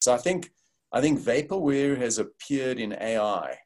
So 0.00 0.14
I 0.14 0.18
think 0.18 0.50
I 0.92 1.00
think 1.00 1.20
vaporware 1.20 1.96
has 1.98 2.18
appeared 2.18 2.78
in 2.78 2.92
AI. 2.92 3.58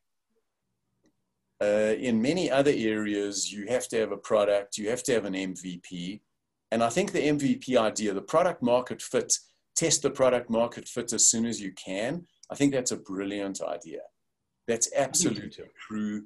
Uh, 1.62 1.94
in 1.98 2.20
many 2.20 2.50
other 2.50 2.72
areas, 2.74 3.50
you 3.50 3.66
have 3.68 3.88
to 3.88 3.98
have 3.98 4.12
a 4.12 4.16
product, 4.16 4.76
you 4.76 4.90
have 4.90 5.02
to 5.04 5.12
have 5.12 5.24
an 5.24 5.34
MVP. 5.34 6.20
And 6.70 6.82
I 6.82 6.90
think 6.90 7.12
the 7.12 7.20
MVP 7.20 7.76
idea, 7.76 8.12
the 8.12 8.20
product 8.20 8.62
market 8.62 9.00
fit, 9.00 9.32
test 9.76 10.02
the 10.02 10.10
product 10.10 10.50
market 10.50 10.86
fit 10.88 11.12
as 11.12 11.30
soon 11.30 11.46
as 11.46 11.60
you 11.60 11.72
can. 11.72 12.26
I 12.50 12.56
think 12.56 12.72
that's 12.72 12.92
a 12.92 12.96
brilliant 12.96 13.62
idea. 13.62 14.00
That's 14.66 14.90
absolutely 14.94 15.50
true. 15.88 16.24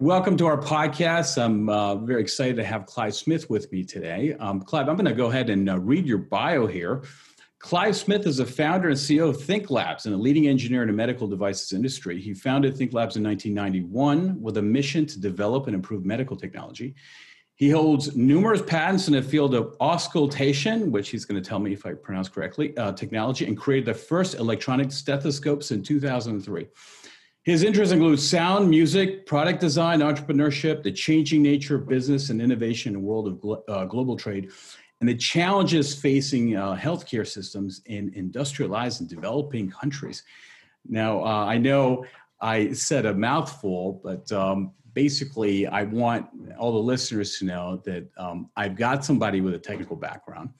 Welcome 0.00 0.36
to 0.36 0.46
our 0.46 0.56
podcast. 0.56 1.42
I'm 1.42 1.68
uh, 1.68 1.96
very 1.96 2.20
excited 2.20 2.54
to 2.54 2.64
have 2.64 2.86
Clive 2.86 3.16
Smith 3.16 3.50
with 3.50 3.72
me 3.72 3.82
today. 3.82 4.36
Um, 4.38 4.60
Clive, 4.60 4.88
I'm 4.88 4.94
going 4.94 5.06
to 5.06 5.12
go 5.12 5.26
ahead 5.26 5.50
and 5.50 5.68
uh, 5.68 5.76
read 5.80 6.06
your 6.06 6.18
bio 6.18 6.68
here. 6.68 7.02
Clive 7.58 7.96
Smith 7.96 8.24
is 8.24 8.38
a 8.38 8.46
founder 8.46 8.90
and 8.90 8.96
CEO 8.96 9.28
of 9.28 9.38
Thinklabs 9.38 10.06
and 10.06 10.14
a 10.14 10.16
leading 10.16 10.46
engineer 10.46 10.82
in 10.82 10.86
the 10.86 10.94
medical 10.94 11.26
devices 11.26 11.72
industry. 11.72 12.20
He 12.20 12.32
founded 12.32 12.74
Thinklabs 12.74 13.16
in 13.16 13.24
1991 13.24 14.40
with 14.40 14.58
a 14.58 14.62
mission 14.62 15.04
to 15.04 15.20
develop 15.20 15.66
and 15.66 15.74
improve 15.74 16.04
medical 16.04 16.36
technology. 16.36 16.94
He 17.56 17.68
holds 17.68 18.14
numerous 18.14 18.62
patents 18.62 19.08
in 19.08 19.14
the 19.14 19.22
field 19.22 19.52
of 19.52 19.74
auscultation, 19.80 20.92
which 20.92 21.08
he's 21.08 21.24
going 21.24 21.42
to 21.42 21.48
tell 21.48 21.58
me 21.58 21.72
if 21.72 21.84
I 21.84 21.94
pronounce 21.94 22.28
correctly, 22.28 22.76
uh, 22.76 22.92
technology, 22.92 23.46
and 23.46 23.58
created 23.58 23.86
the 23.86 23.94
first 23.94 24.36
electronic 24.36 24.92
stethoscopes 24.92 25.72
in 25.72 25.82
2003. 25.82 26.68
His 27.48 27.62
interests 27.62 27.94
include 27.94 28.20
sound, 28.20 28.68
music, 28.68 29.24
product 29.24 29.58
design, 29.58 30.00
entrepreneurship, 30.00 30.82
the 30.82 30.92
changing 30.92 31.40
nature 31.40 31.76
of 31.76 31.88
business 31.88 32.28
and 32.28 32.42
innovation 32.42 32.90
in 32.90 33.00
the 33.00 33.06
world 33.06 33.26
of 33.26 33.40
glo- 33.40 33.64
uh, 33.66 33.86
global 33.86 34.18
trade, 34.18 34.50
and 35.00 35.08
the 35.08 35.14
challenges 35.14 35.94
facing 35.98 36.56
uh, 36.56 36.76
healthcare 36.76 37.26
systems 37.26 37.80
in 37.86 38.12
industrialized 38.14 39.00
and 39.00 39.08
developing 39.08 39.70
countries. 39.70 40.24
Now, 40.86 41.24
uh, 41.24 41.46
I 41.46 41.56
know 41.56 42.04
I 42.38 42.74
said 42.74 43.06
a 43.06 43.14
mouthful, 43.14 44.02
but 44.04 44.30
um, 44.30 44.72
basically, 44.92 45.66
I 45.66 45.84
want 45.84 46.26
all 46.58 46.72
the 46.72 46.78
listeners 46.78 47.38
to 47.38 47.46
know 47.46 47.80
that 47.86 48.10
um, 48.18 48.50
I've 48.58 48.76
got 48.76 49.06
somebody 49.06 49.40
with 49.40 49.54
a 49.54 49.58
technical 49.58 49.96
background. 49.96 50.50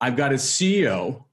I've 0.00 0.14
got 0.14 0.30
a 0.30 0.36
CEO 0.36 1.24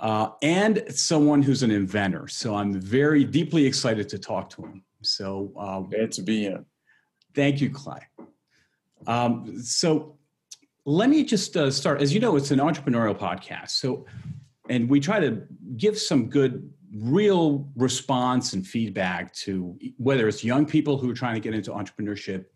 uh, 0.00 0.30
and 0.42 0.84
someone 0.88 1.42
who's 1.42 1.62
an 1.62 1.70
inventor. 1.70 2.28
So 2.28 2.54
I'm 2.54 2.72
very 2.80 3.24
deeply 3.24 3.64
excited 3.64 4.08
to 4.10 4.18
talk 4.18 4.50
to 4.50 4.62
him. 4.62 4.84
So 5.02 5.52
uh, 5.58 5.80
glad 5.80 6.12
to 6.12 6.22
be 6.22 6.40
here. 6.42 6.64
Thank 7.34 7.60
you, 7.60 7.70
Clay. 7.70 8.00
Um, 9.06 9.60
so 9.60 10.16
let 10.84 11.10
me 11.10 11.24
just 11.24 11.56
uh, 11.56 11.70
start. 11.70 12.00
As 12.00 12.12
you 12.12 12.20
know, 12.20 12.36
it's 12.36 12.50
an 12.50 12.58
entrepreneurial 12.58 13.16
podcast. 13.16 13.70
So, 13.70 14.06
and 14.68 14.88
we 14.88 15.00
try 15.00 15.20
to 15.20 15.42
give 15.76 15.98
some 15.98 16.28
good, 16.28 16.72
real 16.94 17.68
response 17.76 18.52
and 18.52 18.66
feedback 18.66 19.32
to 19.34 19.78
whether 19.96 20.28
it's 20.28 20.42
young 20.44 20.66
people 20.66 20.96
who 20.98 21.10
are 21.10 21.14
trying 21.14 21.34
to 21.34 21.40
get 21.40 21.54
into 21.54 21.70
entrepreneurship 21.70 22.46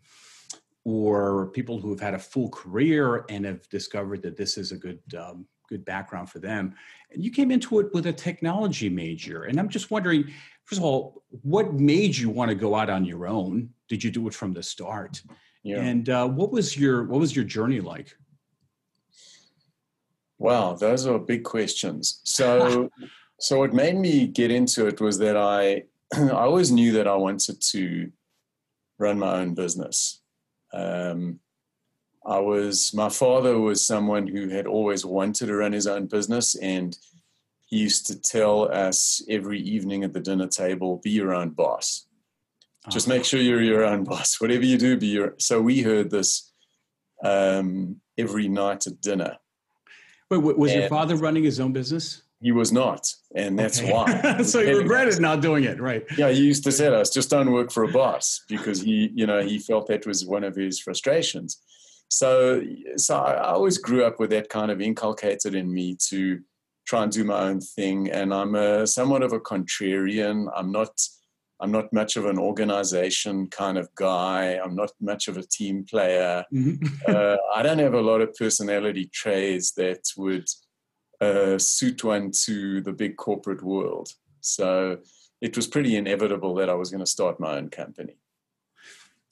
or 0.83 1.47
people 1.51 1.79
who 1.79 1.91
have 1.91 1.99
had 1.99 2.13
a 2.15 2.19
full 2.19 2.49
career 2.49 3.25
and 3.29 3.45
have 3.45 3.67
discovered 3.69 4.21
that 4.23 4.35
this 4.35 4.57
is 4.57 4.71
a 4.71 4.77
good 4.77 4.99
um, 5.17 5.45
good 5.71 5.85
background 5.85 6.29
for 6.29 6.39
them. 6.39 6.75
And 7.11 7.23
you 7.23 7.31
came 7.31 7.49
into 7.49 7.79
it 7.79 7.87
with 7.93 8.05
a 8.05 8.13
technology 8.13 8.89
major. 8.89 9.43
And 9.43 9.57
I'm 9.59 9.69
just 9.69 9.89
wondering, 9.89 10.25
first 10.65 10.79
of 10.79 10.85
all, 10.85 11.23
what 11.41 11.73
made 11.73 12.15
you 12.15 12.29
want 12.29 12.49
to 12.49 12.55
go 12.55 12.75
out 12.75 12.89
on 12.89 13.05
your 13.05 13.25
own? 13.25 13.69
Did 13.87 14.03
you 14.03 14.11
do 14.11 14.27
it 14.27 14.33
from 14.33 14.51
the 14.53 14.61
start? 14.61 15.21
Yeah. 15.63 15.81
And 15.81 16.09
uh, 16.09 16.27
what 16.27 16.51
was 16.51 16.77
your 16.77 17.05
what 17.05 17.19
was 17.19 17.35
your 17.35 17.45
journey 17.45 17.79
like? 17.79 18.13
Wow, 20.37 20.73
those 20.73 21.05
are 21.05 21.19
big 21.19 21.43
questions. 21.43 22.21
So, 22.23 22.89
so 23.39 23.59
what 23.59 23.73
made 23.73 23.95
me 23.95 24.27
get 24.27 24.49
into 24.49 24.87
it 24.87 24.99
was 24.99 25.19
that 25.19 25.37
I 25.37 25.83
I 26.13 26.45
always 26.49 26.71
knew 26.71 26.91
that 26.93 27.07
I 27.07 27.15
wanted 27.15 27.61
to 27.61 28.11
run 28.99 29.19
my 29.19 29.33
own 29.41 29.53
business. 29.53 30.21
Um, 30.73 31.39
I 32.25 32.39
was, 32.39 32.93
my 32.93 33.09
father 33.09 33.59
was 33.59 33.85
someone 33.85 34.27
who 34.27 34.49
had 34.49 34.67
always 34.67 35.05
wanted 35.05 35.47
to 35.47 35.55
run 35.55 35.73
his 35.73 35.87
own 35.87 36.05
business. 36.05 36.55
And 36.55 36.97
he 37.65 37.77
used 37.77 38.05
to 38.07 38.21
tell 38.21 38.71
us 38.71 39.23
every 39.29 39.59
evening 39.59 40.03
at 40.03 40.13
the 40.13 40.19
dinner 40.19 40.47
table, 40.47 41.01
be 41.03 41.09
your 41.09 41.33
own 41.33 41.49
boss. 41.49 42.05
Just 42.89 43.07
make 43.07 43.25
sure 43.25 43.39
you're 43.39 43.61
your 43.61 43.85
own 43.85 44.03
boss. 44.05 44.41
Whatever 44.41 44.65
you 44.65 44.77
do, 44.77 44.97
be 44.97 45.07
your. 45.07 45.35
So 45.37 45.61
we 45.61 45.81
heard 45.81 46.09
this 46.09 46.51
um, 47.23 48.01
every 48.17 48.47
night 48.47 48.87
at 48.87 49.01
dinner. 49.01 49.37
Wait, 50.29 50.41
was 50.41 50.71
and 50.71 50.81
your 50.81 50.89
father 50.89 51.15
running 51.15 51.43
his 51.43 51.59
own 51.59 51.73
business? 51.73 52.23
He 52.41 52.51
was 52.51 52.71
not, 52.71 53.13
and 53.35 53.59
that's 53.59 53.79
okay. 53.79 53.93
why. 53.93 54.41
so 54.43 54.65
he 54.65 54.73
regretted 54.73 55.19
not 55.21 55.41
doing 55.41 55.63
it, 55.65 55.79
right? 55.79 56.03
Yeah, 56.17 56.29
he 56.29 56.41
used 56.41 56.63
to 56.63 56.71
say 56.71 56.89
to 56.89 56.97
us, 56.97 57.11
"Just 57.11 57.29
don't 57.29 57.51
work 57.51 57.71
for 57.71 57.83
a 57.83 57.91
boss," 57.91 58.41
because 58.47 58.81
he, 58.81 59.11
you 59.13 59.27
know, 59.27 59.43
he 59.43 59.59
felt 59.59 59.87
that 59.87 60.07
was 60.07 60.25
one 60.25 60.43
of 60.43 60.55
his 60.55 60.79
frustrations. 60.79 61.59
So, 62.11 62.61
so 62.97 63.15
I 63.15 63.51
always 63.51 63.77
grew 63.77 64.03
up 64.03 64.19
with 64.19 64.31
that 64.31 64.49
kind 64.49 64.69
of 64.69 64.81
inculcated 64.81 65.55
in 65.55 65.73
me 65.73 65.95
to 66.09 66.41
try 66.85 67.03
and 67.03 67.11
do 67.11 67.23
my 67.23 67.39
own 67.39 67.61
thing. 67.61 68.11
And 68.11 68.33
I'm 68.33 68.53
a 68.53 68.85
somewhat 68.85 69.23
of 69.23 69.31
a 69.31 69.39
contrarian. 69.39 70.47
I'm 70.55 70.71
not. 70.71 70.91
I'm 71.61 71.71
not 71.71 71.93
much 71.93 72.17
of 72.17 72.25
an 72.25 72.39
organization 72.39 73.45
kind 73.45 73.77
of 73.77 73.87
guy. 73.93 74.55
I'm 74.55 74.73
not 74.73 74.89
much 74.99 75.27
of 75.27 75.37
a 75.37 75.43
team 75.43 75.85
player. 75.85 76.43
Mm-hmm. 76.51 76.87
uh, 77.07 77.37
I 77.55 77.61
don't 77.61 77.77
have 77.77 77.93
a 77.93 78.01
lot 78.01 78.19
of 78.19 78.33
personality 78.33 79.11
traits 79.13 79.71
that 79.73 80.01
would 80.17 80.47
uh, 81.21 81.59
suit 81.59 82.03
one 82.03 82.31
to 82.45 82.81
the 82.81 82.91
big 82.91 83.15
corporate 83.15 83.61
world. 83.61 84.09
So 84.39 84.97
it 85.39 85.55
was 85.55 85.67
pretty 85.67 85.95
inevitable 85.97 86.55
that 86.55 86.67
I 86.67 86.73
was 86.73 86.89
going 86.89 87.05
to 87.05 87.11
start 87.17 87.39
my 87.39 87.57
own 87.57 87.69
company. 87.69 88.17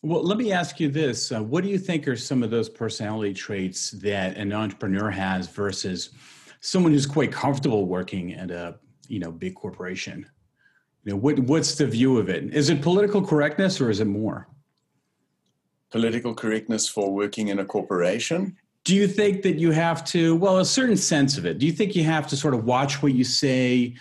Well, 0.02 0.24
let 0.24 0.38
me 0.38 0.54
ask 0.54 0.80
you 0.80 0.90
this. 0.90 1.32
Uh, 1.32 1.44
what 1.44 1.64
do 1.64 1.70
you 1.70 1.78
think 1.78 2.08
are 2.08 2.16
some 2.16 2.42
of 2.42 2.50
those 2.50 2.70
personality 2.70 3.34
traits 3.34 3.92
that 3.92 4.38
an 4.38 4.54
entrepreneur 4.54 5.12
has 5.12 5.48
versus 5.50 6.12
someone 6.62 6.94
who's 6.94 7.06
quite 7.06 7.34
comfortable 7.34 7.86
working 7.86 8.34
at 8.34 8.50
a, 8.50 8.76
you 9.10 9.20
know, 9.20 9.32
big 9.32 9.56
corporation? 9.56 10.26
You 11.04 11.12
know, 11.12 11.18
what, 11.18 11.40
what's 11.40 11.76
the 11.76 11.86
view 11.86 12.18
of 12.18 12.30
it? 12.30 12.54
Is 12.54 12.70
it 12.70 12.82
political 12.82 13.22
correctness 13.22 13.82
or 13.82 13.90
is 13.90 14.00
it 14.00 14.06
more? 14.06 14.48
Political 15.92 16.34
correctness 16.36 16.88
for 16.88 17.12
working 17.12 17.50
in 17.50 17.60
a 17.60 17.66
corporation? 17.66 18.56
Do 18.86 18.96
you 18.96 19.06
think 19.06 19.42
that 19.42 19.58
you 19.58 19.72
have 19.72 20.06
to, 20.06 20.38
well, 20.38 20.60
a 20.60 20.66
certain 20.66 20.96
sense 20.96 21.38
of 21.38 21.46
it, 21.46 21.60
do 21.60 21.66
you 21.66 21.74
think 21.74 21.94
you 21.94 22.06
have 22.06 22.26
to 22.28 22.38
sort 22.38 22.54
of 22.54 22.64
watch 22.64 23.04
what 23.04 23.14
you 23.14 23.26
say, 23.26 23.96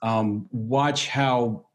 um, 0.00 0.48
watch 0.50 1.08
how 1.08 1.66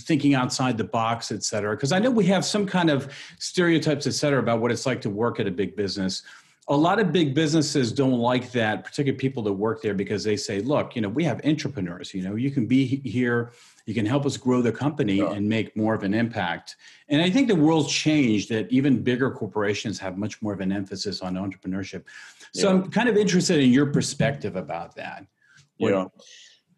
thinking 0.00 0.34
outside 0.34 0.78
the 0.78 0.84
box, 0.84 1.30
et 1.30 1.42
cetera? 1.42 1.76
Because 1.76 1.92
I 1.92 1.98
know 1.98 2.10
we 2.10 2.26
have 2.26 2.44
some 2.44 2.66
kind 2.66 2.90
of 2.90 3.12
stereotypes, 3.38 4.06
et 4.06 4.14
cetera, 4.14 4.40
about 4.40 4.60
what 4.60 4.72
it's 4.72 4.86
like 4.86 5.00
to 5.02 5.10
work 5.10 5.40
at 5.40 5.46
a 5.46 5.50
big 5.50 5.76
business. 5.76 6.22
A 6.68 6.76
lot 6.76 7.00
of 7.00 7.10
big 7.10 7.34
businesses 7.34 7.92
don't 7.92 8.20
like 8.20 8.52
that, 8.52 8.84
particularly 8.84 9.18
people 9.18 9.42
that 9.42 9.52
work 9.52 9.82
there, 9.82 9.94
because 9.94 10.22
they 10.22 10.36
say, 10.36 10.60
look, 10.60 10.94
you 10.94 11.02
know, 11.02 11.08
we 11.08 11.24
have 11.24 11.44
entrepreneurs, 11.44 12.14
you 12.14 12.22
know, 12.22 12.36
you 12.36 12.52
can 12.52 12.66
be 12.66 12.86
here, 13.04 13.52
you 13.84 13.94
can 13.94 14.06
help 14.06 14.24
us 14.24 14.36
grow 14.36 14.62
the 14.62 14.70
company 14.70 15.16
yeah. 15.16 15.32
and 15.32 15.48
make 15.48 15.76
more 15.76 15.92
of 15.92 16.04
an 16.04 16.14
impact. 16.14 16.76
And 17.08 17.20
I 17.20 17.28
think 17.30 17.48
the 17.48 17.56
world's 17.56 17.92
changed 17.92 18.48
that 18.50 18.70
even 18.70 19.02
bigger 19.02 19.28
corporations 19.28 19.98
have 19.98 20.16
much 20.16 20.40
more 20.40 20.52
of 20.52 20.60
an 20.60 20.70
emphasis 20.70 21.20
on 21.20 21.34
entrepreneurship. 21.34 22.04
So 22.54 22.68
yeah. 22.68 22.76
I'm 22.76 22.90
kind 22.90 23.08
of 23.08 23.16
interested 23.16 23.58
in 23.58 23.70
your 23.70 23.86
perspective 23.86 24.54
about 24.54 24.94
that. 24.94 25.26
What, 25.78 25.92
yeah. 25.92 26.04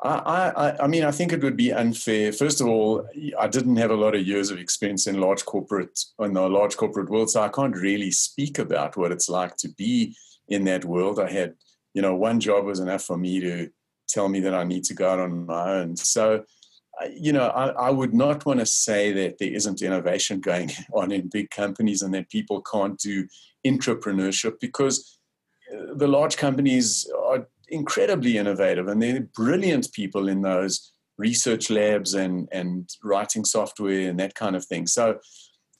I, 0.04 0.50
I, 0.50 0.84
I 0.84 0.86
mean, 0.86 1.02
I 1.02 1.10
think 1.10 1.32
it 1.32 1.42
would 1.42 1.56
be 1.56 1.72
unfair. 1.72 2.30
First 2.30 2.60
of 2.60 2.66
all, 2.66 3.08
I 3.40 3.48
didn't 3.48 3.76
have 3.76 3.90
a 3.90 3.96
lot 3.96 4.14
of 4.14 4.26
years 4.26 4.50
of 4.50 4.58
experience 4.58 5.06
in 5.06 5.18
large 5.18 5.46
corporate 5.46 5.98
in 6.18 6.34
the 6.34 6.46
large 6.46 6.76
corporate 6.76 7.08
world, 7.08 7.30
so 7.30 7.40
I 7.40 7.48
can't 7.48 7.74
really 7.74 8.10
speak 8.10 8.58
about 8.58 8.98
what 8.98 9.12
it's 9.12 9.30
like 9.30 9.56
to 9.58 9.68
be 9.70 10.14
in 10.48 10.64
that 10.64 10.84
world. 10.84 11.18
I 11.18 11.30
had, 11.30 11.54
you 11.94 12.02
know, 12.02 12.14
one 12.14 12.38
job 12.38 12.66
was 12.66 12.80
enough 12.80 13.02
for 13.02 13.16
me 13.16 13.40
to 13.40 13.70
tell 14.06 14.28
me 14.28 14.40
that 14.40 14.54
I 14.54 14.64
need 14.64 14.84
to 14.84 14.94
go 14.94 15.08
out 15.08 15.20
on 15.20 15.46
my 15.46 15.72
own. 15.72 15.96
So, 15.96 16.44
you 17.10 17.32
know, 17.32 17.48
I, 17.48 17.68
I 17.68 17.90
would 17.90 18.12
not 18.12 18.44
want 18.44 18.60
to 18.60 18.66
say 18.66 19.10
that 19.12 19.38
there 19.38 19.52
isn't 19.52 19.80
innovation 19.80 20.40
going 20.40 20.70
on 20.92 21.12
in 21.12 21.28
big 21.28 21.48
companies 21.48 22.02
and 22.02 22.12
that 22.12 22.28
people 22.28 22.60
can't 22.60 22.98
do 22.98 23.26
entrepreneurship 23.66 24.60
because 24.60 25.18
uh, 25.72 25.94
the 25.94 26.08
large 26.08 26.36
companies 26.36 27.10
are 27.26 27.48
incredibly 27.74 28.38
innovative 28.38 28.88
and 28.88 29.02
they're 29.02 29.28
brilliant 29.34 29.92
people 29.92 30.28
in 30.28 30.42
those 30.42 30.92
research 31.18 31.70
labs 31.70 32.14
and, 32.14 32.48
and 32.52 32.88
writing 33.02 33.44
software 33.44 34.08
and 34.08 34.18
that 34.18 34.34
kind 34.34 34.56
of 34.56 34.64
thing. 34.64 34.86
So 34.86 35.18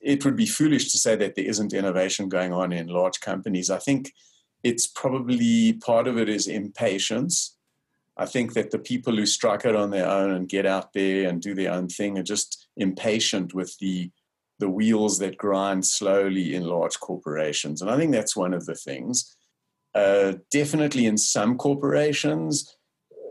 it 0.00 0.24
would 0.24 0.36
be 0.36 0.46
foolish 0.46 0.90
to 0.92 0.98
say 0.98 1.16
that 1.16 1.34
there 1.34 1.46
isn't 1.46 1.72
innovation 1.72 2.28
going 2.28 2.52
on 2.52 2.72
in 2.72 2.88
large 2.88 3.20
companies. 3.20 3.70
I 3.70 3.78
think 3.78 4.12
it's 4.62 4.86
probably 4.86 5.74
part 5.74 6.06
of 6.06 6.18
it 6.18 6.28
is 6.28 6.46
impatience. 6.46 7.56
I 8.16 8.26
think 8.26 8.52
that 8.54 8.70
the 8.70 8.78
people 8.78 9.16
who 9.16 9.26
strike 9.26 9.64
it 9.64 9.74
on 9.74 9.90
their 9.90 10.08
own 10.08 10.30
and 10.30 10.48
get 10.48 10.66
out 10.66 10.92
there 10.92 11.28
and 11.28 11.40
do 11.40 11.54
their 11.54 11.72
own 11.72 11.88
thing 11.88 12.18
are 12.18 12.22
just 12.22 12.68
impatient 12.76 13.54
with 13.54 13.76
the 13.78 14.10
the 14.60 14.70
wheels 14.70 15.18
that 15.18 15.36
grind 15.36 15.84
slowly 15.84 16.54
in 16.54 16.62
large 16.62 17.00
corporations. 17.00 17.82
And 17.82 17.90
I 17.90 17.96
think 17.96 18.12
that's 18.12 18.36
one 18.36 18.54
of 18.54 18.66
the 18.66 18.76
things. 18.76 19.36
Uh, 19.94 20.34
definitely 20.50 21.06
in 21.06 21.16
some 21.16 21.56
corporations, 21.56 22.76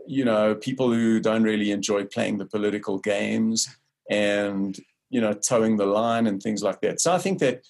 you 0.06 0.24
know, 0.24 0.54
people 0.54 0.90
who 0.90 1.20
don't 1.20 1.42
really 1.42 1.70
enjoy 1.70 2.04
playing 2.04 2.38
the 2.38 2.46
political 2.46 2.98
games 2.98 3.68
and, 4.10 4.78
you 5.10 5.20
know, 5.20 5.34
toeing 5.34 5.76
the 5.76 5.84
line 5.84 6.26
and 6.26 6.42
things 6.42 6.62
like 6.62 6.80
that. 6.80 7.00
So 7.00 7.12
I 7.12 7.18
think 7.18 7.38
that, 7.40 7.62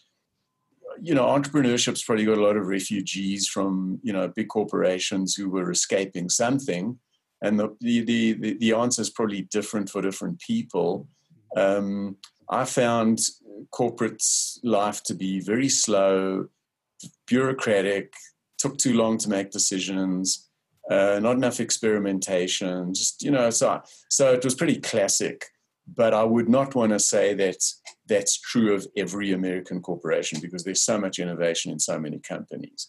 you 1.02 1.12
know, 1.12 1.26
entrepreneurship's 1.26 2.05
probably 2.05 2.25
got 2.25 2.38
a 2.38 2.43
lot 2.43 2.56
of 2.56 2.69
refugees 2.69 3.49
from, 3.49 3.99
you 4.02 4.12
know, 4.12 4.29
big 4.29 4.49
corporations 4.49 5.35
who 5.35 5.49
were 5.50 5.73
escaping 5.73 6.29
something. 6.29 6.99
And 7.43 7.58
the, 7.58 7.76
the, 7.81 8.00
the, 8.02 8.56
the 8.58 8.73
answer 8.75 9.02
is 9.02 9.11
probably 9.11 9.43
different 9.43 9.90
for 9.90 10.00
different 10.02 10.38
people. 10.38 11.08
Um, 11.56 12.17
I 12.49 12.64
found 12.64 13.19
corporate 13.70 14.23
life 14.62 15.02
to 15.05 15.14
be 15.14 15.40
very 15.40 15.69
slow, 15.69 16.47
bureaucratic, 17.26 18.12
took 18.64 18.78
too 18.78 18.94
long 18.94 19.19
to 19.19 19.28
make 19.28 19.50
decisions, 19.50 20.49
uh, 20.90 21.20
not 21.20 21.37
enough 21.37 21.61
experimentation. 21.61 22.94
Just 22.94 23.22
you 23.22 23.31
know, 23.31 23.50
so 23.50 23.82
so 24.08 24.32
it 24.32 24.44
was 24.44 24.55
pretty 24.55 24.81
classic. 24.81 25.46
But 25.87 26.14
I 26.14 26.25
would 26.25 26.49
not 26.49 26.75
want 26.75 26.93
to 26.93 26.99
say 26.99 27.34
that 27.34 27.62
that's 28.08 28.40
true 28.40 28.72
of 28.75 28.87
every 28.96 29.32
American 29.32 29.82
corporation 29.82 30.40
because 30.40 30.64
there's 30.64 30.81
so 30.81 30.99
much 30.99 31.19
innovation 31.19 31.72
in 31.72 31.78
so 31.78 31.99
many 31.99 32.19
companies. 32.19 32.88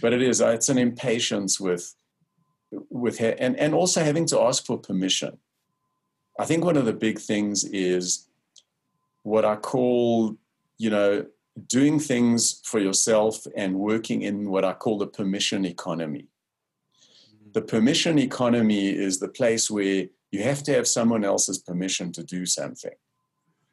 But 0.00 0.12
it 0.12 0.22
is 0.22 0.40
it's 0.40 0.68
an 0.68 0.78
impatience 0.78 1.58
with 1.58 1.94
with 2.90 3.20
and 3.20 3.56
and 3.64 3.74
also 3.74 4.04
having 4.04 4.26
to 4.26 4.40
ask 4.40 4.64
for 4.64 4.78
permission. 4.78 5.38
I 6.38 6.44
think 6.44 6.64
one 6.64 6.76
of 6.76 6.86
the 6.86 7.00
big 7.06 7.18
things 7.18 7.64
is 7.64 8.28
what 9.24 9.44
I 9.44 9.56
call, 9.56 10.36
you 10.78 10.90
know, 10.90 11.26
doing 11.66 11.98
things 11.98 12.60
for 12.64 12.78
yourself 12.78 13.46
and 13.56 13.78
working 13.78 14.22
in 14.22 14.50
what 14.50 14.64
I 14.64 14.72
call 14.72 14.98
the 14.98 15.06
permission 15.06 15.64
economy. 15.64 16.26
Mm-hmm. 16.26 17.52
The 17.52 17.62
permission 17.62 18.18
economy 18.18 18.88
is 18.88 19.18
the 19.18 19.28
place 19.28 19.70
where 19.70 20.06
you 20.30 20.42
have 20.42 20.62
to 20.64 20.72
have 20.74 20.86
someone 20.86 21.24
else's 21.24 21.58
permission 21.58 22.12
to 22.12 22.22
do 22.22 22.46
something. 22.46 22.92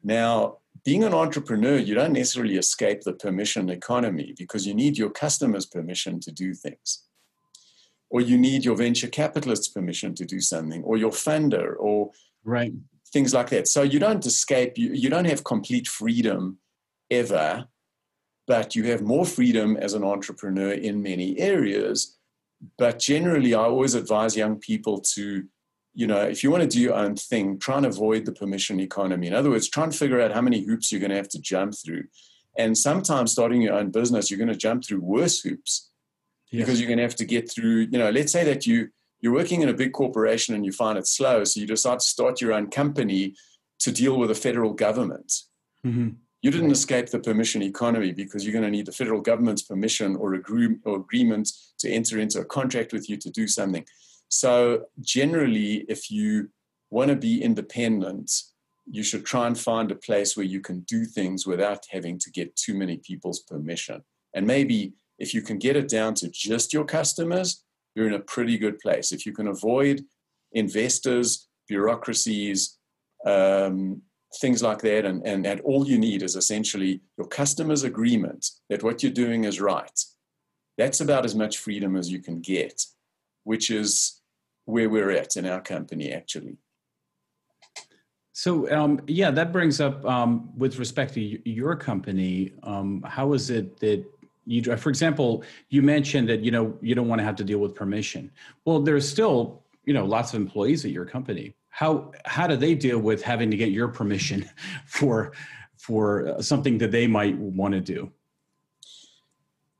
Now, 0.02 0.58
being 0.84 1.04
an 1.04 1.14
entrepreneur, 1.14 1.76
you 1.76 1.94
don't 1.94 2.12
necessarily 2.12 2.56
escape 2.56 3.02
the 3.02 3.12
permission 3.12 3.68
economy 3.68 4.34
because 4.38 4.66
you 4.66 4.74
need 4.74 4.96
your 4.96 5.10
customers' 5.10 5.66
permission 5.66 6.20
to 6.20 6.32
do 6.32 6.54
things. 6.54 7.04
Or 8.08 8.20
you 8.20 8.38
need 8.38 8.64
your 8.64 8.76
venture 8.76 9.08
capitalist's 9.08 9.68
permission 9.68 10.14
to 10.14 10.24
do 10.24 10.40
something, 10.40 10.84
or 10.84 10.96
your 10.96 11.10
funder, 11.10 11.74
or 11.78 12.12
right 12.44 12.72
things 13.12 13.32
like 13.32 13.50
that. 13.50 13.68
So 13.68 13.82
you 13.82 13.98
don't 13.98 14.24
escape, 14.26 14.76
you, 14.76 14.92
you 14.92 15.08
don't 15.08 15.24
have 15.24 15.44
complete 15.44 15.88
freedom 15.88 16.58
ever, 17.10 17.66
but 18.46 18.74
you 18.74 18.84
have 18.84 19.02
more 19.02 19.26
freedom 19.26 19.76
as 19.76 19.94
an 19.94 20.04
entrepreneur 20.04 20.72
in 20.72 21.02
many 21.02 21.38
areas. 21.38 22.16
But 22.78 22.98
generally, 22.98 23.54
I 23.54 23.64
always 23.64 23.94
advise 23.94 24.36
young 24.36 24.58
people 24.58 25.00
to, 25.14 25.44
you 25.94 26.06
know, 26.06 26.22
if 26.22 26.42
you 26.42 26.50
want 26.50 26.62
to 26.62 26.68
do 26.68 26.80
your 26.80 26.94
own 26.94 27.16
thing, 27.16 27.58
try 27.58 27.76
and 27.76 27.86
avoid 27.86 28.24
the 28.24 28.32
permission 28.32 28.80
economy. 28.80 29.26
In 29.26 29.34
other 29.34 29.50
words, 29.50 29.68
try 29.68 29.84
and 29.84 29.94
figure 29.94 30.20
out 30.20 30.32
how 30.32 30.40
many 30.40 30.64
hoops 30.64 30.90
you're 30.90 31.00
going 31.00 31.10
to 31.10 31.16
have 31.16 31.28
to 31.30 31.40
jump 31.40 31.74
through. 31.74 32.04
And 32.56 32.78
sometimes 32.78 33.32
starting 33.32 33.60
your 33.60 33.74
own 33.74 33.90
business, 33.90 34.30
you're 34.30 34.38
going 34.38 34.48
to 34.48 34.56
jump 34.56 34.84
through 34.84 35.00
worse 35.00 35.40
hoops 35.40 35.90
yes. 36.50 36.64
because 36.64 36.80
you're 36.80 36.88
going 36.88 36.98
to 36.98 37.04
have 37.04 37.16
to 37.16 37.24
get 37.24 37.50
through, 37.50 37.88
you 37.90 37.98
know, 37.98 38.10
let's 38.10 38.32
say 38.32 38.44
that 38.44 38.66
you 38.66 38.88
you're 39.20 39.32
working 39.32 39.62
in 39.62 39.68
a 39.68 39.74
big 39.74 39.92
corporation 39.92 40.54
and 40.54 40.64
you 40.64 40.72
find 40.72 40.98
it 40.98 41.06
slow, 41.06 41.42
so 41.44 41.58
you 41.58 41.66
decide 41.66 42.00
to 42.00 42.06
start 42.06 42.40
your 42.40 42.52
own 42.52 42.68
company 42.68 43.34
to 43.78 43.90
deal 43.90 44.18
with 44.18 44.28
the 44.28 44.34
federal 44.34 44.72
government. 44.72 45.32
Mm-hmm. 45.84 46.10
You 46.46 46.52
didn't 46.52 46.70
escape 46.70 47.08
the 47.08 47.18
permission 47.18 47.60
economy 47.60 48.12
because 48.12 48.44
you're 48.44 48.52
going 48.52 48.64
to 48.64 48.70
need 48.70 48.86
the 48.86 48.92
federal 48.92 49.20
government's 49.20 49.62
permission 49.62 50.14
or, 50.14 50.34
agree- 50.34 50.76
or 50.84 50.98
agreement 50.98 51.50
to 51.80 51.90
enter 51.90 52.20
into 52.20 52.38
a 52.38 52.44
contract 52.44 52.92
with 52.92 53.10
you 53.10 53.16
to 53.16 53.30
do 53.30 53.48
something. 53.48 53.84
So, 54.28 54.84
generally, 55.00 55.84
if 55.88 56.08
you 56.08 56.50
want 56.88 57.10
to 57.10 57.16
be 57.16 57.42
independent, 57.42 58.30
you 58.88 59.02
should 59.02 59.26
try 59.26 59.48
and 59.48 59.58
find 59.58 59.90
a 59.90 59.96
place 59.96 60.36
where 60.36 60.46
you 60.46 60.60
can 60.60 60.82
do 60.82 61.04
things 61.04 61.48
without 61.48 61.84
having 61.90 62.16
to 62.20 62.30
get 62.30 62.54
too 62.54 62.74
many 62.74 62.98
people's 62.98 63.40
permission. 63.40 64.04
And 64.32 64.46
maybe 64.46 64.92
if 65.18 65.34
you 65.34 65.42
can 65.42 65.58
get 65.58 65.74
it 65.74 65.88
down 65.88 66.14
to 66.14 66.30
just 66.30 66.72
your 66.72 66.84
customers, 66.84 67.64
you're 67.96 68.06
in 68.06 68.14
a 68.14 68.20
pretty 68.20 68.56
good 68.56 68.78
place. 68.78 69.10
If 69.10 69.26
you 69.26 69.32
can 69.32 69.48
avoid 69.48 70.04
investors, 70.52 71.48
bureaucracies, 71.66 72.78
um, 73.26 74.02
things 74.40 74.62
like 74.62 74.80
that, 74.82 75.04
and, 75.04 75.26
and, 75.26 75.46
and 75.46 75.60
all 75.60 75.86
you 75.86 75.98
need 75.98 76.22
is 76.22 76.36
essentially 76.36 77.00
your 77.16 77.26
customer's 77.26 77.82
agreement 77.82 78.50
that 78.68 78.82
what 78.82 79.02
you're 79.02 79.12
doing 79.12 79.44
is 79.44 79.60
right. 79.60 80.00
That's 80.78 81.00
about 81.00 81.24
as 81.24 81.34
much 81.34 81.58
freedom 81.58 81.96
as 81.96 82.10
you 82.10 82.20
can 82.20 82.40
get, 82.40 82.84
which 83.44 83.70
is 83.70 84.20
where 84.66 84.90
we're 84.90 85.10
at 85.10 85.36
in 85.36 85.46
our 85.46 85.60
company, 85.60 86.12
actually. 86.12 86.56
So 88.32 88.70
um, 88.70 89.00
yeah, 89.06 89.30
that 89.30 89.50
brings 89.52 89.80
up 89.80 90.04
um, 90.04 90.50
with 90.58 90.78
respect 90.78 91.14
to 91.14 91.48
your 91.48 91.74
company. 91.74 92.52
Um, 92.62 93.02
how 93.08 93.32
is 93.32 93.48
it 93.48 93.80
that 93.80 94.04
you 94.46 94.76
for 94.76 94.88
example 94.88 95.42
you 95.70 95.82
mentioned 95.82 96.28
that 96.28 96.40
you 96.40 96.50
know 96.50 96.78
you 96.80 96.94
don't 96.94 97.08
want 97.08 97.18
to 97.18 97.24
have 97.24 97.34
to 97.36 97.42
deal 97.44 97.58
with 97.58 97.74
permission 97.74 98.30
well 98.64 98.78
there's 98.78 99.08
still 99.08 99.64
you 99.84 99.92
know 99.92 100.04
lots 100.04 100.32
of 100.32 100.40
employees 100.40 100.84
at 100.84 100.92
your 100.92 101.04
company 101.04 101.55
how 101.76 102.10
how 102.24 102.46
do 102.46 102.56
they 102.56 102.74
deal 102.74 102.98
with 102.98 103.22
having 103.22 103.50
to 103.50 103.56
get 103.56 103.70
your 103.70 103.88
permission 103.88 104.48
for 104.86 105.32
for 105.76 106.36
something 106.40 106.78
that 106.78 106.90
they 106.90 107.06
might 107.06 107.36
want 107.36 107.74
to 107.74 107.80
do? 107.80 108.10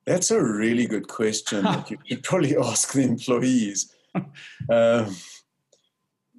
That's 0.04 0.31
a 0.31 0.40
really 0.40 0.87
good 0.87 1.08
question 1.08 1.64
that 1.64 1.90
you 1.90 1.96
could 2.08 2.22
probably 2.22 2.56
ask 2.70 2.93
the 2.93 3.02
employees. 3.02 3.94
Um, 4.14 5.16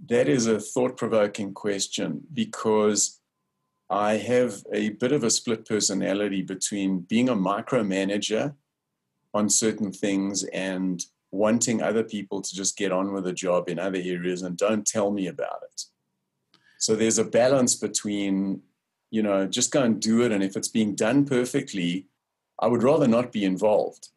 that 0.08 0.30
is 0.30 0.46
a 0.46 0.60
thought-provoking 0.60 1.54
question 1.54 2.22
because 2.32 3.20
I 3.90 4.18
have 4.18 4.64
a 4.72 4.90
bit 4.90 5.12
of 5.12 5.24
a 5.24 5.32
split 5.32 5.68
personality 5.68 6.44
between 6.44 7.00
being 7.00 7.30
a 7.30 7.36
micromanager 7.36 8.54
on 9.34 9.50
certain 9.50 9.92
things 9.92 10.44
and 10.44 11.04
wanting 11.32 11.82
other 11.82 12.04
people 12.04 12.42
to 12.42 12.56
just 12.56 12.78
get 12.78 12.92
on 12.92 13.14
with 13.14 13.26
the 13.26 13.34
job 13.34 13.70
in 13.70 13.80
other 13.80 14.00
areas 14.02 14.42
and 14.42 14.58
don't 14.58 14.86
tell 14.86 15.12
me 15.12 15.28
about 15.28 15.62
it. 15.64 15.84
So 16.80 16.96
there's 16.96 17.18
a 17.18 17.24
balance 17.24 17.76
between, 17.76 18.62
you 19.12 19.24
know, 19.24 19.48
just 19.48 19.72
go 19.72 19.84
and 19.84 20.00
do 20.00 20.22
it. 20.22 20.32
And 20.32 20.44
if 20.44 20.56
it's 20.56 20.68
being 20.68 20.96
done 20.96 21.26
perfectly, 21.26 22.08
I 22.60 22.68
would 22.68 22.84
rather 22.84 23.08
not 23.08 23.32
be 23.32 23.44
involved. 23.44 24.10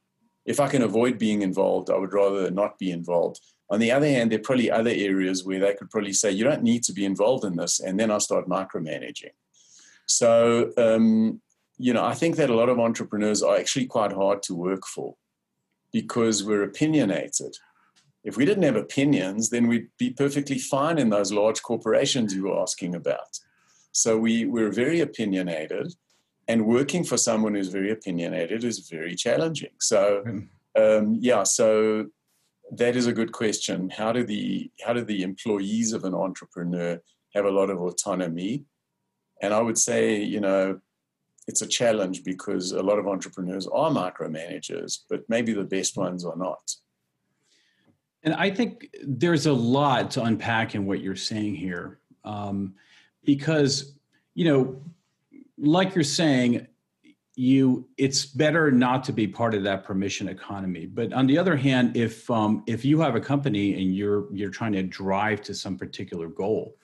If 0.47 0.61
I 0.61 0.69
can 0.69 0.83
avoid 0.83 1.19
being 1.19 1.43
involved, 1.43 1.91
I 1.91 1.97
would 1.97 2.13
rather 2.13 2.51
not 2.51 2.79
be 2.79 2.91
involved. 2.91 3.41
On 3.71 3.79
the 3.79 3.93
other 3.93 4.07
hand, 4.07 4.31
there 4.31 4.39
are 4.39 4.43
probably 4.43 4.71
other 4.71 4.91
areas 4.91 5.45
where 5.45 5.61
they 5.61 5.75
could 5.75 5.91
probably 5.91 6.13
say, 6.13 6.31
you 6.31 6.45
don't 6.45 6.63
need 6.63 6.83
to 6.85 6.93
be 6.93 7.05
involved 7.05 7.45
in 7.45 7.57
this. 7.57 7.81
And 7.81 7.99
then 7.99 8.11
I'll 8.11 8.21
start 8.21 8.49
micromanaging. 8.49 9.31
So, 10.07 10.73
um, 10.77 11.41
you 11.79 11.93
know, 11.93 12.05
I 12.05 12.15
think 12.15 12.37
that 12.37 12.51
a 12.51 12.55
lot 12.55 12.69
of 12.69 12.81
entrepreneurs 12.81 13.43
are 13.43 13.57
actually 13.57 13.87
quite 13.87 14.13
hard 14.13 14.43
to 14.45 14.55
work 14.55 14.87
for 14.87 15.15
because 15.93 16.45
we're 16.45 16.63
opinionated. 16.63 17.57
If 18.23 18.37
we 18.37 18.45
didn't 18.45 18.65
have 18.65 18.77
opinions, 18.77 19.51
then 19.51 19.67
we'd 19.67 19.89
be 19.99 20.11
perfectly 20.11 20.59
fine 20.59 20.99
in 20.99 21.11
those 21.11 21.33
large 21.33 21.63
corporations 21.63 22.35
you 22.35 22.45
were 22.45 22.61
asking 22.61 22.95
about. 22.95 23.39
So 23.93 24.19
we, 24.19 24.45
we're 24.45 24.71
very 24.71 25.01
opinionated, 25.01 25.95
and 26.47 26.67
working 26.67 27.05
for 27.05 27.17
someone 27.17 27.55
who's 27.55 27.69
very 27.69 27.91
opinionated 27.91 28.65
is 28.65 28.89
very 28.89 29.15
challenging. 29.15 29.71
So, 29.79 30.23
hmm. 30.25 30.39
um, 30.81 31.17
yeah, 31.21 31.45
so 31.45 32.07
that 32.73 32.97
is 32.97 33.07
a 33.07 33.13
good 33.13 33.33
question. 33.33 33.91
How 33.91 34.13
do 34.13 34.25
the 34.25 34.71
how 34.85 34.93
do 34.93 35.03
the 35.05 35.23
employees 35.23 35.93
of 35.93 36.05
an 36.05 36.15
entrepreneur 36.15 37.01
have 37.35 37.45
a 37.45 37.51
lot 37.51 37.71
of 37.71 37.81
autonomy? 37.81 38.65
And 39.43 39.55
I 39.55 39.61
would 39.61 39.79
say, 39.79 40.23
you 40.23 40.41
know, 40.41 40.81
it's 41.47 41.63
a 41.63 41.67
challenge 41.67 42.25
because 42.25 42.73
a 42.73 42.83
lot 42.83 42.99
of 42.99 43.07
entrepreneurs 43.07 43.67
are 43.67 43.91
micromanagers, 43.91 45.01
but 45.09 45.29
maybe 45.29 45.53
the 45.53 45.65
best 45.65 45.97
ones 45.97 46.25
are 46.25 46.37
not. 46.37 46.75
And 48.23 48.35
I 48.35 48.51
think 48.51 48.89
there's 49.03 49.47
a 49.47 49.53
lot 49.53 50.11
to 50.13 50.23
unpack 50.23 50.75
in 50.75 50.87
what 50.87 51.01
you're 51.01 51.17
saying 51.17 51.55
here. 51.57 51.99
Um, 52.25 52.75
because, 53.25 53.97
you 54.35 54.45
know, 54.45 54.83
like 55.57 55.95
you're 55.95 56.05
saying, 56.05 56.67
you 57.37 57.89
it's 57.97 58.27
better 58.27 58.71
not 58.71 59.03
to 59.05 59.13
be 59.13 59.27
part 59.27 59.55
of 59.55 59.63
that 59.63 59.85
permission 59.85 60.29
economy 60.29 60.85
but 60.85 61.13
on 61.13 61.27
the 61.27 61.39
other 61.39 61.57
hand 61.57 61.97
if 61.97 62.29
um, 62.29 62.63
if 62.67 62.85
you 62.85 63.01
have 63.01 63.15
a 63.15 63.21
company 63.21 63.81
and 63.81 63.95
you're 63.95 64.27
you're 64.35 64.51
trying 64.51 64.73
to 64.73 64.83
drive 64.83 65.41
to 65.41 65.55
some 65.55 65.79
particular 65.79 66.29
goal 66.29 66.77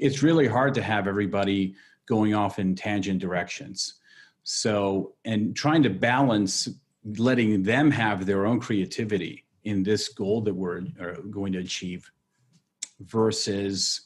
it's 0.00 0.22
really 0.22 0.48
hard 0.48 0.74
to 0.74 0.82
have 0.82 1.06
everybody 1.06 1.76
going 2.06 2.34
off 2.34 2.58
in 2.58 2.74
tangent 2.74 3.20
directions. 3.20 3.99
So, 4.42 5.14
and 5.24 5.54
trying 5.54 5.82
to 5.84 5.90
balance 5.90 6.68
letting 7.18 7.62
them 7.62 7.90
have 7.90 8.26
their 8.26 8.46
own 8.46 8.60
creativity 8.60 9.44
in 9.64 9.82
this 9.82 10.08
goal 10.08 10.40
that 10.42 10.54
we're 10.54 10.82
uh, 11.00 11.20
going 11.30 11.52
to 11.52 11.58
achieve 11.58 12.10
versus, 13.00 14.02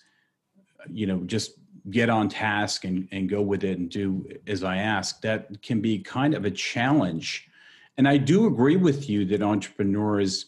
you 0.91 1.07
know, 1.07 1.21
just 1.21 1.53
get 1.91 2.09
on 2.09 2.29
task 2.29 2.85
and, 2.85 3.09
and 3.13 3.29
go 3.29 3.43
with 3.43 3.63
it 3.65 3.79
and 3.79 3.91
do 3.91 4.27
as 4.47 4.65
I 4.65 4.79
ask, 4.79 5.21
that 5.23 5.63
can 5.63 5.81
be 5.81 5.99
kind 5.99 6.35
of 6.35 6.45
a 6.45 6.51
challenge. 6.51 7.49
And 7.97 8.09
I 8.09 8.17
do 8.17 8.47
agree 8.47 8.77
with 8.77 9.09
you 9.09 9.25
that 9.27 9.43
entrepreneurs 9.43 10.47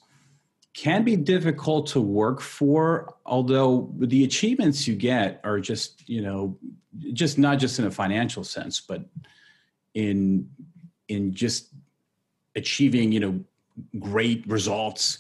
can 0.73 1.05
be 1.05 1.17
difficult 1.17 1.87
to 1.89 2.01
work 2.01 2.41
for, 2.41 3.15
although 3.25 3.93
the 3.99 4.25
achievements 4.25 4.87
you 4.87 4.95
get 4.95 5.41
are 5.43 5.59
just, 5.59 6.07
you 6.09 6.21
know, 6.21 6.59
just 7.13 7.39
not 7.39 7.59
just 7.59 7.79
in 7.79 7.87
a 7.87 7.91
financial 7.91 8.45
sense, 8.45 8.81
but 8.81 9.03
in 9.97 10.49
in 11.09 11.35
just 11.35 11.73
achieving, 12.55 13.11
you 13.11 13.21
know, 13.21 13.41
great 13.99 14.47
results 14.47 15.19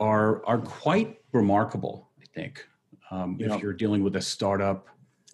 are 0.00 0.44
are 0.46 0.58
quite 0.58 1.20
remarkable, 1.32 2.08
I 2.20 2.24
think. 2.34 2.66
Um, 3.10 3.36
yeah. 3.38 3.54
If 3.54 3.62
you're 3.62 3.72
dealing 3.74 4.02
with 4.02 4.16
a 4.16 4.20
startup, 4.20 4.86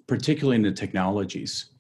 particularly 0.07 0.57
in 0.57 0.63
the 0.63 0.73
technologies. 0.73 1.71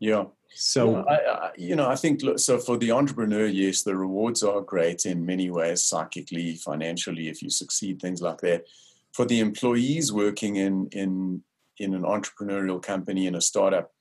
Yeah. 0.00 0.24
So, 0.54 0.96
I, 1.08 1.14
I, 1.14 1.50
you 1.56 1.76
know, 1.76 1.88
I 1.88 1.96
think 1.96 2.20
so 2.36 2.58
for 2.58 2.76
the 2.76 2.90
entrepreneur, 2.90 3.46
yes, 3.46 3.82
the 3.82 3.96
rewards 3.96 4.42
are 4.42 4.60
great 4.60 5.06
in 5.06 5.24
many 5.24 5.48
ways, 5.50 5.82
psychically, 5.82 6.56
financially, 6.56 7.28
if 7.28 7.40
you 7.40 7.48
succeed, 7.48 8.00
things 8.00 8.20
like 8.20 8.40
that. 8.42 8.64
For 9.12 9.24
the 9.24 9.40
employees 9.40 10.12
working 10.12 10.56
in 10.56 10.88
in 10.92 11.42
in 11.78 11.94
an 11.94 12.02
entrepreneurial 12.02 12.82
company 12.82 13.26
in 13.26 13.34
a 13.34 13.40
startup, 13.40 13.91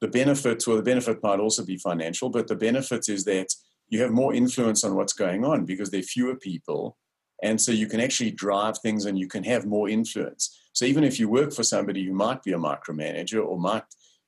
the 0.00 0.08
benefits, 0.08 0.66
well, 0.66 0.76
the 0.76 0.82
benefit 0.82 1.22
might 1.22 1.40
also 1.40 1.64
be 1.64 1.76
financial, 1.76 2.30
but 2.30 2.48
the 2.48 2.56
benefit 2.56 3.08
is 3.08 3.24
that 3.24 3.48
you 3.88 4.00
have 4.00 4.10
more 4.10 4.34
influence 4.34 4.84
on 4.84 4.94
what's 4.94 5.12
going 5.12 5.44
on 5.44 5.64
because 5.64 5.90
there 5.90 6.00
are 6.00 6.04
fewer 6.04 6.36
people, 6.36 6.96
and 7.42 7.60
so 7.60 7.72
you 7.72 7.86
can 7.86 8.00
actually 8.00 8.30
drive 8.30 8.78
things 8.78 9.04
and 9.04 9.18
you 9.18 9.26
can 9.28 9.44
have 9.44 9.66
more 9.66 9.88
influence. 9.88 10.56
So 10.72 10.84
even 10.84 11.04
if 11.04 11.18
you 11.18 11.28
work 11.28 11.52
for 11.52 11.62
somebody 11.62 12.04
who 12.04 12.12
might 12.12 12.42
be 12.42 12.52
a 12.52 12.58
micromanager 12.58 13.44
or 13.44 13.58
might 13.58 13.84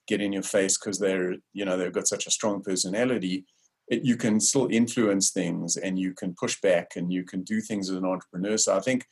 get 0.07 0.21
in 0.21 0.33
your 0.33 0.43
face 0.43 0.79
because 0.79 0.99
they're 0.99 1.37
you 1.53 1.65
know 1.65 1.77
they've 1.77 1.93
got 1.93 2.09
such 2.09 2.27
a 2.27 2.31
strong 2.31 2.63
personality 2.63 3.45
it, 3.89 4.05
you 4.05 4.17
can 4.17 4.41
still 4.41 4.69
influence 4.71 5.31
things 5.31 5.77
and 5.77 5.99
you 5.99 6.13
can 6.15 6.35
push 6.39 6.61
back 6.61 6.93
and 6.97 7.13
you 7.13 7.25
can 7.25 7.43
do 7.43 7.61
things 7.61 7.91
as 7.91 7.97
an 7.97 8.05
entrepreneur 8.05 8.57
so 8.57 8.77
i 8.77 8.81
think 8.81 9.07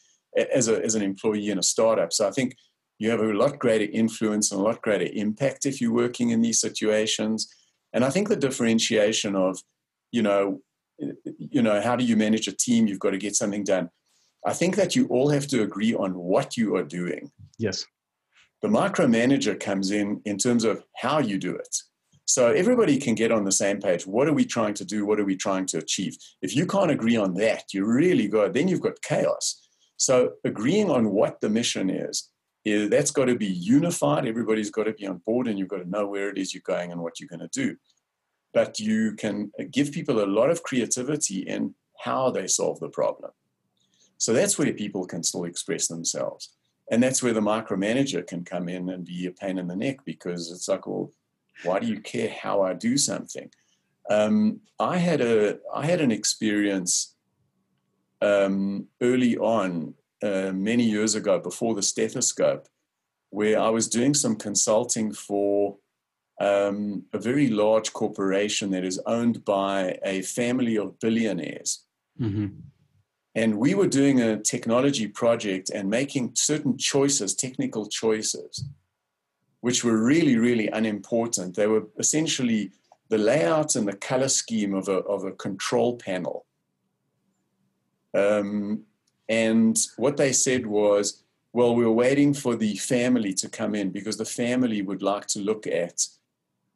as, 0.54 0.68
a, 0.68 0.82
as 0.84 0.94
an 0.94 1.02
employee 1.02 1.50
in 1.50 1.58
a 1.58 1.62
startup 1.62 2.12
so 2.12 2.26
i 2.26 2.30
think 2.30 2.56
you 3.00 3.10
have 3.10 3.20
a 3.20 3.32
lot 3.32 3.58
greater 3.58 3.90
influence 3.92 4.52
and 4.52 4.60
a 4.60 4.64
lot 4.64 4.80
greater 4.82 5.08
impact 5.12 5.66
if 5.66 5.80
you're 5.80 5.92
working 5.92 6.30
in 6.30 6.42
these 6.42 6.60
situations 6.60 7.48
and 7.92 8.04
i 8.04 8.10
think 8.10 8.28
the 8.28 8.36
differentiation 8.36 9.34
of 9.34 9.58
you 10.12 10.22
know 10.22 10.60
you 11.38 11.62
know 11.62 11.80
how 11.80 11.96
do 11.96 12.04
you 12.04 12.16
manage 12.16 12.46
a 12.46 12.52
team 12.52 12.86
you've 12.86 13.00
got 13.00 13.10
to 13.10 13.18
get 13.18 13.34
something 13.34 13.64
done 13.64 13.90
i 14.46 14.52
think 14.52 14.76
that 14.76 14.94
you 14.94 15.06
all 15.06 15.30
have 15.30 15.46
to 15.48 15.62
agree 15.62 15.94
on 15.94 16.14
what 16.14 16.56
you 16.56 16.76
are 16.76 16.84
doing 16.84 17.32
yes 17.58 17.84
the 18.62 18.68
micromanager 18.68 19.58
comes 19.58 19.90
in 19.90 20.20
in 20.24 20.36
terms 20.36 20.64
of 20.64 20.84
how 20.96 21.18
you 21.18 21.38
do 21.38 21.54
it. 21.54 21.76
So 22.26 22.48
everybody 22.48 22.98
can 22.98 23.14
get 23.14 23.32
on 23.32 23.44
the 23.44 23.52
same 23.52 23.80
page. 23.80 24.06
What 24.06 24.28
are 24.28 24.32
we 24.32 24.44
trying 24.44 24.74
to 24.74 24.84
do? 24.84 25.04
What 25.04 25.18
are 25.18 25.24
we 25.24 25.36
trying 25.36 25.66
to 25.66 25.78
achieve? 25.78 26.16
If 26.42 26.54
you 26.54 26.66
can't 26.66 26.90
agree 26.90 27.16
on 27.16 27.34
that, 27.34 27.64
you 27.72 27.84
really 27.84 28.28
got 28.28 28.52
then 28.52 28.68
you've 28.68 28.82
got 28.82 29.02
chaos. 29.02 29.60
So 29.96 30.34
agreeing 30.44 30.90
on 30.90 31.10
what 31.10 31.40
the 31.40 31.50
mission 31.50 31.90
is, 31.90 32.28
that's 32.64 33.10
got 33.10 33.26
to 33.26 33.36
be 33.36 33.46
unified. 33.46 34.26
Everybody's 34.26 34.70
got 34.70 34.84
to 34.84 34.92
be 34.92 35.06
on 35.06 35.18
board, 35.26 35.48
and 35.48 35.58
you've 35.58 35.68
got 35.68 35.78
to 35.78 35.88
know 35.88 36.06
where 36.06 36.28
it 36.28 36.38
is 36.38 36.54
you're 36.54 36.62
going 36.64 36.92
and 36.92 37.00
what 37.00 37.18
you're 37.18 37.28
going 37.28 37.40
to 37.40 37.48
do. 37.48 37.76
But 38.52 38.78
you 38.80 39.14
can 39.14 39.52
give 39.70 39.92
people 39.92 40.22
a 40.22 40.26
lot 40.26 40.50
of 40.50 40.62
creativity 40.62 41.40
in 41.40 41.74
how 42.00 42.30
they 42.30 42.46
solve 42.46 42.80
the 42.80 42.88
problem. 42.88 43.30
So 44.18 44.32
that's 44.32 44.58
where 44.58 44.72
people 44.72 45.06
can 45.06 45.22
still 45.22 45.44
express 45.44 45.88
themselves. 45.88 46.54
And 46.90 47.02
that's 47.02 47.22
where 47.22 47.32
the 47.32 47.40
micromanager 47.40 48.26
can 48.26 48.44
come 48.44 48.68
in 48.68 48.90
and 48.90 49.04
be 49.04 49.26
a 49.26 49.30
pain 49.30 49.58
in 49.58 49.68
the 49.68 49.76
neck 49.76 49.98
because 50.04 50.50
it's 50.50 50.68
like, 50.68 50.86
well, 50.86 51.12
why 51.62 51.78
do 51.78 51.86
you 51.86 52.00
care 52.00 52.28
how 52.28 52.62
I 52.62 52.74
do 52.74 52.98
something? 52.98 53.50
Um, 54.10 54.60
I 54.78 54.96
had 54.96 55.20
a 55.20 55.58
I 55.72 55.86
had 55.86 56.00
an 56.00 56.10
experience 56.10 57.14
um, 58.20 58.88
early 59.00 59.38
on, 59.38 59.94
uh, 60.22 60.52
many 60.52 60.84
years 60.84 61.14
ago, 61.14 61.38
before 61.38 61.74
the 61.74 61.82
stethoscope, 61.82 62.66
where 63.30 63.58
I 63.58 63.70
was 63.70 63.88
doing 63.88 64.14
some 64.14 64.36
consulting 64.36 65.12
for 65.12 65.76
um, 66.40 67.04
a 67.12 67.18
very 67.18 67.48
large 67.48 67.92
corporation 67.92 68.70
that 68.70 68.84
is 68.84 69.00
owned 69.06 69.44
by 69.44 69.98
a 70.04 70.22
family 70.22 70.76
of 70.76 70.98
billionaires. 70.98 71.84
Mm-hmm. 72.20 72.46
And 73.34 73.58
we 73.58 73.74
were 73.74 73.86
doing 73.86 74.20
a 74.20 74.40
technology 74.40 75.06
project 75.06 75.70
and 75.70 75.88
making 75.88 76.32
certain 76.34 76.76
choices, 76.76 77.34
technical 77.34 77.86
choices, 77.86 78.64
which 79.60 79.84
were 79.84 80.02
really, 80.02 80.36
really 80.36 80.68
unimportant. 80.68 81.54
They 81.54 81.66
were 81.66 81.84
essentially 81.98 82.72
the 83.08 83.18
layout 83.18 83.76
and 83.76 83.86
the 83.86 83.96
color 83.96 84.28
scheme 84.28 84.74
of 84.74 84.88
a, 84.88 84.98
of 84.98 85.24
a 85.24 85.32
control 85.32 85.96
panel. 85.96 86.46
Um, 88.14 88.84
and 89.30 89.78
what 89.96 90.16
they 90.16 90.32
said 90.32 90.66
was, 90.66 91.22
well, 91.52 91.74
we 91.74 91.86
we're 91.86 91.92
waiting 91.92 92.34
for 92.34 92.56
the 92.56 92.76
family 92.76 93.32
to 93.34 93.48
come 93.48 93.76
in 93.76 93.90
because 93.90 94.16
the 94.16 94.24
family 94.24 94.82
would 94.82 95.02
like 95.02 95.26
to 95.28 95.38
look 95.38 95.68
at 95.68 96.04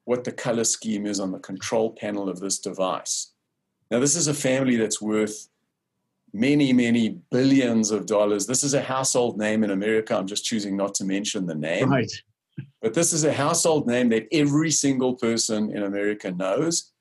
what 0.04 0.23
the 0.23 0.30
color 0.32 0.62
scheme 0.62 1.04
is 1.04 1.18
on 1.18 1.32
the 1.32 1.40
control 1.40 1.90
panel 1.90 2.28
of 2.28 2.38
this 2.38 2.61
device. 2.61 3.32
Now, 3.90 3.99
this 3.99 4.14
is 4.14 4.28
a 4.28 4.34
family 4.34 4.76
that's 4.76 5.02
worth 5.02 5.49
many, 6.32 6.73
many 6.73 7.20
billions 7.32 7.90
of 7.90 8.06
dollars. 8.06 8.46
This 8.46 8.62
is 8.62 8.75
a 8.75 8.82
household 8.82 9.37
name 9.37 9.64
in 9.64 9.70
America. 9.73 10.16
I'm 10.16 10.26
just 10.26 10.44
choosing 10.44 10.76
not 10.76 10.94
to 10.96 11.04
mention 11.04 11.46
the 11.46 11.54
name. 11.56 11.90
Right. 11.90 12.12
But 12.80 12.94
this 12.94 13.12
is 13.12 13.25
a 13.25 13.32
household 13.32 13.88
name 13.88 14.11
that 14.11 14.28
every 14.30 14.70
single 14.70 15.14
person 15.14 15.73
in 15.76 15.82
America 15.82 16.30
knows. 16.30 16.92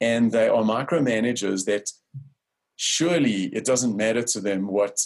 And 0.00 0.32
they 0.32 0.48
are 0.48 0.62
micromanagers 0.62 1.66
that 1.66 1.90
surely 2.76 3.44
it 3.46 3.64
doesn't 3.64 3.96
matter 3.96 4.22
to 4.22 4.40
them 4.40 4.66
what 4.66 5.04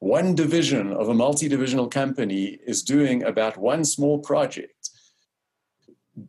one 0.00 0.34
division 0.34 0.92
of 0.92 1.08
a 1.08 1.14
multi 1.14 1.48
divisional 1.48 1.88
company 1.88 2.58
is 2.66 2.82
doing 2.82 3.22
about 3.22 3.56
one 3.56 3.84
small 3.84 4.18
project. 4.18 4.90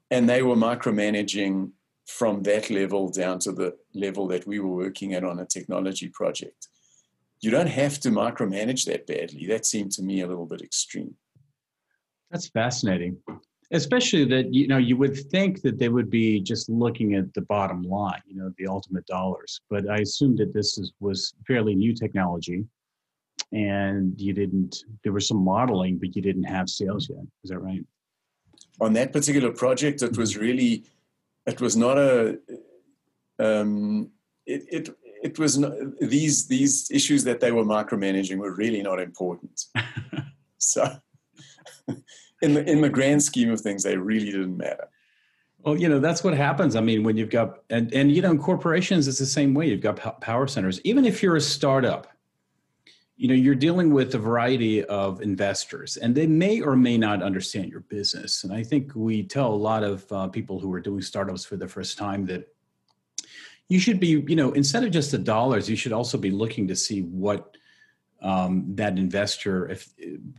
And 0.10 0.30
they 0.30 0.41
were 0.41 0.56
micromanaging 0.56 1.72
from 2.08 2.44
that 2.44 2.70
level 2.70 3.10
down 3.10 3.39
to 3.39 3.51
the 3.51 3.77
level 3.94 4.27
that 4.27 4.46
we 4.46 4.60
were 4.60 4.75
working 4.75 5.13
at 5.13 5.24
on 5.24 5.39
a 5.39 5.46
technology 5.46 6.10
project. 6.10 6.68
You 7.39 7.50
don't 7.50 7.68
have 7.68 8.00
to 8.01 8.10
micromanage 8.10 8.86
that 8.86 9.08
badly. 9.08 9.48
That 9.48 9.65
seemed 9.65 9.94
to 9.94 10.03
me 10.03 10.22
a 10.22 10.27
little 10.27 10.46
bit 10.46 10.62
extreme. 10.62 11.15
That's 12.30 12.50
fascinating. 12.50 13.18
Especially 13.74 14.25
that 14.25 14.54
you 14.54 14.68
know 14.68 14.78
you 14.78 14.98
would 14.98 15.18
think 15.30 15.62
that 15.62 15.80
they 15.80 15.90
would 15.90 16.10
be 16.10 16.42
just 16.42 16.70
looking 16.70 17.16
at 17.16 17.34
the 17.34 17.42
bottom 17.42 17.84
line, 17.84 18.22
you 18.25 18.36
know, 18.36 18.54
the 18.58 18.68
ultimate 18.68 19.06
dollars. 19.06 19.62
But 19.70 19.90
I 19.90 19.98
assume 19.98 20.36
that 20.38 20.54
this 20.54 20.78
is, 20.78 20.92
was 21.00 21.34
fairly 21.48 21.74
new 21.74 21.94
technology, 21.94 22.66
and 23.54 24.20
you 24.20 24.34
didn't. 24.34 24.84
There 25.04 25.13
was 25.13 25.28
some 25.28 25.44
modeling, 25.44 25.98
but 25.98 26.16
you 26.16 26.22
didn't 26.22 26.44
have 26.44 26.70
sales 26.70 27.10
yet. 27.10 27.25
Is 27.44 27.50
that 27.51 27.60
right? 27.60 27.86
On 28.82 28.94
that 28.94 29.13
particular 29.13 29.51
project, 29.51 30.01
it 30.01 30.18
was 30.18 30.38
really 30.38 30.84
it 31.46 31.62
was 31.62 31.75
not 31.75 31.98
a 31.98 32.40
um, 33.40 34.12
it, 34.46 34.63
it 34.70 34.96
it 35.24 35.40
was 35.40 35.58
not, 35.58 35.74
these 36.00 36.48
these 36.48 36.90
issues 36.92 37.24
that 37.24 37.40
they 37.40 37.51
were 37.51 37.63
micromanaging 37.63 38.38
were 38.38 38.54
really 38.54 38.82
not 38.82 39.00
important. 39.00 39.66
so, 40.58 40.98
in 42.41 42.53
the 42.53 42.69
in 42.69 42.81
the 42.81 42.89
grand 42.89 43.24
scheme 43.24 43.51
of 43.51 43.62
things, 43.62 43.83
they 43.83 43.98
really 43.98 44.31
didn't 44.31 44.57
matter. 44.57 44.89
Well, 45.60 45.77
you 45.77 45.88
know 45.89 46.00
that's 46.00 46.24
what 46.24 46.36
happens. 46.36 46.75
I 46.75 46.81
mean, 46.81 47.03
when 47.03 47.17
you've 47.17 47.29
got 47.29 47.60
and 47.69 47.93
and 47.93 48.12
you 48.12 48.21
know, 48.21 48.31
in 48.31 48.39
corporations, 48.39 49.07
it's 49.07 49.19
the 49.19 49.25
same 49.25 49.53
way. 49.53 49.67
You've 49.69 49.81
got 49.81 50.21
power 50.21 50.48
centers. 50.48 50.81
Even 50.83 51.05
if 51.05 51.21
you're 51.21 51.36
a 51.36 51.41
startup, 51.41 52.07
you 53.21 53.27
know 53.27 53.36
you're 53.36 53.53
dealing 53.53 53.93
with 53.93 54.15
a 54.15 54.17
variety 54.17 54.83
of 54.86 55.21
investors 55.21 55.95
and 55.98 56.15
they 56.15 56.25
may 56.25 56.60
or 56.60 56.75
may 56.75 56.98
not 56.98 57.21
understand 57.21 57.69
your 57.69 57.81
business 57.81 58.43
and 58.43 58.51
i 58.51 58.63
think 58.63 58.91
we 58.95 59.21
tell 59.21 59.53
a 59.53 59.63
lot 59.69 59.83
of 59.83 60.12
uh, 60.12 60.27
people 60.27 60.60
who 60.60 60.74
are 60.74 60.79
doing 60.79 61.03
startups 61.03 61.45
for 61.45 61.55
the 61.55 61.67
first 61.67 62.00
time 62.00 62.25
that 62.25 62.48
you 63.67 63.79
should 63.79 64.00
be 64.00 64.24
you 64.27 64.36
know 64.36 64.51
instead 64.53 64.83
of 64.83 64.89
just 64.89 65.12
the 65.12 65.19
dollars 65.19 65.69
you 65.69 65.75
should 65.75 65.93
also 65.93 66.17
be 66.17 66.31
looking 66.31 66.67
to 66.67 66.75
see 66.75 67.01
what 67.01 67.57
um, 68.22 68.66
that 68.75 68.98
investor 68.98 69.68
if 69.70 69.90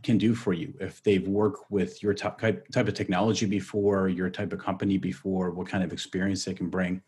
can 0.03 0.17
do 0.17 0.33
for 0.33 0.53
you 0.53 0.73
if 0.79 1.03
they've 1.03 1.27
worked 1.27 1.69
with 1.69 2.01
your 2.01 2.13
type, 2.13 2.67
type 2.71 2.87
of 2.87 2.93
technology 2.93 3.45
before 3.45 4.07
your 4.07 4.29
type 4.29 4.53
of 4.53 4.59
company 4.59 4.97
before 4.97 5.51
what 5.51 5.67
kind 5.67 5.83
of 5.83 5.91
experience 5.91 6.45
they 6.45 6.53
can 6.53 6.69
bring 6.69 7.01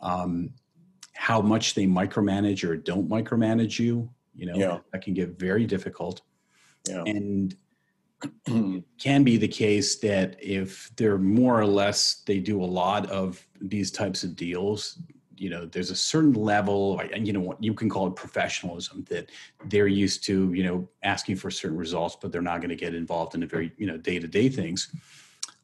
um, 0.00 0.50
how 1.14 1.40
much 1.40 1.74
they 1.74 1.84
micromanage 1.84 2.68
or 2.68 2.76
don't 2.76 3.08
micromanage 3.08 3.78
you 3.78 4.08
you 4.34 4.46
know 4.46 4.56
yeah. 4.56 4.78
that 4.92 5.02
can 5.02 5.14
get 5.14 5.38
very 5.38 5.66
difficult 5.66 6.22
yeah. 6.88 7.02
and 7.04 7.56
can 8.98 9.24
be 9.24 9.36
the 9.36 9.48
case 9.48 9.96
that 9.96 10.36
if 10.40 10.90
they're 10.96 11.18
more 11.18 11.60
or 11.60 11.66
less 11.66 12.22
they 12.26 12.38
do 12.38 12.62
a 12.62 12.64
lot 12.64 13.10
of 13.10 13.44
these 13.60 13.90
types 13.90 14.22
of 14.22 14.36
deals 14.36 15.00
you 15.40 15.50
know 15.50 15.66
there's 15.66 15.90
a 15.90 15.96
certain 15.96 16.32
level 16.32 17.00
and 17.14 17.26
you 17.26 17.32
know 17.32 17.40
what 17.40 17.62
you 17.62 17.74
can 17.74 17.88
call 17.88 18.06
it 18.06 18.16
professionalism 18.16 19.04
that 19.08 19.30
they're 19.66 19.86
used 19.86 20.24
to 20.24 20.52
you 20.52 20.64
know 20.64 20.88
asking 21.02 21.36
for 21.36 21.50
certain 21.50 21.76
results 21.76 22.16
but 22.20 22.32
they're 22.32 22.42
not 22.42 22.60
going 22.60 22.70
to 22.70 22.76
get 22.76 22.94
involved 22.94 23.34
in 23.34 23.40
the 23.40 23.46
very 23.46 23.72
you 23.76 23.86
know 23.86 23.96
day-to-day 23.96 24.48
things 24.48 24.90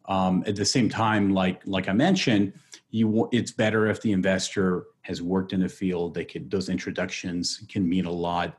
Um, 0.07 0.45
at 0.47 0.57
the 0.57 0.65
same 0.65 0.89
time, 0.89 1.33
like 1.33 1.63
like 1.65 1.89
I 1.89 1.95
mentioned, 1.95 2.53
you 2.91 3.29
it's 3.33 3.53
better 3.53 3.87
if 3.87 4.01
the 4.03 4.13
investor 4.13 4.87
has 5.03 5.23
worked 5.23 5.53
in 5.53 5.61
the 5.61 5.69
field. 5.69 6.15
They 6.15 6.27
could 6.27 6.51
those 6.51 6.69
introductions 6.69 7.65
can 7.69 7.89
mean 7.89 8.05
a 8.05 8.13
lot. 8.13 8.59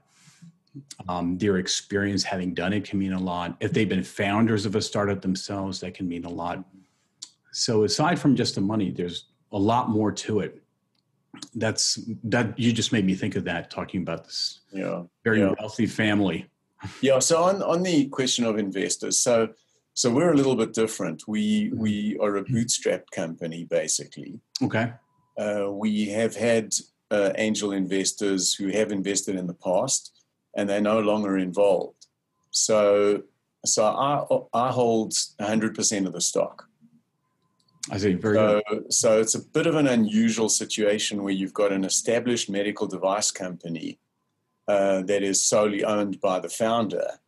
Um, 1.08 1.38
their 1.38 1.58
experience 1.58 2.24
having 2.24 2.54
done 2.54 2.74
it 2.74 2.84
can 2.90 3.00
mean 3.00 3.14
a 3.14 3.20
lot. 3.20 3.56
If 3.60 3.72
they've 3.74 3.88
been 3.88 4.04
founders 4.04 4.66
of 4.66 4.76
a 4.76 4.82
startup 4.82 5.22
themselves, 5.22 5.80
that 5.80 5.94
can 5.94 6.08
mean 6.08 6.26
a 6.26 6.30
lot. 6.30 6.66
So 7.52 7.84
aside 7.84 8.18
from 8.20 8.36
just 8.36 8.56
the 8.56 8.62
money, 8.62 8.92
there's 8.92 9.28
a 9.52 9.58
lot 9.58 9.90
more 9.90 10.12
to 10.12 10.42
it. 10.42 10.62
That's 11.54 12.00
that 12.24 12.58
you 12.58 12.72
just 12.72 12.92
made 12.92 13.06
me 13.06 13.16
think 13.16 13.36
of 13.36 13.44
that 13.46 13.70
talking 13.70 14.02
about 14.02 14.26
this 14.26 14.62
yeah, 14.72 15.04
very 15.24 15.40
yeah. 15.40 15.54
wealthy 15.60 15.86
family. 15.86 16.48
Yeah. 17.02 17.20
So 17.20 17.44
on 17.44 17.62
on 17.62 17.84
the 17.84 18.08
question 18.10 18.46
of 18.46 18.58
investors, 18.58 19.20
so 19.20 19.50
so 19.94 20.12
we're 20.12 20.32
a 20.32 20.36
little 20.36 20.56
bit 20.56 20.74
different. 20.74 21.24
We 21.28 21.72
we 21.74 22.18
are 22.22 22.36
a 22.36 22.44
bootstrap 22.44 23.10
company 23.12 23.66
basically. 23.66 24.40
Okay. 24.62 24.94
Uh, 25.38 25.70
we 25.72 26.06
have 26.10 26.36
had 26.36 26.74
uh, 27.12 27.32
angel 27.38 27.72
investors 27.72 28.54
who 28.54 28.70
have 28.70 28.92
invested 28.92 29.36
in 29.36 29.48
the 29.48 29.54
past, 29.54 30.12
and 30.56 30.70
they're 30.70 30.82
no 30.82 31.00
longer 31.00 31.38
involved. 31.38 32.08
So 32.52 33.24
so 33.66 33.86
I 33.86 34.24
I 34.54 34.72
hold 34.72 35.14
100% 35.40 36.06
of 36.06 36.14
the 36.14 36.22
stock. 36.22 36.68
I 37.92 37.98
see. 37.98 38.14
Very 38.14 38.36
so, 38.36 38.62
good. 38.70 38.94
so 38.94 39.20
it's 39.20 39.36
a 39.36 39.46
bit 39.46 39.68
of 39.68 39.76
an 39.76 39.88
unusual 39.88 40.50
situation 40.50 41.24
where 41.24 41.34
you've 41.34 41.54
got 41.54 41.72
an 41.72 41.84
established 41.84 42.50
medical 42.50 42.88
device 42.88 43.32
company 43.32 44.00
uh, 44.68 45.02
that 45.04 45.22
is 45.24 45.44
solely 45.44 45.84
owned 45.84 46.20
by 46.20 46.40
the 46.40 46.50
founder 46.50 47.20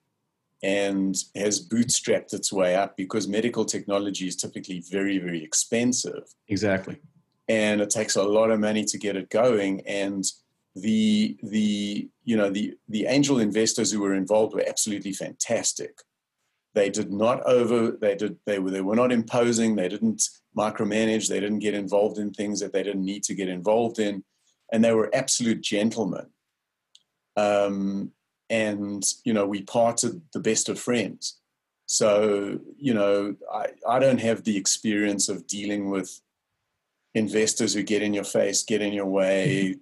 and 0.64 1.16
has 1.36 1.68
bootstrapped 1.68 2.34
its 2.34 2.52
way 2.52 2.76
up 2.76 2.98
because 2.98 3.28
medical 3.28 3.64
technology 3.64 4.28
is 4.28 4.36
typically 4.36 4.84
very, 4.90 5.20
very 5.20 5.44
expensive. 5.44 6.24
Exactly. 6.48 6.98
And 7.48 7.80
it 7.80 7.92
takes 7.92 8.16
a 8.16 8.24
lot 8.24 8.50
of 8.50 8.60
money 8.60 8.84
to 8.86 8.98
get 8.98 9.16
it 9.16 9.30
going. 9.30 9.82
And 9.86 10.26
the 10.76 11.38
the 11.44 12.08
you 12.24 12.38
know 12.38 12.50
the 12.50 12.76
the 12.88 13.06
angel 13.06 13.40
investors 13.40 13.92
who 13.92 14.00
were 14.00 14.14
involved 14.14 14.54
were 14.54 14.64
absolutely 14.68 15.14
fantastic. 15.14 16.02
They 16.74 16.90
did 16.90 17.12
not 17.12 17.42
over 17.44 17.92
they 17.92 18.16
did 18.16 18.38
they 18.46 18.60
were 18.60 18.72
they 18.72 18.82
were 18.82 18.96
not 18.96 19.12
imposing, 19.12 19.76
they 19.76 19.90
didn't 19.90 20.28
micromanage, 20.58 21.28
they 21.28 21.40
didn't 21.40 21.60
get 21.60 21.74
involved 21.74 22.18
in 22.18 22.32
things 22.32 22.60
that 22.60 22.74
they 22.74 22.84
didn't 22.84 23.06
need 23.06 23.24
to 23.24 23.36
get 23.36 23.50
involved 23.50 24.00
in, 24.00 24.24
and 24.72 24.84
they 24.84 24.94
were 24.94 25.10
absolute 25.14 25.62
gentlemen. 25.62 26.28
Um, 27.36 28.12
and 28.50 29.04
you 29.24 29.34
know 29.34 29.46
we 29.46 29.62
parted 29.62 30.22
the 30.34 30.40
best 30.40 30.70
of 30.70 30.80
friends. 30.80 31.40
So 31.86 32.60
you 32.78 32.94
know 32.94 33.36
I, 33.52 33.68
I 33.88 34.00
don't 34.00 34.22
have 34.22 34.44
the 34.44 34.58
experience 34.58 35.30
of 35.30 35.48
dealing 35.48 35.90
with 35.90 36.22
investors 37.14 37.74
who 37.74 37.84
get 37.84 38.02
in 38.02 38.14
your 38.14 38.24
face 38.24 38.64
get 38.64 38.82
in 38.82 38.94
your 38.94 39.08
way 39.08 39.76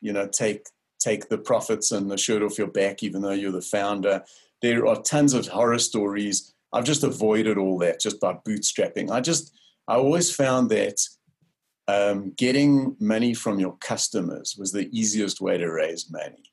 you 0.00 0.12
know 0.12 0.26
take 0.26 0.66
take 0.98 1.28
the 1.28 1.36
profits 1.36 1.92
and 1.92 2.10
the 2.10 2.16
shirt 2.16 2.42
off 2.42 2.56
your 2.56 2.66
back 2.66 3.02
even 3.02 3.22
though 3.22 3.32
you're 3.32 3.52
the 3.52 3.60
founder. 3.60 4.24
There 4.62 4.86
are 4.86 5.02
tons 5.02 5.34
of 5.34 5.46
horror 5.46 5.78
stories. 5.78 6.54
I've 6.72 6.84
just 6.84 7.04
avoided 7.04 7.58
all 7.58 7.78
that 7.78 8.00
just 8.00 8.18
by 8.20 8.32
bootstrapping. 8.32 9.10
I 9.10 9.20
just 9.20 9.54
i 9.88 9.94
always 9.94 10.34
found 10.34 10.70
that 10.70 11.00
um, 11.86 12.32
getting 12.36 12.96
money 12.98 13.34
from 13.34 13.60
your 13.60 13.76
customers 13.76 14.56
was 14.58 14.72
the 14.72 14.88
easiest 14.98 15.40
way 15.40 15.58
to 15.58 15.70
raise 15.70 16.10
money 16.10 16.44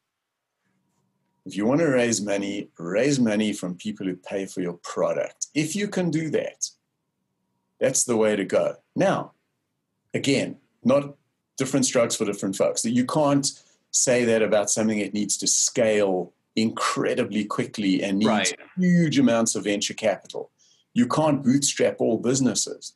if 1.46 1.58
you 1.58 1.66
want 1.66 1.80
to 1.80 1.88
raise 1.88 2.22
money, 2.22 2.70
raise 2.78 3.20
money 3.20 3.54
from 3.54 3.76
people 3.76 4.06
who 4.06 4.16
pay 4.16 4.46
for 4.46 4.62
your 4.62 4.78
product. 4.84 5.48
If 5.56 5.76
you 5.76 5.88
can 5.88 6.12
do 6.12 6.30
that, 6.30 6.70
that's 7.80 8.04
the 8.04 8.16
way 8.16 8.36
to 8.36 8.46
go. 8.46 8.76
Now, 8.96 9.34
again, 10.14 10.58
not 10.84 11.16
different 11.58 11.86
strokes 11.86 12.16
for 12.16 12.26
different 12.26 12.56
folks. 12.56 12.84
That 12.84 12.92
you 12.92 13.06
can't 13.06 13.48
say 13.90 14.24
that 14.26 14.44
about 14.44 14.70
something 14.70 15.00
that 15.00 15.14
needs 15.14 15.36
to 15.38 15.48
scale 15.48 16.34
incredibly 16.56 17.46
quickly 17.46 18.04
and 18.04 18.20
needs 18.20 18.28
Right. 18.30 18.56
huge 18.78 19.18
amounts 19.18 19.56
of 19.56 19.64
venture 19.64 19.94
capital. 19.96 20.52
You 20.94 21.08
can't 21.08 21.44
bootstrap 21.44 21.96
all 22.00 22.18
businesses. 22.18 22.94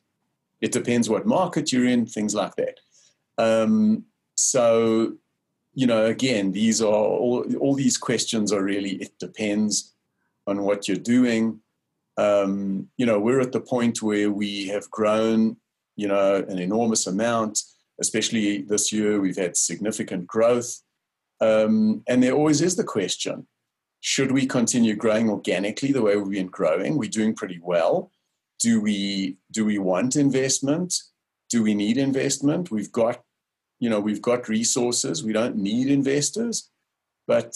It 0.60 0.72
depends 0.72 1.08
what 1.08 1.26
market 1.26 1.72
you're 1.72 1.86
in, 1.86 2.06
things 2.06 2.34
like 2.34 2.54
that. 2.56 2.80
Um, 3.38 4.04
so 4.36 5.16
you 5.76 5.86
know, 5.86 6.06
again, 6.06 6.52
these 6.52 6.80
are 6.80 6.86
all, 6.86 7.44
all 7.60 7.74
these 7.74 7.98
questions 7.98 8.50
are 8.50 8.62
really, 8.62 8.92
it 8.92 9.12
depends 9.20 9.94
on 10.46 10.62
what 10.62 10.88
you're 10.88 10.96
doing. 10.96 11.60
Um, 12.16 12.88
you 12.96 13.04
know, 13.04 13.20
we're 13.20 13.42
at 13.42 13.52
the 13.52 13.60
point 13.60 14.00
where 14.00 14.30
we 14.30 14.68
have 14.68 14.90
grown, 14.90 15.58
you 15.94 16.08
know, 16.08 16.36
an 16.48 16.58
enormous 16.58 17.06
amount, 17.06 17.60
especially 18.00 18.62
this 18.62 18.90
year, 18.90 19.20
we've 19.20 19.36
had 19.36 19.54
significant 19.54 20.26
growth. 20.26 20.80
Um, 21.42 22.02
and 22.08 22.22
there 22.22 22.32
always 22.32 22.62
is 22.62 22.74
the 22.74 22.84
question 22.84 23.46
should 24.00 24.30
we 24.30 24.46
continue 24.46 24.94
growing 24.94 25.28
organically 25.28 25.92
the 25.92 26.00
way 26.00 26.16
we've 26.16 26.30
been 26.30 26.46
growing? 26.46 26.96
We're 26.96 27.10
doing 27.10 27.34
pretty 27.34 27.60
well. 27.62 28.12
Do 28.58 28.80
we 28.80 29.36
do 29.50 29.64
we 29.64 29.78
want 29.78 30.16
investment? 30.16 30.94
Do 31.50 31.62
we 31.62 31.74
need 31.74 31.98
investment? 31.98 32.70
We've 32.70 32.92
got 32.92 33.22
you 33.78 33.90
know 33.90 34.00
we've 34.00 34.22
got 34.22 34.48
resources. 34.48 35.22
We 35.22 35.32
don't 35.32 35.56
need 35.56 35.88
investors. 35.88 36.70
But 37.26 37.54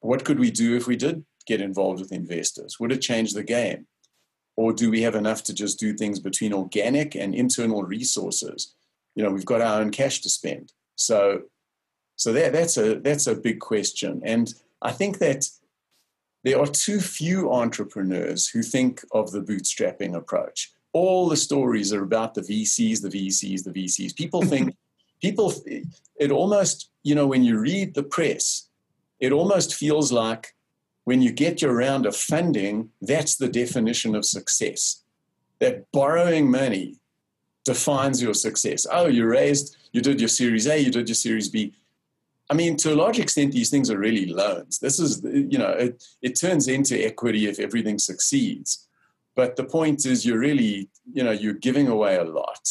what 0.00 0.24
could 0.24 0.38
we 0.38 0.50
do 0.50 0.76
if 0.76 0.86
we 0.86 0.96
did 0.96 1.24
get 1.46 1.60
involved 1.60 2.00
with 2.00 2.12
investors? 2.12 2.78
Would 2.78 2.92
it 2.92 3.00
change 3.00 3.32
the 3.32 3.42
game? 3.42 3.86
Or 4.56 4.72
do 4.72 4.90
we 4.90 5.02
have 5.02 5.14
enough 5.14 5.42
to 5.44 5.54
just 5.54 5.78
do 5.78 5.94
things 5.94 6.20
between 6.20 6.52
organic 6.52 7.14
and 7.14 7.34
internal 7.34 7.82
resources? 7.82 8.74
You 9.14 9.24
know 9.24 9.30
we've 9.30 9.44
got 9.44 9.62
our 9.62 9.80
own 9.80 9.90
cash 9.90 10.20
to 10.20 10.30
spend. 10.30 10.72
So 10.94 11.42
so 12.16 12.32
that, 12.32 12.52
that's 12.52 12.76
a 12.76 13.00
that's 13.00 13.26
a 13.26 13.34
big 13.34 13.60
question. 13.60 14.22
And 14.24 14.52
i 14.82 14.92
think 14.92 15.18
that 15.18 15.48
there 16.46 16.60
are 16.60 16.66
too 16.68 17.00
few 17.00 17.52
entrepreneurs 17.52 18.46
who 18.48 18.62
think 18.62 19.04
of 19.10 19.32
the 19.32 19.40
bootstrapping 19.40 20.14
approach. 20.14 20.70
All 20.92 21.28
the 21.28 21.36
stories 21.36 21.92
are 21.92 22.04
about 22.04 22.34
the 22.34 22.40
vcs 22.40 23.02
the 23.02 23.08
vcs 23.08 23.64
the 23.64 23.72
vcs 23.72 24.14
people 24.14 24.42
think 24.52 24.76
people 25.20 25.52
it 26.14 26.30
almost 26.30 26.90
you 27.02 27.16
know 27.16 27.26
when 27.26 27.42
you 27.42 27.58
read 27.58 27.94
the 27.94 28.04
press 28.04 28.68
it 29.18 29.32
almost 29.32 29.74
feels 29.74 30.12
like 30.12 30.54
when 31.02 31.20
you 31.20 31.32
get 31.32 31.62
your 31.62 31.74
round 31.74 32.06
of 32.06 32.14
funding 32.14 32.90
that's 33.02 33.34
the 33.36 33.48
definition 33.48 34.14
of 34.14 34.24
success. 34.24 35.02
That 35.58 35.90
borrowing 35.90 36.48
money 36.48 37.00
defines 37.64 38.22
your 38.22 38.34
success. 38.34 38.86
Oh 38.88 39.08
you 39.08 39.26
raised 39.26 39.76
you 39.90 40.00
did 40.00 40.20
your 40.20 40.28
series 40.28 40.68
a 40.68 40.78
you 40.78 40.92
did 40.92 41.08
your 41.08 41.16
series 41.16 41.48
b 41.48 41.74
i 42.50 42.54
mean 42.54 42.76
to 42.76 42.92
a 42.92 42.96
large 42.96 43.18
extent 43.18 43.52
these 43.52 43.70
things 43.70 43.90
are 43.90 43.98
really 43.98 44.26
loans 44.26 44.78
this 44.78 44.98
is 44.98 45.22
you 45.24 45.58
know 45.58 45.70
it, 45.70 46.02
it 46.22 46.38
turns 46.38 46.68
into 46.68 47.04
equity 47.04 47.46
if 47.46 47.58
everything 47.58 47.98
succeeds 47.98 48.88
but 49.34 49.56
the 49.56 49.64
point 49.64 50.06
is 50.06 50.24
you're 50.24 50.38
really 50.38 50.88
you 51.12 51.22
know 51.22 51.32
you're 51.32 51.54
giving 51.54 51.88
away 51.88 52.16
a 52.16 52.24
lot 52.24 52.66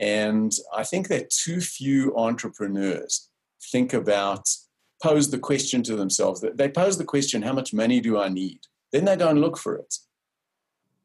and 0.00 0.52
I 0.74 0.84
think 0.84 1.08
that 1.08 1.30
too 1.30 1.60
few 1.60 2.16
entrepreneurs 2.16 3.30
think 3.70 3.92
about, 3.92 4.48
pose 5.02 5.30
the 5.30 5.38
question 5.38 5.82
to 5.84 5.96
themselves. 5.96 6.44
They 6.54 6.68
pose 6.68 6.98
the 6.98 7.04
question, 7.04 7.42
how 7.42 7.52
much 7.52 7.72
money 7.72 8.00
do 8.00 8.18
I 8.18 8.28
need? 8.28 8.60
Then 8.92 9.04
they 9.04 9.16
don't 9.16 9.40
look 9.40 9.56
for 9.56 9.76
it. 9.76 9.96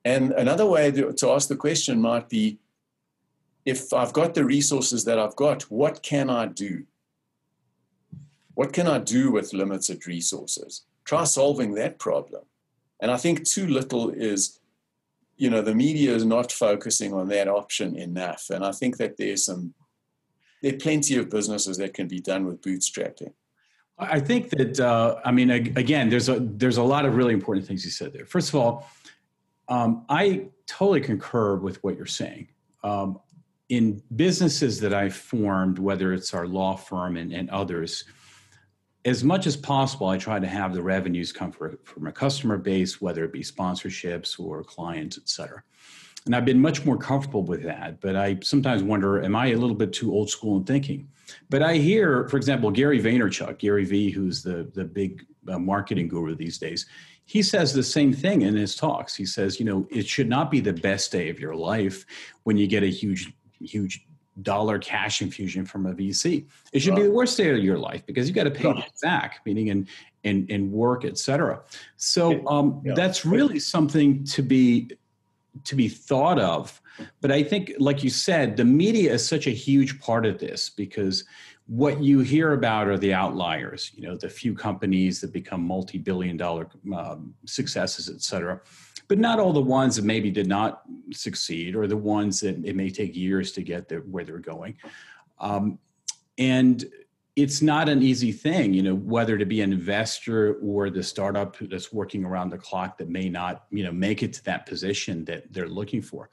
And 0.04 0.32
another 0.32 0.66
way 0.66 0.92
to 0.92 1.32
ask 1.32 1.48
the 1.48 1.56
question 1.56 2.02
might 2.02 2.28
be, 2.28 2.60
if 3.66 3.94
I've 3.94 4.14
got 4.14 4.34
the 4.34 4.44
resources 4.44 5.06
that 5.06 5.20
I've 5.20 5.36
got, 5.36 5.64
what 5.64 6.02
can 6.02 6.30
I 6.30 6.48
do? 6.48 6.86
What 8.62 8.74
can 8.74 8.88
I 8.88 9.00
do 9.00 9.32
with 9.32 9.54
limited 9.54 10.06
resources? 10.06 10.84
Try 11.04 11.24
solving 11.24 11.74
that 11.74 11.98
problem. 11.98 12.44
And 13.00 13.10
I 13.10 13.18
think 13.18 13.44
too 13.44 13.66
little 13.66 14.12
is 14.12 14.60
you 15.36 15.50
know 15.50 15.64
the 15.64 15.74
media 15.74 16.14
is 16.14 16.24
not 16.24 16.52
focusing 16.52 17.12
on 17.12 17.28
that 17.30 17.48
option 17.48 17.96
enough 17.96 18.44
and 18.54 18.64
i 18.64 18.72
think 18.80 18.98
that 18.98 19.18
there's 19.18 19.46
some 19.46 19.74
there 20.62 20.74
are 20.76 20.78
plenty 20.78 21.16
of 21.18 21.32
businesses 21.38 21.76
that 21.78 21.96
can 21.96 22.08
be 22.08 22.20
done 22.20 22.46
with 22.46 22.62
bootstrapping 22.62 23.34
I 23.98 24.20
think 24.20 24.50
that 24.52 24.80
uh, 24.80 25.16
I 25.30 25.32
mean 25.38 25.50
again, 25.86 26.10
there's 26.10 26.30
a 26.36 26.38
there's 26.62 26.78
a 26.86 26.88
lot 26.94 27.04
of 27.08 27.16
really 27.20 27.36
important 27.40 27.68
things 27.68 27.86
you 27.86 27.92
said 27.92 28.14
there. 28.14 28.26
First 28.26 28.50
of 28.50 28.56
all, 28.56 28.74
um, 29.76 30.06
I 30.10 30.24
totally 30.66 31.02
concur 31.02 31.56
with 31.56 31.78
what 31.84 31.96
you're 31.98 32.16
saying. 32.24 32.48
Um, 32.84 33.20
in 33.70 34.02
businesses 34.16 34.80
that 34.80 34.94
I 35.04 35.10
formed, 35.10 35.78
whether 35.78 36.14
it's 36.14 36.34
our 36.34 36.48
law 36.48 36.76
firm 36.76 37.16
and, 37.16 37.32
and 37.32 37.48
others, 37.52 38.06
as 39.06 39.24
much 39.24 39.48
as 39.48 39.58
possible, 39.58 40.08
I 40.08 40.18
try 40.18 40.40
to 40.40 40.48
have 40.48 40.74
the 40.74 40.82
revenues 40.82 41.32
come 41.32 41.52
for, 41.52 41.78
from 41.84 42.08
a 42.08 42.12
customer 42.12 42.58
base, 42.58 43.02
whether 43.02 43.24
it 43.24 43.34
be 43.34 43.42
sponsorships 43.42 44.40
or 44.40 44.64
clients, 44.64 45.18
et 45.18 45.28
cetera. 45.28 45.64
And 46.26 46.36
I've 46.36 46.46
been 46.46 46.62
much 46.62 46.86
more 46.86 46.98
comfortable 46.98 47.44
with 47.44 47.64
that. 47.64 48.00
But 48.00 48.16
I 48.16 48.38
sometimes 48.44 48.84
wonder, 48.84 49.24
am 49.24 49.36
I 49.36 49.48
a 49.48 49.58
little 49.58 49.76
bit 49.76 49.92
too 49.92 50.14
old 50.14 50.30
school 50.30 50.58
in 50.58 50.66
thinking? 50.66 51.10
But 51.50 51.64
I 51.64 51.78
hear, 51.78 52.28
for 52.30 52.38
example, 52.38 52.70
Gary 52.70 53.02
Vaynerchuk, 53.02 53.58
Gary 53.58 53.86
V, 53.86 54.12
who's 54.12 54.44
the, 54.44 54.70
the 54.76 54.84
big 54.84 55.26
uh, 55.48 55.58
marketing 55.58 56.08
guru 56.08 56.36
these 56.36 56.60
days. 56.60 56.86
He 57.26 57.42
says 57.42 57.74
the 57.74 57.82
same 57.82 58.14
thing 58.14 58.42
in 58.44 58.56
his 58.56 58.76
talks. 58.76 59.16
He 59.16 59.26
says, 59.26 59.60
you 59.60 59.66
know, 59.66 59.88
it 59.90 60.06
should 60.06 60.30
not 60.30 60.52
be 60.52 60.60
the 60.60 60.74
best 60.74 61.12
day 61.12 61.30
of 61.30 61.40
your 61.40 61.56
life 61.56 62.06
when 62.44 62.58
you 62.58 62.68
get 62.68 62.84
a 62.84 62.88
huge, 62.88 63.34
huge 63.60 64.06
dollar 64.42 64.80
cash 64.80 65.22
infusion 65.22 65.66
from 65.66 65.86
a 65.86 65.94
VC. 65.94 66.46
It 66.74 66.80
should 66.80 66.96
be 66.96 67.04
the 67.04 67.12
worst 67.12 67.38
day 67.38 67.50
of 67.50 67.58
your 67.58 67.78
life 67.78 68.06
because 68.06 68.28
you 68.28 68.34
got 68.34 68.46
to 68.46 68.52
pay 68.52 68.70
it 68.70 68.92
back, 69.02 69.42
meaning 69.46 69.68
in 69.68 69.88
in, 70.24 70.46
in 70.48 70.72
work, 70.72 71.04
etc. 71.04 71.62
So 71.98 72.46
um, 72.48 72.82
yeah. 72.86 72.94
that's 72.96 73.26
really 73.26 73.60
something 73.60 74.24
to 74.26 74.42
be 74.42 74.92
to 75.64 75.76
be 75.76 75.90
thought 75.90 76.40
of. 76.40 76.82
But 77.20 77.32
I 77.32 77.44
think, 77.44 77.74
like 77.80 78.04
you 78.04 78.10
said, 78.10 78.56
the 78.56 78.66
media 78.66 79.14
is 79.14 79.28
such 79.28 79.48
a 79.48 79.52
huge 79.52 80.00
part 80.00 80.26
of 80.26 80.40
this 80.40 80.70
because 80.70 81.26
what 81.68 82.02
you 82.02 82.20
hear 82.20 82.54
about 82.54 82.88
are 82.88 82.98
the 82.98 83.14
outliers. 83.14 83.92
You 83.96 84.04
know, 84.04 84.18
the 84.18 84.30
few 84.30 84.54
companies 84.54 85.22
that 85.22 85.32
become 85.32 85.62
multi-billion 85.62 86.38
dollar 86.38 86.68
um, 86.96 87.34
successes, 87.46 88.10
et 88.10 88.22
cetera. 88.22 88.62
But 89.12 89.20
not 89.20 89.42
all 89.42 89.52
the 89.52 89.60
ones 89.60 89.98
that 89.98 90.06
maybe 90.06 90.32
did 90.32 90.48
not 90.48 90.84
succeed, 91.12 91.76
or 91.76 91.86
the 91.86 91.98
ones 91.98 92.40
that 92.40 92.64
it 92.64 92.78
may 92.78 92.90
take 92.90 93.14
years 93.14 93.52
to 93.52 93.62
get 93.62 93.90
there, 93.90 94.00
where 94.00 94.24
they're 94.24 94.40
going. 94.40 94.78
Um, 95.38 95.80
and 96.38 96.86
it's 97.36 97.62
not 97.62 97.90
an 97.90 98.02
easy 98.02 98.32
thing, 98.32 98.74
you 98.74 98.82
know, 98.82 98.96
whether 98.96 99.38
to 99.38 99.46
be 99.46 99.60
an 99.60 99.74
investor 99.74 100.54
or 100.64 100.90
the 100.90 101.04
startup 101.04 101.58
that's 101.60 101.92
working 101.92 102.24
around 102.24 102.52
the 102.52 102.58
clock 102.58 102.98
that 103.00 103.10
may 103.10 103.28
not, 103.28 103.66
you 103.70 103.84
know, 103.84 103.92
make 103.92 104.24
it 104.24 104.32
to 104.32 104.46
that 104.46 104.66
position 104.66 105.26
that 105.26 105.52
they're 105.52 105.68
looking 105.68 106.02
for. 106.02 106.30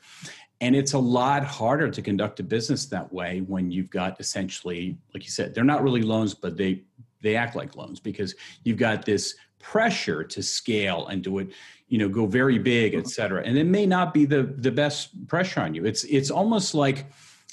And 0.61 0.77
it's 0.77 0.93
a 0.93 1.01
lot 1.01 1.43
harder 1.43 1.91
to 1.91 2.01
conduct 2.01 2.39
a 2.39 2.45
business 2.45 2.87
that 2.87 3.13
way 3.13 3.41
when 3.41 3.73
you've 3.73 3.91
got 3.91 4.21
essentially, 4.21 4.97
like 5.13 5.25
you 5.25 5.33
said, 5.33 5.53
they're 5.53 5.65
not 5.65 5.83
really 5.83 6.03
loans, 6.03 6.33
but 6.33 6.57
they 6.57 6.85
they 7.23 7.35
act 7.35 7.57
like 7.57 7.75
loans 7.75 7.99
because 7.99 8.37
you've 8.63 8.79
got 8.79 9.05
this 9.05 9.35
pressure 9.59 10.23
to 10.23 10.43
scale 10.43 11.09
and 11.09 11.23
do 11.23 11.39
it, 11.39 11.49
you 11.89 11.99
know, 11.99 12.09
go 12.09 12.27
very 12.27 12.59
big, 12.59 12.95
et 12.95 12.99
uh-huh. 12.99 13.09
cetera. 13.09 13.43
And 13.45 13.57
it 13.57 13.65
may 13.65 13.87
not 13.87 14.15
be 14.15 14.25
the 14.25 14.43
the 14.43 14.71
best 14.71 15.27
pressure 15.27 15.61
on 15.61 15.75
you. 15.75 15.85
It's 15.85 16.05
it's 16.05 16.31
almost 16.31 16.75
like 16.75 17.07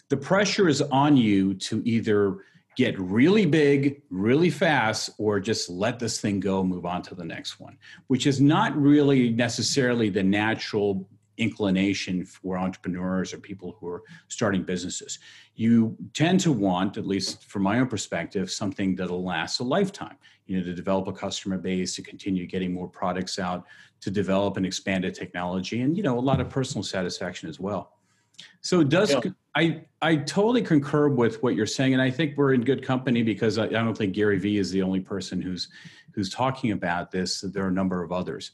the 0.10 0.18
pressure 0.18 0.68
is 0.68 0.82
on 0.82 1.18
you 1.18 1.54
to 1.56 1.82
either 1.86 2.38
get 2.76 3.00
really 3.00 3.46
big 3.46 4.02
really 4.10 4.50
fast 4.50 5.10
or 5.18 5.40
just 5.40 5.70
let 5.70 5.98
this 5.98 6.20
thing 6.20 6.40
go 6.40 6.64
move 6.64 6.86
on 6.86 7.02
to 7.02 7.16
the 7.16 7.24
next 7.24 7.60
one 7.60 7.78
which 8.08 8.28
is 8.28 8.42
not 8.42 8.76
really 8.76 9.30
necessarily 9.30 10.10
the 10.10 10.22
natural 10.22 11.08
inclination 11.38 12.26
for 12.26 12.58
entrepreneurs 12.58 13.34
or 13.34 13.38
people 13.38 13.76
who 13.80 13.88
are 13.88 14.04
starting 14.28 14.64
businesses 14.64 15.20
you 15.56 15.96
tend 16.14 16.40
to 16.40 16.52
want 16.52 16.98
at 16.98 17.06
least 17.06 17.44
from 17.46 17.64
my 17.64 17.80
own 17.80 17.88
perspective 17.88 18.50
something 18.50 18.96
that'll 18.96 19.24
last 19.24 19.60
a 19.60 19.64
lifetime 19.64 20.18
you 20.46 20.58
know 20.58 20.64
to 20.64 20.74
develop 20.74 21.08
a 21.08 21.14
customer 21.14 21.58
base 21.58 21.96
to 21.96 22.02
continue 22.02 22.46
getting 22.46 22.74
more 22.74 22.88
products 22.88 23.40
out 23.40 23.66
to 24.02 24.12
develop 24.12 24.58
and 24.58 24.66
expand 24.66 25.06
a 25.06 25.12
technology 25.12 25.82
and 25.82 25.98
you 25.98 26.04
know 26.04 26.18
a 26.18 26.20
lot 26.20 26.40
of 26.40 26.50
personal 26.50 26.84
satisfaction 26.84 27.50
as 27.50 27.60
well 27.60 27.96
so 28.62 28.80
it 28.80 28.90
does 28.90 29.12
yeah. 29.12 29.32
I 29.56 29.86
I 30.02 30.18
totally 30.18 30.62
concur 30.62 31.08
with 31.08 31.42
what 31.42 31.56
you're 31.56 31.66
saying, 31.66 31.94
and 31.94 32.02
I 32.02 32.12
think 32.12 32.36
we're 32.38 32.54
in 32.54 32.62
good 32.64 32.84
company 32.84 33.24
because 33.24 33.58
I, 33.58 33.66
I, 33.66 33.70
don't 33.70 33.98
think 33.98 34.14
Gary 34.14 34.38
Vee 34.38 34.58
is 34.58 34.70
the 34.72 34.82
only 34.82 35.00
person 35.00 35.42
who's 35.42 35.70
who's 36.14 36.30
talking 36.30 36.72
about 36.72 37.12
this. 37.12 37.42
There 37.42 37.64
are 37.64 37.70
a 37.70 37.72
number 37.72 38.04
of 38.04 38.12
others. 38.12 38.52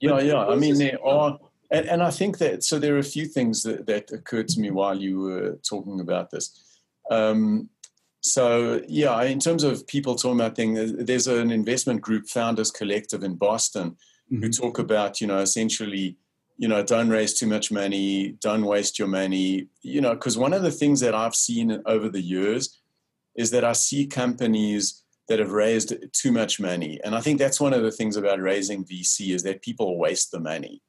Yeah, 0.00 0.10
but 0.10 0.24
yeah. 0.24 0.46
I 0.46 0.56
mean, 0.56 0.76
they 0.76 0.96
are, 1.04 1.38
and, 1.70 1.86
and 1.86 2.02
I 2.02 2.10
think 2.10 2.38
that 2.38 2.64
so 2.64 2.78
there 2.78 2.94
are 2.96 2.98
a 2.98 3.04
few 3.04 3.26
things 3.26 3.62
that, 3.62 3.86
that 3.86 4.10
occurred 4.12 4.48
to 4.48 4.60
me 4.60 4.70
while 4.70 4.98
you 4.98 5.20
were 5.20 5.58
talking 5.68 6.00
about 6.00 6.30
this. 6.30 6.80
Um, 7.10 7.68
so 8.20 8.82
yeah, 8.86 9.22
in 9.22 9.40
terms 9.40 9.64
of 9.64 9.86
people 9.86 10.14
talking 10.14 10.38
about 10.38 10.56
things, 10.56 10.92
there's 10.98 11.26
an 11.26 11.50
investment 11.50 12.00
group, 12.00 12.28
Founders 12.28 12.70
Collective 12.70 13.22
in 13.22 13.36
Boston, 13.36 13.96
mm-hmm. 14.30 14.42
who 14.42 14.50
talk 14.50 14.78
about 14.78 15.20
you 15.20 15.26
know 15.26 15.38
essentially 15.38 16.16
you 16.60 16.68
know, 16.68 16.82
don't 16.82 17.08
raise 17.08 17.32
too 17.32 17.46
much 17.46 17.72
money, 17.72 18.36
don't 18.42 18.66
waste 18.66 18.98
your 18.98 19.08
money, 19.08 19.68
you 19.80 20.02
know, 20.02 20.12
because 20.12 20.36
one 20.36 20.52
of 20.52 20.60
the 20.60 20.70
things 20.70 21.00
that 21.00 21.14
I've 21.14 21.34
seen 21.34 21.82
over 21.86 22.10
the 22.10 22.20
years 22.20 22.78
is 23.34 23.50
that 23.52 23.64
I 23.64 23.72
see 23.72 24.06
companies 24.06 25.02
that 25.28 25.38
have 25.38 25.52
raised 25.52 25.94
too 26.12 26.30
much 26.30 26.60
money. 26.60 27.00
And 27.02 27.14
I 27.14 27.22
think 27.22 27.38
that's 27.38 27.62
one 27.62 27.72
of 27.72 27.82
the 27.82 27.90
things 27.90 28.14
about 28.18 28.42
raising 28.42 28.84
VC 28.84 29.34
is 29.34 29.42
that 29.44 29.62
people 29.62 29.96
waste 29.96 30.32
the 30.32 30.40
money. 30.40 30.82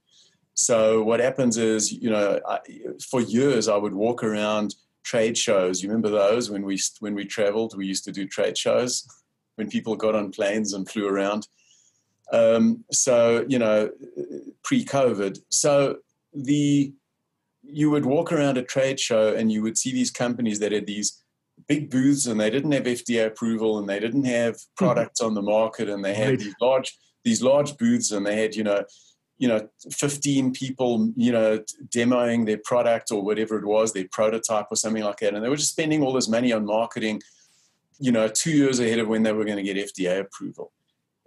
So 0.54 1.04
what 1.04 1.20
happens 1.20 1.58
is, 1.58 1.92
you 1.92 2.10
know, 2.10 2.40
I, 2.48 2.60
for 3.10 3.22
years 3.22 3.68
I 3.68 3.78
would 3.78 3.94
walk 3.94 4.24
around 4.24 4.76
trade 5.04 5.38
shows. 5.38 5.82
You 5.82 5.90
remember 5.90 6.10
those 6.10 6.50
when 6.50 6.64
we 6.64 6.80
when 7.00 7.16
we 7.16 7.26
traveled? 7.26 7.78
We 7.78 7.88
used 7.88 8.04
to 8.06 8.12
do 8.12 8.28
trade 8.28 8.58
shows 8.58 9.08
when 9.56 9.70
people 9.70 9.96
got 9.96 10.16
on 10.16 10.32
planes 10.32 10.74
and 10.74 10.88
flew 10.88 11.08
around. 11.08 11.48
Um, 12.32 12.84
so 12.92 13.46
you 13.48 13.60
know, 13.60 13.90
pre-COVID. 14.64 15.40
So 15.50 15.98
the 16.34 16.94
you 17.64 17.90
would 17.92 18.06
walk 18.06 18.32
around 18.32 18.58
a 18.58 18.64
trade 18.64 19.00
show 19.00 19.36
and 19.36 19.52
you 19.52 19.62
would 19.62 19.78
see 19.78 19.92
these 19.92 20.12
companies 20.12 20.60
that 20.60 20.72
had 20.72 20.88
these 20.88 21.22
big 21.68 21.92
booths 21.92 22.26
and 22.26 22.40
they 22.40 22.50
didn't 22.50 22.72
have 22.72 22.84
FDA 22.84 23.28
approval 23.28 23.78
and 23.78 23.88
they 23.88 24.00
didn't 24.00 24.26
have 24.26 24.56
hmm. 24.56 24.86
products 24.86 25.22
on 25.22 25.34
the 25.34 25.42
market 25.42 25.90
and 25.90 26.04
they 26.04 26.14
had 26.14 26.30
right. 26.30 26.40
these 26.40 26.56
large 26.60 26.98
these 27.24 27.42
large 27.42 27.78
booths 27.78 28.12
and 28.12 28.26
they 28.26 28.36
had 28.36 28.56
you 28.56 28.64
know 28.64 28.84
you 29.42 29.48
know 29.48 29.68
15 29.92 30.54
people 30.54 31.12
you 31.16 31.32
know 31.32 31.64
demoing 31.90 32.46
their 32.46 32.62
product 32.64 33.12
or 33.12 33.24
whatever 33.24 33.58
it 33.58 33.66
was 33.66 33.92
their 33.92 34.08
prototype 34.12 34.68
or 34.70 34.76
something 34.76 35.04
like 35.04 35.18
that 35.18 35.34
and 35.34 35.44
they 35.44 35.50
were 35.50 35.56
just 35.64 35.72
spending 35.72 36.04
all 36.04 36.14
this 36.14 36.30
money 36.30 36.54
on 36.54 36.66
marketing 36.66 37.22
you 38.00 38.12
know 38.12 38.28
2 38.28 38.52
years 38.52 38.80
ahead 38.80 39.00
of 39.00 39.08
when 39.08 39.24
they 39.24 39.34
were 39.34 39.46
going 39.46 39.58
to 39.58 39.74
get 39.74 39.78
FDA 39.78 40.20
approval 40.20 40.72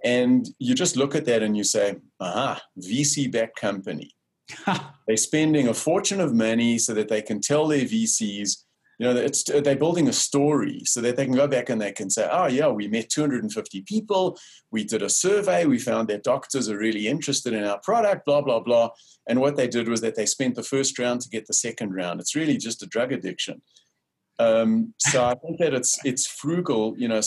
and 0.05 0.47
you 0.59 0.75
just 0.75 0.97
look 0.97 1.15
at 1.15 1.25
that 1.25 1.43
and 1.43 1.57
you 1.57 1.65
say, 1.65 1.97
aha, 2.21 2.61
VC 2.79 3.33
backed 3.33 3.59
company. 3.59 4.15
they're 5.07 5.17
spending 5.17 5.67
a 5.67 5.75
fortune 5.75 6.21
of 6.21 6.35
money 6.35 6.79
so 6.79 6.93
that 6.93 7.09
they 7.09 7.23
can 7.23 7.41
tell 7.41 7.67
their 7.67 7.87
VCs, 7.87 8.65
you 8.99 9.07
know, 9.07 9.17
it's, 9.17 9.43
they're 9.45 9.77
building 9.77 10.09
a 10.09 10.13
story 10.13 10.83
so 10.85 11.01
that 11.01 11.17
they 11.17 11.25
can 11.25 11.35
go 11.35 11.49
back 11.49 11.69
and 11.69 11.81
they 11.81 11.93
can 11.93 12.11
say, 12.11 12.29
oh, 12.31 12.47
yeah, 12.47 12.69
we 12.69 12.89
met 12.89 13.11
250 13.11 13.83
people. 13.83 14.39
We 14.71 14.85
did 14.85 15.03
a 15.03 15.09
survey. 15.09 15.67
We 15.67 15.79
found 15.79 16.09
that 16.09 16.23
doctors 16.23 16.69
are 16.69 16.79
really 16.79 17.09
interested 17.09 17.53
in 17.53 17.65
our 17.65 17.79
product, 17.81 18.25
blah, 18.25 18.41
blah, 18.41 18.61
blah. 18.61 18.91
And 19.27 19.41
what 19.41 19.57
they 19.57 19.67
did 19.67 19.89
was 19.89 20.01
that 20.03 20.15
they 20.15 20.27
spent 20.27 20.55
the 20.55 20.63
first 20.63 20.99
round 20.99 21.23
to 21.23 21.29
get 21.29 21.47
the 21.47 21.55
second 21.55 21.95
round. 21.95 22.21
It's 22.21 22.37
really 22.37 22.57
just 22.57 22.83
a 22.83 22.87
drug 22.87 23.13
addiction. 23.13 23.63
Um, 24.39 24.95
so 24.99 25.25
I 25.25 25.35
think 25.35 25.59
that 25.59 25.75
it's 25.75 25.99
it's 26.05 26.27
frugal. 26.27 26.95
You 26.99 27.09
know, 27.09 27.21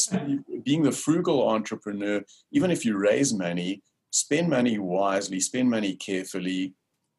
being 0.63 0.84
the 0.84 0.91
frugal 0.91 1.47
entrepreneur, 1.47 2.21
even 2.51 2.69
if 2.69 2.84
you 2.84 2.97
raise 2.97 3.34
money, 3.34 3.82
spend 4.12 4.49
money 4.49 4.77
wisely, 4.77 5.39
spend 5.39 5.69
money 5.69 5.95
carefully. 5.95 6.73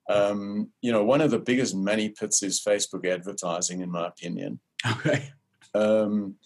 Um, 0.09 0.71
you 0.81 0.91
know, 0.91 1.05
one 1.05 1.21
of 1.21 1.31
the 1.31 1.39
biggest 1.39 1.75
money 1.75 2.09
pits 2.09 2.43
is 2.43 2.61
Facebook 2.61 3.07
advertising, 3.07 3.81
in 3.81 3.91
my 3.91 4.07
opinion. 4.07 4.61
Okay. 4.91 5.31
Um, 5.75 6.37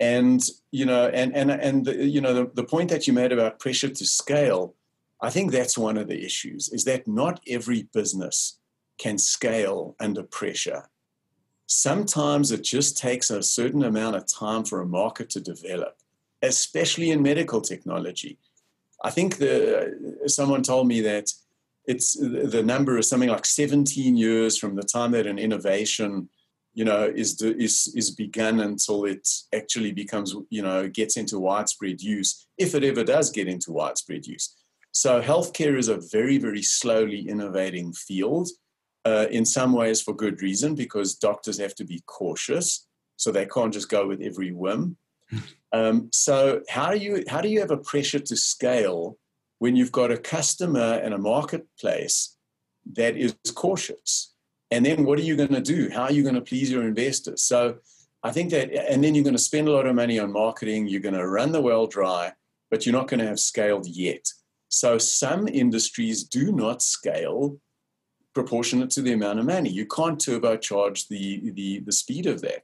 and 0.00 0.42
you 0.70 0.84
know, 0.84 1.08
and 1.08 1.34
and 1.36 1.50
and 1.50 1.84
the, 1.84 2.06
you 2.06 2.20
know, 2.20 2.34
the, 2.34 2.50
the 2.54 2.64
point 2.64 2.90
that 2.90 3.06
you 3.06 3.12
made 3.12 3.32
about 3.32 3.58
pressure 3.58 3.88
to 3.88 4.06
scale, 4.06 4.74
I 5.20 5.30
think 5.30 5.52
that's 5.52 5.76
one 5.76 5.96
of 5.96 6.08
the 6.08 6.24
issues. 6.24 6.68
Is 6.68 6.84
that 6.84 7.06
not 7.06 7.40
every 7.46 7.88
business 7.92 8.58
can 8.98 9.18
scale 9.18 9.94
under 10.00 10.22
pressure 10.22 10.88
sometimes 11.68 12.50
it 12.50 12.64
just 12.64 12.98
takes 12.98 13.30
a 13.30 13.42
certain 13.42 13.84
amount 13.84 14.16
of 14.16 14.26
time 14.26 14.64
for 14.64 14.80
a 14.80 14.86
market 14.86 15.30
to 15.30 15.40
develop, 15.40 15.96
especially 16.42 17.10
in 17.10 17.22
medical 17.22 17.60
technology. 17.60 18.38
I 19.04 19.10
think 19.10 19.36
the, 19.36 20.24
someone 20.26 20.62
told 20.62 20.88
me 20.88 21.02
that 21.02 21.30
it's 21.88 22.14
the 22.14 22.62
number 22.62 22.98
is 22.98 23.08
something 23.08 23.30
like 23.30 23.46
17 23.46 24.16
years 24.16 24.56
from 24.56 24.76
the 24.76 24.82
time 24.82 25.12
that 25.12 25.26
an 25.26 25.38
innovation 25.38 26.28
you 26.74 26.84
know 26.84 27.04
is 27.04 27.40
is 27.42 27.92
is 27.96 28.10
begun 28.10 28.60
until 28.60 29.04
it 29.04 29.26
actually 29.54 29.92
becomes 29.92 30.34
you 30.50 30.62
know 30.62 30.88
gets 30.88 31.16
into 31.16 31.38
widespread 31.38 32.00
use 32.00 32.46
if 32.58 32.74
it 32.74 32.84
ever 32.84 33.02
does 33.02 33.30
get 33.30 33.48
into 33.48 33.72
widespread 33.72 34.26
use 34.26 34.54
so 34.92 35.20
healthcare 35.20 35.76
is 35.76 35.88
a 35.88 36.00
very 36.12 36.38
very 36.38 36.62
slowly 36.62 37.28
innovating 37.28 37.92
field 37.92 38.48
uh, 39.08 39.26
in 39.30 39.44
some 39.44 39.72
ways 39.72 40.02
for 40.02 40.14
good 40.14 40.42
reason 40.42 40.74
because 40.74 41.14
doctors 41.14 41.58
have 41.58 41.74
to 41.76 41.84
be 41.84 42.02
cautious, 42.06 42.86
so 43.16 43.30
they 43.30 43.46
can't 43.46 43.72
just 43.72 43.88
go 43.88 44.06
with 44.06 44.20
every 44.20 44.52
whim. 44.52 44.96
Um, 45.72 46.08
so 46.14 46.62
how 46.70 46.92
do 46.92 46.96
you 46.96 47.24
how 47.28 47.42
do 47.42 47.48
you 47.50 47.60
have 47.60 47.70
a 47.70 47.76
pressure 47.76 48.20
to 48.20 48.36
scale 48.36 49.18
when 49.58 49.76
you've 49.76 49.92
got 49.92 50.12
a 50.12 50.18
customer 50.18 51.00
and 51.02 51.14
a 51.14 51.18
marketplace 51.18 52.36
that 52.94 53.16
is 53.16 53.34
cautious? 53.54 54.34
And 54.70 54.84
then 54.84 55.04
what 55.04 55.18
are 55.18 55.22
you 55.22 55.36
going 55.36 55.54
to 55.54 55.60
do? 55.60 55.88
How 55.90 56.02
are 56.04 56.12
you 56.12 56.22
going 56.22 56.34
to 56.34 56.40
please 56.40 56.70
your 56.70 56.86
investors? 56.86 57.42
So 57.42 57.78
I 58.22 58.30
think 58.30 58.50
that, 58.50 58.72
and 58.72 59.02
then 59.02 59.14
you're 59.14 59.24
going 59.24 59.36
to 59.36 59.42
spend 59.42 59.68
a 59.68 59.72
lot 59.72 59.86
of 59.86 59.94
money 59.94 60.18
on 60.18 60.32
marketing. 60.32 60.88
You're 60.88 61.00
going 61.00 61.14
to 61.14 61.26
run 61.26 61.52
the 61.52 61.60
well 61.60 61.86
dry, 61.86 62.32
but 62.70 62.84
you're 62.84 62.92
not 62.92 63.08
going 63.08 63.20
to 63.20 63.26
have 63.26 63.40
scaled 63.40 63.86
yet. 63.86 64.26
So 64.68 64.98
some 64.98 65.48
industries 65.48 66.24
do 66.24 66.52
not 66.52 66.82
scale 66.82 67.58
proportionate 68.34 68.90
to 68.90 69.02
the 69.02 69.12
amount 69.12 69.38
of 69.38 69.46
money. 69.46 69.70
You 69.70 69.86
can't 69.86 70.20
turbocharge 70.20 71.08
the, 71.08 71.50
the, 71.54 71.80
the 71.80 71.92
speed 71.92 72.26
of 72.26 72.42
that. 72.42 72.62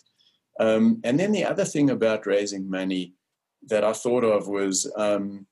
Um, 0.60 1.00
and 1.02 1.18
then 1.18 1.32
the 1.32 1.44
other 1.44 1.64
thing 1.64 1.90
about 1.90 2.26
raising 2.26 2.68
money 2.68 3.14
that 3.68 3.82
I 3.82 3.92
thought 3.92 4.24
of 4.24 4.46
was, 4.46 4.90
um, 4.96 5.46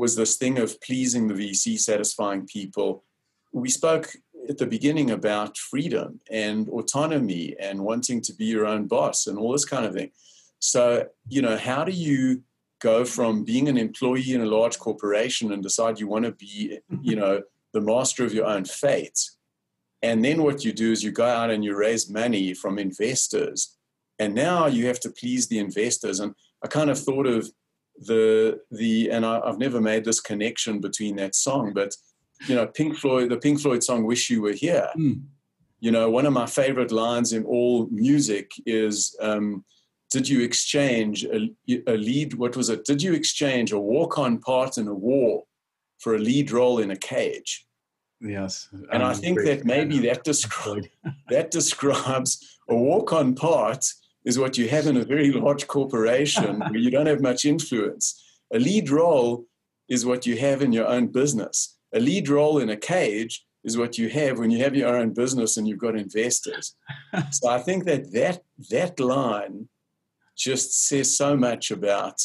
was 0.00 0.16
this 0.16 0.36
thing 0.36 0.58
of 0.58 0.80
pleasing 0.80 1.28
the 1.28 1.34
VC, 1.34 1.78
satisfying 1.78 2.46
people. 2.46 3.04
We 3.52 3.68
spoke 3.68 4.08
at 4.48 4.56
the 4.56 4.66
beginning 4.66 5.10
about 5.10 5.58
freedom 5.58 6.20
and 6.30 6.70
autonomy 6.70 7.54
and 7.60 7.84
wanting 7.84 8.22
to 8.22 8.32
be 8.32 8.46
your 8.46 8.66
own 8.66 8.86
boss 8.86 9.26
and 9.26 9.38
all 9.38 9.52
this 9.52 9.66
kind 9.66 9.84
of 9.84 9.92
thing. 9.92 10.10
So, 10.58 11.06
you 11.28 11.42
know, 11.42 11.58
how 11.58 11.84
do 11.84 11.92
you 11.92 12.42
go 12.80 13.04
from 13.04 13.44
being 13.44 13.68
an 13.68 13.76
employee 13.76 14.32
in 14.32 14.40
a 14.40 14.46
large 14.46 14.78
corporation 14.78 15.52
and 15.52 15.62
decide 15.62 16.00
you 16.00 16.08
want 16.08 16.24
to 16.24 16.32
be, 16.32 16.78
you 17.02 17.16
know, 17.16 17.42
the 17.74 17.82
master 17.82 18.24
of 18.24 18.32
your 18.32 18.46
own 18.46 18.64
fate? 18.64 19.20
And 20.00 20.24
then 20.24 20.42
what 20.42 20.64
you 20.64 20.72
do 20.72 20.92
is 20.92 21.04
you 21.04 21.12
go 21.12 21.26
out 21.26 21.50
and 21.50 21.62
you 21.62 21.76
raise 21.76 22.08
money 22.08 22.54
from 22.54 22.78
investors. 22.78 23.76
And 24.18 24.34
now 24.34 24.66
you 24.66 24.86
have 24.86 25.00
to 25.00 25.10
please 25.10 25.48
the 25.48 25.58
investors. 25.58 26.20
And 26.20 26.34
I 26.64 26.68
kind 26.68 26.88
of 26.88 26.98
thought 26.98 27.26
of 27.26 27.50
the 28.00 28.60
the 28.70 29.10
and 29.10 29.24
I, 29.24 29.46
have 29.46 29.58
never 29.58 29.80
made 29.80 30.04
this 30.04 30.20
connection 30.20 30.80
between 30.80 31.16
that 31.16 31.34
song, 31.34 31.72
but 31.74 31.94
you 32.48 32.54
know, 32.54 32.66
Pink 32.66 32.96
Floyd, 32.96 33.28
the 33.28 33.36
Pink 33.36 33.60
Floyd 33.60 33.84
song 33.84 34.04
"Wish 34.04 34.30
You 34.30 34.42
Were 34.42 34.52
Here." 34.52 34.88
Mm. 34.96 35.22
You 35.80 35.90
know, 35.90 36.10
one 36.10 36.26
of 36.26 36.32
my 36.32 36.46
favorite 36.46 36.92
lines 36.92 37.32
in 37.32 37.44
all 37.44 37.86
music 37.90 38.52
is, 38.64 39.16
um, 39.20 39.64
"Did 40.10 40.28
you 40.28 40.40
exchange 40.40 41.24
a, 41.24 41.50
a 41.86 41.96
lead? 41.96 42.34
What 42.34 42.56
was 42.56 42.70
it? 42.70 42.84
Did 42.84 43.02
you 43.02 43.12
exchange 43.12 43.72
a 43.72 43.78
walk-on 43.78 44.38
part 44.38 44.78
in 44.78 44.88
a 44.88 44.94
war 44.94 45.44
for 45.98 46.14
a 46.14 46.18
lead 46.18 46.50
role 46.50 46.78
in 46.78 46.90
a 46.90 46.96
cage?" 46.96 47.66
Yes, 48.22 48.68
and 48.92 49.02
I 49.02 49.12
think 49.12 49.42
that 49.44 49.64
maybe 49.64 49.98
that 50.08 50.24
describes 50.24 50.88
that 51.28 51.50
describes 51.50 52.58
a 52.68 52.74
walk-on 52.74 53.34
part 53.34 53.84
is 54.24 54.38
what 54.38 54.58
you 54.58 54.68
have 54.68 54.86
in 54.86 54.96
a 54.96 55.04
very 55.04 55.32
large 55.32 55.66
corporation 55.66 56.58
where 56.70 56.76
you 56.76 56.90
don't 56.90 57.06
have 57.06 57.20
much 57.20 57.44
influence. 57.44 58.22
A 58.52 58.58
lead 58.58 58.90
role 58.90 59.46
is 59.88 60.06
what 60.06 60.26
you 60.26 60.36
have 60.36 60.62
in 60.62 60.72
your 60.72 60.86
own 60.86 61.08
business. 61.08 61.76
A 61.94 62.00
lead 62.00 62.28
role 62.28 62.58
in 62.58 62.68
a 62.68 62.76
cage 62.76 63.44
is 63.64 63.76
what 63.76 63.98
you 63.98 64.08
have 64.08 64.38
when 64.38 64.50
you 64.50 64.58
have 64.58 64.74
your 64.74 64.96
own 64.96 65.12
business 65.12 65.56
and 65.56 65.68
you've 65.68 65.78
got 65.78 65.96
investors. 65.96 66.76
so 67.30 67.48
I 67.48 67.58
think 67.58 67.84
that 67.84 68.12
that, 68.12 68.42
that 68.70 68.98
line 69.00 69.68
just 70.36 70.86
says 70.86 71.16
so 71.16 71.36
much 71.36 71.70
about 71.70 72.22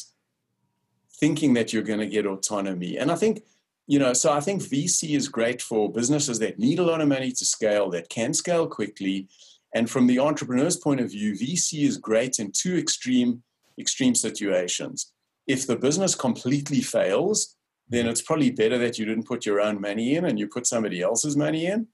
thinking 1.20 1.54
that 1.54 1.74
you're 1.74 1.84
going 1.84 2.00
to 2.00 2.08
get 2.08 2.26
autonomy. 2.26 2.98
And 2.98 3.12
I 3.12 3.16
think, 3.16 3.44
you 3.88 4.00
know, 4.00 4.14
so 4.14 4.32
I 4.32 4.40
think 4.40 4.62
VC 4.62 5.16
is 5.16 5.28
great 5.28 5.62
for 5.62 5.92
businesses 5.92 6.40
that 6.40 6.60
need 6.60 6.80
a 6.80 6.84
lot 6.84 7.02
of 7.02 7.08
money 7.08 7.32
to 7.32 7.46
scale, 7.46 7.90
that 7.92 8.10
can 8.10 8.34
scale 8.34 8.68
quickly, 8.68 9.28
and 9.76 9.90
from 9.90 10.08
the 10.08 10.20
entrepreneur's 10.20 10.78
point 10.78 11.02
of 11.02 11.12
view, 11.12 11.34
VC 11.34 11.86
is 11.86 11.98
great 11.98 12.40
in 12.40 12.52
two 12.52 12.78
extreme 12.78 13.44
extreme 13.78 14.16
situations. 14.16 15.12
If 15.48 15.68
the 15.68 15.76
business 15.76 16.16
completely 16.16 16.82
fails, 16.82 17.58
then 17.90 18.08
it's 18.08 18.22
probably 18.22 18.52
better 18.52 18.78
that 18.78 18.98
you 18.98 19.06
didn't 19.06 19.28
put 19.28 19.46
your 19.46 19.60
own 19.60 19.82
money 19.82 20.16
in 20.16 20.24
and 20.24 20.40
you 20.40 20.48
put 20.48 20.66
somebody 20.66 21.02
else's 21.02 21.36
money 21.36 21.66
in. 21.66 21.88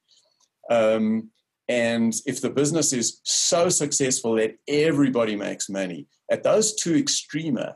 Um, 0.69 1.31
and 1.67 2.13
if 2.27 2.39
the 2.39 2.51
business 2.51 2.93
is 2.93 3.19
so 3.23 3.67
successful 3.69 4.35
that 4.35 4.57
everybody 4.67 5.35
makes 5.35 5.67
money, 5.67 6.05
at 6.29 6.43
those 6.43 6.75
two 6.75 6.93
extrema, 6.93 7.75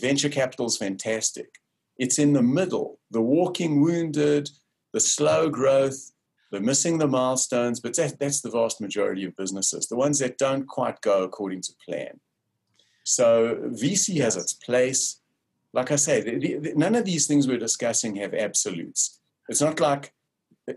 venture 0.00 0.28
capital 0.28 0.66
is 0.66 0.76
fantastic. 0.76 1.60
It's 1.96 2.18
in 2.18 2.32
the 2.32 2.42
middle, 2.42 2.98
the 3.12 3.22
walking 3.22 3.80
wounded, 3.80 4.50
the 4.92 5.00
slow 5.00 5.48
growth, 5.48 6.10
they're 6.52 6.60
missing 6.60 6.98
the 6.98 7.08
milestones, 7.08 7.80
but 7.80 7.96
that, 7.96 8.18
that's 8.20 8.42
the 8.42 8.50
vast 8.50 8.78
majority 8.80 9.24
of 9.24 9.34
businesses, 9.36 9.88
the 9.88 9.96
ones 9.96 10.18
that 10.18 10.36
don't 10.36 10.66
quite 10.68 11.00
go 11.00 11.22
according 11.24 11.62
to 11.62 11.72
plan. 11.88 12.20
So 13.04 13.56
VC 13.70 14.20
has 14.20 14.36
its 14.36 14.52
place. 14.52 15.20
Like 15.72 15.90
I 15.90 15.96
say, 15.96 16.20
the, 16.20 16.58
the, 16.58 16.74
none 16.76 16.94
of 16.94 17.06
these 17.06 17.26
things 17.26 17.48
we're 17.48 17.56
discussing 17.56 18.16
have 18.16 18.34
absolutes. 18.34 19.18
It's 19.48 19.62
not 19.62 19.80
like, 19.80 20.12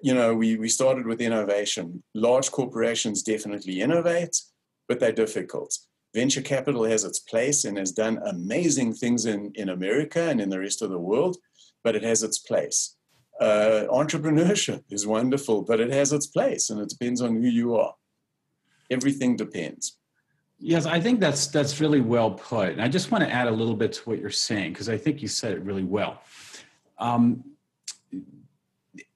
you 0.01 0.15
know, 0.15 0.33
we, 0.33 0.55
we 0.55 0.69
started 0.69 1.05
with 1.05 1.19
innovation. 1.19 2.01
Large 2.13 2.51
corporations 2.51 3.21
definitely 3.21 3.81
innovate, 3.81 4.41
but 4.88 5.01
they're 5.01 5.11
difficult. 5.11 5.77
Venture 6.15 6.41
capital 6.41 6.85
has 6.85 7.03
its 7.03 7.19
place 7.19 7.65
and 7.65 7.77
has 7.77 7.91
done 7.91 8.21
amazing 8.25 8.93
things 8.93 9.25
in, 9.25 9.51
in 9.55 9.67
America 9.67 10.29
and 10.29 10.39
in 10.39 10.49
the 10.49 10.59
rest 10.59 10.81
of 10.81 10.89
the 10.89 10.97
world, 10.97 11.35
but 11.83 11.97
it 11.97 12.03
has 12.03 12.23
its 12.23 12.39
place 12.39 12.94
uh, 13.39 13.85
entrepreneurship 13.89 14.83
is 14.89 15.05
wonderful, 15.05 15.61
but 15.61 15.79
it 15.79 15.91
has 15.91 16.13
its 16.13 16.27
place 16.27 16.69
and 16.69 16.79
it 16.79 16.89
depends 16.89 17.21
on 17.21 17.41
who 17.41 17.47
you 17.47 17.75
are. 17.75 17.93
Everything 18.89 19.35
depends. 19.35 19.97
Yes, 20.57 20.85
I 20.85 21.01
think 21.01 21.19
that's 21.19 21.47
that's 21.47 21.81
really 21.81 21.99
well 21.99 22.31
put. 22.31 22.69
And 22.69 22.81
I 22.81 22.87
just 22.87 23.11
want 23.11 23.23
to 23.23 23.29
add 23.29 23.47
a 23.47 23.51
little 23.51 23.75
bit 23.75 23.91
to 23.93 24.01
what 24.09 24.19
you're 24.19 24.29
saying 24.29 24.71
because 24.71 24.87
I 24.87 24.97
think 24.97 25.21
you 25.21 25.27
said 25.27 25.51
it 25.51 25.61
really 25.61 25.83
well. 25.83 26.21
Um, 26.97 27.43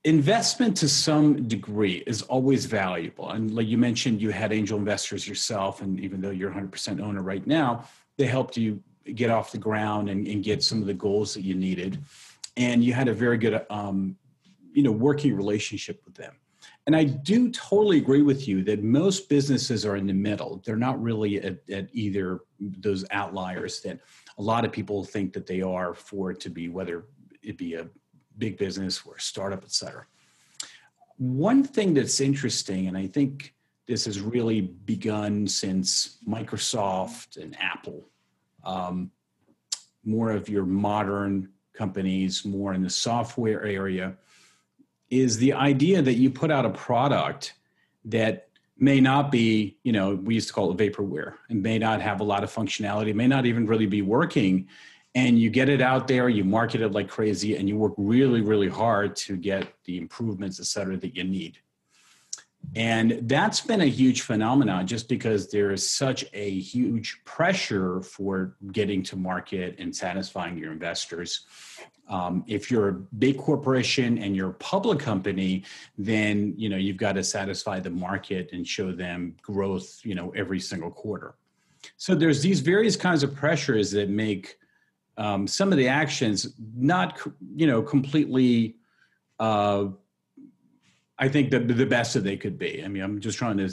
investment 0.03 0.75
to 0.77 0.89
some 0.89 1.47
degree 1.47 2.03
is 2.05 2.23
always 2.23 2.65
valuable, 2.65 3.29
and 3.29 3.53
like 3.53 3.67
you 3.67 3.77
mentioned, 3.77 4.21
you 4.21 4.31
had 4.31 4.51
angel 4.51 4.77
investors 4.77 5.27
yourself, 5.27 5.81
and 5.81 5.99
even 6.01 6.19
though 6.19 6.29
you're 6.29 6.51
100% 6.51 7.01
owner 7.01 7.21
right 7.21 7.45
now, 7.47 7.85
they 8.17 8.25
helped 8.25 8.57
you 8.57 8.83
get 9.15 9.29
off 9.29 9.51
the 9.51 9.57
ground 9.57 10.09
and, 10.09 10.27
and 10.27 10.43
get 10.43 10.61
some 10.61 10.81
of 10.81 10.87
the 10.87 10.93
goals 10.93 11.33
that 11.33 11.41
you 11.41 11.55
needed 11.55 11.99
and 12.57 12.83
you 12.83 12.93
had 12.93 13.07
a 13.07 13.13
very 13.13 13.37
good 13.37 13.65
um, 13.69 14.15
you 14.71 14.83
know 14.83 14.91
working 14.91 15.35
relationship 15.35 16.01
with 16.05 16.15
them. 16.15 16.35
And 16.87 16.95
i 16.95 17.03
do 17.03 17.51
totally 17.51 17.97
agree 17.97 18.21
with 18.21 18.47
you 18.47 18.63
that 18.63 18.83
most 18.83 19.29
businesses 19.29 19.85
are 19.85 19.95
in 19.95 20.07
the 20.07 20.13
middle. 20.13 20.61
They're 20.65 20.75
not 20.75 21.01
really 21.01 21.41
at, 21.41 21.57
at 21.69 21.87
either 21.93 22.41
those 22.59 23.05
outliers 23.11 23.81
that 23.81 23.99
a 24.37 24.41
lot 24.41 24.65
of 24.65 24.71
people 24.71 25.03
think 25.03 25.33
that 25.33 25.45
they 25.45 25.61
are 25.61 25.93
for 25.93 26.31
it 26.31 26.39
to 26.41 26.49
be 26.49 26.69
whether 26.69 27.05
it 27.41 27.57
be 27.57 27.75
a 27.75 27.87
big 28.37 28.57
business 28.57 29.01
or 29.05 29.15
a 29.15 29.21
startup 29.21 29.63
et 29.63 29.71
cetera. 29.71 30.05
One 31.17 31.63
thing 31.63 31.93
that's 31.93 32.19
interesting 32.21 32.87
and 32.87 32.97
i 32.97 33.07
think 33.07 33.53
this 33.87 34.05
has 34.05 34.21
really 34.21 34.61
begun 34.61 35.47
since 35.47 36.19
microsoft 36.27 37.37
and 37.37 37.57
apple 37.59 38.07
um, 38.63 39.11
more 40.03 40.31
of 40.31 40.49
your 40.49 40.65
modern 40.65 41.49
companies 41.79 42.43
more 42.43 42.73
in 42.73 42.83
the 42.83 42.89
software 42.89 43.63
area 43.63 44.07
is 45.09 45.37
the 45.37 45.53
idea 45.53 46.01
that 46.01 46.15
you 46.15 46.29
put 46.29 46.51
out 46.51 46.65
a 46.65 46.69
product 46.69 47.53
that 48.03 48.49
may 48.77 48.99
not 48.99 49.31
be, 49.31 49.77
you 49.83 49.93
know, 49.93 50.15
we 50.15 50.35
used 50.35 50.49
to 50.49 50.53
call 50.53 50.69
it 50.71 50.77
vaporware 50.77 51.31
and 51.49 51.63
may 51.63 51.79
not 51.79 52.01
have 52.01 52.19
a 52.19 52.23
lot 52.23 52.43
of 52.43 52.53
functionality, 52.53 53.15
may 53.15 53.27
not 53.27 53.45
even 53.45 53.65
really 53.65 53.87
be 53.87 54.01
working. 54.01 54.67
And 55.15 55.39
you 55.39 55.49
get 55.49 55.69
it 55.69 55.81
out 55.81 56.07
there, 56.07 56.29
you 56.29 56.43
market 56.43 56.81
it 56.81 56.91
like 56.91 57.09
crazy, 57.09 57.55
and 57.57 57.67
you 57.67 57.75
work 57.77 57.93
really, 57.97 58.41
really 58.41 58.69
hard 58.69 59.15
to 59.25 59.35
get 59.37 59.63
the 59.85 59.97
improvements, 59.97 60.59
et 60.59 60.67
cetera, 60.67 60.97
that 60.97 61.15
you 61.15 61.23
need. 61.23 61.57
And 62.75 63.21
that's 63.23 63.61
been 63.61 63.81
a 63.81 63.85
huge 63.85 64.21
phenomenon 64.21 64.85
just 64.85 65.09
because 65.09 65.49
there 65.49 65.71
is 65.71 65.89
such 65.89 66.25
a 66.33 66.59
huge 66.59 67.21
pressure 67.25 68.01
for 68.01 68.55
getting 68.71 69.01
to 69.03 69.15
market 69.15 69.79
and 69.79 69.95
satisfying 69.95 70.57
your 70.57 70.71
investors. 70.71 71.45
Um, 72.09 72.43
if 72.47 72.71
you're 72.71 72.89
a 72.89 72.93
big 72.93 73.37
corporation 73.37 74.17
and 74.17 74.35
you're 74.35 74.49
a 74.49 74.53
public 74.55 74.99
company, 74.99 75.63
then 75.97 76.53
you 76.57 76.67
know 76.69 76.77
you've 76.77 76.97
got 76.97 77.13
to 77.13 77.23
satisfy 77.23 77.79
the 77.79 77.89
market 77.89 78.49
and 78.51 78.67
show 78.67 78.91
them 78.91 79.35
growth, 79.41 79.99
you 80.03 80.15
know, 80.15 80.31
every 80.35 80.59
single 80.59 80.91
quarter. 80.91 81.35
So 81.97 82.15
there's 82.15 82.41
these 82.41 82.59
various 82.59 82.95
kinds 82.95 83.23
of 83.23 83.35
pressures 83.35 83.91
that 83.91 84.09
make 84.09 84.57
um, 85.17 85.47
some 85.47 85.71
of 85.71 85.77
the 85.77 85.87
actions 85.87 86.53
not, 86.75 87.19
you 87.55 87.67
know, 87.67 87.81
completely 87.81 88.75
uh, 89.39 89.87
I 91.19 91.27
think 91.27 91.51
the 91.51 91.59
the 91.59 91.85
best 91.85 92.13
that 92.13 92.23
they 92.23 92.37
could 92.37 92.57
be. 92.57 92.83
I 92.83 92.87
mean, 92.87 93.03
I'm 93.03 93.19
just 93.19 93.37
trying 93.37 93.57
to, 93.57 93.69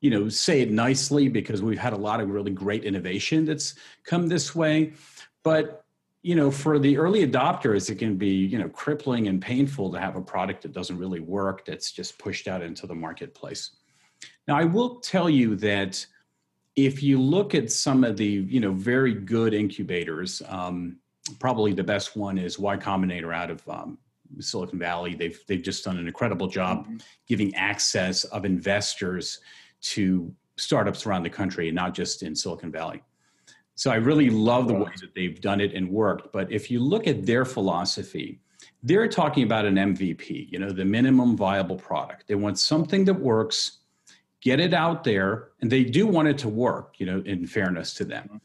you 0.00 0.10
know, 0.10 0.28
say 0.28 0.60
it 0.60 0.70
nicely 0.70 1.28
because 1.28 1.62
we've 1.62 1.78
had 1.78 1.92
a 1.92 1.96
lot 1.96 2.20
of 2.20 2.28
really 2.28 2.50
great 2.50 2.84
innovation 2.84 3.44
that's 3.44 3.76
come 4.04 4.28
this 4.28 4.54
way, 4.54 4.92
but 5.44 5.85
you 6.26 6.34
know, 6.34 6.50
for 6.50 6.80
the 6.80 6.98
early 6.98 7.24
adopters, 7.24 7.88
it 7.88 8.00
can 8.00 8.16
be 8.16 8.34
you 8.34 8.58
know 8.58 8.68
crippling 8.68 9.28
and 9.28 9.40
painful 9.40 9.92
to 9.92 10.00
have 10.00 10.16
a 10.16 10.20
product 10.20 10.60
that 10.62 10.72
doesn't 10.72 10.98
really 10.98 11.20
work 11.20 11.64
that's 11.64 11.92
just 11.92 12.18
pushed 12.18 12.48
out 12.48 12.62
into 12.62 12.84
the 12.88 12.96
marketplace. 12.96 13.76
Now, 14.48 14.56
I 14.56 14.64
will 14.64 14.96
tell 14.96 15.30
you 15.30 15.54
that 15.56 16.04
if 16.74 17.00
you 17.00 17.20
look 17.20 17.54
at 17.54 17.70
some 17.70 18.02
of 18.02 18.16
the 18.16 18.26
you 18.26 18.58
know 18.58 18.72
very 18.72 19.14
good 19.14 19.54
incubators, 19.54 20.42
um, 20.48 20.96
probably 21.38 21.72
the 21.72 21.84
best 21.84 22.16
one 22.16 22.38
is 22.38 22.58
Y 22.58 22.76
Combinator 22.76 23.32
out 23.32 23.52
of 23.52 23.68
um, 23.68 23.96
Silicon 24.40 24.80
Valley. 24.80 25.14
They've 25.14 25.38
they've 25.46 25.62
just 25.62 25.84
done 25.84 25.96
an 25.96 26.08
incredible 26.08 26.48
job 26.48 26.86
mm-hmm. 26.86 26.96
giving 27.28 27.54
access 27.54 28.24
of 28.24 28.44
investors 28.44 29.38
to 29.94 30.34
startups 30.56 31.06
around 31.06 31.22
the 31.22 31.30
country, 31.30 31.68
and 31.68 31.76
not 31.76 31.94
just 31.94 32.24
in 32.24 32.34
Silicon 32.34 32.72
Valley. 32.72 33.00
So 33.76 33.90
I 33.90 33.96
really 33.96 34.30
love 34.30 34.68
the 34.68 34.74
way 34.74 34.90
that 35.00 35.14
they've 35.14 35.38
done 35.40 35.60
it 35.60 35.74
and 35.74 35.88
worked. 35.88 36.32
But 36.32 36.50
if 36.50 36.70
you 36.70 36.80
look 36.80 37.06
at 37.06 37.26
their 37.26 37.44
philosophy, 37.44 38.40
they're 38.82 39.06
talking 39.06 39.44
about 39.44 39.66
an 39.66 39.76
MVP, 39.76 40.50
you 40.50 40.58
know, 40.58 40.70
the 40.70 40.84
minimum 40.84 41.36
viable 41.36 41.76
product. 41.76 42.26
They 42.26 42.36
want 42.36 42.58
something 42.58 43.04
that 43.04 43.14
works, 43.14 43.78
get 44.40 44.60
it 44.60 44.72
out 44.72 45.04
there, 45.04 45.48
and 45.60 45.70
they 45.70 45.84
do 45.84 46.06
want 46.06 46.26
it 46.28 46.38
to 46.38 46.48
work, 46.48 46.94
you 46.98 47.04
know, 47.04 47.22
in 47.26 47.46
fairness 47.46 47.92
to 47.94 48.04
them. 48.04 48.24
Mm-hmm. 48.24 48.36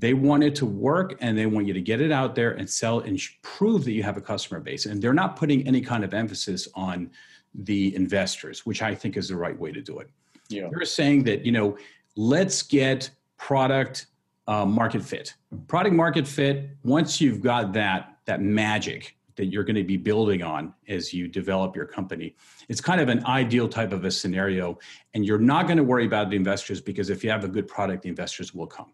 They 0.00 0.14
want 0.14 0.42
it 0.42 0.54
to 0.56 0.66
work 0.66 1.16
and 1.20 1.36
they 1.36 1.46
want 1.46 1.66
you 1.66 1.74
to 1.74 1.80
get 1.80 2.00
it 2.00 2.10
out 2.10 2.34
there 2.34 2.52
and 2.52 2.68
sell 2.68 3.00
and 3.00 3.20
prove 3.42 3.84
that 3.84 3.92
you 3.92 4.02
have 4.02 4.16
a 4.16 4.20
customer 4.20 4.58
base. 4.58 4.86
And 4.86 5.00
they're 5.00 5.12
not 5.12 5.36
putting 5.36 5.66
any 5.66 5.82
kind 5.82 6.04
of 6.04 6.14
emphasis 6.14 6.66
on 6.74 7.10
the 7.54 7.94
investors, 7.94 8.64
which 8.64 8.80
I 8.80 8.94
think 8.94 9.18
is 9.18 9.28
the 9.28 9.36
right 9.36 9.58
way 9.58 9.72
to 9.72 9.82
do 9.82 9.98
it. 9.98 10.08
Yeah. 10.48 10.68
They're 10.72 10.86
saying 10.86 11.24
that, 11.24 11.44
you 11.44 11.52
know, 11.52 11.76
let's 12.16 12.62
get 12.62 13.10
product 13.36 14.06
uh, 14.50 14.66
market 14.66 15.02
fit. 15.02 15.34
Product 15.68 15.94
market 15.94 16.26
fit, 16.26 16.70
once 16.82 17.20
you've 17.20 17.40
got 17.40 17.72
that, 17.72 18.16
that 18.24 18.42
magic 18.42 19.16
that 19.36 19.46
you're 19.46 19.62
going 19.62 19.76
to 19.76 19.84
be 19.84 19.96
building 19.96 20.42
on 20.42 20.74
as 20.88 21.14
you 21.14 21.28
develop 21.28 21.76
your 21.76 21.86
company. 21.86 22.34
It's 22.68 22.80
kind 22.80 23.00
of 23.00 23.08
an 23.08 23.24
ideal 23.26 23.68
type 23.68 23.92
of 23.92 24.04
a 24.04 24.10
scenario, 24.10 24.76
and 25.14 25.24
you're 25.24 25.38
not 25.38 25.66
going 25.66 25.76
to 25.76 25.84
worry 25.84 26.04
about 26.04 26.30
the 26.30 26.36
investors 26.36 26.80
because 26.80 27.10
if 27.10 27.22
you 27.22 27.30
have 27.30 27.44
a 27.44 27.48
good 27.48 27.68
product, 27.68 28.02
the 28.02 28.08
investors 28.08 28.52
will 28.52 28.66
come. 28.66 28.92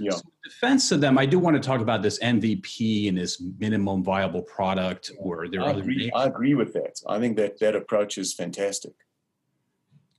Yeah. 0.00 0.10
So 0.10 0.22
defense 0.42 0.90
of 0.90 1.00
them, 1.00 1.16
I 1.18 1.24
do 1.24 1.38
want 1.38 1.54
to 1.54 1.66
talk 1.66 1.80
about 1.80 2.02
this 2.02 2.18
MVP 2.18 3.08
and 3.08 3.16
this 3.16 3.40
minimum 3.58 4.02
viable 4.02 4.42
product, 4.42 5.12
or 5.18 5.46
there 5.48 5.62
I 5.62 5.72
are 5.72 5.78
agree, 5.78 6.10
I 6.14 6.26
agree 6.26 6.54
with 6.54 6.72
that. 6.72 7.00
I 7.08 7.20
think 7.20 7.36
that 7.36 7.60
that 7.60 7.76
approach 7.76 8.18
is 8.18 8.34
fantastic. 8.34 8.92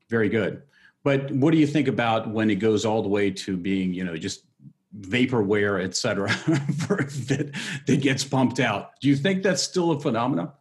Very 0.10 0.30
good. 0.30 0.64
But 1.04 1.32
what 1.32 1.52
do 1.52 1.58
you 1.58 1.68
think 1.68 1.88
about 1.88 2.30
when 2.30 2.50
it 2.50 2.56
goes 2.56 2.84
all 2.84 3.02
the 3.02 3.10
way 3.10 3.32
to 3.32 3.58
being, 3.58 3.94
you 3.94 4.04
know, 4.04 4.18
just 4.18 4.44
vaporware, 5.02 5.84
et 5.84 5.96
cetera, 5.96 6.28
that, 6.48 7.52
that 7.86 8.02
gets 8.02 8.24
pumped 8.24 8.60
out. 8.60 9.00
Do 9.02 9.08
you 9.08 9.16
think 9.16 9.44
that's 9.44 9.62
still 9.62 9.92
a 9.92 10.00
phenomenon? 10.00 10.52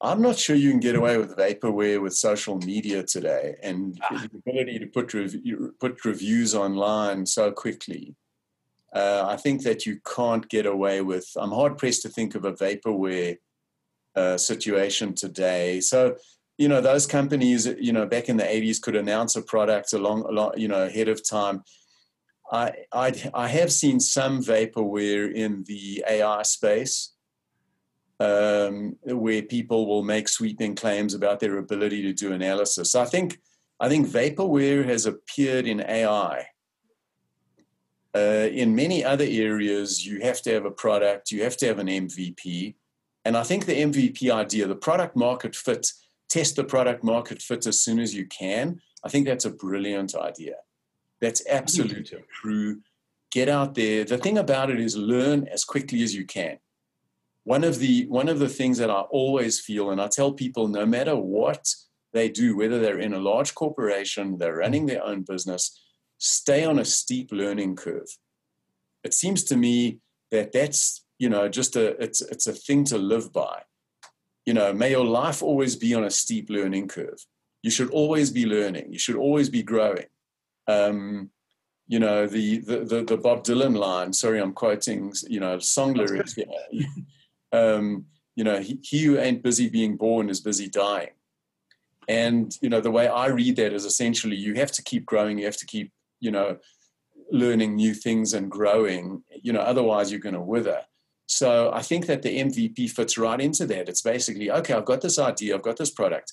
I'm 0.00 0.22
not 0.22 0.38
sure 0.38 0.54
you 0.54 0.70
can 0.70 0.80
get 0.80 0.94
away 0.94 1.18
with 1.18 1.36
vaporware 1.36 2.00
with 2.00 2.14
social 2.14 2.58
media 2.58 3.02
today 3.02 3.56
and 3.62 3.98
ah. 4.02 4.26
the 4.30 4.38
ability 4.38 4.78
to 4.78 4.86
put, 4.86 5.12
rev- 5.12 5.78
put 5.80 6.04
reviews 6.04 6.54
online 6.54 7.26
so 7.26 7.50
quickly. 7.50 8.14
Uh, 8.92 9.24
I 9.26 9.36
think 9.36 9.64
that 9.64 9.86
you 9.86 10.00
can't 10.14 10.48
get 10.48 10.66
away 10.66 11.02
with. 11.02 11.28
I'm 11.36 11.50
hard 11.50 11.78
pressed 11.78 12.02
to 12.02 12.08
think 12.08 12.34
of 12.34 12.44
a 12.44 12.52
vaporware 12.52 13.38
uh, 14.14 14.38
situation 14.38 15.14
today. 15.14 15.80
So, 15.80 16.16
you 16.56 16.68
know, 16.68 16.80
those 16.80 17.06
companies, 17.06 17.66
you 17.66 17.92
know, 17.92 18.06
back 18.06 18.28
in 18.28 18.36
the 18.36 18.44
80s 18.44 18.80
could 18.80 18.96
announce 18.96 19.36
a 19.36 19.42
product 19.42 19.92
along, 19.92 20.22
along 20.22 20.52
you 20.56 20.68
know, 20.68 20.84
ahead 20.84 21.08
of 21.08 21.28
time. 21.28 21.62
I, 22.50 22.72
I, 23.34 23.48
have 23.48 23.72
seen 23.72 24.00
some 24.00 24.42
vaporware 24.42 25.32
in 25.32 25.64
the 25.64 26.04
AI 26.08 26.42
space 26.42 27.12
um, 28.20 28.96
where 29.04 29.42
people 29.42 29.86
will 29.86 30.02
make 30.02 30.28
sweeping 30.28 30.74
claims 30.74 31.14
about 31.14 31.40
their 31.40 31.58
ability 31.58 32.02
to 32.02 32.12
do 32.12 32.32
analysis. 32.32 32.94
I 32.94 33.04
think, 33.04 33.38
I 33.80 33.88
think 33.88 34.08
vaporware 34.08 34.84
has 34.86 35.06
appeared 35.06 35.66
in 35.66 35.80
AI. 35.80 36.46
Uh, 38.14 38.48
in 38.50 38.74
many 38.74 39.04
other 39.04 39.26
areas, 39.28 40.04
you 40.06 40.20
have 40.20 40.40
to 40.42 40.52
have 40.52 40.64
a 40.64 40.70
product, 40.70 41.30
you 41.30 41.44
have 41.44 41.56
to 41.58 41.66
have 41.66 41.78
an 41.78 41.86
MVP. 41.86 42.74
And 43.24 43.36
I 43.36 43.42
think 43.42 43.66
the 43.66 43.74
MVP 43.74 44.30
idea, 44.30 44.66
the 44.66 44.74
product 44.74 45.14
market 45.16 45.54
fit, 45.54 45.92
test 46.30 46.56
the 46.56 46.64
product 46.64 47.04
market 47.04 47.42
fit 47.42 47.66
as 47.66 47.82
soon 47.82 47.98
as 48.00 48.14
you 48.14 48.26
can, 48.26 48.80
I 49.04 49.08
think 49.10 49.26
that's 49.26 49.44
a 49.44 49.50
brilliant 49.50 50.14
idea. 50.14 50.54
That's 51.20 51.42
absolutely 51.48 52.02
mm. 52.02 52.28
true. 52.28 52.80
Get 53.30 53.48
out 53.48 53.74
there. 53.74 54.04
The 54.04 54.18
thing 54.18 54.38
about 54.38 54.70
it 54.70 54.80
is 54.80 54.96
learn 54.96 55.48
as 55.48 55.64
quickly 55.64 56.02
as 56.02 56.14
you 56.14 56.24
can. 56.24 56.58
One 57.44 57.64
of 57.64 57.78
the 57.78 58.06
one 58.06 58.28
of 58.28 58.38
the 58.38 58.48
things 58.48 58.78
that 58.78 58.90
I 58.90 59.00
always 59.00 59.60
feel, 59.60 59.90
and 59.90 60.00
I 60.00 60.08
tell 60.08 60.32
people, 60.32 60.68
no 60.68 60.84
matter 60.84 61.16
what 61.16 61.74
they 62.12 62.28
do, 62.28 62.56
whether 62.56 62.78
they're 62.78 62.98
in 62.98 63.14
a 63.14 63.18
large 63.18 63.54
corporation, 63.54 64.38
they're 64.38 64.56
running 64.56 64.86
their 64.86 65.04
own 65.04 65.22
business, 65.22 65.80
stay 66.18 66.64
on 66.64 66.78
a 66.78 66.84
steep 66.84 67.32
learning 67.32 67.76
curve. 67.76 68.08
It 69.02 69.14
seems 69.14 69.44
to 69.44 69.56
me 69.56 70.00
that 70.30 70.52
that's 70.52 71.04
you 71.18 71.28
know 71.28 71.48
just 71.48 71.76
a 71.76 72.02
it's 72.02 72.20
it's 72.20 72.46
a 72.46 72.52
thing 72.52 72.84
to 72.84 72.98
live 72.98 73.32
by. 73.32 73.62
You 74.44 74.54
know, 74.54 74.72
may 74.72 74.90
your 74.90 75.04
life 75.04 75.42
always 75.42 75.76
be 75.76 75.94
on 75.94 76.04
a 76.04 76.10
steep 76.10 76.48
learning 76.48 76.88
curve. 76.88 77.26
You 77.62 77.70
should 77.70 77.90
always 77.90 78.30
be 78.30 78.46
learning. 78.46 78.92
You 78.92 78.98
should 78.98 79.16
always 79.16 79.48
be 79.50 79.62
growing 79.62 80.06
um, 80.68 81.30
you 81.88 81.98
know, 81.98 82.26
the, 82.26 82.58
the, 82.58 82.84
the, 82.84 83.02
the, 83.02 83.16
Bob 83.16 83.42
Dylan 83.42 83.76
line, 83.76 84.12
sorry, 84.12 84.40
I'm 84.40 84.52
quoting, 84.52 85.12
you 85.26 85.40
know, 85.40 85.58
song 85.58 85.94
lyrics 85.94 86.34
here. 86.34 86.46
um, 87.52 88.04
you 88.36 88.44
know, 88.44 88.60
he, 88.60 88.78
he 88.82 89.02
who 89.04 89.18
ain't 89.18 89.42
busy 89.42 89.68
being 89.70 89.96
born 89.96 90.28
is 90.28 90.40
busy 90.40 90.68
dying. 90.68 91.10
And, 92.06 92.56
you 92.60 92.68
know, 92.68 92.80
the 92.80 92.90
way 92.90 93.08
I 93.08 93.26
read 93.26 93.56
that 93.56 93.72
is 93.72 93.86
essentially 93.86 94.36
you 94.36 94.54
have 94.54 94.70
to 94.72 94.82
keep 94.82 95.06
growing, 95.06 95.38
you 95.38 95.46
have 95.46 95.56
to 95.56 95.66
keep, 95.66 95.90
you 96.20 96.30
know, 96.30 96.58
learning 97.30 97.74
new 97.74 97.94
things 97.94 98.34
and 98.34 98.50
growing, 98.50 99.22
you 99.42 99.52
know, 99.52 99.60
otherwise 99.60 100.10
you're 100.10 100.20
going 100.20 100.34
to 100.34 100.40
wither. 100.40 100.82
So 101.26 101.70
I 101.72 101.82
think 101.82 102.06
that 102.06 102.22
the 102.22 102.38
MVP 102.38 102.90
fits 102.90 103.18
right 103.18 103.40
into 103.40 103.66
that. 103.66 103.88
It's 103.88 104.02
basically, 104.02 104.50
okay, 104.50 104.74
I've 104.74 104.86
got 104.86 105.00
this 105.00 105.18
idea, 105.18 105.54
I've 105.54 105.62
got 105.62 105.76
this 105.76 105.90
product 105.90 106.32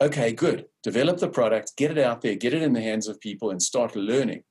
okay, 0.00 0.32
good. 0.32 0.66
Develop 0.82 1.18
the 1.18 1.28
product, 1.28 1.76
get 1.76 1.90
it 1.90 1.98
out 1.98 2.20
there, 2.20 2.34
get 2.34 2.54
it 2.54 2.62
in 2.62 2.72
the 2.72 2.82
hands 2.82 3.08
of 3.08 3.20
people, 3.20 3.50
and 3.50 3.60
start 3.62 3.96
learning. 3.96 4.42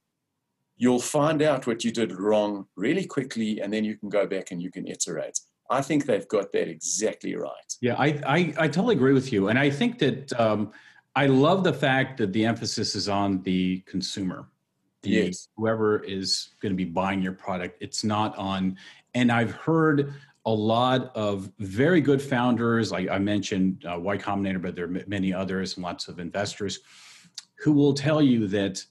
You'll 0.78 1.00
find 1.00 1.42
out 1.42 1.68
what 1.68 1.84
you 1.86 1.92
did 1.92 2.12
wrong 2.12 2.66
really 2.76 3.06
quickly, 3.06 3.62
and 3.62 3.72
then 3.72 3.86
you 3.86 3.98
can 3.98 4.10
go 4.10 4.28
back 4.28 4.52
and 4.52 4.62
you 4.62 4.72
can 4.72 4.88
iterate. 4.88 5.40
I 5.70 5.82
think 5.82 6.06
they've 6.06 6.28
got 6.28 6.52
that 6.52 6.68
exactly 6.68 7.36
right. 7.36 7.74
Yeah, 7.82 7.96
I, 7.98 8.20
I, 8.26 8.54
I 8.58 8.68
totally 8.68 8.96
agree 8.96 9.14
with 9.14 9.32
you. 9.32 9.48
And 9.48 9.58
I 9.58 9.70
think 9.70 9.98
that 10.00 10.38
um, 10.40 10.72
I 11.16 11.28
love 11.28 11.64
the 11.64 11.74
fact 11.74 12.18
that 12.18 12.34
the 12.34 12.46
emphasis 12.46 12.96
is 12.96 13.10
on 13.10 13.42
the 13.44 13.80
consumer. 13.88 14.48
The, 15.02 15.10
yes. 15.12 15.48
Whoever 15.56 16.04
is 16.04 16.50
going 16.62 16.72
to 16.72 16.76
be 16.76 16.86
buying 16.86 17.22
your 17.22 17.34
product, 17.34 17.78
it's 17.80 18.04
not 18.04 18.38
on. 18.38 18.78
And 19.14 19.32
I've 19.32 19.52
heard 19.52 20.14
a 20.46 20.52
lot 20.52 21.12
of 21.16 21.52
very 21.60 22.02
good 22.02 22.22
founders, 22.22 22.92
like 22.92 23.10
I 23.10 23.18
mentioned 23.18 23.84
uh, 23.86 24.00
Y 24.00 24.18
Combinator, 24.18 24.62
but 24.62 24.76
there 24.76 24.86
are 24.86 25.04
many 25.08 25.34
others 25.34 25.76
and 25.76 25.84
lots 25.84 26.08
of 26.08 26.20
investors 26.20 26.80
who 27.58 27.72
will 27.72 27.94
tell 27.94 28.22
you 28.22 28.48
that, 28.48 28.84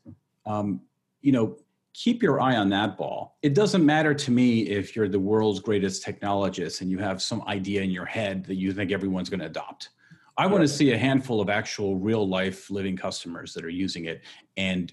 um, 0.47 0.81
you 1.21 1.31
know, 1.33 1.57
keep 1.93 2.25
your 2.25 2.41
eye 2.41 2.57
on 2.57 2.69
that 2.71 2.97
ball. 2.97 3.39
It 3.43 3.55
doesn't 3.55 3.87
matter 3.87 4.13
to 4.15 4.31
me 4.33 4.63
if 4.63 4.97
you're 4.97 5.09
the 5.09 5.21
world's 5.21 5.61
greatest 5.61 6.05
technologist 6.05 6.81
and 6.81 6.91
you 6.91 6.99
have 6.99 7.23
some 7.23 7.43
idea 7.47 7.83
in 7.83 7.91
your 7.91 8.05
head 8.05 8.45
that 8.47 8.57
you 8.57 8.73
think 8.73 8.91
everyone's 8.91 9.31
going 9.31 9.41
to 9.41 9.47
adopt. 9.47 9.91
I 10.37 10.49
want 10.49 10.63
to 10.63 10.69
see 10.69 10.91
a 10.91 10.99
handful 10.99 11.41
of 11.41 11.49
actual 11.49 11.97
real 11.97 12.29
life 12.29 12.69
living 12.69 12.97
customers 12.97 13.55
that 13.55 13.65
are 13.65 13.71
using 13.71 14.07
it 14.07 14.23
and 14.57 14.93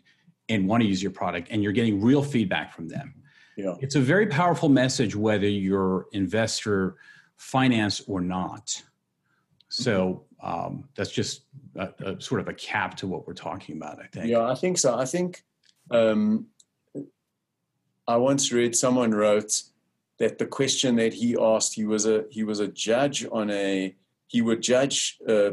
and 0.49 0.67
want 0.67 0.83
to 0.83 0.87
use 0.87 1.01
your 1.01 1.11
product 1.11 1.47
and 1.49 1.63
you're 1.63 1.71
getting 1.71 2.01
real 2.01 2.21
feedback 2.21 2.73
from 2.73 2.87
them 2.87 3.20
yeah. 3.57 3.75
It's 3.79 3.95
a 3.95 3.99
very 3.99 4.27
powerful 4.27 4.69
message 4.69 5.15
whether 5.15 5.47
you're 5.47 6.07
investor 6.11 6.95
finance 7.37 8.01
or 8.07 8.21
not. 8.21 8.81
So 9.69 10.25
um, 10.41 10.85
that's 10.95 11.11
just 11.11 11.43
a, 11.75 11.89
a, 11.99 12.21
sort 12.21 12.41
of 12.41 12.47
a 12.47 12.53
cap 12.53 12.95
to 12.97 13.07
what 13.07 13.27
we're 13.27 13.33
talking 13.33 13.77
about, 13.77 13.99
I 13.99 14.07
think. 14.07 14.27
Yeah, 14.27 14.47
I 14.47 14.55
think 14.55 14.77
so. 14.77 14.97
I 14.97 15.05
think 15.05 15.43
um, 15.89 16.47
I 18.07 18.17
once 18.17 18.51
read 18.51 18.75
someone 18.75 19.11
wrote 19.11 19.63
that 20.19 20.37
the 20.37 20.45
question 20.45 20.95
that 20.97 21.13
he 21.13 21.37
asked, 21.39 21.73
he 21.73 21.85
was 21.85 22.05
a 22.05 22.25
he 22.29 22.43
was 22.43 22.59
a 22.59 22.67
judge 22.67 23.25
on 23.31 23.49
a 23.49 23.95
he 24.27 24.41
would 24.41 24.61
judge 24.61 25.17
uh, 25.27 25.51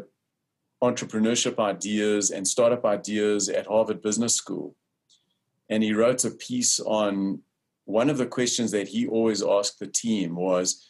entrepreneurship 0.82 1.58
ideas 1.58 2.30
and 2.30 2.46
startup 2.46 2.84
ideas 2.84 3.48
at 3.48 3.66
Harvard 3.66 4.02
Business 4.02 4.34
School, 4.34 4.74
and 5.68 5.82
he 5.82 5.92
wrote 5.92 6.24
a 6.24 6.30
piece 6.30 6.80
on 6.80 7.40
one 7.88 8.10
of 8.10 8.18
the 8.18 8.26
questions 8.26 8.70
that 8.70 8.88
he 8.88 9.06
always 9.06 9.42
asked 9.42 9.78
the 9.78 9.86
team 9.86 10.36
was, 10.36 10.86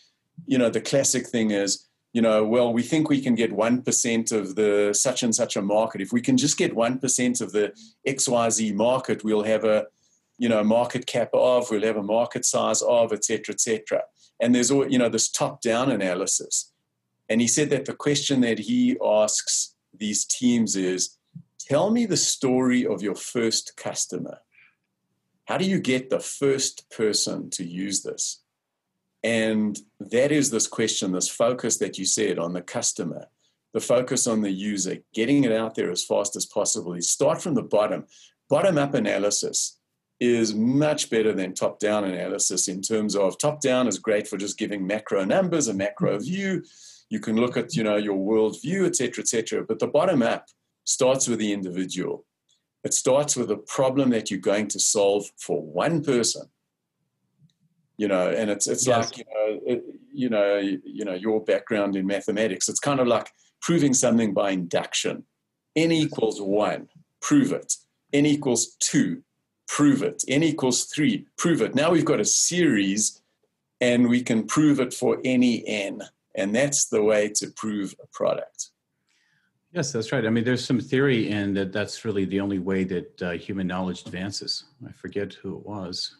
you 0.46 0.58
know, 0.58 0.68
the 0.68 0.80
classic 0.80 1.28
thing 1.28 1.52
is, 1.52 1.86
you 2.12 2.20
know, 2.20 2.44
well, 2.44 2.72
we 2.72 2.82
think 2.82 3.08
we 3.08 3.20
can 3.20 3.36
get 3.36 3.52
1% 3.52 4.32
of 4.32 4.56
the 4.56 4.92
such 4.92 5.22
and 5.22 5.32
such 5.32 5.54
a 5.54 5.62
market. 5.62 6.00
If 6.00 6.12
we 6.12 6.20
can 6.20 6.36
just 6.36 6.58
get 6.58 6.74
1% 6.74 7.40
of 7.40 7.52
the 7.52 7.72
XYZ 8.06 8.74
market, 8.74 9.22
we'll 9.22 9.44
have 9.44 9.62
a, 9.62 9.86
you 10.38 10.48
know, 10.48 10.64
market 10.64 11.06
cap 11.06 11.30
of, 11.32 11.70
we'll 11.70 11.84
have 11.84 11.96
a 11.96 12.02
market 12.02 12.44
size 12.44 12.82
of, 12.82 13.12
et 13.12 13.24
cetera, 13.24 13.52
et 13.52 13.60
cetera. 13.60 14.02
And 14.40 14.52
there's, 14.52 14.72
all, 14.72 14.90
you 14.90 14.98
know, 14.98 15.08
this 15.08 15.28
top 15.28 15.60
down 15.60 15.92
analysis. 15.92 16.72
And 17.28 17.40
he 17.40 17.46
said 17.46 17.70
that 17.70 17.84
the 17.84 17.94
question 17.94 18.40
that 18.40 18.58
he 18.58 18.96
asks 19.04 19.76
these 19.96 20.24
teams 20.24 20.74
is, 20.74 21.16
tell 21.60 21.92
me 21.92 22.06
the 22.06 22.16
story 22.16 22.84
of 22.84 23.02
your 23.02 23.14
first 23.14 23.76
customer 23.76 24.40
how 25.48 25.56
do 25.56 25.64
you 25.64 25.80
get 25.80 26.10
the 26.10 26.20
first 26.20 26.90
person 26.90 27.48
to 27.48 27.64
use 27.64 28.02
this? 28.02 28.42
And 29.24 29.78
that 29.98 30.30
is 30.30 30.50
this 30.50 30.66
question, 30.66 31.12
this 31.12 31.28
focus 31.28 31.78
that 31.78 31.96
you 31.96 32.04
said 32.04 32.38
on 32.38 32.52
the 32.52 32.60
customer, 32.60 33.28
the 33.72 33.80
focus 33.80 34.26
on 34.26 34.42
the 34.42 34.50
user, 34.50 34.98
getting 35.14 35.44
it 35.44 35.52
out 35.52 35.74
there 35.74 35.90
as 35.90 36.04
fast 36.04 36.36
as 36.36 36.44
possible. 36.44 36.94
You 36.94 37.00
start 37.00 37.40
from 37.40 37.54
the 37.54 37.62
bottom. 37.62 38.04
Bottom 38.50 38.76
up 38.76 38.92
analysis 38.92 39.78
is 40.20 40.54
much 40.54 41.08
better 41.08 41.32
than 41.32 41.54
top 41.54 41.78
down 41.78 42.04
analysis 42.04 42.68
in 42.68 42.82
terms 42.82 43.16
of 43.16 43.38
top 43.38 43.62
down 43.62 43.88
is 43.88 43.98
great 43.98 44.28
for 44.28 44.36
just 44.36 44.58
giving 44.58 44.86
macro 44.86 45.24
numbers, 45.24 45.68
a 45.68 45.74
macro 45.74 46.16
mm-hmm. 46.16 46.24
view. 46.24 46.62
You 47.08 47.20
can 47.20 47.36
look 47.36 47.56
at 47.56 47.74
you 47.74 47.84
know 47.84 47.96
your 47.96 48.16
world 48.16 48.60
view, 48.60 48.84
et 48.84 48.96
cetera, 48.96 49.22
et 49.22 49.28
cetera. 49.28 49.64
But 49.64 49.78
the 49.78 49.86
bottom 49.86 50.22
up 50.22 50.44
starts 50.84 51.26
with 51.26 51.38
the 51.38 51.54
individual 51.54 52.26
It 52.84 52.94
starts 52.94 53.36
with 53.36 53.50
a 53.50 53.56
problem 53.56 54.10
that 54.10 54.30
you're 54.30 54.40
going 54.40 54.68
to 54.68 54.80
solve 54.80 55.26
for 55.36 55.62
one 55.62 56.02
person. 56.02 56.48
You 57.96 58.06
know, 58.06 58.28
and 58.28 58.48
it's 58.48 58.68
it's 58.68 58.86
yes. 58.86 59.10
like 59.10 59.18
you 59.18 59.24
know, 59.34 59.60
it, 59.66 59.84
you 60.12 60.28
know, 60.28 60.56
you 60.58 61.04
know, 61.04 61.14
your 61.14 61.42
background 61.42 61.96
in 61.96 62.06
mathematics. 62.06 62.68
It's 62.68 62.78
kind 62.78 63.00
of 63.00 63.08
like 63.08 63.30
proving 63.60 63.92
something 63.94 64.32
by 64.32 64.50
induction. 64.50 65.24
N 65.74 65.90
equals 65.92 66.40
one, 66.40 66.88
prove 67.20 67.52
it. 67.52 67.74
N 68.12 68.26
equals 68.26 68.76
two, 68.80 69.22
prove 69.66 70.02
it. 70.02 70.22
N 70.28 70.42
equals 70.42 70.84
three, 70.84 71.26
prove 71.36 71.60
it. 71.60 71.74
Now 71.74 71.90
we've 71.90 72.04
got 72.04 72.20
a 72.20 72.24
series 72.24 73.20
and 73.80 74.08
we 74.08 74.22
can 74.22 74.46
prove 74.46 74.80
it 74.80 74.94
for 74.94 75.18
any 75.24 75.66
N. 75.66 76.02
And 76.34 76.54
that's 76.54 76.86
the 76.86 77.02
way 77.02 77.28
to 77.36 77.48
prove 77.56 77.94
a 78.02 78.06
product. 78.12 78.70
Yes, 79.72 79.92
that's 79.92 80.12
right. 80.12 80.24
I 80.24 80.30
mean, 80.30 80.44
there's 80.44 80.64
some 80.64 80.80
theory 80.80 81.28
in 81.30 81.52
that 81.54 81.72
that's 81.72 82.04
really 82.04 82.24
the 82.24 82.40
only 82.40 82.58
way 82.58 82.84
that 82.84 83.22
uh, 83.22 83.30
human 83.32 83.66
knowledge 83.66 84.06
advances. 84.06 84.64
I 84.86 84.92
forget 84.92 85.34
who 85.34 85.56
it 85.58 85.66
was, 85.66 86.18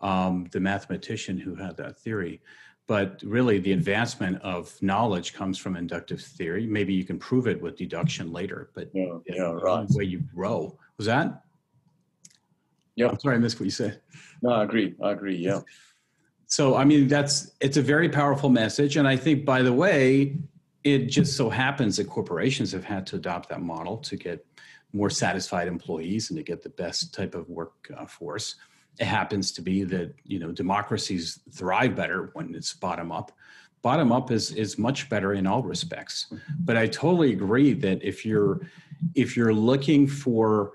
um, 0.00 0.48
the 0.50 0.58
mathematician 0.60 1.38
who 1.38 1.54
had 1.54 1.76
that 1.76 1.98
theory. 1.98 2.40
But 2.86 3.22
really, 3.24 3.60
the 3.60 3.72
advancement 3.72 4.42
of 4.42 4.76
knowledge 4.82 5.32
comes 5.32 5.56
from 5.56 5.76
inductive 5.76 6.20
theory. 6.20 6.66
Maybe 6.66 6.92
you 6.92 7.04
can 7.04 7.18
prove 7.18 7.46
it 7.46 7.62
with 7.62 7.76
deduction 7.76 8.32
later, 8.32 8.70
but 8.74 8.90
yeah, 8.92 9.18
yeah 9.26 9.52
right. 9.52 9.88
the 9.88 9.96
way 9.96 10.04
you 10.04 10.20
grow. 10.34 10.76
Was 10.98 11.06
that? 11.06 11.44
Yeah. 12.96 13.08
I'm 13.08 13.18
sorry, 13.20 13.36
I 13.36 13.38
missed 13.38 13.58
what 13.58 13.64
you 13.64 13.70
said. 13.70 14.00
No, 14.42 14.50
I 14.50 14.64
agree. 14.64 14.94
I 15.02 15.12
agree. 15.12 15.36
Yeah. 15.36 15.60
So, 16.46 16.76
I 16.76 16.84
mean, 16.84 17.08
that's 17.08 17.52
it's 17.60 17.78
a 17.78 17.82
very 17.82 18.08
powerful 18.08 18.50
message, 18.50 18.96
and 18.96 19.08
I 19.08 19.16
think, 19.16 19.44
by 19.46 19.62
the 19.62 19.72
way, 19.72 20.36
it 20.84 21.06
just 21.06 21.36
so 21.36 21.48
happens 21.48 21.96
that 21.96 22.08
corporations 22.08 22.70
have 22.72 22.84
had 22.84 23.06
to 23.08 23.16
adopt 23.16 23.48
that 23.48 23.62
model 23.62 23.96
to 23.98 24.16
get 24.16 24.46
more 24.92 25.10
satisfied 25.10 25.66
employees 25.66 26.30
and 26.30 26.36
to 26.36 26.42
get 26.42 26.62
the 26.62 26.68
best 26.68 27.12
type 27.12 27.34
of 27.34 27.48
workforce. 27.48 28.56
It 29.00 29.06
happens 29.06 29.50
to 29.52 29.62
be 29.62 29.82
that 29.84 30.14
you 30.24 30.38
know 30.38 30.52
democracies 30.52 31.40
thrive 31.52 31.96
better 31.96 32.30
when 32.34 32.54
it's 32.54 32.74
bottom 32.74 33.10
up 33.10 33.32
bottom 33.82 34.12
up 34.12 34.30
is 34.30 34.50
is 34.52 34.78
much 34.78 35.10
better 35.10 35.34
in 35.34 35.46
all 35.46 35.62
respects 35.62 36.32
but 36.60 36.74
i 36.76 36.86
totally 36.86 37.32
agree 37.34 37.74
that 37.74 38.02
if 38.02 38.24
you're 38.24 38.60
if 39.14 39.36
you're 39.36 39.52
looking 39.52 40.06
for 40.06 40.72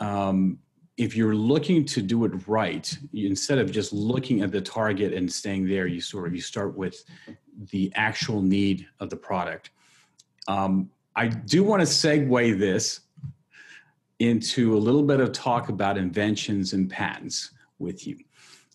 um, 0.00 0.58
if 0.96 1.16
you're 1.16 1.34
looking 1.34 1.84
to 1.84 2.02
do 2.02 2.24
it 2.26 2.32
right 2.46 2.98
instead 3.14 3.58
of 3.58 3.70
just 3.70 3.92
looking 3.92 4.42
at 4.42 4.52
the 4.52 4.60
target 4.60 5.14
and 5.14 5.32
staying 5.32 5.66
there 5.66 5.86
you 5.86 6.00
sort 6.00 6.26
of 6.26 6.34
you 6.34 6.42
start 6.42 6.76
with 6.76 7.04
the 7.70 7.92
actual 7.94 8.42
need 8.42 8.86
of 9.00 9.10
the 9.10 9.16
product 9.16 9.70
um, 10.48 10.90
i 11.16 11.26
do 11.26 11.62
want 11.62 11.80
to 11.80 11.86
segue 11.86 12.58
this 12.58 13.00
into 14.20 14.76
a 14.76 14.78
little 14.78 15.02
bit 15.02 15.18
of 15.18 15.32
talk 15.32 15.70
about 15.70 15.98
inventions 15.98 16.74
and 16.74 16.88
patents 16.88 17.52
with 17.78 18.06
you. 18.06 18.18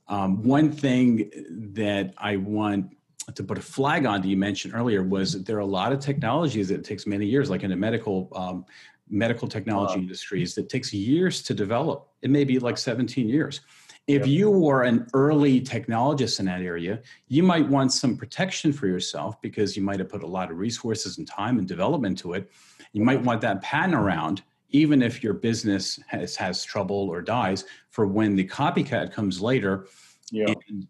Um, 0.08 0.44
one 0.44 0.72
thing 0.72 1.32
that 1.74 2.14
I 2.18 2.38
want 2.38 2.96
to 3.34 3.44
put 3.44 3.58
a 3.58 3.62
flag 3.62 4.06
on 4.06 4.22
that 4.22 4.28
you 4.28 4.38
mentioned 4.38 4.74
earlier 4.76 5.02
was 5.02 5.34
that 5.34 5.46
there 5.46 5.56
are 5.58 5.62
a 5.62 5.66
lot 5.66 5.92
of 5.92 6.00
technologies 6.00 6.68
that 6.68 6.84
takes 6.84 7.08
many 7.08 7.26
years, 7.26 7.50
like 7.50 7.64
in 7.64 7.70
the 7.70 7.76
medical 7.76 8.30
um, 8.36 8.66
medical 9.08 9.48
technology 9.48 10.00
industries, 10.00 10.56
that 10.56 10.68
takes 10.68 10.92
years 10.92 11.44
to 11.44 11.54
develop. 11.54 12.08
It 12.24 12.32
may 12.32 12.44
be 12.44 12.58
like 12.58 12.78
17 12.78 13.30
years. 13.30 13.62
If 14.08 14.22
yep. 14.22 14.28
you 14.28 14.52
were 14.52 14.84
an 14.84 15.08
early 15.14 15.60
technologist 15.62 16.40
in 16.40 16.46
that 16.46 16.62
area, 16.62 17.02
you 17.28 17.42
might 17.42 17.68
want 17.68 17.92
some 17.92 18.16
protection 18.16 18.72
for 18.72 18.86
yourself 18.88 19.42
because 19.42 19.76
you 19.76 19.82
might 19.82 20.00
have 20.00 20.10
put 20.10 20.22
a 20.22 20.28
lot 20.28 20.52
of 20.52 20.58
resources 20.58 21.18
and 21.18 21.28
time 21.28 21.58
and 21.58 21.68
development 21.68 22.20
to 22.20 22.34
it. 22.34 22.52
You 22.94 23.04
might 23.04 23.22
want 23.22 23.42
that 23.42 23.62
patent 23.62 23.96
around 23.96 24.44
even 24.70 25.02
if 25.02 25.24
your 25.24 25.34
business 25.34 26.00
has, 26.08 26.36
has 26.36 26.64
trouble 26.64 27.10
or 27.10 27.22
dies 27.22 27.64
for 27.90 28.08
when 28.08 28.36
the 28.36 28.46
copycat 28.46 29.12
comes 29.14 29.42
later 29.42 29.88
yeah. 30.32 30.54
And, 30.68 30.88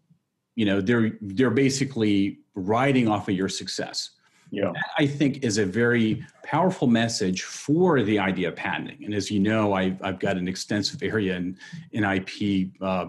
you 0.54 0.64
know 0.64 0.80
they're 0.80 1.12
they're 1.20 1.50
basically 1.50 2.40
riding 2.54 3.08
off 3.08 3.28
of 3.28 3.34
your 3.34 3.48
success 3.48 4.10
yeah. 4.50 4.72
That, 4.72 4.84
I 4.98 5.06
think 5.06 5.44
is 5.44 5.58
a 5.58 5.66
very 5.66 6.24
powerful 6.42 6.86
message 6.86 7.42
for 7.42 8.02
the 8.02 8.18
idea 8.18 8.48
of 8.48 8.56
patenting. 8.56 9.04
And 9.04 9.14
as 9.14 9.30
you 9.30 9.40
know, 9.40 9.72
I've, 9.72 10.02
I've 10.02 10.18
got 10.18 10.36
an 10.36 10.48
extensive 10.48 11.02
area 11.02 11.36
in, 11.36 11.58
in 11.92 12.04
IP 12.04 12.70
uh, 12.80 13.06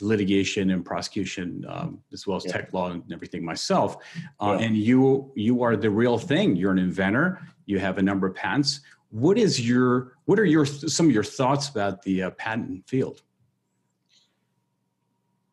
litigation 0.00 0.70
and 0.70 0.84
prosecution, 0.84 1.64
um, 1.68 2.00
as 2.12 2.26
well 2.26 2.36
as 2.36 2.44
yeah. 2.44 2.52
tech 2.52 2.72
law 2.72 2.90
and 2.90 3.10
everything 3.12 3.44
myself. 3.44 3.96
Uh, 4.40 4.56
yeah. 4.58 4.66
And 4.66 4.76
you 4.76 5.30
you 5.34 5.62
are 5.62 5.76
the 5.76 5.90
real 5.90 6.18
thing. 6.18 6.56
You're 6.56 6.72
an 6.72 6.78
inventor. 6.78 7.40
You 7.66 7.78
have 7.78 7.98
a 7.98 8.02
number 8.02 8.26
of 8.26 8.34
patents 8.34 8.80
what 9.10 9.36
is 9.36 9.60
your 9.60 10.12
what 10.24 10.38
are 10.38 10.44
your 10.44 10.64
some 10.64 11.06
of 11.06 11.12
your 11.12 11.24
thoughts 11.24 11.68
about 11.68 12.02
the 12.02 12.22
uh, 12.24 12.30
patent 12.30 12.88
field? 12.88 13.22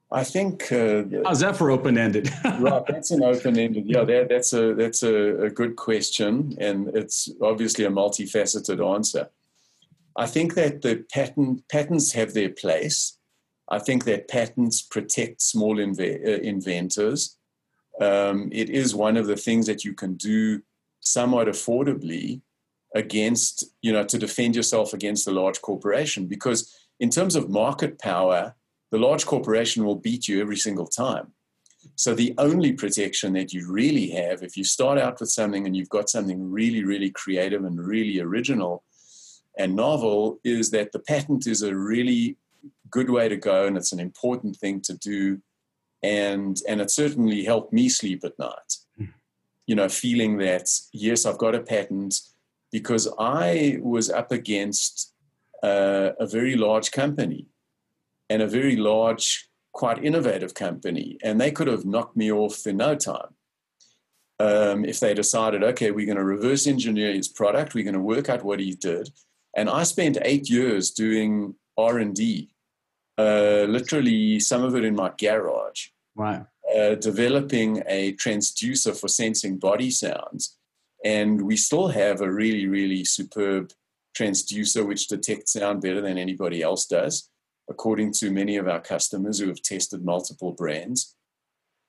I 0.09 0.23
think 0.23 0.71
uh, 0.71 1.03
how's 1.25 1.41
that 1.41 1.57
for 1.57 1.69
open 1.69 1.97
ended? 1.97 2.29
right, 2.59 2.83
that's 2.87 3.11
an 3.11 3.23
open 3.23 3.59
ended. 3.59 3.85
Yeah, 3.87 4.05
that, 4.05 4.29
that's 4.29 4.53
a 4.53 4.73
that's 4.73 5.03
a, 5.03 5.43
a, 5.43 5.49
good 5.49 5.75
question, 5.75 6.55
and 6.59 6.87
it's 6.95 7.29
obviously 7.41 7.83
a 7.83 7.89
multifaceted 7.89 8.79
answer. 8.95 9.29
I 10.15 10.25
think 10.25 10.55
that 10.55 10.81
the 10.81 11.05
patent 11.11 11.67
patents 11.67 12.13
have 12.13 12.33
their 12.33 12.49
place. 12.49 13.17
I 13.69 13.79
think 13.79 14.05
that 14.05 14.29
patents 14.29 14.81
protect 14.81 15.41
small 15.41 15.75
inve- 15.75 16.25
uh, 16.25 16.41
inventors. 16.41 17.37
Um, 17.99 18.49
it 18.53 18.69
is 18.69 18.95
one 18.95 19.17
of 19.17 19.27
the 19.27 19.35
things 19.35 19.65
that 19.65 19.83
you 19.83 19.93
can 19.93 20.15
do 20.15 20.61
somewhat 21.01 21.47
affordably 21.47 22.41
against, 22.95 23.65
you 23.81 23.91
know, 23.91 24.05
to 24.05 24.17
defend 24.17 24.55
yourself 24.55 24.93
against 24.93 25.27
a 25.27 25.31
large 25.31 25.61
corporation. 25.61 26.27
Because 26.27 26.73
in 26.99 27.09
terms 27.09 27.35
of 27.35 27.49
market 27.49 27.99
power, 27.99 28.55
the 28.91 28.97
large 28.97 29.25
corporation 29.25 29.85
will 29.85 29.95
beat 29.95 30.27
you 30.27 30.41
every 30.41 30.57
single 30.57 30.87
time. 30.87 31.33
So 31.95 32.13
the 32.13 32.33
only 32.37 32.73
protection 32.73 33.33
that 33.33 33.53
you 33.53 33.71
really 33.71 34.09
have, 34.11 34.43
if 34.43 34.57
you 34.57 34.63
start 34.63 34.97
out 34.97 35.19
with 35.19 35.29
something 35.29 35.65
and 35.65 35.75
you've 35.75 35.89
got 35.89 36.09
something 36.09 36.51
really, 36.51 36.83
really 36.83 37.09
creative 37.09 37.63
and 37.63 37.79
really 37.79 38.19
original 38.19 38.83
and 39.57 39.75
novel, 39.75 40.39
is 40.43 40.71
that 40.71 40.91
the 40.91 40.99
patent 40.99 41.47
is 41.47 41.61
a 41.61 41.75
really 41.75 42.37
good 42.89 43.09
way 43.09 43.27
to 43.29 43.37
go 43.37 43.65
and 43.65 43.77
it's 43.77 43.91
an 43.91 43.99
important 43.99 44.55
thing 44.57 44.81
to 44.81 44.93
do. 44.97 45.41
And, 46.03 46.57
and 46.67 46.81
it 46.81 46.91
certainly 46.91 47.43
helped 47.43 47.73
me 47.73 47.89
sleep 47.89 48.23
at 48.23 48.37
night. 48.37 48.77
Hmm. 48.97 49.05
You 49.65 49.75
know, 49.75 49.89
feeling 49.89 50.37
that, 50.37 50.69
yes, 50.93 51.25
I've 51.25 51.37
got 51.37 51.55
a 51.55 51.59
patent 51.59 52.21
because 52.71 53.07
I 53.17 53.79
was 53.81 54.09
up 54.09 54.31
against 54.31 55.13
uh, 55.63 56.11
a 56.19 56.27
very 56.27 56.55
large 56.55 56.91
company 56.91 57.47
and 58.29 58.41
a 58.41 58.47
very 58.47 58.75
large, 58.75 59.49
quite 59.73 60.03
innovative 60.03 60.53
company, 60.53 61.17
and 61.23 61.39
they 61.39 61.51
could 61.51 61.67
have 61.67 61.85
knocked 61.85 62.17
me 62.17 62.31
off 62.31 62.65
in 62.65 62.77
no 62.77 62.95
time. 62.95 63.33
Um, 64.39 64.85
if 64.85 64.99
they 64.99 65.13
decided, 65.13 65.63
okay, 65.63 65.91
we're 65.91 66.05
going 66.05 66.17
to 66.17 66.23
reverse 66.23 66.67
engineer 66.67 67.11
his 67.11 67.27
product, 67.27 67.73
we're 67.73 67.83
going 67.83 67.93
to 67.93 67.99
work 67.99 68.29
out 68.29 68.43
what 68.43 68.59
he 68.59 68.73
did, 68.73 69.09
and 69.55 69.69
I 69.69 69.83
spent 69.83 70.17
eight 70.21 70.49
years 70.49 70.91
doing 70.91 71.55
R 71.77 71.97
and 71.97 72.15
D, 72.15 72.53
uh, 73.17 73.65
literally 73.67 74.39
some 74.39 74.63
of 74.63 74.75
it 74.75 74.83
in 74.83 74.95
my 74.95 75.11
garage, 75.17 75.87
right. 76.15 76.45
uh, 76.75 76.95
developing 76.95 77.83
a 77.87 78.13
transducer 78.13 78.99
for 78.99 79.07
sensing 79.07 79.57
body 79.57 79.89
sounds 79.89 80.57
and 81.03 81.41
we 81.41 81.55
still 81.55 81.87
have 81.89 82.21
a 82.21 82.31
really, 82.31 82.67
really 82.67 83.05
superb 83.05 83.71
transducer 84.17 84.85
which 84.85 85.07
detects 85.07 85.53
sound 85.53 85.81
better 85.81 86.01
than 86.01 86.17
anybody 86.17 86.61
else 86.61 86.85
does, 86.85 87.29
according 87.69 88.13
to 88.13 88.31
many 88.31 88.57
of 88.57 88.67
our 88.67 88.79
customers 88.79 89.39
who 89.39 89.47
have 89.47 89.61
tested 89.61 90.03
multiple 90.05 90.53
brands. 90.53 91.15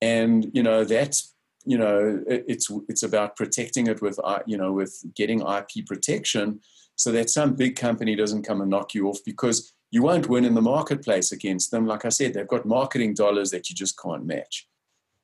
And 0.00 0.50
you 0.52 0.62
know 0.62 0.84
that's 0.84 1.34
you 1.64 1.76
know 1.76 2.22
it's 2.26 2.70
it's 2.88 3.02
about 3.02 3.36
protecting 3.36 3.88
it 3.88 4.00
with 4.00 4.18
you 4.46 4.56
know 4.56 4.72
with 4.72 5.04
getting 5.14 5.40
IP 5.40 5.86
protection 5.86 6.60
so 6.96 7.12
that 7.12 7.30
some 7.30 7.54
big 7.54 7.76
company 7.76 8.16
doesn't 8.16 8.42
come 8.42 8.60
and 8.60 8.70
knock 8.70 8.94
you 8.94 9.08
off 9.08 9.18
because 9.24 9.72
you 9.90 10.02
won't 10.02 10.28
win 10.28 10.44
in 10.44 10.54
the 10.54 10.60
marketplace 10.60 11.32
against 11.32 11.70
them. 11.70 11.86
Like 11.86 12.04
I 12.04 12.10
said, 12.10 12.34
they've 12.34 12.46
got 12.46 12.66
marketing 12.66 13.14
dollars 13.14 13.50
that 13.52 13.70
you 13.70 13.76
just 13.76 13.98
can't 13.98 14.26
match. 14.26 14.68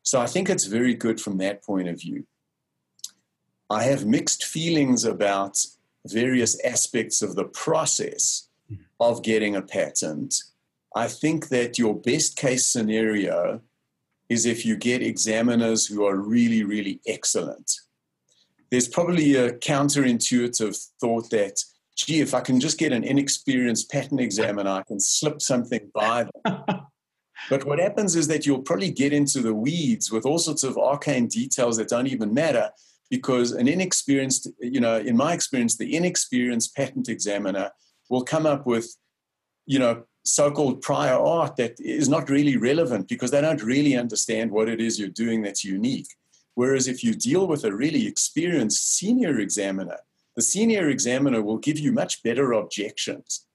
So 0.02 0.20
I 0.20 0.26
think 0.26 0.48
it's 0.48 0.66
very 0.66 0.94
good 0.94 1.20
from 1.20 1.38
that 1.38 1.64
point 1.64 1.88
of 1.88 2.00
view. 2.00 2.26
I 3.70 3.84
have 3.84 4.06
mixed 4.06 4.44
feelings 4.44 5.04
about 5.04 5.58
various 6.06 6.62
aspects 6.64 7.22
of 7.22 7.34
the 7.34 7.44
process 7.44 8.48
of 9.10 9.22
getting 9.22 9.56
a 9.56 9.62
patent. 9.62 10.34
I 10.94 11.08
think 11.08 11.48
that 11.48 11.78
your 11.78 11.94
best 11.94 12.36
case 12.36 12.66
scenario 12.66 13.60
is 14.28 14.46
if 14.46 14.64
you 14.64 14.76
get 14.76 15.02
examiners 15.02 15.86
who 15.86 16.04
are 16.04 16.16
really, 16.16 16.64
really 16.64 17.00
excellent. 17.06 17.72
There's 18.70 18.88
probably 18.88 19.34
a 19.36 19.52
counterintuitive 19.52 20.88
thought 21.00 21.30
that, 21.30 21.60
gee, 21.96 22.20
if 22.20 22.34
I 22.34 22.40
can 22.40 22.58
just 22.60 22.78
get 22.78 22.92
an 22.92 23.04
inexperienced 23.04 23.90
patent 23.90 24.20
examiner, 24.20 24.70
I 24.70 24.82
can 24.82 24.98
slip 24.98 25.42
something 25.42 25.90
by 25.94 26.26
them. 26.44 26.64
but 27.50 27.64
what 27.64 27.78
happens 27.78 28.16
is 28.16 28.26
that 28.28 28.46
you'll 28.46 28.62
probably 28.62 28.90
get 28.90 29.12
into 29.12 29.40
the 29.40 29.54
weeds 29.54 30.10
with 30.10 30.24
all 30.24 30.38
sorts 30.38 30.64
of 30.64 30.78
arcane 30.78 31.28
details 31.28 31.76
that 31.76 31.88
don't 31.88 32.06
even 32.06 32.32
matter 32.32 32.70
because 33.10 33.52
an 33.52 33.68
inexperienced, 33.68 34.48
you 34.60 34.80
know, 34.80 34.96
in 34.96 35.16
my 35.16 35.34
experience, 35.34 35.76
the 35.76 35.94
inexperienced 35.94 36.74
patent 36.74 37.08
examiner 37.08 37.70
will 38.08 38.22
come 38.22 38.46
up 38.46 38.66
with, 38.66 38.96
you 39.66 39.78
know, 39.78 40.04
so-called 40.24 40.80
prior 40.80 41.18
art 41.18 41.56
that 41.56 41.78
is 41.78 42.08
not 42.08 42.30
really 42.30 42.56
relevant 42.56 43.08
because 43.08 43.30
they 43.30 43.40
don't 43.40 43.62
really 43.62 43.96
understand 43.96 44.50
what 44.50 44.68
it 44.68 44.80
is 44.80 44.98
you're 44.98 45.08
doing 45.08 45.42
that's 45.42 45.64
unique. 45.64 46.08
Whereas 46.54 46.88
if 46.88 47.04
you 47.04 47.14
deal 47.14 47.46
with 47.46 47.64
a 47.64 47.74
really 47.74 48.06
experienced 48.06 48.96
senior 48.96 49.38
examiner, 49.38 49.98
the 50.36 50.42
senior 50.42 50.88
examiner 50.88 51.42
will 51.42 51.58
give 51.58 51.78
you 51.78 51.92
much 51.92 52.22
better 52.22 52.52
objections. 52.52 53.46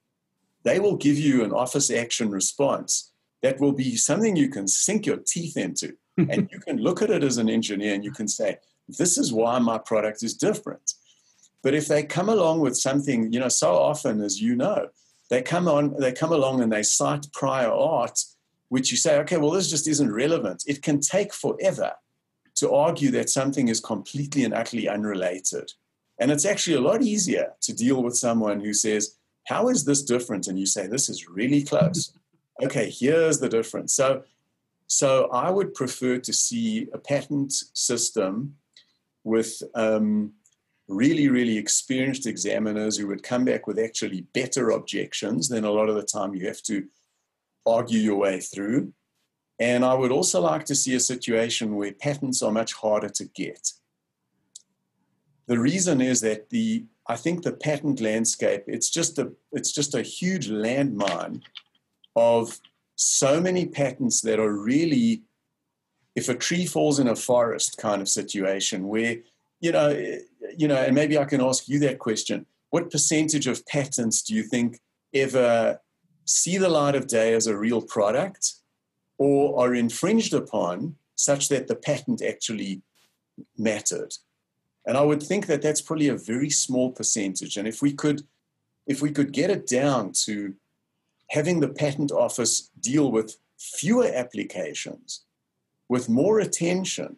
They 0.63 0.79
will 0.79 0.95
give 0.95 1.17
you 1.17 1.43
an 1.43 1.53
office 1.53 1.89
action 1.89 2.29
response 2.29 3.11
that 3.41 3.59
will 3.59 3.71
be 3.71 3.95
something 3.95 4.35
you 4.35 4.49
can 4.49 4.67
sink 4.67 5.05
your 5.05 5.17
teeth 5.17 5.57
into. 5.57 5.95
and 6.17 6.49
you 6.51 6.59
can 6.59 6.77
look 6.77 7.01
at 7.01 7.09
it 7.09 7.23
as 7.23 7.37
an 7.37 7.49
engineer 7.49 7.93
and 7.93 8.03
you 8.03 8.11
can 8.11 8.27
say, 8.27 8.57
this 8.89 9.17
is 9.17 9.31
why 9.31 9.59
my 9.59 9.77
product 9.77 10.21
is 10.23 10.33
different. 10.33 10.93
But 11.61 11.73
if 11.73 11.87
they 11.87 12.03
come 12.03 12.29
along 12.29 12.61
with 12.61 12.77
something, 12.77 13.33
you 13.33 13.39
know, 13.39 13.49
so 13.49 13.75
often 13.75 14.21
as 14.21 14.41
you 14.41 14.55
know, 14.55 14.89
they 15.29 15.41
come 15.41 15.67
on, 15.67 15.95
they 15.99 16.11
come 16.11 16.31
along 16.31 16.61
and 16.61 16.71
they 16.71 16.83
cite 16.83 17.27
prior 17.33 17.71
art, 17.71 18.23
which 18.69 18.91
you 18.91 18.97
say, 18.97 19.17
okay, 19.19 19.37
well, 19.37 19.51
this 19.51 19.69
just 19.69 19.87
isn't 19.87 20.11
relevant. 20.11 20.63
It 20.67 20.81
can 20.81 20.99
take 20.99 21.33
forever 21.33 21.93
to 22.55 22.71
argue 22.71 23.11
that 23.11 23.29
something 23.29 23.67
is 23.67 23.79
completely 23.79 24.43
and 24.43 24.53
utterly 24.53 24.87
unrelated. 24.87 25.71
And 26.19 26.31
it's 26.31 26.45
actually 26.45 26.75
a 26.75 26.81
lot 26.81 27.01
easier 27.01 27.53
to 27.61 27.73
deal 27.73 28.03
with 28.03 28.17
someone 28.17 28.59
who 28.59 28.73
says, 28.73 29.15
How 29.47 29.69
is 29.69 29.85
this 29.85 30.03
different? 30.03 30.47
And 30.47 30.59
you 30.59 30.65
say, 30.65 30.87
This 30.87 31.09
is 31.09 31.29
really 31.29 31.63
close. 31.63 32.13
okay, 32.63 32.89
here's 32.89 33.39
the 33.39 33.49
difference. 33.49 33.93
So, 33.93 34.23
so 34.87 35.29
I 35.31 35.49
would 35.49 35.73
prefer 35.73 36.17
to 36.17 36.33
see 36.33 36.87
a 36.93 36.97
patent 36.97 37.53
system 37.73 38.55
with 39.23 39.61
um, 39.75 40.33
really, 40.89 41.29
really 41.29 41.55
experienced 41.55 42.25
examiners 42.25 42.97
who 42.97 43.07
would 43.07 43.21
come 43.21 43.45
back 43.45 43.67
with 43.67 43.77
actually 43.77 44.21
better 44.33 44.71
objections 44.71 45.47
than 45.47 45.63
a 45.63 45.71
lot 45.71 45.87
of 45.87 45.95
the 45.95 46.03
time 46.03 46.33
you 46.33 46.47
have 46.47 46.63
to 46.63 46.85
argue 47.65 47.99
your 47.99 48.17
way 48.17 48.39
through. 48.39 48.91
And 49.59 49.85
I 49.85 49.93
would 49.93 50.11
also 50.11 50.41
like 50.41 50.65
to 50.65 50.75
see 50.75 50.95
a 50.95 50.99
situation 50.99 51.75
where 51.75 51.91
patents 51.91 52.41
are 52.41 52.51
much 52.51 52.73
harder 52.73 53.09
to 53.09 53.25
get. 53.25 53.71
The 55.47 55.59
reason 55.59 56.01
is 56.01 56.21
that 56.21 56.49
the 56.49 56.85
I 57.07 57.15
think 57.15 57.41
the 57.41 57.53
patent 57.53 57.99
landscape 58.01 58.63
it's 58.67 58.89
just 58.89 59.17
a 59.17 59.31
it's 59.51 59.71
just 59.71 59.95
a 59.95 60.03
huge 60.03 60.47
landmine 60.47 61.41
of 62.15 62.59
so 62.95 63.41
many 63.41 63.65
patents 63.65 64.21
that 64.21 64.39
are 64.39 64.51
really 64.51 65.23
if 66.15 66.29
a 66.29 66.35
tree 66.35 66.67
falls 66.67 66.99
in 66.99 67.07
a 67.07 67.15
forest 67.15 67.77
kind 67.77 68.01
of 68.01 68.09
situation 68.09 68.87
where 68.87 69.17
you 69.59 69.71
know 69.71 69.89
you 70.57 70.67
know 70.67 70.77
and 70.77 70.95
maybe 70.95 71.17
I 71.17 71.25
can 71.25 71.41
ask 71.41 71.67
you 71.67 71.79
that 71.79 71.99
question 71.99 72.45
what 72.69 72.91
percentage 72.91 73.47
of 73.47 73.65
patents 73.65 74.21
do 74.21 74.33
you 74.33 74.43
think 74.43 74.79
ever 75.13 75.79
see 76.25 76.57
the 76.57 76.69
light 76.69 76.95
of 76.95 77.07
day 77.07 77.33
as 77.33 77.47
a 77.47 77.57
real 77.57 77.81
product 77.81 78.53
or 79.17 79.59
are 79.59 79.73
infringed 79.73 80.33
upon 80.33 80.95
such 81.15 81.49
that 81.49 81.67
the 81.67 81.75
patent 81.75 82.21
actually 82.21 82.81
mattered. 83.57 84.13
And 84.85 84.95
I 84.95 85.01
would 85.01 85.21
think 85.21 85.47
that 85.47 85.61
that's 85.61 85.81
probably 85.81 86.07
a 86.07 86.15
very 86.15 86.49
small 86.49 86.91
percentage. 86.91 87.57
And 87.57 87.67
if 87.67 87.81
we 87.81 87.93
could, 87.93 88.23
if 88.87 89.01
we 89.01 89.11
could 89.11 89.33
get 89.33 89.49
it 89.49 89.67
down 89.67 90.13
to 90.25 90.55
having 91.31 91.59
the 91.59 91.67
patent 91.67 92.11
office 92.11 92.71
deal 92.79 93.11
with 93.11 93.37
fewer 93.57 94.09
applications, 94.13 95.25
with 95.89 96.09
more 96.09 96.39
attention, 96.39 97.17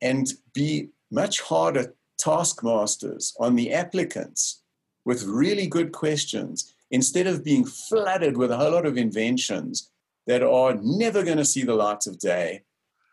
and 0.00 0.28
be 0.54 0.90
much 1.16 1.40
harder 1.40 1.94
taskmasters 2.18 3.34
on 3.40 3.56
the 3.56 3.72
applicants 3.72 4.62
with 5.04 5.24
really 5.24 5.66
good 5.66 5.90
questions, 5.92 6.74
instead 6.90 7.26
of 7.26 7.44
being 7.44 7.64
flooded 7.64 8.36
with 8.36 8.50
a 8.50 8.56
whole 8.56 8.72
lot 8.72 8.86
of 8.86 8.96
inventions 8.96 9.90
that 10.26 10.42
are 10.42 10.74
never 10.82 11.24
going 11.24 11.38
to 11.38 11.52
see 11.52 11.64
the 11.64 11.74
light 11.74 12.06
of 12.06 12.18
day. 12.18 12.62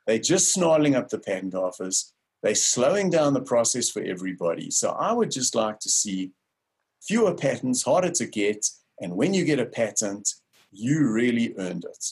They're 0.05 0.19
just 0.33 0.53
snarling 0.53 0.95
up 0.95 1.09
the 1.09 1.19
patent 1.19 1.55
office. 1.55 2.13
They're 2.41 2.55
slowing 2.55 3.09
down 3.09 3.33
the 3.33 3.41
process 3.53 3.89
for 3.89 4.01
everybody. 4.01 4.69
So 4.69 4.89
I 4.89 5.13
would 5.13 5.31
just 5.31 5.55
like 5.55 5.79
to 5.79 5.89
see 5.89 6.31
fewer 7.01 7.33
patents, 7.33 7.83
harder 7.83 8.11
to 8.11 8.25
get. 8.25 8.67
And 8.99 9.15
when 9.15 9.33
you 9.33 9.45
get 9.45 9.59
a 9.59 9.65
patent, 9.65 10.25
you 10.71 11.09
really 11.09 11.55
earned 11.57 11.85
it. 11.85 12.03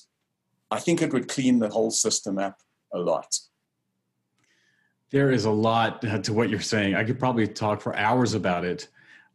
I 0.69 0.79
think 0.79 1.01
it 1.01 1.11
would 1.13 1.27
clean 1.27 1.59
the 1.59 1.69
whole 1.69 1.91
system 1.91 2.37
up 2.37 2.57
a 2.93 2.99
lot. 2.99 3.31
There 5.11 5.31
is 5.31 5.45
a 5.45 5.51
lot 5.51 6.01
to 6.01 6.33
what 6.33 6.49
you're 6.49 6.61
saying. 6.61 6.95
I 6.95 7.03
could 7.03 7.19
probably 7.19 7.47
talk 7.47 7.81
for 7.81 7.95
hours 7.95 8.33
about 8.33 8.63
it. 8.65 8.87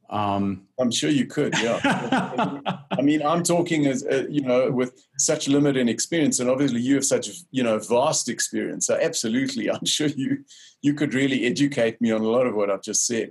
Um, 0.09 0.63
I'm 0.79 0.91
sure 0.91 1.11
you 1.11 1.27
could, 1.27 1.55
yeah. 1.59 1.81
I 2.91 3.03
mean, 3.03 3.23
I'm 3.23 3.43
talking 3.43 3.87
as 3.87 4.05
uh, 4.05 4.27
you 4.31 4.41
know, 4.41 4.71
with 4.71 5.05
such 5.19 5.49
limited 5.49 5.89
experience, 5.89 6.39
and 6.39 6.49
obviously 6.49 6.81
you 6.81 6.95
have 6.95 7.05
such 7.05 7.29
you 7.51 7.63
know 7.63 7.79
vast 7.79 8.29
experience. 8.29 8.87
So 8.87 8.97
absolutely, 9.01 9.71
I'm 9.71 9.85
sure 9.85 10.07
you 10.07 10.45
you 10.81 10.95
could 10.95 11.13
really 11.13 11.45
educate 11.45 12.01
me 12.01 12.13
on 12.13 12.21
a 12.21 12.29
lot 12.29 12.47
of 12.47 12.55
what 12.55 12.71
I've 12.71 12.83
just 12.83 13.07
said. 13.07 13.31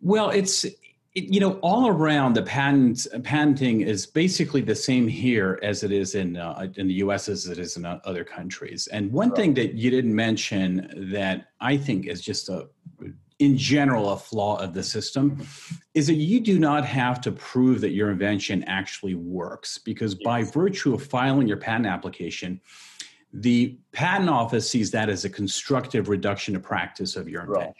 Well, 0.00 0.28
it's 0.28 0.66
it, 1.14 1.32
you 1.32 1.40
know 1.40 1.58
all 1.62 1.88
around 1.88 2.34
the 2.34 2.42
patent 2.42 3.06
patenting 3.22 3.82
is 3.82 4.06
basically 4.06 4.60
the 4.60 4.74
same 4.74 5.06
here 5.06 5.58
as 5.62 5.82
it 5.82 5.92
is 5.92 6.14
in 6.14 6.36
uh, 6.36 6.66
in 6.76 6.88
the 6.88 6.94
U.S. 6.94 7.28
as 7.28 7.46
it 7.46 7.58
is 7.58 7.76
in 7.76 7.84
other 7.84 8.24
countries. 8.24 8.88
And 8.88 9.12
one 9.12 9.30
right. 9.30 9.36
thing 9.36 9.54
that 9.54 9.74
you 9.74 9.90
didn't 9.90 10.14
mention 10.14 11.10
that 11.12 11.48
I 11.60 11.76
think 11.76 12.06
is 12.06 12.20
just 12.20 12.48
a 12.48 12.68
in 13.40 13.56
general 13.56 14.12
a 14.12 14.16
flaw 14.16 14.56
of 14.58 14.74
the 14.74 14.82
system 14.82 15.44
is 15.94 16.06
that 16.06 16.14
you 16.14 16.40
do 16.40 16.58
not 16.58 16.84
have 16.84 17.20
to 17.20 17.32
prove 17.32 17.80
that 17.80 17.90
your 17.90 18.10
invention 18.10 18.62
actually 18.64 19.16
works 19.16 19.76
because 19.78 20.14
by 20.14 20.42
virtue 20.42 20.94
of 20.94 21.04
filing 21.04 21.48
your 21.48 21.56
patent 21.56 21.86
application 21.86 22.60
the 23.32 23.76
patent 23.90 24.30
office 24.30 24.70
sees 24.70 24.92
that 24.92 25.08
as 25.08 25.24
a 25.24 25.28
constructive 25.28 26.08
reduction 26.08 26.54
of 26.54 26.62
practice 26.62 27.16
of 27.16 27.28
your 27.28 27.42
invention 27.42 27.74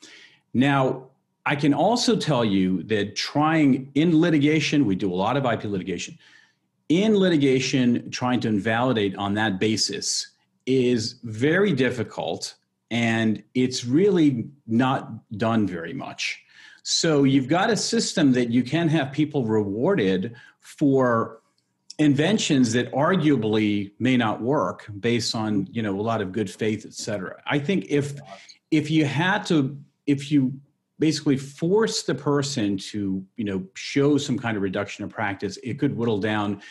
right. 0.00 0.10
now 0.54 1.09
i 1.50 1.54
can 1.54 1.74
also 1.74 2.16
tell 2.16 2.44
you 2.44 2.82
that 2.84 3.14
trying 3.14 3.90
in 3.94 4.18
litigation 4.18 4.86
we 4.86 4.94
do 4.94 5.12
a 5.12 5.18
lot 5.24 5.36
of 5.36 5.44
ip 5.44 5.64
litigation 5.64 6.16
in 6.90 7.16
litigation 7.16 8.10
trying 8.10 8.40
to 8.40 8.48
invalidate 8.48 9.14
on 9.16 9.34
that 9.34 9.60
basis 9.60 10.30
is 10.66 11.14
very 11.22 11.72
difficult 11.72 12.56
and 12.90 13.42
it's 13.54 13.84
really 13.84 14.48
not 14.66 15.08
done 15.38 15.66
very 15.66 15.92
much. 15.92 16.42
So 16.82 17.22
you've 17.22 17.48
got 17.48 17.70
a 17.70 17.76
system 17.76 18.32
that 18.32 18.50
you 18.50 18.64
can 18.64 18.88
have 18.88 19.12
people 19.12 19.44
rewarded 19.44 20.34
for 20.58 21.40
inventions 21.98 22.72
that 22.72 22.90
arguably 22.92 23.92
may 24.00 24.16
not 24.16 24.40
work 24.40 24.86
based 24.98 25.34
on 25.34 25.68
you 25.70 25.82
know 25.82 26.00
a 26.00 26.02
lot 26.02 26.22
of 26.22 26.32
good 26.32 26.50
faith 26.50 26.86
et 26.86 26.94
cetera 26.94 27.36
i 27.46 27.58
think 27.58 27.84
if 27.90 28.18
if 28.70 28.90
you 28.90 29.04
had 29.04 29.44
to 29.44 29.78
if 30.06 30.32
you 30.32 30.50
basically 31.00 31.36
force 31.36 32.04
the 32.04 32.14
person 32.14 32.76
to 32.76 33.24
you 33.36 33.44
know 33.44 33.66
show 33.74 34.16
some 34.16 34.38
kind 34.38 34.56
of 34.56 34.62
reduction 34.62 35.02
of 35.02 35.10
practice 35.10 35.58
it 35.64 35.78
could 35.78 35.96
whittle 35.96 36.18
down 36.18 36.62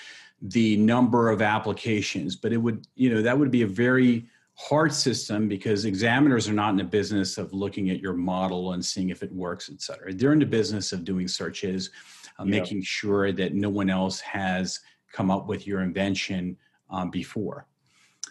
the 0.41 0.77
number 0.77 1.30
of 1.30 1.41
applications 1.41 2.38
but 2.38 2.53
it 2.53 2.57
would 2.57 2.88
you 2.95 3.13
know 3.13 3.21
that 3.21 3.38
would 3.38 3.51
be 3.51 3.63
a 3.63 3.67
very 3.67 4.25
hard 4.59 4.93
system 4.93 5.47
because 5.47 5.86
examiners 5.86 6.49
are 6.49 6.53
not 6.53 6.71
in 6.71 6.75
the 6.75 6.84
business 6.84 7.38
of 7.38 7.53
looking 7.53 7.89
at 7.91 8.01
your 8.01 8.13
model 8.13 8.73
and 8.73 8.86
seeing 8.86 9.09
if 9.09 9.23
it 9.23 9.32
works, 9.32 9.69
et 9.71 9.82
cetera. 9.82 10.13
They're 10.13 10.34
in 10.34 10.39
the 10.39 10.45
business 10.45 10.91
of 10.91 11.05
doing 11.05 11.30
searches, 11.30 11.91
uh, 12.38 12.43
yeah. 12.43 12.59
making 12.59 12.84
sure 12.84 13.32
that 13.32 13.53
no 13.53 13.69
one 13.69 13.89
else 13.89 14.19
has 14.19 14.82
come 15.13 15.32
up 15.32 15.47
with 15.47 15.65
your 15.65 15.80
invention 15.80 16.57
um, 16.89 17.09
before. 17.09 17.67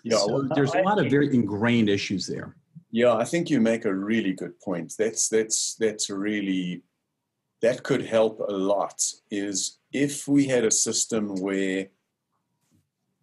Yeah, 0.04 0.18
so 0.18 0.32
well, 0.32 0.48
there's 0.54 0.74
I, 0.74 0.80
a 0.80 0.82
lot 0.82 1.02
of 1.02 1.10
very 1.10 1.34
ingrained 1.34 1.88
issues 1.88 2.26
there. 2.26 2.54
Yeah, 2.90 3.14
I 3.14 3.24
think 3.24 3.50
you 3.50 3.60
make 3.60 3.84
a 3.84 3.94
really 3.94 4.32
good 4.32 4.58
point. 4.60 4.94
That's 4.98 5.28
that's 5.28 5.74
that's 5.74 6.08
really 6.08 6.82
that 7.60 7.82
could 7.82 8.06
help 8.06 8.40
a 8.40 8.52
lot. 8.52 9.02
Is 9.30 9.78
if 9.92 10.26
we 10.26 10.46
had 10.46 10.64
a 10.64 10.70
system 10.70 11.36
where 11.36 11.88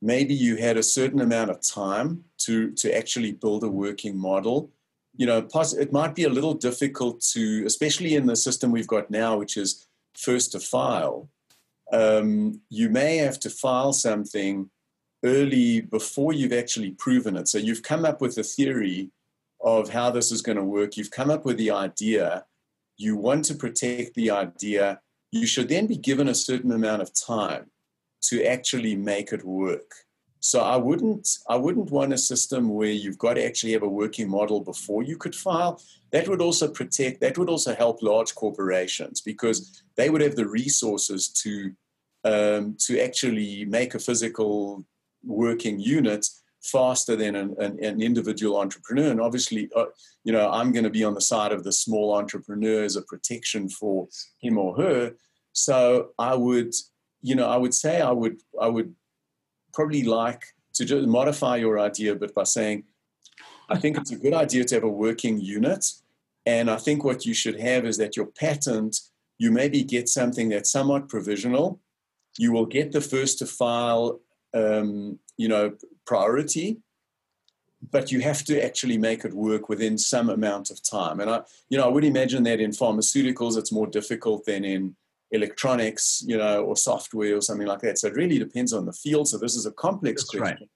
maybe 0.06 0.36
you 0.36 0.56
had 0.58 0.78
a 0.78 0.84
certain 0.84 1.20
amount 1.20 1.50
of 1.50 1.62
time 1.62 2.24
to, 2.38 2.72
to 2.72 2.96
actually 2.96 3.32
build 3.32 3.64
a 3.64 3.70
working 3.70 4.16
model. 4.16 4.72
You 5.18 5.26
know, 5.26 5.48
it 5.54 5.92
might 5.92 6.14
be 6.14 6.26
a 6.26 6.30
little 6.30 6.54
difficult 6.54 7.22
to, 7.34 7.64
especially 7.66 8.16
in 8.16 8.28
the 8.28 8.36
system 8.36 8.72
we've 8.72 8.88
got 8.88 9.10
now, 9.10 9.38
which 9.38 9.58
is 9.58 9.88
first 10.14 10.52
to 10.52 10.60
file. 10.60 11.30
Um, 11.92 12.62
you 12.70 12.90
may 12.90 13.18
have 13.18 13.40
to 13.42 13.50
file 13.50 13.94
something 13.94 14.70
early 15.24 15.82
before 15.82 16.34
you've 16.34 16.54
actually 16.54 16.92
proven 16.92 17.36
it. 17.36 17.48
So 17.48 17.58
you've 17.58 17.82
come 17.82 18.06
up 18.06 18.22
with 18.22 18.38
a 18.38 18.44
theory 18.44 19.10
of 19.66 19.90
how 19.90 20.12
this 20.12 20.32
is 20.32 20.44
going 20.44 20.58
to 20.58 20.64
work. 20.64 20.96
You've 20.96 21.12
come 21.12 21.32
up 21.32 21.44
with 21.44 21.58
the 21.58 21.72
idea. 21.72 22.46
You 22.98 23.18
want 23.18 23.44
to 23.46 23.56
protect 23.56 24.14
the 24.14 24.30
idea. 24.30 25.02
You 25.32 25.48
should 25.48 25.68
then 25.68 25.88
be 25.88 25.98
given 25.98 26.30
a 26.30 26.36
certain 26.36 26.72
amount 26.72 27.02
of 27.02 27.12
time 27.14 27.72
to 28.26 28.46
actually 28.46 28.96
make 28.96 29.34
it 29.34 29.44
work. 29.44 29.92
So 30.40 30.62
I 30.62 30.78
wouldn't 30.78 31.28
I 31.50 31.56
wouldn't 31.56 31.90
want 31.90 32.14
a 32.14 32.20
system 32.20 32.70
where 32.70 32.92
you've 32.92 33.18
got 33.18 33.34
to 33.34 33.44
actually 33.44 33.74
have 33.74 33.82
a 33.82 33.90
working 33.90 34.30
model 34.30 34.62
before 34.62 35.02
you 35.02 35.18
could 35.18 35.36
file. 35.36 35.82
That 36.12 36.28
would 36.28 36.40
also 36.40 36.68
protect. 36.68 37.20
That 37.22 37.40
would 37.40 37.50
also 37.50 37.74
help 37.74 38.04
large 38.04 38.36
corporations 38.36 39.22
because 39.22 39.84
they 39.96 40.12
would 40.12 40.22
have 40.22 40.36
the 40.36 40.48
resources 40.48 41.30
to 41.42 41.72
um, 42.24 42.78
to 42.82 43.00
actually 43.00 43.66
make 43.66 43.96
a 43.96 44.00
physical 44.00 44.86
working 45.24 45.80
unit 45.80 46.28
faster 46.66 47.16
than 47.16 47.36
an, 47.36 47.56
an, 47.60 47.84
an 47.84 48.02
individual 48.02 48.58
entrepreneur. 48.58 49.12
And 49.12 49.22
obviously, 49.22 49.70
uh, 49.76 49.86
you 50.24 50.32
know, 50.34 50.50
I'm 50.50 50.72
going 50.72 50.84
to 50.84 50.90
be 50.90 51.04
on 51.04 51.14
the 51.14 51.22
side 51.22 51.52
of 51.52 51.64
the 51.64 51.72
small 51.72 52.16
entrepreneur 52.16 52.84
as 52.84 52.96
a 52.96 53.02
protection 53.04 53.70
for 53.70 54.08
him 54.42 54.58
or 54.58 54.76
her. 54.78 55.16
So 55.54 56.10
I 56.18 56.36
would, 56.36 56.74
you 57.22 57.36
know, 57.36 57.48
I 57.48 57.58
would 57.58 57.74
say 57.74 58.02
I 58.02 58.12
would, 58.12 58.38
I 58.60 58.68
would 58.68 58.94
probably 59.74 60.04
like 60.04 60.44
to 60.74 60.86
just 60.86 61.08
modify 61.08 61.56
your 61.58 61.80
idea, 61.80 62.16
but 62.16 62.34
by 62.34 62.44
saying, 62.44 62.84
I 63.70 63.78
think 63.78 63.98
it's 63.98 64.12
a 64.12 64.18
good 64.18 64.34
idea 64.34 64.64
to 64.66 64.76
have 64.76 64.84
a 64.84 64.90
working 64.90 65.40
unit. 65.40 65.86
And 66.46 66.70
I 66.70 66.78
think 66.78 67.04
what 67.04 67.26
you 67.26 67.34
should 67.34 67.60
have 67.60 67.86
is 67.86 67.98
that 67.98 68.16
your 68.16 68.28
patent, 68.28 69.00
you 69.38 69.52
maybe 69.52 69.84
get 69.84 70.08
something 70.10 70.50
that's 70.50 70.72
somewhat 70.72 71.10
provisional. 71.10 71.80
You 72.38 72.52
will 72.52 72.66
get 72.66 72.92
the 72.92 73.02
first 73.02 73.40
to 73.40 73.46
file 73.46 74.20
um, 74.56 75.20
you 75.38 75.48
know, 75.48 75.76
priority, 76.08 76.78
but 77.92 78.12
you 78.12 78.22
have 78.22 78.44
to 78.46 78.64
actually 78.64 78.98
make 78.98 79.26
it 79.26 79.34
work 79.34 79.70
within 79.70 79.98
some 79.98 80.30
amount 80.30 80.72
of 80.72 80.82
time. 80.82 81.20
And 81.20 81.30
I, 81.30 81.42
you 81.70 81.78
know, 81.78 81.86
I 81.86 81.90
would 81.90 82.06
imagine 82.06 82.44
that 82.44 82.60
in 82.60 82.72
pharmaceuticals 82.72 83.58
it's 83.58 83.72
more 83.72 83.88
difficult 83.88 84.46
than 84.46 84.64
in 84.66 84.96
electronics, 85.32 86.24
you 86.26 86.38
know, 86.38 86.64
or 86.64 86.76
software 86.76 87.36
or 87.36 87.42
something 87.42 87.68
like 87.68 87.82
that. 87.82 88.00
So 88.00 88.08
it 88.08 88.16
really 88.16 88.40
depends 88.40 88.74
on 88.74 88.86
the 88.86 88.94
field. 88.94 89.28
So 89.28 89.38
this 89.38 89.56
is 89.56 89.66
a 89.66 89.72
complex 89.72 90.24
That's 90.24 90.30
question. 90.30 90.58
Right. 90.62 90.70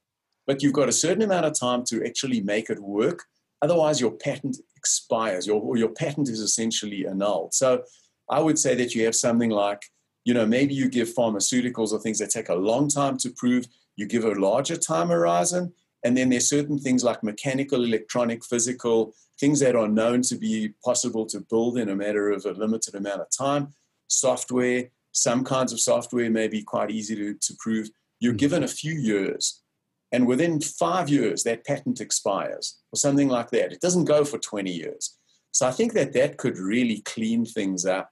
But 0.46 0.62
you've 0.62 0.74
got 0.74 0.90
a 0.90 0.94
certain 0.94 1.24
amount 1.24 1.46
of 1.46 1.58
time 1.58 1.84
to 1.86 2.04
actually 2.06 2.42
make 2.42 2.70
it 2.70 2.80
work. 2.80 3.24
Otherwise, 3.62 4.02
your 4.02 4.12
patent 4.12 4.58
expires. 4.76 5.46
Your 5.46 5.78
your 5.78 5.90
patent 5.90 6.30
is 6.30 6.40
essentially 6.40 7.06
annulled. 7.06 7.54
So 7.54 7.84
I 8.30 8.40
would 8.40 8.58
say 8.58 8.74
that 8.76 8.96
you 8.96 9.06
have 9.06 9.16
something 9.16 9.50
like 9.50 9.82
you 10.30 10.36
know, 10.36 10.46
maybe 10.46 10.76
you 10.76 10.88
give 10.88 11.16
pharmaceuticals 11.16 11.92
or 11.92 11.98
things 11.98 12.20
that 12.20 12.30
take 12.30 12.50
a 12.50 12.54
long 12.54 12.88
time 12.88 13.18
to 13.18 13.32
prove, 13.32 13.66
you 13.96 14.06
give 14.06 14.26
a 14.26 14.36
larger 14.36 14.78
time 14.78 15.08
horizon. 15.08 15.74
And 16.04 16.16
then 16.16 16.30
there's 16.30 16.48
certain 16.48 16.78
things 16.78 17.04
like 17.04 17.24
mechanical, 17.24 17.84
electronic, 17.84 18.46
physical, 18.46 19.16
things 19.40 19.60
that 19.62 19.76
are 19.76 19.88
known 19.88 20.22
to 20.22 20.36
be 20.36 20.76
possible 20.86 21.26
to 21.26 21.40
build 21.50 21.80
in 21.80 21.90
a 21.90 21.96
matter 21.96 22.30
of 22.30 22.46
a 22.46 22.52
limited 22.52 22.94
amount 22.94 23.22
of 23.22 23.30
time. 23.36 23.74
Software, 24.08 24.92
some 25.14 25.44
kinds 25.44 25.74
of 25.74 25.80
software 25.80 26.30
may 26.30 26.48
be 26.48 26.62
quite 26.62 26.92
easy 26.92 27.16
to, 27.16 27.34
to 27.34 27.56
prove. 27.58 27.90
You're 28.20 28.34
mm-hmm. 28.34 28.38
given 28.38 28.64
a 28.64 28.68
few 28.68 28.94
years, 28.94 29.64
and 30.12 30.28
within 30.28 30.62
five 30.62 31.10
years, 31.10 31.42
that 31.46 31.66
patent 31.66 32.02
expires 32.02 32.78
or 32.94 32.98
something 32.98 33.30
like 33.30 33.50
that. 33.50 33.74
It 33.74 33.82
doesn't 33.82 34.06
go 34.06 34.24
for 34.24 34.38
20 34.38 34.72
years. 34.72 35.18
So 35.54 35.68
I 35.68 35.72
think 35.72 35.94
that 35.94 36.14
that 36.14 36.38
could 36.38 36.60
really 36.60 37.02
clean 37.02 37.46
things 37.46 37.88
up 37.88 38.12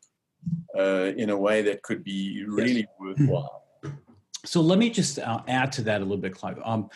uh, 0.77 1.11
in 1.17 1.29
a 1.29 1.37
way 1.37 1.61
that 1.61 1.81
could 1.81 2.03
be 2.03 2.43
really 2.47 2.81
yes. 2.81 2.87
worthwhile. 2.99 3.63
So 4.45 4.61
let 4.61 4.79
me 4.79 4.89
just 4.89 5.19
uh, 5.19 5.41
add 5.47 5.71
to 5.73 5.81
that 5.83 6.01
a 6.01 6.03
little 6.03 6.17
bit, 6.17 6.33
Clive. 6.33 6.59
Um, 6.63 6.89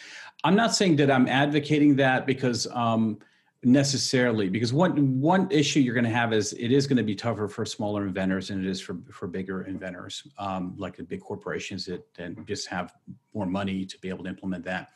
I'm 0.44 0.56
not 0.56 0.74
saying 0.74 0.96
that 0.98 1.12
I'm 1.12 1.28
advocating 1.28 1.96
that 1.98 2.26
because 2.26 2.66
um, 2.72 3.20
necessarily, 3.64 4.50
because 4.50 4.74
one 4.74 5.20
one 5.20 5.48
issue 5.52 5.80
you're 5.82 5.94
going 5.94 6.06
to 6.06 6.10
have 6.10 6.34
is 6.34 6.54
it 6.54 6.72
is 6.72 6.88
going 6.88 6.98
to 6.98 7.04
be 7.04 7.16
tougher 7.16 7.48
for 7.48 7.66
smaller 7.66 8.08
inventors 8.08 8.48
than 8.48 8.64
it 8.64 8.70
is 8.70 8.80
for 8.80 8.98
for 9.12 9.28
bigger 9.28 9.64
inventors, 9.64 10.26
um, 10.38 10.76
like 10.78 10.96
the 10.96 11.04
big 11.04 11.22
corporations 11.22 11.86
that, 11.86 12.02
that 12.16 12.46
just 12.48 12.68
have 12.68 12.94
more 13.34 13.46
money 13.46 13.86
to 13.86 13.98
be 14.00 14.10
able 14.10 14.24
to 14.24 14.30
implement 14.30 14.64
that. 14.64 14.90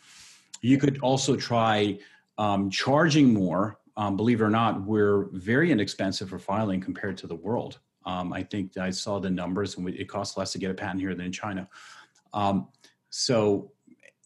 You 0.61 0.77
could 0.77 0.99
also 1.01 1.35
try 1.35 1.99
um, 2.37 2.69
charging 2.69 3.33
more. 3.33 3.79
Um, 3.97 4.17
believe 4.17 4.41
it 4.41 4.43
or 4.43 4.49
not, 4.49 4.83
we're 4.83 5.29
very 5.31 5.71
inexpensive 5.71 6.29
for 6.29 6.39
filing 6.39 6.81
compared 6.81 7.17
to 7.17 7.27
the 7.27 7.35
world. 7.35 7.79
Um, 8.05 8.33
I 8.33 8.43
think 8.43 8.77
I 8.77 8.91
saw 8.91 9.19
the 9.19 9.29
numbers, 9.29 9.77
and 9.77 9.87
it 9.89 10.07
costs 10.07 10.37
less 10.37 10.51
to 10.53 10.59
get 10.59 10.71
a 10.71 10.73
patent 10.73 11.01
here 11.01 11.15
than 11.15 11.25
in 11.25 11.31
China. 11.31 11.67
Um, 12.33 12.67
so, 13.09 13.71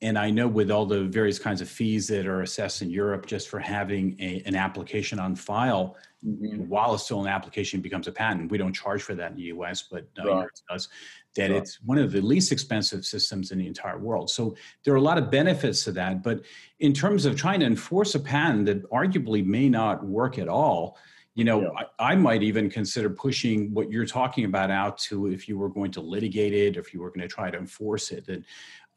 and 0.01 0.17
I 0.17 0.29
know 0.29 0.47
with 0.47 0.71
all 0.71 0.85
the 0.85 1.03
various 1.03 1.39
kinds 1.39 1.61
of 1.61 1.69
fees 1.69 2.07
that 2.07 2.25
are 2.25 2.41
assessed 2.41 2.81
in 2.81 2.89
Europe 2.89 3.25
just 3.25 3.49
for 3.49 3.59
having 3.59 4.15
a, 4.19 4.41
an 4.45 4.55
application 4.55 5.19
on 5.19 5.35
file, 5.35 5.97
mm-hmm. 6.25 6.67
while 6.67 6.93
it's 6.93 7.03
still 7.03 7.21
an 7.21 7.27
application, 7.27 7.81
becomes 7.81 8.07
a 8.07 8.11
patent. 8.11 8.51
We 8.51 8.57
don't 8.57 8.73
charge 8.73 9.03
for 9.03 9.15
that 9.15 9.31
in 9.31 9.37
the 9.37 9.43
U.S., 9.43 9.83
but 9.83 10.07
uh, 10.19 10.23
right. 10.23 10.35
Europe 10.35 10.51
does. 10.69 10.89
That 11.35 11.51
right. 11.51 11.61
it's 11.61 11.81
one 11.83 11.97
of 11.97 12.11
the 12.11 12.21
least 12.21 12.51
expensive 12.51 13.05
systems 13.05 13.51
in 13.51 13.59
the 13.59 13.67
entire 13.67 13.99
world. 13.99 14.29
So 14.29 14.55
there 14.83 14.93
are 14.93 14.97
a 14.97 15.01
lot 15.01 15.17
of 15.17 15.29
benefits 15.29 15.83
to 15.83 15.91
that. 15.93 16.23
But 16.23 16.41
in 16.79 16.93
terms 16.93 17.25
of 17.25 17.35
trying 17.35 17.59
to 17.59 17.65
enforce 17.65 18.15
a 18.15 18.19
patent 18.19 18.65
that 18.65 18.89
arguably 18.89 19.45
may 19.45 19.69
not 19.69 20.03
work 20.03 20.39
at 20.39 20.47
all, 20.47 20.97
you 21.35 21.43
know 21.43 21.61
yeah. 21.61 21.83
I, 21.99 22.13
I, 22.13 22.15
might 22.15 22.43
even 22.43 22.69
consider 22.69 23.09
pushing 23.09 23.73
what 23.73 23.91
you're 23.91 24.05
talking 24.05 24.45
about 24.45 24.71
out 24.71 24.97
to 25.09 25.27
if 25.27 25.47
you 25.47 25.57
were 25.57 25.69
going 25.69 25.91
to 25.91 26.01
litigate 26.01 26.53
it 26.53 26.77
if 26.77 26.93
you 26.93 27.01
were 27.01 27.09
going 27.09 27.21
to 27.21 27.27
try 27.27 27.49
to 27.49 27.57
enforce 27.57 28.11
it 28.11 28.27
and 28.27 28.43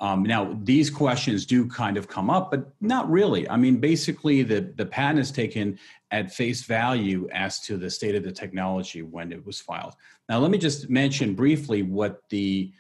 um, 0.02 0.24
now 0.24 0.58
these 0.64 0.90
questions 0.90 1.46
do 1.46 1.68
kind 1.68 1.96
of 1.96 2.08
come 2.08 2.28
up 2.28 2.50
but 2.50 2.72
not 2.80 3.08
really. 3.08 3.48
I 3.48 3.56
mean 3.56 3.78
basically 3.78 4.42
the, 4.42 4.72
the 4.76 4.84
patent 4.84 5.20
is 5.20 5.30
taken 5.30 5.78
at 6.10 6.34
face 6.34 6.64
value 6.64 7.28
as 7.32 7.60
to 7.60 7.76
the 7.76 7.88
state 7.88 8.16
of 8.16 8.24
the 8.24 8.32
technology 8.32 9.02
when 9.02 9.30
it 9.30 9.46
was 9.46 9.60
filed. 9.60 9.94
Now 10.28 10.40
let 10.40 10.50
me 10.50 10.58
just 10.58 10.90
mention 10.90 11.34
briefly 11.34 11.82
what 11.82 12.28
the 12.30 12.72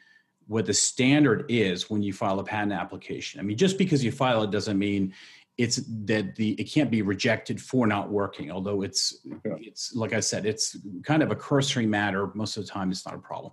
what 0.48 0.66
the 0.66 0.74
standard 0.74 1.46
is 1.48 1.88
when 1.88 2.02
you 2.02 2.12
file 2.12 2.40
a 2.40 2.44
patent 2.44 2.72
application. 2.72 3.38
I 3.38 3.44
mean 3.44 3.56
just 3.56 3.78
because 3.78 4.02
you 4.02 4.10
file 4.10 4.42
it 4.42 4.50
doesn't 4.50 4.78
mean 4.78 5.14
it's 5.62 5.76
that 6.04 6.34
the 6.34 6.52
it 6.52 6.64
can't 6.64 6.90
be 6.90 7.02
rejected 7.02 7.60
for 7.60 7.86
not 7.86 8.10
working 8.10 8.50
although 8.50 8.82
it's 8.82 9.20
yeah. 9.24 9.54
it's 9.60 9.94
like 9.94 10.12
i 10.12 10.18
said 10.18 10.44
it's 10.44 10.76
kind 11.04 11.22
of 11.22 11.30
a 11.30 11.36
cursory 11.36 11.86
matter 11.86 12.30
most 12.34 12.56
of 12.56 12.64
the 12.64 12.70
time 12.70 12.90
it's 12.90 13.06
not 13.06 13.14
a 13.14 13.18
problem 13.18 13.52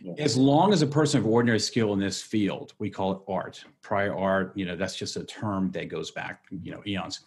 yeah. 0.00 0.12
as 0.18 0.36
long 0.36 0.72
as 0.72 0.82
a 0.82 0.86
person 0.86 1.18
of 1.18 1.26
ordinary 1.26 1.58
skill 1.58 1.94
in 1.94 1.98
this 1.98 2.20
field 2.20 2.74
we 2.78 2.90
call 2.90 3.12
it 3.12 3.18
art 3.28 3.64
prior 3.80 4.14
art 4.14 4.52
you 4.56 4.66
know 4.66 4.76
that's 4.76 4.94
just 4.94 5.16
a 5.16 5.24
term 5.24 5.70
that 5.70 5.88
goes 5.88 6.10
back 6.10 6.44
you 6.62 6.70
know 6.70 6.82
eons 6.86 7.20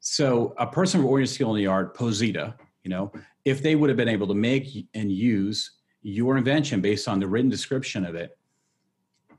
so 0.00 0.54
a 0.58 0.66
person 0.66 0.98
of 0.98 1.06
ordinary 1.06 1.28
skill 1.28 1.54
in 1.54 1.56
the 1.56 1.66
art 1.66 1.96
posita 1.96 2.54
you 2.82 2.90
know 2.90 3.12
if 3.44 3.62
they 3.62 3.76
would 3.76 3.88
have 3.90 3.96
been 3.96 4.08
able 4.08 4.26
to 4.26 4.34
make 4.34 4.88
and 4.94 5.12
use 5.12 5.78
your 6.02 6.36
invention 6.36 6.80
based 6.80 7.06
on 7.06 7.20
the 7.20 7.26
written 7.26 7.48
description 7.48 8.04
of 8.04 8.16
it 8.16 8.36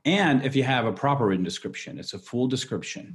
and 0.06 0.42
if 0.44 0.56
you 0.56 0.62
have 0.62 0.86
a 0.86 0.92
proper 0.92 1.26
written 1.26 1.44
description 1.44 1.98
it's 1.98 2.14
a 2.14 2.18
full 2.18 2.46
description 2.46 3.14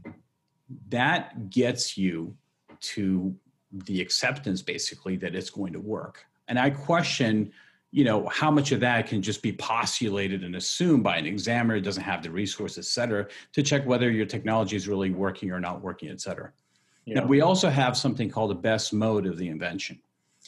that 0.89 1.49
gets 1.49 1.97
you 1.97 2.35
to 2.81 3.35
the 3.71 4.01
acceptance 4.01 4.61
basically 4.61 5.15
that 5.17 5.35
it's 5.35 5.49
going 5.49 5.73
to 5.73 5.79
work. 5.79 6.25
And 6.47 6.57
i 6.59 6.69
question 6.69 7.51
you 7.91 8.03
know 8.03 8.27
how 8.27 8.51
much 8.51 8.71
of 8.71 8.79
that 8.79 9.07
can 9.07 9.21
just 9.21 9.41
be 9.41 9.51
postulated 9.51 10.43
and 10.43 10.55
assumed 10.55 11.03
by 11.03 11.17
an 11.17 11.25
examiner 11.25 11.75
who 11.75 11.81
doesn't 11.81 12.03
have 12.03 12.21
the 12.21 12.29
resources 12.29 12.85
et 12.85 12.89
cetera 12.89 13.27
to 13.53 13.63
check 13.63 13.85
whether 13.85 14.11
your 14.11 14.25
technology 14.25 14.75
is 14.75 14.87
really 14.87 15.09
working 15.09 15.51
or 15.51 15.59
not 15.59 15.81
working 15.81 16.09
et 16.09 16.21
cetera. 16.21 16.51
Yeah. 17.05 17.21
now, 17.21 17.25
we 17.25 17.41
also 17.41 17.69
have 17.69 17.97
something 17.97 18.29
called 18.29 18.51
the 18.51 18.55
best 18.55 18.93
mode 18.93 19.25
of 19.25 19.37
the 19.37 19.47
invention. 19.47 19.99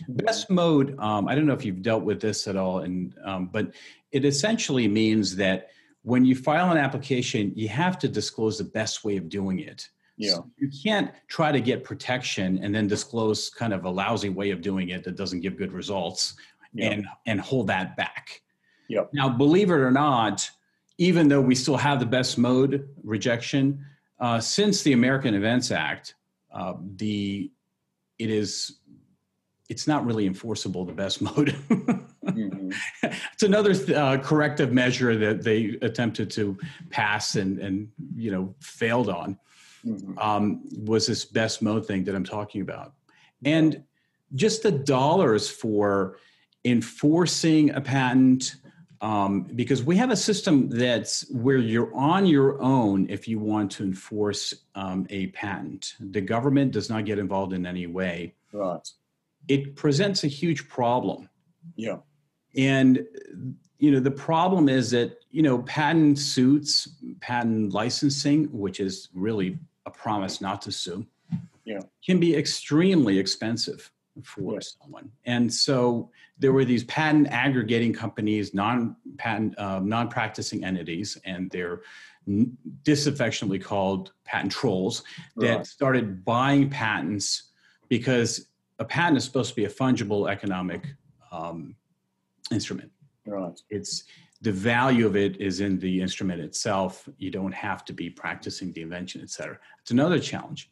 Best 0.07 0.49
mode 0.49 0.97
um, 0.99 1.27
i 1.27 1.35
don't 1.35 1.45
know 1.45 1.53
if 1.53 1.65
you've 1.65 1.81
dealt 1.81 2.03
with 2.03 2.21
this 2.21 2.47
at 2.47 2.55
all 2.55 2.79
and 2.79 3.15
um, 3.23 3.47
but 3.47 3.73
it 4.11 4.23
essentially 4.23 4.87
means 4.87 5.35
that 5.35 5.69
when 6.03 6.25
you 6.25 6.35
file 6.35 6.71
an 6.71 6.77
application 6.77 7.51
you 7.55 7.67
have 7.67 7.99
to 7.99 8.07
disclose 8.07 8.57
the 8.57 8.63
best 8.63 9.03
way 9.03 9.17
of 9.17 9.29
doing 9.29 9.59
it 9.59 9.89
yeah. 10.17 10.33
So 10.33 10.49
you 10.57 10.69
can't 10.83 11.11
try 11.27 11.51
to 11.51 11.59
get 11.59 11.83
protection 11.83 12.59
and 12.63 12.73
then 12.73 12.87
disclose 12.87 13.49
kind 13.49 13.73
of 13.73 13.85
a 13.85 13.89
lousy 13.89 14.29
way 14.29 14.51
of 14.51 14.61
doing 14.61 14.89
it 14.89 15.03
that 15.03 15.15
doesn't 15.15 15.41
give 15.41 15.57
good 15.57 15.71
results 15.71 16.35
yeah. 16.73 16.91
and 16.91 17.07
and 17.25 17.41
hold 17.41 17.67
that 17.67 17.95
back. 17.97 18.41
Yeah. 18.87 19.05
Now, 19.13 19.29
believe 19.29 19.69
it 19.69 19.75
or 19.75 19.91
not, 19.91 20.49
even 20.97 21.27
though 21.27 21.41
we 21.41 21.55
still 21.55 21.77
have 21.77 21.99
the 21.99 22.05
best 22.05 22.37
mode 22.37 22.89
rejection, 23.03 23.85
uh, 24.19 24.39
since 24.39 24.83
the 24.83 24.93
American 24.93 25.33
Invents 25.33 25.71
Act, 25.71 26.15
uh, 26.53 26.73
the 26.97 27.51
it 28.19 28.29
is 28.29 28.77
it's 29.69 29.87
not 29.87 30.05
really 30.05 30.27
enforceable 30.27 30.83
the 30.83 30.93
best 30.93 31.21
mode. 31.21 31.55
mm-hmm. 31.69 32.71
It's 33.33 33.43
another 33.43 33.73
uh, 33.95 34.17
corrective 34.17 34.73
measure 34.73 35.17
that 35.17 35.43
they 35.43 35.77
attempted 35.81 36.29
to 36.31 36.57
pass 36.89 37.35
and 37.35 37.57
and 37.59 37.89
you 38.15 38.31
know 38.31 38.53
failed 38.59 39.09
on 39.09 39.39
mm-hmm. 39.85 40.17
um, 40.17 40.61
was 40.85 41.07
this 41.07 41.25
best 41.25 41.61
mode 41.61 41.85
thing 41.85 42.03
that 42.05 42.15
I'm 42.15 42.23
talking 42.23 42.61
about. 42.61 42.93
And 43.45 43.83
just 44.35 44.63
the 44.63 44.71
dollars 44.71 45.49
for 45.49 46.17
enforcing 46.63 47.71
a 47.71 47.81
patent, 47.81 48.55
um, 49.01 49.43
because 49.55 49.83
we 49.83 49.95
have 49.97 50.11
a 50.11 50.15
system 50.15 50.69
that's 50.69 51.29
where 51.31 51.57
you're 51.57 51.93
on 51.95 52.25
your 52.25 52.61
own 52.61 53.09
if 53.09 53.27
you 53.27 53.39
want 53.39 53.71
to 53.71 53.83
enforce 53.83 54.53
um, 54.75 55.07
a 55.09 55.27
patent. 55.27 55.95
The 55.99 56.21
government 56.21 56.71
does 56.71 56.89
not 56.89 57.05
get 57.05 57.17
involved 57.17 57.53
in 57.53 57.65
any 57.65 57.87
way. 57.87 58.35
Right. 58.53 58.87
It 59.47 59.75
presents 59.75 60.23
a 60.23 60.27
huge 60.27 60.69
problem. 60.69 61.29
Yeah. 61.75 61.97
And 62.55 63.05
you 63.81 63.89
know 63.89 63.99
the 63.99 64.11
problem 64.11 64.69
is 64.69 64.91
that 64.91 65.17
you 65.31 65.41
know 65.41 65.63
patent 65.63 66.19
suits 66.19 66.87
patent 67.19 67.73
licensing, 67.73 68.45
which 68.51 68.79
is 68.79 69.09
really 69.13 69.57
a 69.91 69.97
promise 70.03 70.41
not 70.41 70.61
to 70.63 70.71
sue, 70.71 71.05
yeah. 71.65 71.79
can 72.05 72.19
be 72.19 72.35
extremely 72.35 73.17
expensive 73.17 73.91
for 74.23 74.53
yeah. 74.55 74.59
someone. 74.81 75.11
And 75.25 75.51
so 75.51 76.09
there 76.37 76.53
were 76.53 76.65
these 76.65 76.83
patent 76.85 77.27
aggregating 77.27 77.93
companies, 77.93 78.53
non-patent, 78.53 79.57
uh, 79.57 79.79
non-practicing 79.79 80.63
entities, 80.63 81.17
and 81.25 81.49
they're 81.51 81.81
disaffectionately 82.83 83.59
called 83.59 84.11
patent 84.25 84.51
trolls 84.51 85.03
that 85.37 85.55
right. 85.57 85.65
started 85.65 86.23
buying 86.23 86.69
patents 86.69 87.51
because 87.89 88.47
a 88.79 88.85
patent 88.85 89.17
is 89.17 89.23
supposed 89.23 89.49
to 89.49 89.55
be 89.55 89.65
a 89.65 89.69
fungible 89.69 90.29
economic 90.29 90.83
um, 91.31 91.75
instrument. 92.51 92.91
Right. 93.25 93.59
It's 93.69 94.03
the 94.41 94.51
value 94.51 95.05
of 95.05 95.15
it 95.15 95.39
is 95.39 95.59
in 95.59 95.77
the 95.79 96.01
instrument 96.01 96.41
itself. 96.41 97.07
You 97.17 97.29
don't 97.29 97.53
have 97.53 97.85
to 97.85 97.93
be 97.93 98.09
practicing 98.09 98.71
the 98.73 98.81
invention, 98.81 99.21
et 99.21 99.29
cetera. 99.29 99.57
It's 99.81 99.91
another 99.91 100.19
challenge. 100.19 100.71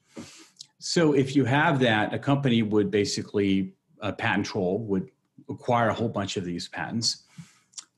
So 0.80 1.14
if 1.14 1.36
you 1.36 1.46
have 1.46 1.80
that, 1.80 2.14
a 2.14 2.20
company 2.20 2.64
would 2.64 2.90
basically, 2.90 3.74
a 4.02 4.12
patent 4.12 4.46
troll 4.46 4.80
would 4.80 5.12
acquire 5.50 5.90
a 5.90 5.94
whole 5.94 6.10
bunch 6.10 6.38
of 6.38 6.46
these 6.46 6.68
patents, 6.68 7.26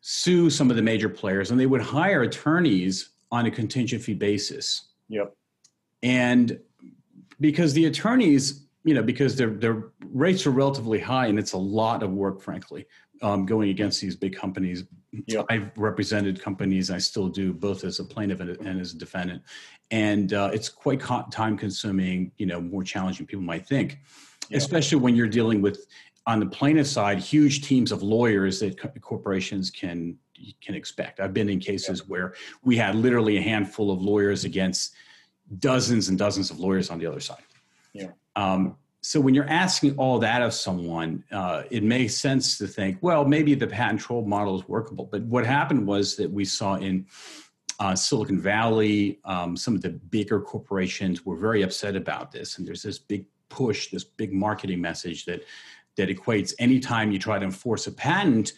sue 0.02 0.50
some 0.50 0.70
of 0.70 0.76
the 0.76 0.82
major 0.82 1.10
players, 1.10 1.52
and 1.52 1.60
they 1.60 1.68
would 1.68 1.82
hire 1.82 2.24
attorneys 2.24 3.12
on 3.32 3.46
a 3.46 3.52
contingent 3.52 4.02
fee 4.02 4.14
basis. 4.14 4.90
Yep. 5.10 5.36
And 6.04 6.60
because 7.40 7.74
the 7.74 7.86
attorneys, 7.86 8.66
you 8.84 8.94
know, 8.94 9.04
because 9.04 9.36
their 9.36 9.52
their 9.52 9.92
rates 10.02 10.48
are 10.48 10.52
relatively 10.52 11.00
high, 11.00 11.28
and 11.28 11.38
it's 11.38 11.54
a 11.54 11.58
lot 11.58 12.02
of 12.02 12.12
work, 12.12 12.42
frankly, 12.42 12.88
um, 13.22 13.46
going 13.46 13.70
against 13.70 14.02
these 14.02 14.16
big 14.16 14.36
companies. 14.36 14.84
Yep. 15.28 15.46
I've 15.50 15.78
represented 15.78 16.42
companies, 16.42 16.90
I 16.90 16.98
still 16.98 17.28
do, 17.28 17.54
both 17.54 17.84
as 17.84 18.00
a 18.00 18.06
plaintiff 18.06 18.40
and, 18.40 18.50
and 18.66 18.80
as 18.80 18.94
a 18.94 18.98
defendant, 18.98 19.44
and 19.92 20.34
uh, 20.34 20.50
it's 20.54 20.70
quite 20.70 21.00
co- 21.00 21.26
time 21.32 21.58
consuming. 21.58 22.32
You 22.38 22.46
know, 22.46 22.62
more 22.62 22.84
challenging 22.84 23.26
people 23.26 23.44
might 23.44 23.68
think, 23.68 24.00
yep. 24.50 24.58
especially 24.58 25.00
when 25.00 25.16
you're 25.16 25.28
dealing 25.28 25.62
with 25.62 25.86
on 26.28 26.40
the 26.40 26.46
plaintiff 26.46 26.88
side, 26.88 27.20
huge 27.20 27.68
teams 27.68 27.92
of 27.92 28.04
lawyers 28.04 28.60
that 28.62 28.80
co- 28.80 28.90
corporations 29.02 29.70
can 29.70 30.18
can 30.62 30.76
expect. 30.76 31.20
I've 31.20 31.34
been 31.34 31.50
in 31.50 31.60
cases 31.60 32.00
yep. 32.00 32.10
where 32.10 32.34
we 32.64 32.78
had 32.78 32.96
literally 32.96 33.38
a 33.38 33.42
handful 33.42 33.92
of 33.92 34.02
lawyers 34.02 34.46
against 34.46 34.94
dozens 35.60 36.10
and 36.10 36.18
dozens 36.18 36.50
of 36.50 36.60
lawyers 36.60 36.90
on 36.90 37.00
the 37.00 37.06
other 37.06 37.20
side. 37.20 37.44
Yeah. 37.94 38.12
Um, 38.36 38.78
so 39.02 39.20
when 39.20 39.34
you're 39.34 39.50
asking 39.50 39.98
all 39.98 40.20
that 40.20 40.44
of 40.44 40.54
someone, 40.54 41.24
uh, 41.32 41.64
it 41.72 41.84
makes 41.84 42.16
sense 42.16 42.58
to 42.60 42.68
think, 42.68 43.00
well, 43.02 43.26
maybe 43.26 43.56
the 43.56 43.66
patent 43.66 44.00
troll 44.00 44.26
model 44.26 44.60
is 44.60 44.68
workable. 44.68 45.06
But 45.06 45.24
what 45.24 45.46
happened 45.46 45.88
was 45.88 46.16
that 46.18 46.30
we 46.30 46.46
saw 46.46 46.76
in 46.76 47.08
uh, 47.80 47.96
Silicon 47.96 48.40
Valley, 48.40 49.20
um, 49.26 49.58
some 49.58 49.74
of 49.76 49.82
the 49.82 49.90
bigger 49.90 50.40
corporations 50.40 51.26
were 51.26 51.36
very 51.36 51.64
upset 51.64 51.96
about 51.96 52.32
this, 52.32 52.60
and 52.60 52.68
there's 52.68 52.84
this 52.84 53.00
big 53.00 53.26
push, 53.50 53.90
this 53.90 54.04
big 54.04 54.32
marketing 54.32 54.80
message 54.80 55.26
that 55.26 55.44
that 55.98 56.08
equates 56.08 56.54
anytime 56.60 57.12
you 57.12 57.20
try 57.20 57.38
to 57.38 57.44
enforce 57.44 57.88
a 57.88 57.92
patent 57.92 58.54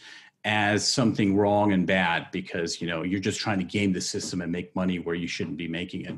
as 0.46 0.88
something 0.88 1.36
wrong 1.36 1.72
and 1.72 1.88
bad 1.88 2.28
because 2.32 2.82
you 2.82 2.88
know 2.88 3.02
you're 3.02 3.20
just 3.20 3.40
trying 3.40 3.58
to 3.58 3.64
game 3.64 3.94
the 3.94 4.02
system 4.02 4.42
and 4.42 4.52
make 4.52 4.76
money 4.76 5.00
where 5.00 5.16
you 5.16 5.28
shouldn't 5.28 5.58
be 5.58 5.70
making 5.70 6.06
it. 6.06 6.16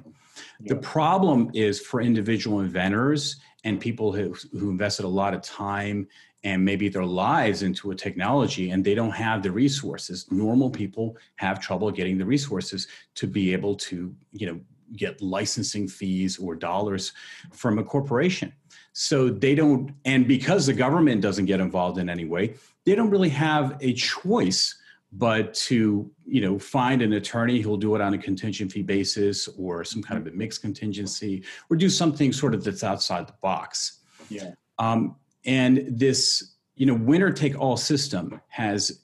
The 0.62 0.76
problem 0.76 1.52
is 1.54 1.80
for 1.80 2.02
individual 2.02 2.60
inventors 2.60 3.38
and 3.64 3.80
people 3.80 4.12
who, 4.12 4.36
who 4.52 4.70
invested 4.70 5.06
a 5.06 5.10
lot 5.10 5.34
of 5.34 5.42
time 5.42 6.08
and 6.44 6.64
maybe 6.64 6.90
their 6.90 7.06
lives 7.06 7.64
into 7.64 7.92
a 7.92 7.96
technology 7.96 8.70
and 8.70 8.84
they 8.84 8.94
don't 8.94 9.12
have 9.12 9.42
the 9.42 9.52
resources. 9.52 10.32
Normal 10.32 10.70
people 10.70 11.18
have 11.38 11.60
trouble 11.60 11.90
getting 11.92 12.18
the 12.18 12.26
resources 12.26 12.88
to 13.16 13.28
be 13.28 13.52
able 13.54 13.76
to 13.76 14.14
you 14.34 14.48
know 14.48 14.60
get 14.96 15.20
licensing 15.20 15.88
fees 15.88 16.38
or 16.38 16.56
dollars 16.56 17.12
from 17.52 17.80
a 17.80 17.84
corporation. 17.84 18.54
So 18.94 19.30
they 19.30 19.56
don't 19.56 19.92
and 20.06 20.28
because 20.28 20.68
the 20.68 20.74
government 20.74 21.22
doesn't 21.22 21.46
get 21.46 21.60
involved 21.60 21.98
in 21.98 22.10
any 22.10 22.26
way 22.26 22.56
they 22.86 22.96
don't 22.96 23.10
really 23.10 23.30
have 23.30 23.78
a 23.82 23.94
choice 23.94 24.76
but 25.18 25.54
to 25.54 26.10
you 26.26 26.42
know 26.42 26.58
find 26.60 27.02
an 27.02 27.14
attorney 27.14 27.62
who'll 27.62 27.78
do 27.78 27.96
it 27.96 28.02
on 28.02 28.14
a 28.14 28.18
contingent 28.18 28.72
fee 28.72 28.82
basis 28.82 29.48
or 29.58 29.84
some 29.84 30.02
kind 30.02 30.20
of 30.20 30.32
a 30.32 30.36
mixed 30.36 30.62
contingency 30.62 31.44
or 31.70 31.78
do 31.78 31.90
something 31.90 32.34
sort 32.34 32.54
of 32.54 32.64
that's 32.64 32.84
outside 32.84 33.28
the 33.28 33.34
box 33.42 34.02
yeah 34.30 34.52
um, 34.80 35.16
and 35.46 35.86
this 35.88 36.56
you 36.76 36.86
know 36.86 36.96
winner 36.96 37.32
take 37.32 37.60
all 37.60 37.78
system 37.78 38.40
has 38.48 39.04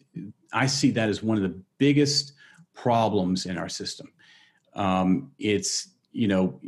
i 0.54 0.66
see 0.66 0.92
that 0.92 1.10
as 1.10 1.24
one 1.24 1.38
of 1.38 1.44
the 1.44 1.62
biggest 1.78 2.34
problems 2.74 3.46
in 3.46 3.58
our 3.58 3.70
system 3.70 4.12
um, 4.76 5.32
it's 5.38 5.90
you 6.12 6.28
know 6.28 6.60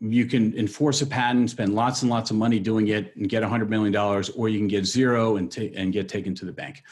you 0.00 0.26
can 0.26 0.56
enforce 0.56 1.02
a 1.02 1.06
patent, 1.06 1.50
spend 1.50 1.74
lots 1.74 2.02
and 2.02 2.10
lots 2.10 2.30
of 2.30 2.36
money 2.36 2.60
doing 2.60 2.86
it, 2.88 3.16
and 3.16 3.28
get 3.28 3.42
$100 3.42 3.68
million, 3.68 3.94
or 3.96 4.48
you 4.48 4.56
can 4.56 4.68
get 4.68 4.86
zero 4.86 5.38
and, 5.38 5.50
t- 5.50 5.72
and 5.74 5.92
get 5.92 6.08
taken 6.08 6.36
to 6.36 6.44
the 6.44 6.52
bank. 6.52 6.84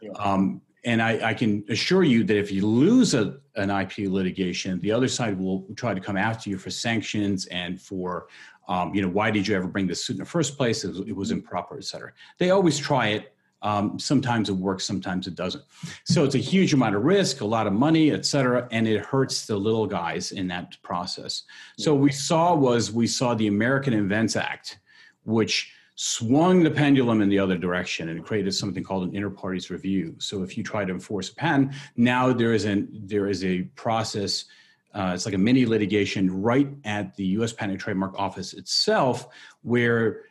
Yeah. 0.00 0.12
Um, 0.12 0.62
and 0.84 1.02
I, 1.02 1.30
I, 1.30 1.34
can 1.34 1.64
assure 1.68 2.02
you 2.02 2.24
that 2.24 2.36
if 2.36 2.52
you 2.52 2.66
lose 2.66 3.14
a, 3.14 3.38
an 3.56 3.70
IP 3.70 4.10
litigation, 4.10 4.80
the 4.80 4.92
other 4.92 5.08
side 5.08 5.38
will 5.38 5.66
try 5.76 5.94
to 5.94 6.00
come 6.00 6.16
after 6.16 6.50
you 6.50 6.58
for 6.58 6.70
sanctions 6.70 7.46
and 7.46 7.80
for, 7.80 8.28
um, 8.68 8.94
you 8.94 9.02
know, 9.02 9.08
why 9.08 9.30
did 9.30 9.46
you 9.48 9.56
ever 9.56 9.66
bring 9.66 9.86
this 9.86 10.04
suit 10.04 10.14
in 10.14 10.20
the 10.20 10.28
first 10.28 10.56
place? 10.56 10.84
It 10.84 10.88
was, 10.88 11.00
it 11.00 11.16
was 11.16 11.30
improper, 11.30 11.76
et 11.78 11.84
cetera. 11.84 12.12
They 12.38 12.50
always 12.50 12.78
try 12.78 13.08
it. 13.08 13.34
Um, 13.62 13.98
sometimes 13.98 14.50
it 14.50 14.52
works, 14.52 14.84
sometimes 14.84 15.26
it 15.26 15.34
doesn't. 15.34 15.64
So 16.04 16.22
it's 16.22 16.34
a 16.34 16.38
huge 16.38 16.74
amount 16.74 16.96
of 16.96 17.04
risk, 17.04 17.40
a 17.40 17.46
lot 17.46 17.66
of 17.66 17.72
money, 17.72 18.10
et 18.10 18.26
cetera, 18.26 18.68
and 18.70 18.86
it 18.86 19.00
hurts 19.00 19.46
the 19.46 19.56
little 19.56 19.86
guys 19.86 20.32
in 20.32 20.46
that 20.48 20.76
process. 20.82 21.44
So 21.78 21.94
we 21.94 22.12
saw 22.12 22.54
was 22.54 22.92
we 22.92 23.06
saw 23.06 23.32
the 23.32 23.46
American 23.46 23.94
Invents 23.94 24.36
Act, 24.36 24.80
which 25.24 25.73
swung 25.96 26.64
the 26.64 26.70
pendulum 26.70 27.20
in 27.20 27.28
the 27.28 27.38
other 27.38 27.56
direction 27.56 28.08
and 28.08 28.24
created 28.24 28.52
something 28.52 28.82
called 28.82 29.08
an 29.08 29.14
inter 29.14 29.30
partes 29.30 29.70
review. 29.70 30.14
So 30.18 30.42
if 30.42 30.56
you 30.56 30.64
try 30.64 30.84
to 30.84 30.92
enforce 30.92 31.30
a 31.30 31.34
patent, 31.34 31.72
now 31.96 32.32
there 32.32 32.52
is 32.52 32.64
an 32.64 32.88
there 32.92 33.28
is 33.28 33.44
a 33.44 33.62
process. 33.76 34.46
Uh, 34.92 35.12
it's 35.14 35.24
like 35.24 35.34
a 35.34 35.38
mini 35.38 35.66
litigation 35.66 36.42
right 36.42 36.68
at 36.84 37.16
the 37.16 37.24
U.S. 37.38 37.52
Patent 37.52 37.72
and 37.72 37.80
Trademark 37.80 38.16
Office 38.16 38.54
itself, 38.54 39.26
where 39.62 40.22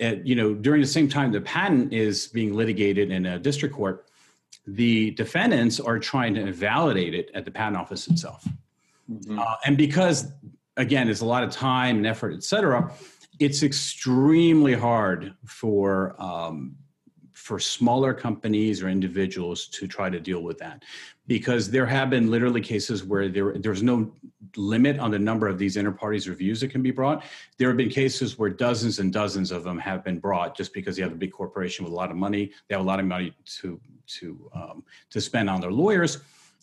at, 0.00 0.26
you 0.26 0.34
know 0.34 0.54
during 0.54 0.80
the 0.80 0.86
same 0.86 1.08
time 1.08 1.32
the 1.32 1.40
patent 1.40 1.92
is 1.92 2.28
being 2.28 2.54
litigated 2.54 3.10
in 3.10 3.26
a 3.26 3.38
district 3.38 3.74
court, 3.74 4.06
the 4.66 5.10
defendants 5.12 5.80
are 5.80 5.98
trying 5.98 6.34
to 6.34 6.40
invalidate 6.40 7.14
it 7.14 7.30
at 7.34 7.44
the 7.44 7.50
patent 7.50 7.76
office 7.76 8.06
itself. 8.06 8.46
Mm-hmm. 9.10 9.40
Uh, 9.40 9.54
and 9.64 9.76
because 9.76 10.32
again, 10.76 11.08
it's 11.08 11.20
a 11.20 11.26
lot 11.26 11.42
of 11.42 11.50
time 11.50 11.96
and 11.96 12.06
effort, 12.06 12.32
et 12.32 12.44
cetera 12.44 12.92
it's 13.40 13.62
extremely 13.62 14.74
hard 14.74 15.34
for 15.46 16.14
um, 16.22 16.76
for 17.32 17.58
smaller 17.58 18.12
companies 18.12 18.82
or 18.82 18.88
individuals 18.88 19.66
to 19.68 19.88
try 19.88 20.10
to 20.10 20.20
deal 20.20 20.42
with 20.42 20.58
that 20.58 20.84
because 21.26 21.70
there 21.70 21.86
have 21.86 22.10
been 22.10 22.30
literally 22.30 22.60
cases 22.60 23.02
where 23.02 23.28
there 23.28 23.54
there's 23.54 23.82
no 23.82 24.12
limit 24.56 24.98
on 24.98 25.10
the 25.10 25.18
number 25.18 25.48
of 25.48 25.58
these 25.58 25.76
inter 25.76 25.90
partes 25.90 26.26
reviews 26.28 26.60
that 26.60 26.68
can 26.68 26.82
be 26.82 26.90
brought. 26.90 27.24
There 27.56 27.68
have 27.68 27.76
been 27.76 27.88
cases 27.88 28.38
where 28.38 28.50
dozens 28.50 28.98
and 28.98 29.12
dozens 29.12 29.52
of 29.52 29.64
them 29.64 29.78
have 29.78 30.04
been 30.04 30.18
brought 30.18 30.56
just 30.56 30.74
because 30.74 30.98
you 30.98 31.04
have 31.04 31.12
a 31.12 31.16
big 31.16 31.32
corporation 31.32 31.84
with 31.84 31.92
a 31.94 31.96
lot 31.96 32.10
of 32.10 32.16
money 32.16 32.52
they 32.68 32.74
have 32.74 32.84
a 32.84 32.86
lot 32.86 33.00
of 33.00 33.06
money 33.06 33.34
to 33.60 33.80
to 34.18 34.50
um, 34.54 34.84
to 35.08 35.20
spend 35.20 35.48
on 35.48 35.60
their 35.62 35.72
lawyers 35.72 36.18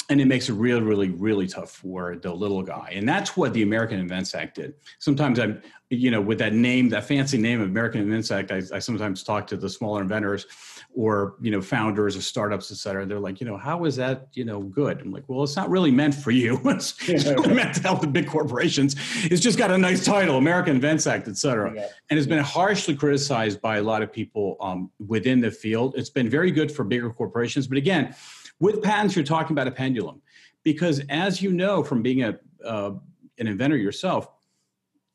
and 0.09 0.21
it 0.21 0.25
makes 0.25 0.47
it 0.47 0.53
really, 0.53 0.81
really, 0.81 1.09
really 1.09 1.47
tough 1.47 1.71
for 1.71 2.15
the 2.15 2.33
little 2.33 2.63
guy. 2.63 2.91
And 2.93 3.07
that's 3.07 3.35
what 3.35 3.53
the 3.53 3.61
American 3.61 3.99
Invents 3.99 4.33
Act 4.33 4.55
did. 4.55 4.73
Sometimes 4.99 5.37
I'm, 5.37 5.61
you 5.89 6.11
know, 6.11 6.21
with 6.21 6.39
that 6.39 6.53
name, 6.53 6.89
that 6.89 7.05
fancy 7.05 7.37
name 7.37 7.61
of 7.61 7.67
American 7.67 8.01
Invents 8.01 8.31
Act, 8.31 8.51
I, 8.51 8.61
I 8.73 8.79
sometimes 8.79 9.23
talk 9.23 9.47
to 9.47 9.57
the 9.57 9.69
smaller 9.69 10.01
inventors 10.01 10.45
or, 10.95 11.35
you 11.41 11.51
know, 11.51 11.61
founders 11.61 12.15
of 12.15 12.23
startups, 12.23 12.71
et 12.71 12.77
cetera. 12.77 13.05
They're 13.05 13.19
like, 13.19 13.39
you 13.39 13.47
know, 13.47 13.57
how 13.57 13.85
is 13.85 13.97
that, 13.97 14.27
you 14.33 14.45
know, 14.45 14.61
good? 14.61 15.01
I'm 15.01 15.11
like, 15.11 15.25
well, 15.27 15.43
it's 15.43 15.55
not 15.55 15.69
really 15.69 15.91
meant 15.91 16.15
for 16.15 16.31
you. 16.31 16.59
it's, 16.65 16.95
it's 17.07 17.25
really 17.25 17.53
meant 17.53 17.75
to 17.75 17.81
help 17.81 18.01
the 18.01 18.07
big 18.07 18.27
corporations. 18.27 18.95
It's 19.25 19.41
just 19.41 19.57
got 19.57 19.71
a 19.71 19.77
nice 19.77 20.05
title, 20.05 20.37
American 20.37 20.75
Invents 20.75 21.05
Act, 21.05 21.27
et 21.27 21.37
cetera. 21.37 21.73
Yeah. 21.75 21.87
And 22.09 22.17
it's 22.17 22.27
been 22.27 22.43
harshly 22.43 22.95
criticized 22.95 23.61
by 23.61 23.77
a 23.77 23.83
lot 23.83 24.01
of 24.01 24.11
people 24.11 24.55
um, 24.61 24.89
within 25.05 25.41
the 25.41 25.51
field. 25.51 25.95
It's 25.97 26.09
been 26.09 26.29
very 26.29 26.51
good 26.51 26.71
for 26.71 26.83
bigger 26.83 27.09
corporations. 27.09 27.67
But 27.67 27.77
again, 27.77 28.15
with 28.59 28.81
patents, 28.81 29.15
you're 29.15 29.25
talking 29.25 29.53
about 29.53 29.67
a 29.67 29.71
pendulum, 29.71 30.21
because 30.63 31.01
as 31.09 31.41
you 31.41 31.51
know 31.51 31.83
from 31.83 32.01
being 32.01 32.23
a 32.23 32.39
uh, 32.63 32.91
an 33.37 33.47
inventor 33.47 33.77
yourself. 33.77 34.29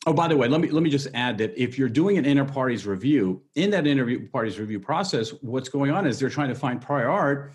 Oh, 0.05 0.12
by 0.12 0.26
the 0.26 0.36
way, 0.36 0.49
let 0.49 0.61
me 0.61 0.68
let 0.68 0.82
me 0.82 0.90
just 0.90 1.09
add 1.14 1.38
that 1.38 1.61
if 1.61 1.78
you're 1.78 1.88
doing 1.88 2.18
an 2.18 2.24
inter 2.24 2.45
partes 2.45 2.84
review, 2.84 3.43
in 3.55 3.70
that 3.70 3.86
inter 3.86 4.18
partes 4.32 4.59
review 4.59 4.80
process, 4.80 5.30
what's 5.43 5.68
going 5.68 5.93
on 5.93 6.07
is 6.07 6.18
they're 6.18 6.28
trying 6.28 6.49
to 6.49 6.57
find 6.57 6.80
prior 6.80 7.09
art, 7.09 7.53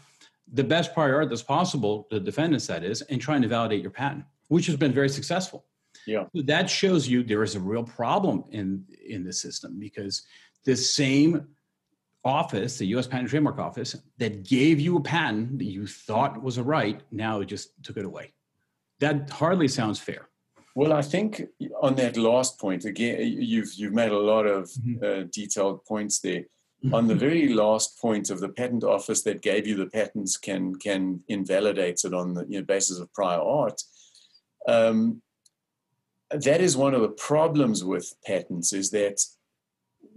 the 0.54 0.64
best 0.64 0.94
prior 0.94 1.16
art 1.16 1.30
that's 1.30 1.44
possible, 1.44 2.08
the 2.10 2.20
defendants 2.20 2.68
that 2.68 2.84
is, 2.84 3.02
and 3.04 3.20
trying 3.20 3.42
to 3.42 3.50
validate 3.50 3.82
your 3.82 3.92
patent, 3.92 4.24
which 4.48 4.66
has 4.68 4.78
been 4.78 4.94
very 4.94 5.10
successful. 5.10 5.66
Yeah. 6.06 6.26
That 6.34 6.70
shows 6.70 7.08
you 7.08 7.22
there 7.22 7.44
is 7.44 7.56
a 7.56 7.60
real 7.60 7.84
problem 7.84 8.46
in 8.52 8.86
in 9.06 9.26
the 9.26 9.34
system 9.34 9.78
because 9.78 10.24
the 10.64 10.76
same 10.76 11.48
office, 12.24 12.78
the 12.78 12.86
U.S. 12.88 13.08
Patent 13.08 13.22
and 13.22 13.30
Trademark 13.30 13.60
Office, 13.60 13.96
that 14.18 14.44
gave 14.44 14.80
you 14.80 14.98
a 14.98 15.02
patent 15.02 15.60
that 15.60 15.66
you 15.66 15.88
thought 15.88 16.42
was 16.42 16.58
a 16.58 16.64
right, 16.64 17.02
now 17.12 17.40
it 17.42 17.46
just 17.46 17.72
took 17.84 17.98
it 17.98 18.06
away. 18.06 18.34
That 19.00 19.30
hardly 19.30 19.68
sounds 19.68 20.00
fair. 20.00 20.28
Well, 20.76 20.94
I 20.94 21.02
think 21.02 21.42
on 21.82 21.96
that 21.96 22.18
last 22.18 22.60
point 22.60 22.86
again, 22.86 23.20
you've 23.22 23.74
you've 23.74 23.94
made 23.94 24.12
a 24.12 24.20
lot 24.20 24.46
of 24.46 24.66
mm-hmm. 24.66 25.04
uh, 25.04 25.24
detailed 25.32 25.84
points 25.86 26.20
there. 26.20 26.46
Mm-hmm. 26.86 26.94
On 26.94 27.08
the 27.08 27.16
very 27.16 27.50
last 27.50 28.00
point 28.00 28.30
of 28.30 28.40
the 28.40 28.50
patent 28.50 28.84
office 28.84 29.24
that 29.24 29.42
gave 29.42 29.66
you 29.66 29.76
the 29.76 29.88
patents 29.88 30.38
can 30.38 30.76
can 30.76 31.24
invalidate 31.28 32.02
it 32.06 32.14
on 32.14 32.36
the 32.36 32.46
you 32.48 32.60
know, 32.60 32.66
basis 32.66 33.00
of 33.00 33.12
prior 33.12 33.40
art. 33.40 33.82
Um, 34.68 35.24
that 36.30 36.62
is 36.62 36.78
one 36.78 36.94
of 36.94 37.02
the 37.02 37.10
problems 37.10 37.84
with 37.84 38.14
patents 38.24 38.74
is 38.74 38.92
that 38.92 39.20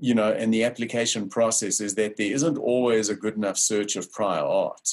you 0.00 0.14
know 0.14 0.32
and 0.32 0.52
the 0.52 0.64
application 0.64 1.28
process 1.28 1.80
is 1.80 1.94
that 1.94 2.16
there 2.16 2.32
isn't 2.32 2.58
always 2.58 3.08
a 3.08 3.14
good 3.14 3.36
enough 3.36 3.58
search 3.58 3.96
of 3.96 4.10
prior 4.12 4.42
art 4.42 4.88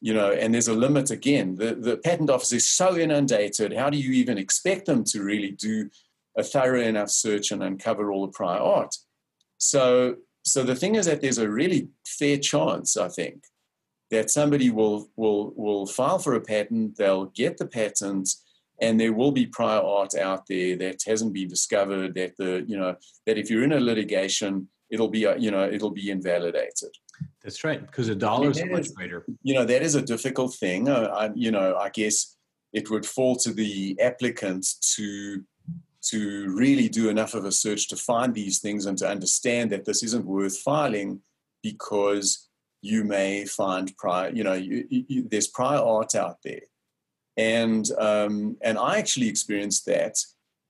you 0.00 0.14
know 0.14 0.30
and 0.30 0.54
there's 0.54 0.68
a 0.68 0.74
limit 0.74 1.10
again. 1.10 1.56
The, 1.56 1.74
the 1.74 1.96
patent 1.96 2.30
office 2.30 2.52
is 2.52 2.70
so 2.70 2.96
inundated 2.96 3.72
how 3.72 3.90
do 3.90 3.98
you 3.98 4.12
even 4.12 4.38
expect 4.38 4.86
them 4.86 5.04
to 5.04 5.22
really 5.22 5.52
do 5.52 5.90
a 6.36 6.42
thorough 6.42 6.82
enough 6.82 7.10
search 7.10 7.50
and 7.50 7.62
uncover 7.62 8.12
all 8.12 8.26
the 8.26 8.32
prior 8.32 8.60
art? 8.60 8.94
So 9.58 10.16
so 10.44 10.62
the 10.62 10.74
thing 10.74 10.94
is 10.94 11.06
that 11.06 11.20
there's 11.20 11.38
a 11.38 11.48
really 11.48 11.88
fair 12.06 12.38
chance 12.38 12.96
i 12.96 13.08
think 13.08 13.44
that 14.10 14.30
somebody 14.30 14.70
will 14.70 15.10
will 15.16 15.52
will 15.56 15.86
file 15.86 16.18
for 16.18 16.34
a 16.34 16.40
patent 16.40 16.96
they'll 16.96 17.26
get 17.26 17.58
the 17.58 17.66
patent 17.66 18.30
and 18.80 18.98
there 18.98 19.12
will 19.12 19.32
be 19.32 19.46
prior 19.46 19.80
art 19.80 20.14
out 20.14 20.46
there 20.48 20.76
that 20.76 21.02
hasn't 21.06 21.32
been 21.32 21.48
discovered 21.48 22.14
that 22.14 22.36
the 22.36 22.64
you 22.66 22.76
know 22.76 22.96
that 23.26 23.38
if 23.38 23.50
you're 23.50 23.64
in 23.64 23.72
a 23.72 23.80
litigation 23.80 24.68
it'll 24.90 25.08
be 25.08 25.20
you 25.38 25.50
know 25.50 25.64
it'll 25.64 25.90
be 25.90 26.10
invalidated. 26.10 26.90
That's 27.42 27.64
right 27.64 27.80
because 27.80 28.06
the 28.06 28.14
dollar 28.14 28.50
is 28.50 28.64
much 28.64 28.94
greater. 28.94 29.24
you 29.42 29.54
know 29.54 29.64
that 29.64 29.82
is 29.82 29.94
a 29.94 30.02
difficult 30.02 30.54
thing. 30.54 30.88
Uh, 30.88 31.10
I, 31.14 31.30
you 31.34 31.50
know 31.50 31.76
i 31.76 31.88
guess 31.90 32.36
it 32.72 32.90
would 32.90 33.06
fall 33.06 33.36
to 33.36 33.52
the 33.52 33.98
applicant 34.00 34.66
to 34.94 35.42
to 36.00 36.48
really 36.54 36.88
do 36.88 37.08
enough 37.08 37.34
of 37.34 37.44
a 37.44 37.52
search 37.52 37.88
to 37.88 37.96
find 37.96 38.34
these 38.34 38.60
things 38.60 38.86
and 38.86 38.96
to 38.98 39.08
understand 39.08 39.70
that 39.70 39.84
this 39.84 40.02
isn't 40.02 40.24
worth 40.24 40.58
filing 40.58 41.20
because 41.62 42.48
you 42.82 43.04
may 43.04 43.44
find 43.44 43.96
prior 43.96 44.30
you 44.30 44.44
know 44.44 44.54
you, 44.54 44.86
you, 44.90 45.28
there's 45.28 45.48
prior 45.48 45.78
art 45.78 46.14
out 46.14 46.36
there 46.44 46.60
and 47.38 47.88
um, 47.98 48.56
and 48.60 48.76
I 48.76 48.98
actually 48.98 49.28
experienced 49.28 49.86
that. 49.86 50.18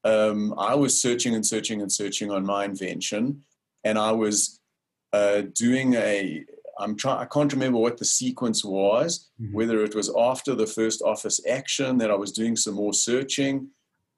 Um, 0.04 0.54
I 0.56 0.74
was 0.74 1.00
searching 1.00 1.34
and 1.34 1.44
searching 1.44 1.80
and 1.80 1.90
searching 1.90 2.30
on 2.30 2.46
my 2.46 2.64
invention, 2.64 3.42
and 3.82 3.98
I 3.98 4.12
was 4.12 4.60
uh, 5.12 5.42
doing 5.54 5.94
a. 5.94 6.44
I'm 6.78 6.94
trying. 6.94 7.18
I 7.18 7.24
can't 7.24 7.52
remember 7.52 7.78
what 7.78 7.96
the 7.96 8.04
sequence 8.04 8.64
was. 8.64 9.30
Mm-hmm. 9.40 9.54
Whether 9.54 9.82
it 9.82 9.94
was 9.94 10.14
after 10.16 10.54
the 10.54 10.66
first 10.66 11.02
office 11.02 11.40
action 11.48 11.98
that 11.98 12.10
I 12.10 12.14
was 12.14 12.32
doing 12.32 12.54
some 12.54 12.74
more 12.74 12.92
searching, 12.92 13.68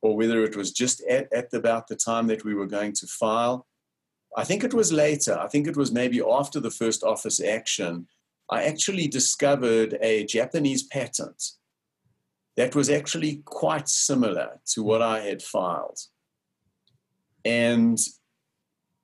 or 0.02 0.16
whether 0.16 0.42
it 0.42 0.56
was 0.56 0.72
just 0.72 1.02
at, 1.04 1.32
at 1.32 1.54
about 1.54 1.86
the 1.86 1.96
time 1.96 2.26
that 2.26 2.44
we 2.44 2.54
were 2.54 2.66
going 2.66 2.92
to 2.94 3.06
file. 3.06 3.66
I 4.36 4.44
think 4.44 4.62
it 4.62 4.74
was 4.74 4.92
later. 4.92 5.38
I 5.38 5.48
think 5.48 5.66
it 5.66 5.76
was 5.76 5.90
maybe 5.90 6.20
after 6.20 6.60
the 6.60 6.70
first 6.70 7.02
office 7.02 7.40
action. 7.40 8.06
I 8.48 8.64
actually 8.64 9.06
discovered 9.06 9.96
a 10.02 10.24
Japanese 10.24 10.82
patent 10.82 11.52
that 12.60 12.74
was 12.74 12.90
actually 12.90 13.40
quite 13.46 13.88
similar 13.88 14.60
to 14.66 14.82
what 14.82 15.00
I 15.00 15.20
had 15.20 15.40
filed. 15.42 15.98
And 17.42 17.98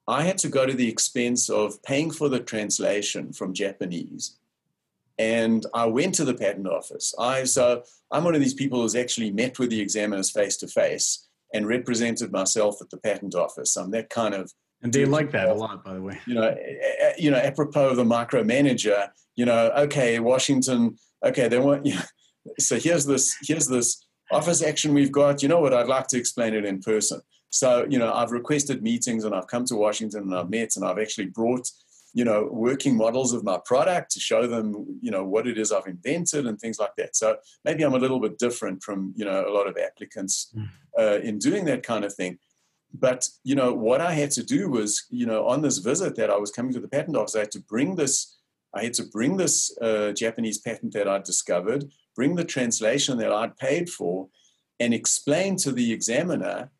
I 0.06 0.24
had 0.24 0.36
to 0.38 0.50
go 0.50 0.66
to 0.66 0.74
the 0.74 0.90
expense 0.90 1.48
of 1.48 1.82
paying 1.82 2.10
for 2.10 2.28
the 2.28 2.38
translation 2.38 3.32
from 3.32 3.54
Japanese. 3.54 4.36
And 5.18 5.64
I 5.72 5.86
went 5.86 6.14
to 6.16 6.26
the 6.26 6.34
patent 6.34 6.68
office. 6.68 7.14
I 7.18 7.44
so 7.44 7.84
I'm 8.10 8.24
one 8.24 8.34
of 8.34 8.42
these 8.42 8.52
people 8.52 8.82
who's 8.82 8.94
actually 8.94 9.30
met 9.30 9.58
with 9.58 9.70
the 9.70 9.80
examiners 9.80 10.30
face 10.30 10.58
to 10.58 10.68
face 10.68 11.26
and 11.54 11.66
represented 11.66 12.30
myself 12.30 12.82
at 12.82 12.90
the 12.90 12.98
patent 12.98 13.34
office. 13.34 13.74
I'm 13.78 13.90
that 13.92 14.10
kind 14.10 14.34
of 14.34 14.52
and 14.82 14.92
they 14.92 15.06
like 15.06 15.30
that 15.30 15.48
a 15.48 15.54
lot, 15.54 15.82
by 15.82 15.94
the 15.94 16.02
way. 16.02 16.20
You 16.26 16.34
know, 16.34 16.54
you 17.16 17.30
know, 17.30 17.38
apropos 17.38 17.88
of 17.88 17.96
the 17.96 18.04
micromanager. 18.04 19.08
You 19.34 19.46
know, 19.46 19.70
okay, 19.84 20.20
Washington. 20.20 20.98
Okay, 21.24 21.48
they 21.48 21.58
want 21.58 21.86
you. 21.90 21.94
Know, 21.94 22.02
so 22.58 22.78
here's 22.78 23.06
this 23.06 23.36
here's 23.42 23.66
this 23.66 24.06
office 24.30 24.62
action 24.62 24.94
we've 24.94 25.12
got. 25.12 25.42
You 25.42 25.48
know 25.48 25.60
what? 25.60 25.74
I'd 25.74 25.86
like 25.86 26.08
to 26.08 26.18
explain 26.18 26.54
it 26.54 26.64
in 26.64 26.80
person. 26.80 27.20
So 27.50 27.86
you 27.88 27.98
know, 27.98 28.12
I've 28.12 28.32
requested 28.32 28.82
meetings 28.82 29.24
and 29.24 29.34
I've 29.34 29.46
come 29.46 29.64
to 29.66 29.76
Washington 29.76 30.22
and 30.24 30.34
I've 30.34 30.50
met 30.50 30.76
and 30.76 30.84
I've 30.84 30.98
actually 30.98 31.26
brought 31.26 31.68
you 32.16 32.24
know 32.24 32.48
working 32.50 32.96
models 32.96 33.32
of 33.34 33.44
my 33.44 33.58
product 33.64 34.10
to 34.12 34.20
show 34.20 34.46
them 34.46 34.98
you 35.02 35.10
know 35.10 35.22
what 35.22 35.46
it 35.46 35.58
is 35.58 35.70
I've 35.70 35.86
invented 35.86 36.46
and 36.46 36.58
things 36.58 36.78
like 36.78 36.96
that. 36.96 37.14
So 37.14 37.36
maybe 37.64 37.82
I'm 37.82 37.94
a 37.94 37.98
little 37.98 38.20
bit 38.20 38.38
different 38.38 38.82
from 38.82 39.12
you 39.16 39.24
know 39.24 39.46
a 39.46 39.52
lot 39.52 39.68
of 39.68 39.76
applicants 39.76 40.50
hmm. 40.54 40.64
uh, 40.98 41.18
in 41.22 41.38
doing 41.38 41.64
that 41.66 41.82
kind 41.82 42.04
of 42.04 42.14
thing. 42.14 42.38
But 42.92 43.28
you 43.44 43.54
know 43.54 43.72
what 43.72 44.00
I 44.00 44.12
had 44.12 44.30
to 44.32 44.42
do 44.42 44.70
was 44.70 45.06
you 45.10 45.26
know 45.26 45.46
on 45.46 45.62
this 45.62 45.78
visit 45.78 46.16
that 46.16 46.30
I 46.30 46.36
was 46.36 46.50
coming 46.50 46.72
to 46.72 46.80
the 46.80 46.88
patent 46.88 47.16
office, 47.16 47.36
I 47.36 47.40
had 47.40 47.52
to 47.52 47.60
bring 47.60 47.96
this. 47.96 48.32
I 48.74 48.84
had 48.84 48.94
to 48.94 49.04
bring 49.04 49.36
this 49.36 49.76
uh, 49.80 50.12
Japanese 50.12 50.58
patent 50.58 50.92
that 50.92 51.08
I'd 51.08 51.24
discovered, 51.24 51.90
bring 52.14 52.34
the 52.34 52.44
translation 52.44 53.18
that 53.18 53.32
I'd 53.32 53.56
paid 53.56 53.88
for, 53.88 54.28
and 54.78 54.92
explain 54.92 55.56
to 55.56 55.72
the 55.72 55.92
examiner 55.92 56.70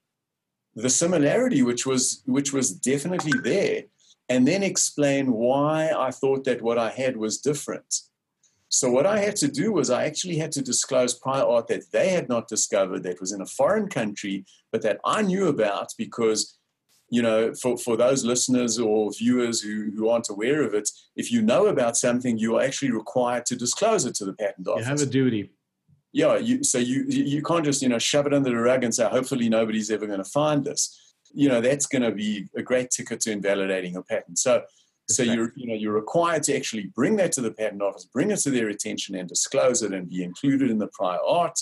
the 0.75 0.91
similarity, 0.91 1.63
which 1.63 1.87
was 1.87 2.23
which 2.27 2.53
was 2.53 2.71
definitely 2.71 3.33
there, 3.43 3.85
and 4.29 4.47
then 4.47 4.63
explain 4.63 5.33
why 5.33 5.91
I 5.97 6.11
thought 6.11 6.45
that 6.45 6.61
what 6.61 6.79
I 6.79 6.91
had 6.91 7.17
was 7.17 7.39
different. 7.39 8.03
So 8.69 8.91
what 8.91 9.07
I 9.07 9.21
had 9.21 9.37
to 9.37 9.49
do 9.49 9.73
was 9.73 9.91
I 9.91 10.05
actually 10.05 10.37
had 10.37 10.53
to 10.53 10.63
disclose 10.63 11.15
prior 11.15 11.45
art 11.45 11.69
that 11.69 11.91
they 11.93 12.11
had 12.11 12.29
not 12.29 12.49
discovered 12.49 13.05
that 13.05 13.21
was 13.21 13.33
in 13.33 13.41
a 13.41 13.47
foreign 13.47 13.89
country, 13.89 14.45
but 14.73 14.83
that 14.83 15.01
I 15.05 15.23
knew 15.23 15.49
about 15.49 15.95
because 15.97 16.56
you 17.11 17.23
know, 17.23 17.55
for, 17.55 17.79
for 17.79 17.97
those 17.97 18.25
listeners 18.25 18.79
or 18.79 19.13
viewers 19.13 19.61
who, 19.61 19.91
who 19.97 20.09
aren't 20.09 20.29
aware 20.29 20.63
of 20.63 20.75
it, 20.75 20.89
if 21.15 21.31
you 21.31 21.41
know 21.41 21.67
about 21.67 21.97
something, 21.97 22.37
you 22.37 22.57
are 22.57 22.63
actually 22.63 22.91
required 22.91 23.47
to 23.47 23.57
disclose 23.57 24.05
it 24.05 24.15
to 24.17 24.25
the 24.25 24.33
patent 24.33 24.67
office. 24.67 24.85
You 24.85 24.91
have 24.91 25.01
a 25.03 25.07
duty. 25.07 25.51
Yeah, 26.13 26.39
you, 26.39 26.65
so 26.65 26.79
you 26.79 27.05
you 27.09 27.43
can't 27.43 27.65
just 27.65 27.83
you 27.83 27.91
know 27.91 27.99
shove 27.99 28.27
it 28.27 28.33
under 28.33 28.49
the 28.49 28.57
rug 28.57 28.85
and 28.85 28.95
say 28.95 29.07
hopefully 29.07 29.51
nobody's 29.51 29.91
ever 29.91 30.07
going 30.07 30.23
to 30.23 30.25
find 30.25 30.65
this. 30.65 31.15
You 31.35 31.51
know 31.51 31.61
that's 31.61 31.87
going 31.87 32.03
to 32.03 32.11
be 32.11 32.47
a 32.57 32.63
great 32.63 32.91
ticket 32.91 33.21
to 33.21 33.33
invalidating 33.33 33.97
a 33.97 34.03
patent. 34.03 34.39
So 34.39 34.63
so 35.09 35.23
you're 35.23 35.53
you 35.57 35.67
know 35.67 35.75
you're 35.75 35.93
required 35.93 36.43
to 36.45 36.57
actually 36.57 36.87
bring 36.95 37.17
that 37.17 37.33
to 37.33 37.43
the 37.43 37.53
patent 37.53 37.83
office, 37.83 38.07
bring 38.07 38.31
it 38.31 38.39
to 38.41 38.51
their 38.51 38.69
attention, 38.69 39.15
and 39.15 39.29
disclose 39.29 39.83
it, 39.83 39.93
and 39.93 40.09
be 40.09 40.25
included 40.25 40.71
in 40.71 40.79
the 40.79 40.89
prior 40.89 41.19
art. 41.27 41.61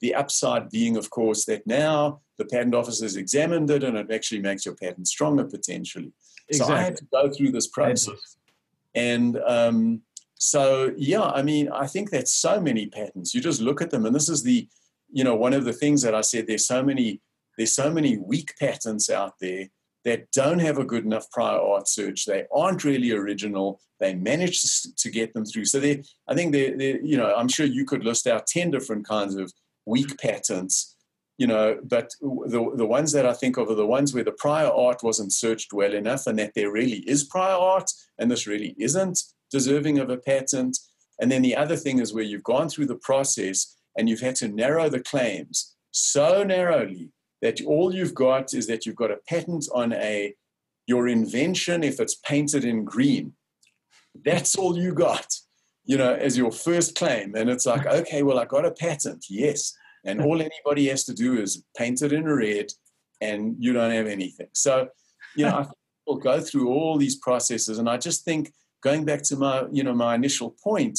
The 0.00 0.14
upside 0.14 0.70
being, 0.70 0.96
of 0.96 1.10
course, 1.10 1.44
that 1.46 1.66
now 1.66 2.20
the 2.38 2.44
patent 2.44 2.74
office 2.74 3.00
has 3.00 3.16
examined 3.16 3.70
it 3.70 3.82
and 3.82 3.96
it 3.96 4.10
actually 4.10 4.40
makes 4.40 4.64
your 4.64 4.74
patent 4.74 5.08
stronger 5.08 5.44
potentially. 5.44 6.12
Exactly. 6.48 6.74
So 6.74 6.78
I 6.78 6.82
had 6.82 6.96
to 6.96 7.04
go 7.12 7.30
through 7.30 7.50
this 7.50 7.66
process. 7.66 8.36
And 8.94 9.38
um, 9.46 10.02
so, 10.36 10.92
yeah, 10.96 11.22
I 11.22 11.42
mean, 11.42 11.68
I 11.70 11.86
think 11.86 12.10
that 12.10 12.28
so 12.28 12.60
many 12.60 12.86
patents, 12.86 13.34
you 13.34 13.40
just 13.40 13.60
look 13.60 13.82
at 13.82 13.90
them, 13.90 14.06
and 14.06 14.14
this 14.14 14.28
is 14.28 14.42
the, 14.42 14.68
you 15.10 15.24
know, 15.24 15.34
one 15.34 15.52
of 15.52 15.64
the 15.64 15.72
things 15.72 16.02
that 16.02 16.14
I 16.14 16.20
said, 16.20 16.46
there's 16.46 16.66
so 16.66 16.82
many, 16.82 17.20
there's 17.56 17.72
so 17.72 17.92
many 17.92 18.16
weak 18.16 18.54
patents 18.58 19.10
out 19.10 19.34
there 19.40 19.66
that 20.04 20.30
don't 20.30 20.60
have 20.60 20.78
a 20.78 20.84
good 20.84 21.04
enough 21.04 21.30
prior 21.30 21.58
art 21.58 21.88
search. 21.88 22.24
They 22.24 22.44
aren't 22.52 22.84
really 22.84 23.10
original. 23.10 23.80
They 23.98 24.14
managed 24.14 24.96
to 24.96 25.10
get 25.10 25.34
them 25.34 25.44
through. 25.44 25.64
So 25.64 25.80
they, 25.80 26.04
I 26.28 26.34
think 26.34 26.52
they, 26.52 26.98
you 27.02 27.16
know, 27.16 27.34
I'm 27.34 27.48
sure 27.48 27.66
you 27.66 27.84
could 27.84 28.04
list 28.04 28.26
out 28.26 28.46
10 28.46 28.70
different 28.70 29.06
kinds 29.06 29.34
of 29.34 29.52
weak 29.86 30.18
patents 30.18 30.94
you 31.38 31.46
know, 31.46 31.78
but 31.84 32.12
the, 32.20 32.72
the 32.74 32.86
ones 32.86 33.12
that 33.12 33.24
I 33.24 33.32
think 33.32 33.56
of 33.56 33.70
are 33.70 33.76
the 33.76 33.86
ones 33.86 34.12
where 34.12 34.24
the 34.24 34.32
prior 34.32 34.66
art 34.66 35.04
wasn't 35.04 35.32
searched 35.32 35.72
well 35.72 35.94
enough 35.94 36.26
and 36.26 36.36
that 36.40 36.52
there 36.54 36.72
really 36.72 36.98
is 37.08 37.24
prior 37.24 37.54
art 37.54 37.90
and 38.18 38.28
this 38.28 38.48
really 38.48 38.74
isn't 38.76 39.20
deserving 39.50 40.00
of 40.00 40.10
a 40.10 40.16
patent. 40.16 40.76
And 41.20 41.30
then 41.30 41.42
the 41.42 41.54
other 41.54 41.76
thing 41.76 42.00
is 42.00 42.12
where 42.12 42.24
you've 42.24 42.42
gone 42.42 42.68
through 42.68 42.86
the 42.86 42.96
process 42.96 43.76
and 43.96 44.08
you've 44.08 44.20
had 44.20 44.34
to 44.36 44.48
narrow 44.48 44.88
the 44.88 45.00
claims 45.00 45.76
so 45.92 46.42
narrowly 46.42 47.12
that 47.40 47.62
all 47.64 47.94
you've 47.94 48.14
got 48.14 48.52
is 48.52 48.66
that 48.66 48.84
you've 48.84 48.96
got 48.96 49.12
a 49.12 49.20
patent 49.28 49.66
on 49.72 49.92
a 49.92 50.34
your 50.88 51.06
invention 51.06 51.84
if 51.84 52.00
it's 52.00 52.16
painted 52.16 52.64
in 52.64 52.84
green. 52.84 53.34
That's 54.24 54.56
all 54.56 54.76
you 54.76 54.92
got, 54.92 55.26
you 55.84 55.98
know, 55.98 56.14
as 56.14 56.36
your 56.36 56.50
first 56.50 56.96
claim. 56.96 57.34
And 57.36 57.48
it's 57.48 57.66
like, 57.66 57.86
okay, 57.86 58.22
well, 58.22 58.38
I 58.40 58.46
got 58.46 58.64
a 58.64 58.72
patent, 58.72 59.26
yes 59.28 59.72
and 60.08 60.20
all 60.20 60.40
anybody 60.40 60.88
has 60.88 61.04
to 61.04 61.14
do 61.14 61.40
is 61.40 61.62
paint 61.76 62.02
it 62.02 62.12
in 62.12 62.24
red 62.24 62.68
and 63.20 63.56
you 63.58 63.72
don't 63.72 63.90
have 63.90 64.06
anything. 64.06 64.48
So 64.52 64.88
you 65.38 65.44
know 65.44 65.56
i 65.56 65.62
think 65.62 65.76
people 66.00 66.18
go 66.18 66.40
through 66.40 66.68
all 66.68 66.96
these 66.98 67.16
processes 67.16 67.78
and 67.78 67.88
i 67.88 67.96
just 67.96 68.24
think 68.24 68.52
going 68.82 69.04
back 69.04 69.22
to 69.22 69.36
my 69.36 69.64
you 69.70 69.82
know 69.82 69.94
my 69.94 70.14
initial 70.14 70.50
point 70.62 70.98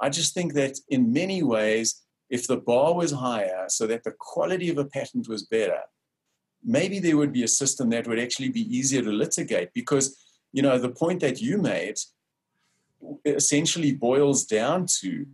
i 0.00 0.08
just 0.08 0.34
think 0.34 0.54
that 0.54 0.78
in 0.88 1.12
many 1.12 1.42
ways 1.42 2.02
if 2.28 2.46
the 2.46 2.56
bar 2.56 2.94
was 2.94 3.12
higher 3.12 3.64
so 3.68 3.86
that 3.86 4.02
the 4.04 4.14
quality 4.18 4.68
of 4.68 4.78
a 4.78 4.84
patent 4.84 5.28
was 5.28 5.44
better 5.44 5.80
maybe 6.64 6.98
there 6.98 7.16
would 7.16 7.32
be 7.32 7.44
a 7.44 7.48
system 7.62 7.90
that 7.90 8.06
would 8.06 8.18
actually 8.18 8.48
be 8.48 8.76
easier 8.76 9.02
to 9.02 9.12
litigate 9.12 9.70
because 9.72 10.06
you 10.52 10.62
know 10.62 10.78
the 10.78 10.96
point 11.02 11.20
that 11.20 11.40
you 11.40 11.58
made 11.58 11.98
essentially 13.24 13.92
boils 13.92 14.44
down 14.44 14.86
to 15.00 15.26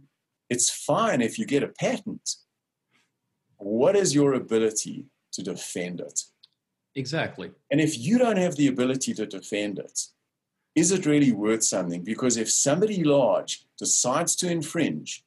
it's 0.51 0.69
fine 0.69 1.23
if 1.23 1.39
you 1.39 1.47
get 1.47 1.63
a 1.63 1.69
patent 1.69 2.37
what 3.65 3.97
is 3.97 4.15
your 4.15 4.35
ability 4.35 5.07
to 5.33 5.43
defend 5.43 6.01
it? 6.01 6.23
Exactly. 6.95 7.53
And 7.71 7.81
if 7.81 7.99
you 7.99 8.19
don't 8.19 8.37
have 8.37 8.57
the 8.57 8.69
ability 8.69 9.15
to 9.15 9.27
defend 9.27 9.79
it, 9.79 10.01
is 10.75 10.91
it 10.91 11.07
really 11.07 11.33
worth 11.33 11.65
something? 11.65 12.03
Because 12.03 12.37
if 12.37 12.51
somebody 12.51 13.05
large 13.05 13.65
decides 13.79 14.37
to 14.37 14.51
infringe, 14.51 15.25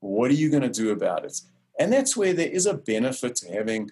what 0.00 0.30
are 0.30 0.34
you 0.34 0.50
going 0.50 0.62
to 0.62 0.68
do 0.68 0.90
about 0.90 1.24
it? 1.24 1.40
And 1.78 1.92
that's 1.92 2.16
where 2.16 2.32
there 2.32 2.48
is 2.48 2.66
a 2.66 2.74
benefit 2.74 3.36
to 3.36 3.52
having, 3.52 3.90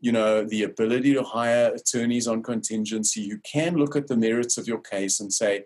you 0.00 0.12
know, 0.12 0.44
the 0.44 0.64
ability 0.64 1.14
to 1.14 1.22
hire 1.22 1.72
attorneys 1.74 2.28
on 2.28 2.42
contingency 2.42 3.28
who 3.28 3.38
can 3.38 3.76
look 3.76 3.96
at 3.96 4.08
the 4.08 4.16
merits 4.16 4.58
of 4.58 4.66
your 4.66 4.80
case 4.80 5.20
and 5.20 5.32
say, 5.32 5.64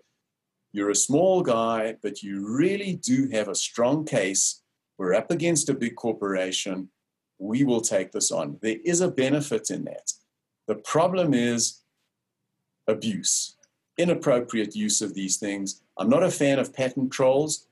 you're 0.73 0.91
a 0.91 0.95
small 0.95 1.43
guy, 1.43 1.97
but 2.03 2.23
you 2.23 2.47
really 2.47 2.95
do 2.95 3.29
have 3.33 3.49
a 3.49 3.55
strong 3.55 4.05
case. 4.05 4.63
We're 4.99 5.15
up 5.15 5.31
against 5.31 5.69
a 5.69 5.75
big 5.75 5.97
corporation. 5.97 6.91
We 7.39 7.65
will 7.65 7.81
take 7.81 8.13
this 8.13 8.31
on. 8.31 8.59
There 8.63 8.79
is 8.85 9.01
a 9.01 9.11
benefit 9.11 9.71
in 9.71 9.85
that. 9.85 10.13
The 10.67 10.77
problem 10.77 11.35
is 11.35 11.83
abuse, 12.89 13.57
inappropriate 13.99 14.75
use 14.75 15.03
of 15.03 15.15
these 15.15 15.37
things. 15.37 15.83
I'm 15.99 16.09
not 16.09 16.23
a 16.23 16.31
fan 16.31 16.59
of 16.59 16.75
patent 16.75 17.13
trolls. 17.13 17.67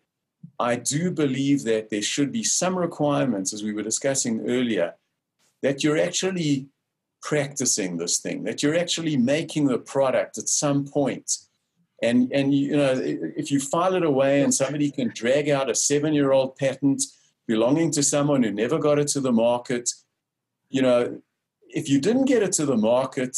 I 0.58 0.76
do 0.76 1.10
believe 1.10 1.64
that 1.64 1.90
there 1.90 2.02
should 2.02 2.30
be 2.30 2.44
some 2.44 2.76
requirements, 2.76 3.52
as 3.52 3.62
we 3.62 3.72
were 3.72 3.82
discussing 3.82 4.48
earlier, 4.48 4.94
that 5.62 5.82
you're 5.82 5.98
actually 5.98 6.68
practicing 7.22 7.96
this 7.96 8.18
thing, 8.18 8.44
that 8.44 8.62
you're 8.62 8.76
actually 8.76 9.16
making 9.16 9.66
the 9.66 9.78
product 9.78 10.36
at 10.36 10.48
some 10.48 10.86
point 10.86 11.38
and, 12.04 12.30
and 12.32 12.54
you 12.54 12.76
know, 12.76 12.92
if 13.02 13.50
you 13.50 13.60
file 13.60 13.94
it 13.94 14.04
away 14.04 14.42
and 14.42 14.52
somebody 14.52 14.90
can 14.90 15.10
drag 15.14 15.48
out 15.48 15.70
a 15.70 15.74
seven 15.74 16.12
year 16.12 16.32
old 16.32 16.56
patent 16.56 17.02
belonging 17.46 17.90
to 17.92 18.02
someone 18.02 18.42
who 18.42 18.50
never 18.50 18.78
got 18.78 18.98
it 18.98 19.08
to 19.08 19.20
the 19.20 19.32
market, 19.32 19.90
you 20.68 20.82
know, 20.82 21.20
if 21.68 21.88
you 21.88 22.00
didn't 22.00 22.26
get 22.26 22.42
it 22.42 22.52
to 22.52 22.66
the 22.66 22.76
market, 22.76 23.36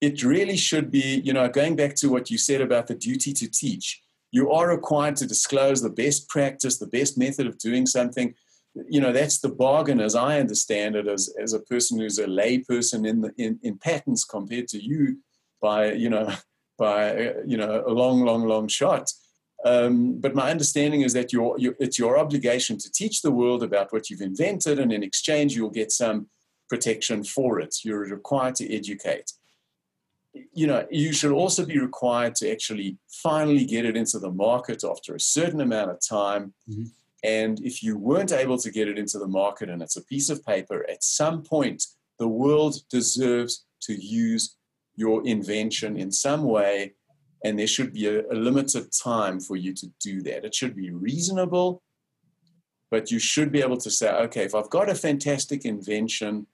it 0.00 0.22
really 0.22 0.56
should 0.56 0.90
be, 0.90 1.20
you 1.24 1.32
know, 1.32 1.48
going 1.48 1.76
back 1.76 1.94
to 1.96 2.08
what 2.08 2.30
you 2.30 2.38
said 2.38 2.60
about 2.60 2.86
the 2.86 2.94
duty 2.94 3.32
to 3.32 3.48
teach. 3.48 4.02
You 4.30 4.50
are 4.50 4.68
required 4.68 5.16
to 5.16 5.26
disclose 5.26 5.80
the 5.80 5.90
best 5.90 6.28
practice, 6.28 6.78
the 6.78 6.86
best 6.86 7.16
method 7.16 7.46
of 7.46 7.58
doing 7.58 7.86
something. 7.86 8.34
You 8.88 9.00
know, 9.00 9.12
that's 9.12 9.38
the 9.38 9.48
bargain 9.48 10.00
as 10.00 10.14
I 10.14 10.38
understand 10.38 10.96
it, 10.96 11.08
as, 11.08 11.34
as 11.40 11.54
a 11.54 11.60
person 11.60 11.98
who's 11.98 12.18
a 12.18 12.26
lay 12.26 12.58
person 12.58 13.06
in, 13.06 13.22
the, 13.22 13.32
in, 13.38 13.58
in 13.62 13.78
patents 13.78 14.24
compared 14.24 14.68
to 14.68 14.82
you 14.82 15.20
by, 15.62 15.92
you 15.92 16.10
know, 16.10 16.34
by 16.78 17.28
uh, 17.28 17.32
you 17.46 17.56
know 17.56 17.84
a 17.86 17.90
long, 17.90 18.24
long, 18.24 18.46
long 18.46 18.68
shot. 18.68 19.10
Um, 19.66 20.20
but 20.20 20.34
my 20.34 20.48
understanding 20.50 21.00
is 21.02 21.12
that 21.14 21.32
your, 21.32 21.58
your, 21.58 21.74
it's 21.80 21.98
your 21.98 22.18
obligation 22.24 22.78
to 22.78 22.92
teach 22.92 23.16
the 23.20 23.32
world 23.40 23.62
about 23.64 23.92
what 23.92 24.08
you've 24.08 24.28
invented, 24.32 24.78
and 24.78 24.92
in 24.92 25.02
exchange, 25.02 25.56
you'll 25.56 25.70
get 25.82 25.90
some 25.90 26.28
protection 26.68 27.24
for 27.24 27.58
it. 27.58 27.72
You're 27.82 28.06
required 28.18 28.54
to 28.56 28.66
educate. 28.72 29.32
You 30.52 30.66
know, 30.68 30.86
you 30.90 31.12
should 31.12 31.32
also 31.32 31.64
be 31.64 31.78
required 31.80 32.34
to 32.36 32.52
actually 32.52 32.98
finally 33.08 33.64
get 33.64 33.84
it 33.84 33.96
into 33.96 34.18
the 34.20 34.30
market 34.30 34.84
after 34.84 35.14
a 35.14 35.20
certain 35.20 35.60
amount 35.60 35.90
of 35.90 35.98
time. 36.00 36.54
Mm-hmm. 36.70 36.84
And 37.24 37.60
if 37.70 37.82
you 37.82 37.98
weren't 37.98 38.32
able 38.32 38.58
to 38.58 38.70
get 38.70 38.88
it 38.88 38.98
into 38.98 39.18
the 39.18 39.26
market 39.26 39.68
and 39.70 39.82
it's 39.82 39.96
a 39.96 40.04
piece 40.04 40.28
of 40.30 40.44
paper, 40.44 40.86
at 40.88 41.02
some 41.02 41.42
point, 41.42 41.82
the 42.18 42.28
world 42.28 42.74
deserves 42.90 43.64
to 43.86 43.94
use 43.94 44.56
your 44.94 45.26
invention 45.26 45.96
in 45.96 46.12
some 46.12 46.44
way, 46.44 46.92
and 47.46 47.56
there 47.56 47.68
should 47.68 47.92
be 47.92 48.08
a, 48.08 48.22
a 48.32 48.34
limited 48.34 48.90
time 48.90 49.38
for 49.38 49.54
you 49.54 49.72
to 49.72 49.86
do 50.00 50.20
that. 50.22 50.44
It 50.44 50.52
should 50.52 50.74
be 50.74 50.90
reasonable, 50.90 51.80
but 52.90 53.12
you 53.12 53.20
should 53.20 53.52
be 53.52 53.62
able 53.62 53.76
to 53.76 53.90
say, 53.90 54.10
okay, 54.10 54.42
if 54.42 54.54
I've 54.56 54.68
got 54.68 54.90
a 54.90 54.96
fantastic 54.96 55.64
invention, 55.64 56.48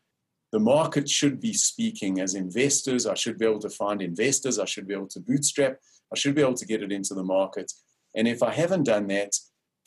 the 0.52 0.60
market 0.60 1.08
should 1.08 1.40
be 1.40 1.54
speaking 1.54 2.20
as 2.20 2.34
investors. 2.34 3.06
I 3.06 3.14
should 3.14 3.38
be 3.38 3.46
able 3.46 3.60
to 3.60 3.70
find 3.70 4.02
investors. 4.02 4.58
I 4.58 4.66
should 4.66 4.86
be 4.86 4.92
able 4.92 5.08
to 5.08 5.20
bootstrap. 5.20 5.78
I 6.12 6.18
should 6.18 6.34
be 6.34 6.42
able 6.42 6.60
to 6.60 6.66
get 6.66 6.82
it 6.82 6.92
into 6.92 7.14
the 7.14 7.24
market. 7.24 7.72
And 8.14 8.28
if 8.28 8.42
I 8.42 8.52
haven't 8.52 8.84
done 8.84 9.06
that, 9.06 9.32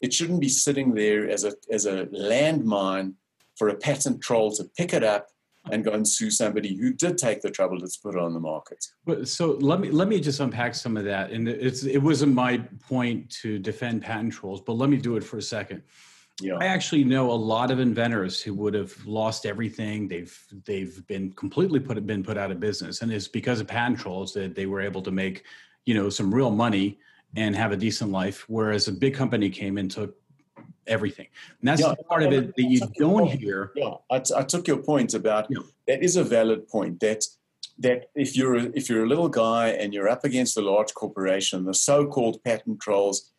it 0.02 0.12
shouldn't 0.12 0.42
be 0.42 0.50
sitting 0.50 0.96
there 0.96 1.30
as 1.30 1.44
a, 1.44 1.54
as 1.72 1.86
a 1.86 2.08
landmine 2.08 3.14
for 3.58 3.70
a 3.70 3.76
patent 3.76 4.22
troll 4.22 4.52
to 4.54 4.64
pick 4.76 4.92
it 4.92 5.04
up 5.04 5.28
and 5.72 5.84
go 5.84 5.92
and 5.92 6.08
sue 6.08 6.30
somebody 6.30 6.76
who 6.76 6.94
did 6.94 7.18
take 7.18 7.42
the 7.42 7.50
trouble 7.50 7.80
to 7.80 7.88
put 8.02 8.16
it 8.16 8.22
on 8.22 8.34
the 8.34 8.40
market. 8.40 8.86
But 9.06 9.28
so 9.28 9.58
let 9.60 9.80
me 9.80 9.90
let 9.90 10.08
me 10.08 10.20
just 10.20 10.40
unpack 10.40 10.76
some 10.76 10.98
of 10.98 11.06
that. 11.06 11.32
And 11.32 11.48
it's 11.48 11.84
it 11.84 11.98
wasn't 11.98 12.34
my 12.34 12.60
point 12.88 13.30
to 13.42 13.60
defend 13.60 14.02
patent 14.02 14.34
trolls, 14.34 14.62
but 14.62 14.74
let 14.74 14.90
me 14.90 14.98
do 14.98 15.16
it 15.16 15.24
for 15.24 15.38
a 15.38 15.42
second. 15.42 15.82
Yeah. 16.42 16.58
I 16.60 16.66
actually 16.66 17.06
know 17.06 17.32
a 17.32 17.34
lot 17.34 17.72
of 17.72 17.80
inventors 17.80 18.42
who 18.42 18.54
would 18.56 18.74
have 18.74 18.94
lost 19.06 19.46
everything. 19.46 20.08
They've 20.08 20.38
they've 20.66 21.06
been 21.08 21.32
completely 21.32 21.80
put 21.80 22.06
been 22.06 22.24
put 22.24 22.38
out 22.38 22.52
of 22.52 22.60
business, 22.60 23.02
and 23.02 23.12
it's 23.12 23.28
because 23.28 23.62
of 23.62 23.68
patent 23.68 24.00
trolls 24.00 24.34
that 24.34 24.54
they 24.54 24.66
were 24.66 24.82
able 24.82 25.02
to 25.04 25.12
make 25.12 25.44
you 25.86 25.94
know 25.94 26.10
some 26.10 26.34
real 26.34 26.52
money 26.52 27.00
and 27.38 27.56
have 27.56 27.72
a 27.72 27.78
decent 27.78 28.12
life. 28.12 28.46
Whereas 28.50 28.88
a 28.88 28.92
big 28.92 29.14
company 29.14 29.50
came 29.50 29.78
and 29.78 29.90
took 29.90 30.16
everything. 30.88 31.28
And 31.60 31.68
that's 31.70 31.82
yeah, 31.82 31.94
part 32.08 32.24
of 32.24 32.34
it 32.34 32.56
that 32.56 32.64
you 32.64 32.82
don't 32.98 33.28
hear. 33.28 33.72
Yeah, 33.76 33.96
I, 34.10 34.20
t- 34.20 34.34
I 34.36 34.44
took 34.44 34.68
your 34.68 34.78
point 34.78 35.14
about 35.14 35.48
yeah. 35.50 35.60
that 35.88 36.04
is 36.04 36.16
a 36.16 36.24
valid 36.24 36.68
point. 36.68 37.00
That 37.00 37.26
that 37.80 38.10
if 38.16 38.36
you're 38.38 38.56
a, 38.56 38.64
if 38.74 38.90
you're 38.90 39.04
a 39.04 39.08
little 39.08 39.30
guy 39.30 39.70
and 39.70 39.94
you're 39.94 40.08
up 40.08 40.24
against 40.24 40.58
a 40.58 40.62
large 40.62 40.94
corporation, 40.94 41.66
the 41.66 41.74
so-called 41.74 42.44
patent 42.44 42.80
trolls 42.80 43.32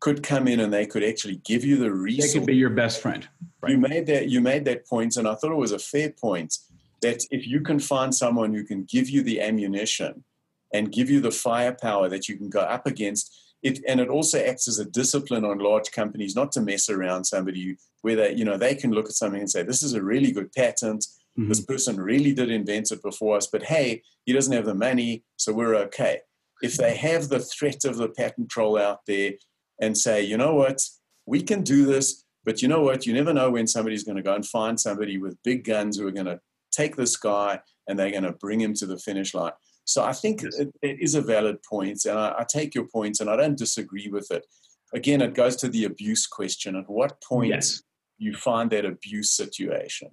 could 0.00 0.22
come 0.22 0.48
in 0.48 0.60
and 0.60 0.72
they 0.72 0.86
could 0.86 1.04
actually 1.04 1.36
give 1.44 1.64
you 1.64 1.76
the 1.76 1.92
resource. 1.92 2.32
They 2.32 2.38
could 2.38 2.46
be 2.46 2.56
your 2.56 2.70
best 2.70 3.00
friend. 3.00 3.28
Right? 3.60 3.72
You 3.72 3.78
made 3.78 4.06
that 4.06 4.28
you 4.28 4.40
made 4.40 4.64
that 4.64 4.86
point, 4.86 5.16
and 5.16 5.28
I 5.28 5.34
thought 5.34 5.52
it 5.52 5.56
was 5.56 5.72
a 5.72 5.78
fair 5.78 6.10
point. 6.10 6.58
That 7.02 7.24
if 7.30 7.46
you 7.46 7.60
can 7.60 7.80
find 7.80 8.14
someone 8.14 8.54
who 8.54 8.64
can 8.64 8.84
give 8.84 9.10
you 9.10 9.22
the 9.22 9.40
ammunition 9.40 10.24
and 10.72 10.92
give 10.92 11.10
you 11.10 11.20
the 11.20 11.30
firepower 11.32 12.08
that 12.08 12.28
you 12.28 12.36
can 12.36 12.48
go 12.48 12.60
up 12.60 12.86
against 12.86 13.36
it, 13.62 13.80
and 13.86 14.00
it 14.00 14.08
also 14.08 14.38
acts 14.38 14.66
as 14.66 14.78
a 14.78 14.84
discipline 14.84 15.44
on 15.44 15.58
large 15.58 15.90
companies 15.92 16.34
not 16.34 16.52
to 16.52 16.60
mess 16.60 16.88
around 16.90 17.24
somebody 17.24 17.76
where 18.02 18.16
they, 18.16 18.34
you 18.34 18.44
know, 18.44 18.56
they 18.56 18.74
can 18.74 18.90
look 18.90 19.06
at 19.06 19.12
something 19.12 19.40
and 19.40 19.50
say, 19.50 19.62
this 19.62 19.82
is 19.82 19.94
a 19.94 20.02
really 20.02 20.32
good 20.32 20.52
patent. 20.52 21.06
Mm-hmm. 21.38 21.48
This 21.48 21.64
person 21.64 22.00
really 22.00 22.34
did 22.34 22.50
invent 22.50 22.90
it 22.90 23.02
before 23.02 23.36
us, 23.36 23.46
but 23.46 23.62
hey, 23.62 24.02
he 24.26 24.32
doesn't 24.32 24.52
have 24.52 24.66
the 24.66 24.74
money, 24.74 25.24
so 25.36 25.52
we're 25.52 25.76
okay. 25.76 26.20
If 26.60 26.76
they 26.76 26.96
have 26.96 27.28
the 27.28 27.40
threat 27.40 27.84
of 27.84 27.96
the 27.96 28.08
patent 28.08 28.50
troll 28.50 28.78
out 28.78 29.00
there 29.06 29.32
and 29.80 29.96
say, 29.96 30.22
you 30.22 30.36
know 30.36 30.54
what, 30.54 30.82
we 31.26 31.42
can 31.42 31.62
do 31.62 31.86
this, 31.86 32.24
but 32.44 32.62
you 32.62 32.68
know 32.68 32.82
what, 32.82 33.06
you 33.06 33.12
never 33.12 33.32
know 33.32 33.50
when 33.50 33.66
somebody's 33.66 34.04
going 34.04 34.16
to 34.16 34.22
go 34.22 34.34
and 34.34 34.46
find 34.46 34.78
somebody 34.78 35.18
with 35.18 35.42
big 35.44 35.64
guns 35.64 35.98
who 35.98 36.06
are 36.06 36.12
going 36.12 36.26
to 36.26 36.40
take 36.72 36.96
this 36.96 37.16
guy 37.16 37.60
and 37.86 37.98
they're 37.98 38.10
going 38.10 38.24
to 38.24 38.32
bring 38.32 38.60
him 38.60 38.74
to 38.74 38.86
the 38.86 38.98
finish 38.98 39.34
line. 39.34 39.52
So 39.84 40.04
I 40.04 40.12
think 40.12 40.42
yes. 40.42 40.58
it, 40.58 40.74
it 40.80 41.00
is 41.00 41.14
a 41.14 41.20
valid 41.20 41.62
point, 41.62 42.04
and 42.04 42.18
I, 42.18 42.34
I 42.38 42.44
take 42.48 42.74
your 42.74 42.84
points, 42.84 43.18
point, 43.18 43.20
and 43.20 43.30
I 43.30 43.36
don't 43.36 43.58
disagree 43.58 44.08
with 44.08 44.30
it. 44.30 44.46
Again, 44.94 45.20
it 45.22 45.34
goes 45.34 45.56
to 45.56 45.68
the 45.68 45.84
abuse 45.84 46.26
question. 46.26 46.76
At 46.76 46.88
what 46.88 47.20
point 47.22 47.50
yes. 47.50 47.82
you 48.18 48.34
find 48.34 48.70
that 48.70 48.84
abuse 48.84 49.30
situation? 49.30 50.10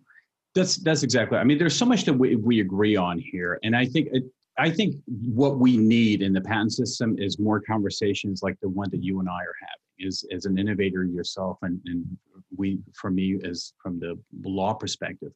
That's 0.55 0.77
that's 0.77 1.03
exactly. 1.03 1.37
I 1.37 1.43
mean, 1.43 1.57
there's 1.57 1.75
so 1.75 1.85
much 1.85 2.05
that 2.05 2.13
we, 2.13 2.35
we 2.35 2.61
agree 2.61 2.95
on 2.95 3.19
here, 3.19 3.59
and 3.63 3.75
I 3.75 3.85
think 3.85 4.09
it, 4.11 4.23
I 4.57 4.69
think 4.69 4.95
what 5.07 5.59
we 5.59 5.77
need 5.77 6.21
in 6.21 6.33
the 6.33 6.41
patent 6.41 6.73
system 6.73 7.17
is 7.17 7.39
more 7.39 7.61
conversations 7.61 8.41
like 8.41 8.59
the 8.61 8.69
one 8.69 8.89
that 8.91 9.03
you 9.03 9.19
and 9.19 9.29
I 9.29 9.33
are 9.33 9.55
having. 9.61 9.75
Is 10.01 10.25
as 10.31 10.45
an 10.45 10.57
innovator 10.57 11.03
yourself, 11.03 11.57
and, 11.61 11.81
and 11.85 12.05
we, 12.55 12.79
for 12.95 13.11
me, 13.11 13.37
as 13.43 13.73
from 13.83 13.99
the 13.99 14.17
law 14.45 14.73
perspective, 14.73 15.33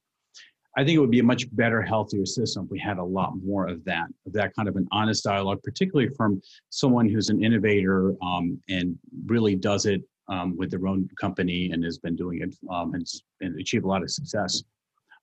I 0.76 0.84
think 0.84 0.96
it 0.96 1.00
would 1.00 1.12
be 1.12 1.20
a 1.20 1.24
much 1.24 1.54
better, 1.56 1.82
healthier 1.82 2.26
system 2.26 2.66
if 2.66 2.72
we 2.72 2.80
had 2.80 2.98
a 2.98 3.04
lot 3.04 3.34
more 3.44 3.68
of 3.68 3.84
that, 3.86 4.08
of 4.26 4.34
that 4.34 4.56
kind 4.56 4.68
of 4.68 4.76
an 4.76 4.88
honest 4.92 5.24
dialogue, 5.24 5.62
particularly 5.64 6.10
from 6.16 6.42
someone 6.70 7.08
who's 7.08 7.30
an 7.30 7.44
innovator 7.44 8.16
um, 8.24 8.60
and 8.70 8.98
really 9.26 9.56
does 9.56 9.86
it 9.86 10.02
um, 10.30 10.58
with 10.58 10.72
their 10.72 10.88
own 10.88 11.08
company 11.20 11.72
and 11.72 11.84
has 11.84 12.00
been 12.00 12.16
doing 12.16 12.42
it 12.42 12.56
um, 12.72 12.94
and, 12.96 13.06
and 13.42 13.60
achieved 13.60 13.86
a 13.86 13.88
lot 13.88 14.02
of 14.02 14.10
success. 14.10 14.64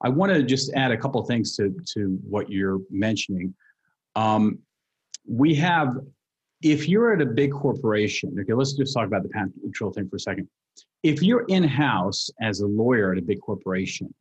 I 0.02 0.08
want 0.08 0.32
to 0.32 0.42
just 0.42 0.72
add 0.74 0.92
a 0.92 0.96
couple 0.96 1.22
things 1.24 1.56
to, 1.56 1.74
to 1.94 2.18
what 2.22 2.48
you're 2.50 2.80
mentioning. 2.90 3.54
Um, 4.14 4.60
we 5.28 5.54
have, 5.56 5.96
if 6.62 6.88
you're 6.88 7.12
at 7.12 7.20
a 7.20 7.26
big 7.26 7.52
corporation, 7.52 8.36
okay, 8.40 8.52
let's 8.52 8.74
just 8.74 8.94
talk 8.94 9.06
about 9.06 9.24
the 9.24 9.28
patent 9.28 9.60
control 9.60 9.92
thing 9.92 10.08
for 10.08 10.16
a 10.16 10.20
second. 10.20 10.48
If 11.02 11.22
you're 11.22 11.44
in 11.48 11.64
house 11.64 12.30
as 12.40 12.60
a 12.60 12.66
lawyer 12.66 13.12
at 13.12 13.18
a 13.18 13.22
big 13.22 13.40
corporation, 13.40 14.14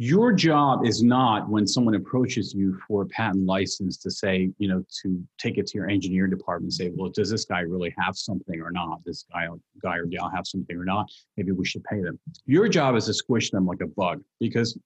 your 0.00 0.32
job 0.32 0.86
is 0.86 1.02
not 1.02 1.46
when 1.50 1.66
someone 1.66 1.94
approaches 1.94 2.54
you 2.54 2.80
for 2.88 3.02
a 3.02 3.06
patent 3.08 3.44
license 3.44 3.98
to 3.98 4.10
say, 4.10 4.48
you 4.56 4.66
know, 4.66 4.82
to 5.02 5.22
take 5.36 5.58
it 5.58 5.66
to 5.66 5.76
your 5.76 5.90
engineering 5.90 6.30
department 6.30 6.68
and 6.68 6.72
say, 6.72 6.90
well, 6.96 7.10
does 7.10 7.28
this 7.28 7.44
guy 7.44 7.60
really 7.60 7.94
have 7.98 8.16
something 8.16 8.62
or 8.62 8.70
not? 8.70 9.00
This 9.04 9.26
guy, 9.30 9.46
guy 9.82 9.98
or 9.98 10.06
gal 10.06 10.30
have 10.30 10.46
something 10.46 10.74
or 10.74 10.86
not? 10.86 11.10
Maybe 11.36 11.52
we 11.52 11.66
should 11.66 11.84
pay 11.84 12.00
them. 12.00 12.18
Your 12.46 12.66
job 12.66 12.96
is 12.96 13.04
to 13.06 13.12
squish 13.12 13.50
them 13.50 13.66
like 13.66 13.82
a 13.82 13.88
bug 13.88 14.22
because 14.40 14.78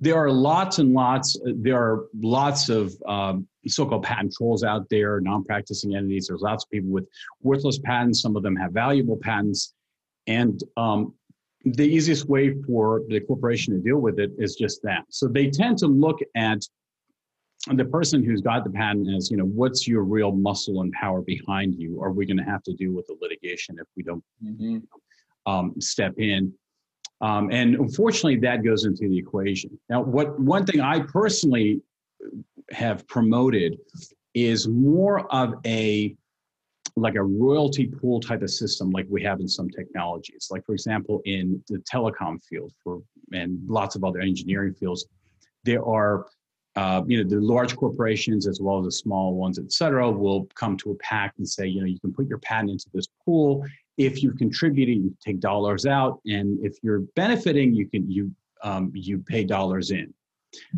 there 0.00 0.16
are 0.16 0.32
lots 0.32 0.80
and 0.80 0.92
lots. 0.92 1.38
There 1.44 1.80
are 1.80 2.06
lots 2.20 2.68
of 2.68 2.96
um, 3.06 3.46
so-called 3.68 4.02
patent 4.02 4.34
trolls 4.36 4.64
out 4.64 4.88
there, 4.90 5.20
non-practicing 5.20 5.94
entities. 5.94 6.26
There's 6.26 6.42
lots 6.42 6.64
of 6.64 6.70
people 6.70 6.90
with 6.90 7.06
worthless 7.42 7.78
patents. 7.78 8.22
Some 8.22 8.34
of 8.34 8.42
them 8.42 8.56
have 8.56 8.72
valuable 8.72 9.18
patents, 9.22 9.72
and 10.26 10.60
um, 10.76 11.14
the 11.66 11.84
easiest 11.84 12.28
way 12.28 12.54
for 12.66 13.02
the 13.08 13.20
corporation 13.20 13.74
to 13.74 13.80
deal 13.80 13.98
with 13.98 14.20
it 14.20 14.30
is 14.38 14.54
just 14.54 14.82
that. 14.82 15.04
So 15.10 15.26
they 15.26 15.50
tend 15.50 15.78
to 15.78 15.88
look 15.88 16.20
at 16.36 16.60
the 17.72 17.84
person 17.84 18.22
who's 18.22 18.40
got 18.40 18.62
the 18.62 18.70
patent 18.70 19.08
as, 19.16 19.30
you 19.30 19.36
know, 19.36 19.46
what's 19.46 19.88
your 19.88 20.02
real 20.02 20.30
muscle 20.30 20.82
and 20.82 20.92
power 20.92 21.22
behind 21.22 21.74
you? 21.74 22.00
Are 22.00 22.12
we 22.12 22.24
going 22.24 22.36
to 22.36 22.44
have 22.44 22.62
to 22.64 22.72
deal 22.72 22.92
with 22.92 23.06
the 23.08 23.16
litigation 23.20 23.78
if 23.80 23.86
we 23.96 24.04
don't 24.04 24.22
mm-hmm. 24.44 24.78
um, 25.52 25.74
step 25.80 26.14
in? 26.18 26.52
Um, 27.20 27.50
and 27.50 27.74
unfortunately, 27.74 28.36
that 28.40 28.62
goes 28.62 28.84
into 28.84 29.08
the 29.08 29.18
equation. 29.18 29.76
Now, 29.88 30.02
what 30.02 30.38
one 30.38 30.66
thing 30.66 30.80
I 30.80 31.00
personally 31.00 31.80
have 32.70 33.08
promoted 33.08 33.78
is 34.34 34.68
more 34.68 35.26
of 35.34 35.54
a 35.64 36.14
like 36.96 37.14
a 37.14 37.22
royalty 37.22 37.86
pool 37.86 38.20
type 38.20 38.42
of 38.42 38.50
system 38.50 38.90
like 38.90 39.06
we 39.10 39.22
have 39.22 39.40
in 39.40 39.48
some 39.48 39.68
technologies. 39.68 40.48
Like 40.50 40.64
for 40.64 40.72
example 40.72 41.20
in 41.24 41.62
the 41.68 41.78
telecom 41.78 42.42
field 42.42 42.72
for 42.82 43.02
and 43.32 43.58
lots 43.68 43.96
of 43.96 44.04
other 44.04 44.20
engineering 44.20 44.72
fields 44.74 45.06
there 45.64 45.84
are 45.84 46.26
uh, 46.76 47.02
you 47.06 47.22
know 47.22 47.28
the 47.28 47.40
large 47.40 47.76
corporations 47.76 48.46
as 48.46 48.60
well 48.60 48.78
as 48.78 48.84
the 48.84 48.92
small 48.92 49.34
ones 49.34 49.58
et 49.58 49.72
cetera 49.72 50.10
will 50.10 50.46
come 50.54 50.76
to 50.76 50.90
a 50.90 50.94
pact 50.96 51.38
and 51.38 51.48
say 51.48 51.66
you 51.66 51.80
know 51.80 51.86
you 51.86 52.00
can 52.00 52.12
put 52.12 52.26
your 52.28 52.38
patent 52.38 52.70
into 52.70 52.86
this 52.94 53.06
pool. 53.24 53.64
If 53.98 54.22
contributed 54.34 54.96
you 54.96 55.16
take 55.24 55.40
dollars 55.40 55.86
out 55.86 56.20
and 56.26 56.58
if 56.64 56.76
you're 56.82 57.00
benefiting 57.14 57.74
you 57.74 57.86
can 57.88 58.10
you 58.10 58.30
um, 58.62 58.90
you 58.94 59.18
pay 59.18 59.44
dollars 59.44 59.90
in. 59.90 60.12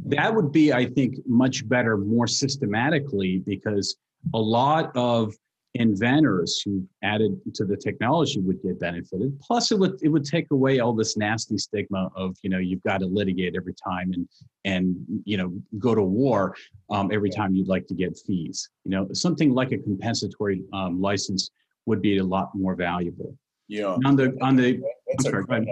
That 0.06 0.34
would 0.34 0.50
be 0.50 0.72
i 0.72 0.84
think 0.84 1.16
much 1.26 1.68
better 1.68 1.96
more 1.96 2.26
systematically 2.26 3.38
because 3.38 3.96
a 4.34 4.38
lot 4.38 4.90
of 4.96 5.34
inventors 5.74 6.62
who 6.64 6.86
added 7.02 7.38
to 7.54 7.64
the 7.64 7.76
technology 7.76 8.40
would 8.40 8.60
get 8.62 8.80
benefited. 8.80 9.38
Plus, 9.40 9.70
it 9.70 9.78
would 9.78 9.98
it 10.02 10.08
would 10.08 10.24
take 10.24 10.50
away 10.50 10.80
all 10.80 10.92
this 10.92 11.16
nasty 11.16 11.58
stigma 11.58 12.10
of 12.16 12.36
you 12.42 12.50
know 12.50 12.58
you've 12.58 12.82
got 12.82 12.98
to 13.00 13.06
litigate 13.06 13.54
every 13.56 13.74
time 13.74 14.12
and 14.12 14.28
and 14.64 14.96
you 15.24 15.36
know 15.36 15.52
go 15.78 15.94
to 15.94 16.02
war 16.02 16.56
um, 16.90 17.10
every 17.12 17.30
time 17.30 17.54
you'd 17.54 17.68
like 17.68 17.86
to 17.86 17.94
get 17.94 18.18
fees. 18.26 18.70
You 18.84 18.92
know 18.92 19.08
something 19.12 19.52
like 19.52 19.72
a 19.72 19.78
compensatory 19.78 20.62
um, 20.72 21.00
license 21.00 21.50
would 21.86 22.02
be 22.02 22.18
a 22.18 22.24
lot 22.24 22.50
more 22.54 22.74
valuable. 22.74 23.36
Yeah. 23.68 23.96
On 24.04 24.16
the 24.16 24.36
on 24.40 24.56
the 24.56 24.80
I'm 25.10 25.18
sorry, 25.20 25.44
go 25.44 25.54
ahead. 25.54 25.66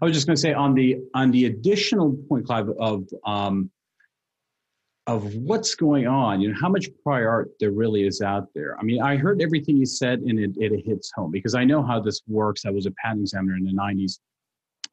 I 0.00 0.04
was 0.04 0.14
just 0.14 0.26
going 0.26 0.36
to 0.36 0.40
say 0.40 0.52
on 0.52 0.74
the 0.74 0.98
on 1.14 1.30
the 1.30 1.46
additional 1.46 2.16
point, 2.28 2.46
Clive, 2.46 2.68
of 2.78 3.08
um, 3.24 3.70
of 5.08 5.34
what's 5.36 5.74
going 5.74 6.06
on, 6.06 6.38
you 6.38 6.50
know, 6.50 6.58
how 6.60 6.68
much 6.68 6.86
prior 7.02 7.30
art 7.30 7.50
there 7.58 7.70
really 7.70 8.06
is 8.06 8.20
out 8.20 8.46
there. 8.54 8.78
I 8.78 8.82
mean, 8.82 9.00
I 9.00 9.16
heard 9.16 9.40
everything 9.40 9.78
you 9.78 9.86
said 9.86 10.20
and 10.20 10.38
it, 10.38 10.50
it 10.58 10.84
hits 10.84 11.10
home 11.16 11.30
because 11.30 11.54
I 11.54 11.64
know 11.64 11.82
how 11.82 11.98
this 11.98 12.20
works. 12.28 12.66
I 12.66 12.70
was 12.70 12.84
a 12.84 12.90
patent 12.90 13.22
examiner 13.22 13.56
in 13.56 13.64
the 13.64 13.72
90s. 13.72 14.18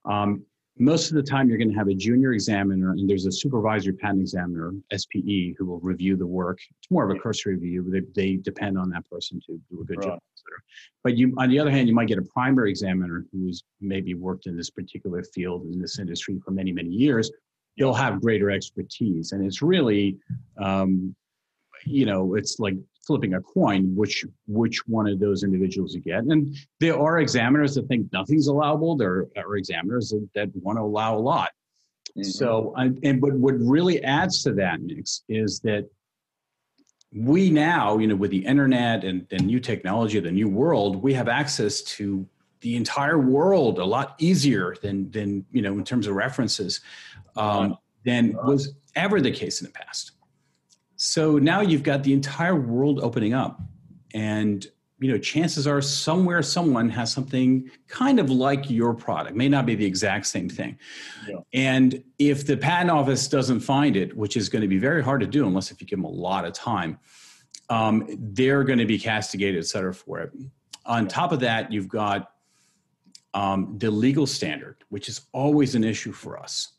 Um, 0.09 0.45
most 0.77 1.09
of 1.09 1.15
the 1.15 1.23
time, 1.23 1.49
you're 1.49 1.57
going 1.57 1.71
to 1.71 1.77
have 1.77 1.89
a 1.89 1.93
junior 1.93 2.31
examiner 2.31 2.91
and 2.91 3.09
there's 3.09 3.25
a 3.25 3.31
supervisory 3.31 3.93
patent 3.93 4.21
examiner, 4.21 4.73
SPE, 4.95 5.55
who 5.57 5.65
will 5.65 5.81
review 5.81 6.15
the 6.15 6.27
work. 6.27 6.59
It's 6.79 6.89
more 6.89 7.09
of 7.09 7.15
a 7.15 7.19
cursory 7.19 7.55
review. 7.55 7.85
They, 7.91 8.01
they 8.15 8.35
depend 8.37 8.77
on 8.77 8.89
that 8.91 9.09
person 9.09 9.41
to 9.47 9.59
do 9.69 9.81
a 9.81 9.83
good 9.83 9.97
right. 9.97 10.07
job. 10.07 10.19
But 11.03 11.17
you, 11.17 11.33
on 11.37 11.49
the 11.49 11.59
other 11.59 11.71
hand, 11.71 11.89
you 11.89 11.93
might 11.93 12.07
get 12.07 12.19
a 12.19 12.25
primary 12.33 12.69
examiner 12.69 13.25
who's 13.31 13.63
maybe 13.81 14.13
worked 14.13 14.47
in 14.47 14.55
this 14.55 14.69
particular 14.69 15.23
field 15.23 15.63
in 15.63 15.81
this 15.81 15.99
industry 15.99 16.39
for 16.43 16.51
many, 16.51 16.71
many 16.71 16.89
years, 16.89 17.31
you'll 17.75 17.93
have 17.93 18.21
greater 18.21 18.49
expertise. 18.51 19.31
And 19.31 19.45
it's 19.45 19.61
really, 19.61 20.17
um, 20.57 21.15
you 21.85 22.05
know, 22.05 22.35
it's 22.35 22.59
like 22.59 22.75
flipping 23.05 23.35
a 23.35 23.41
coin, 23.41 23.95
which 23.95 24.25
which 24.47 24.87
one 24.87 25.07
of 25.07 25.19
those 25.19 25.43
individuals 25.43 25.93
you 25.93 26.01
get. 26.01 26.23
And 26.23 26.55
there 26.79 26.99
are 26.99 27.19
examiners 27.19 27.75
that 27.75 27.87
think 27.87 28.11
nothing's 28.11 28.47
allowable. 28.47 28.95
There 28.95 29.27
are 29.37 29.57
examiners 29.57 30.09
that, 30.09 30.27
that 30.35 30.49
want 30.55 30.77
to 30.77 30.83
allow 30.83 31.15
a 31.15 31.19
lot. 31.19 31.51
Mm-hmm. 32.17 32.23
So, 32.23 32.73
and 32.77 33.21
but 33.21 33.33
what 33.33 33.55
really 33.59 34.03
adds 34.03 34.43
to 34.43 34.53
that 34.53 34.81
mix 34.81 35.23
is 35.27 35.59
that 35.61 35.87
we 37.13 37.49
now, 37.49 37.97
you 37.97 38.07
know, 38.07 38.15
with 38.15 38.31
the 38.31 38.45
internet 38.45 39.03
and 39.03 39.27
the 39.29 39.37
new 39.37 39.59
technology, 39.59 40.19
the 40.19 40.31
new 40.31 40.49
world, 40.49 41.01
we 41.01 41.13
have 41.13 41.29
access 41.29 41.81
to 41.81 42.27
the 42.65 42.75
entire 42.75 43.19
world 43.19 43.77
a 43.77 43.85
lot 43.85 44.15
easier 44.17 44.75
than 44.81 45.11
than 45.11 45.45
you 45.51 45.61
know 45.61 45.73
in 45.73 45.83
terms 45.83 46.07
of 46.07 46.15
references 46.15 46.81
um, 47.35 47.77
than 48.05 48.33
was 48.43 48.73
ever 48.95 49.21
the 49.21 49.29
case 49.29 49.61
in 49.61 49.67
the 49.67 49.71
past. 49.71 50.13
So 50.95 51.37
now 51.37 51.61
you've 51.61 51.83
got 51.83 52.01
the 52.01 52.11
entire 52.11 52.55
world 52.55 52.99
opening 53.03 53.35
up, 53.35 53.61
and 54.15 54.65
you 54.97 55.11
know 55.11 55.19
chances 55.19 55.67
are 55.67 55.79
somewhere 55.79 56.41
someone 56.41 56.89
has 56.89 57.11
something 57.11 57.69
kind 57.87 58.19
of 58.19 58.31
like 58.31 58.67
your 58.67 58.95
product 58.95 59.35
may 59.35 59.47
not 59.47 59.67
be 59.67 59.75
the 59.75 59.85
exact 59.85 60.25
same 60.25 60.49
thing. 60.49 60.79
Yeah. 61.29 61.35
and 61.53 62.03
if 62.17 62.47
the 62.47 62.57
patent 62.57 62.89
office 62.89 63.27
doesn't 63.27 63.59
find 63.59 63.95
it 63.95 64.17
which 64.17 64.37
is 64.37 64.49
going 64.49 64.63
to 64.63 64.67
be 64.67 64.79
very 64.79 65.03
hard 65.03 65.21
to 65.21 65.27
do 65.27 65.45
unless 65.45 65.69
if 65.69 65.81
you 65.81 65.85
give 65.85 65.99
them 65.99 66.05
a 66.05 66.17
lot 66.29 66.45
of 66.45 66.53
time 66.53 66.97
um, 67.69 68.07
they're 68.33 68.63
going 68.63 68.79
to 68.79 68.85
be 68.85 68.97
castigated 68.97 69.59
et 69.59 69.67
cetera 69.67 69.93
for 69.93 70.21
it. 70.21 70.31
On 70.85 71.07
top 71.07 71.31
of 71.31 71.41
that 71.41 71.71
you've 71.71 71.89
got 71.89 72.31
um, 73.35 73.75
the 73.77 73.91
legal 73.91 74.25
standard, 74.25 74.77
which 74.89 75.09
is 75.09 75.27
always 75.33 75.75
an 75.75 75.83
issue 75.83 76.13
for 76.13 76.39
us. 76.39 76.69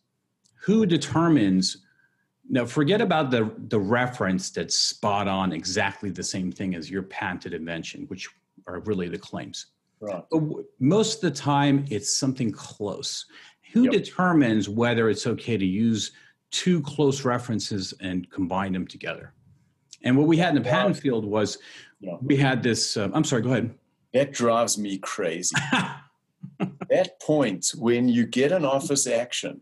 Who 0.63 0.87
determines? 0.87 1.85
Now, 2.49 2.65
forget 2.65 3.01
about 3.01 3.31
the, 3.31 3.53
the 3.69 3.79
reference 3.79 4.51
that's 4.51 4.77
spot 4.77 5.29
on 5.29 5.53
exactly 5.53 6.11
the 6.11 6.23
same 6.25 6.51
thing 6.51 6.75
as 6.75 6.91
your 6.91 7.03
patented 7.03 7.53
invention, 7.53 8.07
which 8.09 8.29
are 8.67 8.81
really 8.81 9.09
the 9.09 9.19
claims. 9.19 9.67
Right. 10.01 10.23
Most 10.81 11.17
of 11.17 11.33
the 11.33 11.39
time, 11.39 11.85
it's 11.91 12.17
something 12.17 12.51
close. 12.51 13.27
Who 13.73 13.85
yep. 13.85 13.93
determines 13.93 14.69
whether 14.69 15.11
it's 15.11 15.27
okay 15.27 15.59
to 15.59 15.65
use 15.65 16.13
two 16.51 16.81
close 16.83 17.25
references 17.25 17.93
and 18.01 18.31
combine 18.31 18.73
them 18.73 18.87
together? 18.87 19.35
And 20.05 20.17
what 20.17 20.27
we 20.27 20.37
had 20.39 20.57
in 20.57 20.63
the 20.63 20.69
patent 20.69 20.97
field 20.97 21.25
was 21.25 21.59
yeah. 22.01 22.17
we 22.23 22.37
had 22.37 22.63
this. 22.63 22.97
Uh, 22.97 23.11
I'm 23.13 23.25
sorry, 23.25 23.43
go 23.43 23.51
ahead. 23.51 23.75
That 24.15 24.33
drives 24.33 24.79
me 24.79 24.99
crazy. 24.99 25.55
that 26.97 27.21
point 27.21 27.73
when 27.77 28.09
you 28.09 28.25
get 28.27 28.53
an 28.53 28.65
office 28.65 29.07
action 29.07 29.61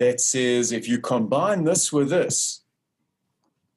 that 0.00 0.20
says 0.20 0.72
if 0.72 0.88
you 0.88 0.98
combine 0.98 1.64
this 1.64 1.92
with 1.92 2.08
this, 2.08 2.64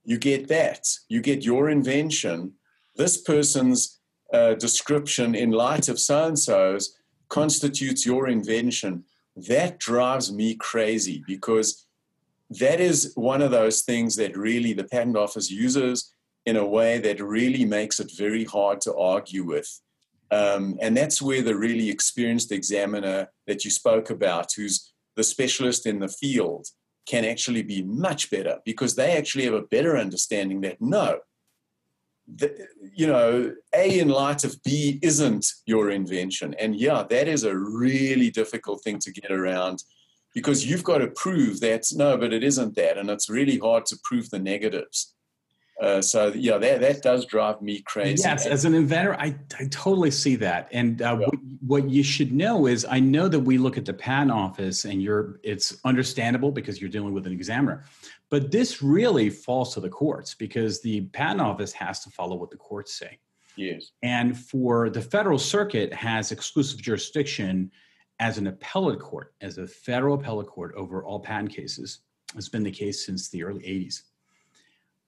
you 0.06 0.18
get 0.18 0.48
that. 0.48 0.84
You 1.10 1.22
get 1.22 1.44
your 1.44 1.70
invention. 1.70 2.54
This 2.96 3.16
person's 3.18 4.00
uh, 4.34 4.54
description 4.56 5.36
in 5.36 5.52
light 5.52 5.90
of 5.90 6.00
so 6.00 6.28
and 6.28 6.40
so's 6.40 6.96
constitutes 7.28 8.06
your 8.06 8.28
invention. 8.28 9.04
That 9.36 9.80
drives 9.80 10.32
me 10.32 10.56
crazy 10.56 11.24
because 11.28 11.86
that 12.62 12.80
is 12.80 13.12
one 13.16 13.42
of 13.42 13.52
those 13.52 13.82
things 13.82 14.16
that 14.16 14.38
really 14.38 14.74
the 14.74 14.90
patent 14.94 15.18
office 15.18 15.52
uses 15.52 16.14
in 16.46 16.56
a 16.56 16.66
way 16.78 16.98
that 17.00 17.22
really 17.22 17.66
makes 17.66 18.00
it 18.00 18.12
very 18.18 18.46
hard 18.46 18.82
to 18.82 18.96
argue 18.96 19.44
with. 19.44 19.70
Um, 20.32 20.78
and 20.82 20.96
that's 20.96 21.22
where 21.22 21.42
the 21.42 21.56
really 21.56 21.90
experienced 21.90 22.52
examiner 22.52 23.30
that 23.48 23.66
you 23.66 23.72
spoke 23.72 24.10
about, 24.10 24.54
who's 24.56 24.92
the 25.16 25.24
specialist 25.24 25.86
in 25.86 26.00
the 26.00 26.08
field, 26.08 26.68
can 27.08 27.26
actually 27.26 27.64
be 27.64 27.82
much 27.82 28.30
better 28.30 28.60
because 28.66 28.96
they 28.96 29.18
actually 29.18 29.46
have 29.46 29.56
a 29.56 29.64
better 29.64 29.98
understanding 29.98 30.62
that 30.62 30.80
no, 30.80 31.20
the, 32.36 32.68
you 32.96 33.08
know, 33.08 33.54
A 33.74 34.00
in 34.00 34.10
light 34.10 34.44
of 34.44 34.62
B 34.64 35.00
isn't 35.02 35.48
your 35.66 35.90
invention. 35.90 36.54
And 36.60 36.76
yeah, 36.76 37.04
that 37.10 37.28
is 37.28 37.44
a 37.44 37.58
really 37.58 38.30
difficult 38.30 38.84
thing 38.84 39.00
to 39.00 39.12
get 39.12 39.32
around 39.32 39.84
because 40.36 40.66
you've 40.66 40.84
got 40.84 41.00
to 41.00 41.08
prove 41.08 41.60
that 41.62 41.86
no, 41.94 42.18
but 42.18 42.34
it 42.34 42.44
isn't 42.44 42.76
that. 42.76 42.98
And 42.98 43.10
it's 43.10 43.30
really 43.30 43.58
hard 43.58 43.86
to 43.88 43.98
prove 44.04 44.30
the 44.30 44.40
negatives. 44.40 45.16
Uh, 45.80 46.02
so 46.02 46.28
yeah, 46.36 46.58
that 46.58 46.82
that 46.82 47.02
does 47.02 47.26
drive 47.26 47.62
me 47.62 47.80
crazy. 47.82 48.22
Yes, 48.24 48.46
as 48.46 48.66
an 48.66 48.74
inventor, 48.74 49.16
I, 49.16 49.34
I 49.58 49.66
totally 49.72 50.12
see 50.12 50.36
that. 50.36 50.68
And 50.74 51.02
uh, 51.02 51.18
yeah. 51.18 51.26
what, 51.26 51.40
what 51.66 51.90
you 51.90 52.04
should 52.04 52.34
know 52.34 52.68
is, 52.68 52.86
I 52.90 53.00
know 53.00 53.30
that 53.30 53.40
we 53.40 53.58
look 53.58 53.78
at 53.78 53.86
the 53.86 53.94
patent 53.94 54.32
office, 54.32 54.84
and 54.84 55.02
you're 55.02 55.40
it's 55.42 55.80
understandable 55.86 56.52
because 56.52 56.82
you're 56.82 56.90
dealing 56.90 57.14
with 57.14 57.26
an 57.28 57.32
examiner, 57.32 57.86
but 58.30 58.52
this 58.52 58.82
really 58.82 59.30
falls 59.30 59.74
to 59.76 59.80
the 59.80 59.90
courts 59.90 60.36
because 60.36 60.82
the 60.82 61.02
patent 61.02 61.42
office 61.42 61.72
has 61.72 62.02
to 62.04 62.10
follow 62.10 62.36
what 62.36 62.52
the 62.52 62.58
courts 62.58 62.94
say. 62.94 63.18
Yes. 63.56 63.92
And 64.04 64.38
for 64.38 64.90
the 64.90 65.02
federal 65.02 65.40
circuit 65.40 65.94
has 65.94 66.34
exclusive 66.34 66.82
jurisdiction 66.82 67.72
as 68.20 68.38
an 68.38 68.48
appellate 68.48 69.00
court, 69.00 69.34
as 69.40 69.58
a 69.58 69.68
federal 69.68 70.16
appellate 70.16 70.48
court 70.48 70.74
over 70.76 71.04
all 71.04 71.20
patent 71.22 71.54
cases. 71.54 72.00
It's 72.36 72.50
been 72.50 72.64
the 72.64 72.72
case 72.72 73.06
since 73.06 73.30
the 73.30 73.44
early 73.44 73.62
80s 73.62 74.04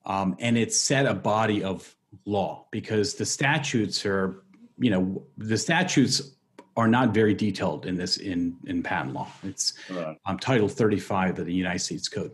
um, 0.06 0.36
and 0.40 0.57
it 0.57 0.73
set 0.73 1.06
a 1.06 1.14
body 1.14 1.64
of 1.64 1.95
law 2.26 2.65
because 2.72 3.14
the 3.15 3.26
statutes 3.26 4.06
are, 4.06 4.44
you 4.78 4.90
know, 4.90 5.23
the 5.38 5.57
statutes 5.57 6.36
are 6.78 6.88
not 6.88 7.14
very 7.14 7.34
detailed 7.34 7.86
in 7.86 7.98
this 7.98 8.18
in 8.18 8.57
in 8.65 8.82
patent 8.82 9.14
law. 9.14 9.28
It's 9.44 9.73
right. 9.90 10.18
um, 10.26 10.40
Title 10.40 10.68
35 10.68 11.40
of 11.40 11.45
the 11.45 11.53
United 11.53 11.80
States 11.80 12.07
Code. 12.07 12.34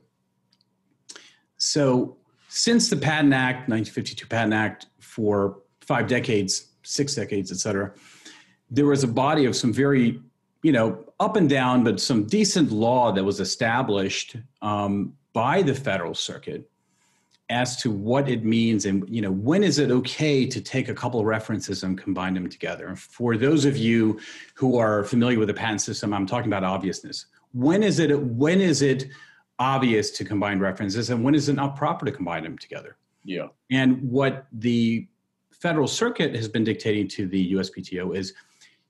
So 1.58 2.18
since 2.50 2.90
the 2.90 2.96
Patent 2.96 3.34
Act, 3.34 3.68
1952 3.68 4.28
Patent 4.28 4.54
Act, 4.54 4.88
for 5.00 5.60
five 5.82 6.08
decades, 6.08 6.68
six 6.84 7.16
decades, 7.16 7.52
et 7.52 7.58
cetera, 7.58 7.94
there 8.70 8.86
was 8.86 9.04
a 9.04 9.08
body 9.08 9.46
of 9.46 9.56
some 9.56 9.74
very 9.74 10.22
you 10.64 10.72
know, 10.72 11.06
up 11.20 11.36
and 11.36 11.50
down, 11.50 11.84
but 11.84 12.00
some 12.00 12.26
decent 12.26 12.72
law 12.72 13.12
that 13.12 13.24
was 13.24 13.40
established 13.40 14.36
um, 14.62 15.14
by 15.34 15.62
the 15.62 15.74
federal 15.74 16.14
circuit 16.14 16.70
as 17.50 17.78
to 17.78 17.90
what 17.90 18.28
it 18.28 18.44
means 18.44 18.86
and 18.86 19.08
you 19.08 19.22
know 19.22 19.32
when 19.32 19.64
is 19.64 19.80
it 19.80 19.90
okay 19.90 20.46
to 20.46 20.60
take 20.60 20.90
a 20.90 20.94
couple 20.94 21.20
of 21.20 21.26
references 21.26 21.84
and 21.84 21.98
combine 21.98 22.34
them 22.34 22.50
together? 22.50 22.96
For 22.96 23.38
those 23.38 23.64
of 23.64 23.78
you 23.78 24.20
who 24.54 24.78
are 24.78 25.04
familiar 25.06 25.40
with 25.40 25.48
the 25.48 25.54
patent 25.54 25.82
system 25.82 26.14
i'm 26.14 26.26
talking 26.26 26.52
about 26.52 26.64
obviousness. 26.64 27.28
When 27.54 27.84
is 27.84 28.00
it 28.00 28.20
when 28.20 28.60
is 28.60 28.82
it 28.82 29.08
obvious 29.60 30.12
to 30.12 30.26
combine 30.26 30.60
references 30.60 31.10
and 31.10 31.24
when 31.24 31.36
is 31.36 31.50
it 31.50 31.54
not 31.54 31.76
proper 31.76 32.06
to 32.06 32.12
combine 32.12 32.44
them 32.44 32.58
together? 32.58 32.98
Yeah. 33.24 33.48
And 33.72 34.02
what 34.04 34.48
the 34.52 35.08
federal 35.52 35.88
circuit 35.88 36.36
has 36.36 36.48
been 36.48 36.64
dictating 36.64 37.08
to 37.10 37.28
the 37.28 37.54
uspto 37.54 38.16
is 38.16 38.34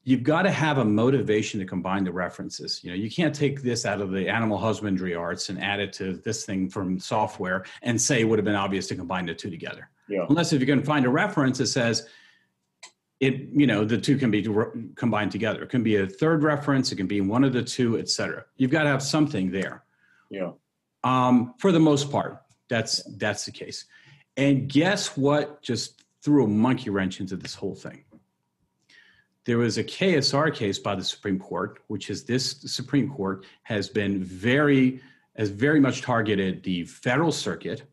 you've 0.07 0.23
got 0.23 0.43
to 0.43 0.49
have 0.49 0.77
a 0.77 0.85
motivation 0.85 1.59
to 1.59 1.65
combine 1.65 2.05
the 2.05 2.11
references. 2.13 2.81
You 2.81 2.91
know, 2.91 2.95
you 2.95 3.11
can't 3.11 3.35
take 3.35 3.61
this 3.61 3.85
out 3.85 3.99
of 3.99 4.09
the 4.09 4.29
animal 4.29 4.57
husbandry 4.57 5.13
arts 5.13 5.49
and 5.49 5.61
add 5.61 5.81
it 5.81 5.91
to 5.93 6.13
this 6.23 6.45
thing 6.45 6.69
from 6.69 6.97
software 6.97 7.65
and 7.81 8.01
say 8.01 8.21
it 8.21 8.23
would 8.23 8.39
have 8.39 8.45
been 8.45 8.55
obvious 8.55 8.87
to 8.87 8.95
combine 8.95 9.25
the 9.25 9.35
two 9.35 9.49
together. 9.49 9.89
Yeah. 10.07 10.25
Unless 10.29 10.53
if 10.53 10.61
you 10.61 10.65
can 10.65 10.81
find 10.81 11.05
a 11.05 11.09
reference 11.09 11.57
that 11.57 11.67
says 11.67 12.07
it, 13.19 13.49
you 13.51 13.67
know, 13.67 13.83
the 13.83 13.97
two 13.97 14.17
can 14.17 14.31
be 14.31 14.47
combined 14.95 15.33
together. 15.33 15.63
It 15.63 15.69
can 15.69 15.83
be 15.83 15.97
a 15.97 16.07
third 16.07 16.41
reference. 16.41 16.89
It 16.93 16.95
can 16.95 17.07
be 17.07 17.19
one 17.19 17.43
of 17.43 17.51
the 17.51 17.61
two, 17.61 17.99
et 17.99 18.07
cetera. 18.07 18.45
You've 18.55 18.71
got 18.71 18.83
to 18.83 18.89
have 18.89 19.03
something 19.03 19.51
there. 19.51 19.83
Yeah. 20.29 20.51
Um, 21.03 21.53
for 21.57 21.73
the 21.73 21.81
most 21.81 22.09
part, 22.09 22.43
that's 22.69 23.03
that's 23.17 23.43
the 23.43 23.51
case. 23.51 23.83
And 24.37 24.69
guess 24.69 25.17
what? 25.17 25.61
Just 25.61 26.05
threw 26.21 26.45
a 26.45 26.47
monkey 26.47 26.91
wrench 26.91 27.19
into 27.19 27.35
this 27.35 27.55
whole 27.55 27.75
thing 27.75 28.05
there 29.47 29.57
was 29.57 29.77
a 29.77 29.83
KSR 29.83 30.53
case 30.53 30.77
by 30.77 30.93
the 30.93 31.03
Supreme 31.03 31.39
Court, 31.39 31.79
which 31.87 32.09
is 32.09 32.25
this 32.25 32.57
Supreme 32.65 33.09
Court 33.09 33.45
has 33.63 33.87
been 33.87 34.21
very, 34.21 34.99
has 35.37 35.49
very 35.49 35.79
much 35.79 36.01
targeted 36.01 36.61
the 36.63 36.83
federal 36.83 37.31
circuit, 37.31 37.83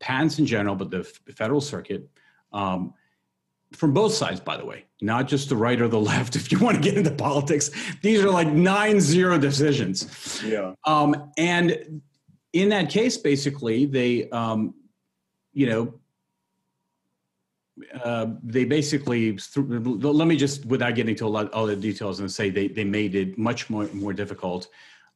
patents 0.00 0.38
in 0.38 0.46
general, 0.46 0.74
but 0.74 0.90
the 0.90 1.04
federal 1.36 1.60
circuit, 1.60 2.08
um, 2.54 2.94
from 3.72 3.92
both 3.92 4.14
sides, 4.14 4.40
by 4.40 4.56
the 4.56 4.64
way, 4.64 4.86
not 5.02 5.28
just 5.28 5.50
the 5.50 5.56
right 5.56 5.82
or 5.82 5.86
the 5.86 6.00
left. 6.12 6.34
If 6.34 6.50
you 6.50 6.58
want 6.58 6.76
to 6.76 6.82
get 6.82 6.96
into 6.96 7.10
politics, 7.10 7.70
these 8.00 8.24
are 8.24 8.30
like 8.30 8.48
nine 8.48 8.98
zero 8.98 9.36
decisions. 9.36 10.42
Yeah. 10.42 10.72
Um, 10.84 11.30
and 11.36 12.00
in 12.54 12.70
that 12.70 12.88
case, 12.88 13.18
basically, 13.18 13.84
they, 13.84 14.30
um, 14.30 14.72
you 15.52 15.66
know, 15.66 15.92
uh, 18.04 18.26
they 18.42 18.64
basically 18.64 19.38
let 19.56 20.28
me 20.28 20.36
just 20.36 20.66
without 20.66 20.94
getting 20.94 21.14
to 21.16 21.26
a 21.26 21.28
lot 21.28 21.52
all 21.54 21.66
the 21.66 21.76
details 21.76 22.20
and 22.20 22.30
say 22.30 22.50
they, 22.50 22.68
they 22.68 22.84
made 22.84 23.14
it 23.14 23.38
much 23.38 23.70
more 23.70 23.86
more 23.94 24.12
difficult 24.12 24.68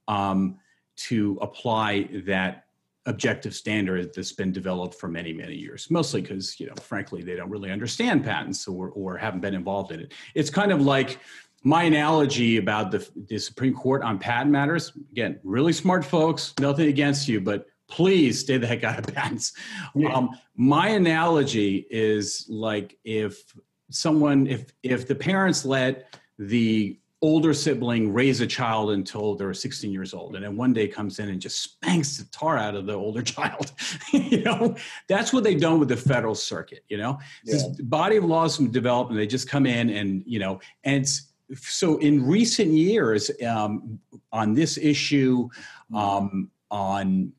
um, 0.09 0.59
to 0.97 1.39
apply 1.43 2.09
that 2.24 2.65
objective 3.05 3.55
standard 3.55 4.12
that's 4.15 4.33
been 4.33 4.53
developed 4.53 4.95
for 4.95 5.07
many 5.07 5.33
many 5.33 5.55
years 5.55 5.89
mostly 5.91 6.23
because 6.23 6.59
you 6.59 6.66
know 6.66 6.74
frankly 6.81 7.23
they 7.23 7.37
don't 7.37 7.51
really 7.51 7.70
understand 7.70 8.24
patents 8.24 8.66
or, 8.66 8.89
or 8.91 9.16
haven't 9.16 9.41
been 9.41 9.55
involved 9.55 9.93
in 9.93 10.01
it. 10.01 10.12
It's 10.35 10.51
kind 10.51 10.73
of 10.73 10.81
like 10.81 11.19
my 11.62 11.85
analogy 11.85 12.57
about 12.57 12.91
the, 12.91 13.07
the 13.28 13.39
supreme 13.39 13.74
court 13.74 14.03
on 14.03 14.19
patent 14.19 14.51
matters. 14.51 14.93
Again 15.12 15.39
really 15.45 15.74
smart 15.74 16.07
folks 16.07 16.55
nothing 16.59 16.89
against 16.89 17.28
you 17.28 17.39
but 17.39 17.66
please 17.89 18.41
stay 18.41 18.59
the 18.59 18.67
heck 18.67 18.85
out 18.85 18.99
of 18.99 19.07
patents. 19.15 19.53
Yeah. 19.95 20.13
Um, 20.13 20.31
my 20.55 20.89
analogy 20.89 21.87
is 21.91 22.47
like 22.49 22.99
if 23.05 23.55
someone, 23.91 24.47
if 24.47 24.73
if 24.83 25.07
the 25.07 25.15
parents 25.15 25.65
let 25.65 26.19
the 26.39 26.99
older 27.23 27.55
sibling 27.55 28.13
raise 28.13 28.41
a 28.41 28.47
child 28.47 28.91
until 28.91 29.35
they're 29.35 29.55
16 29.55 29.91
years 29.91 30.13
old 30.13 30.37
and 30.37 30.45
then 30.45 30.55
one 30.55 30.75
day 30.75 30.87
comes 30.87 31.19
in 31.19 31.31
and 31.31 31.41
just 31.41 31.63
spanks 31.63 32.19
the 32.19 32.25
tar 32.27 32.59
out 32.59 32.75
of 32.75 32.85
the 32.85 32.93
older 32.93 33.23
child 33.35 33.73
you 34.13 34.43
know 34.43 34.77
that's 35.09 35.33
what 35.33 35.43
they've 35.43 35.61
done 35.61 35.81
with 35.81 35.89
the 35.89 35.97
federal 35.97 36.35
circuit 36.35 36.85
you 36.89 36.99
know 36.99 37.19
yeah. 37.45 37.55
this 37.55 37.65
body 37.85 38.17
of 38.17 38.25
laws 38.25 38.55
from 38.55 38.71
development 38.71 39.19
they 39.19 39.27
just 39.27 39.49
come 39.49 39.65
in 39.65 39.89
and 39.91 40.23
you 40.27 40.39
know 40.39 40.61
and 40.85 41.09
so 41.55 41.97
in 41.99 42.25
recent 42.25 42.71
years 42.71 43.31
um, 43.47 43.99
on 44.33 44.53
this 44.53 44.77
issue 44.77 45.49
um, 45.95 46.51
on 46.71 47.33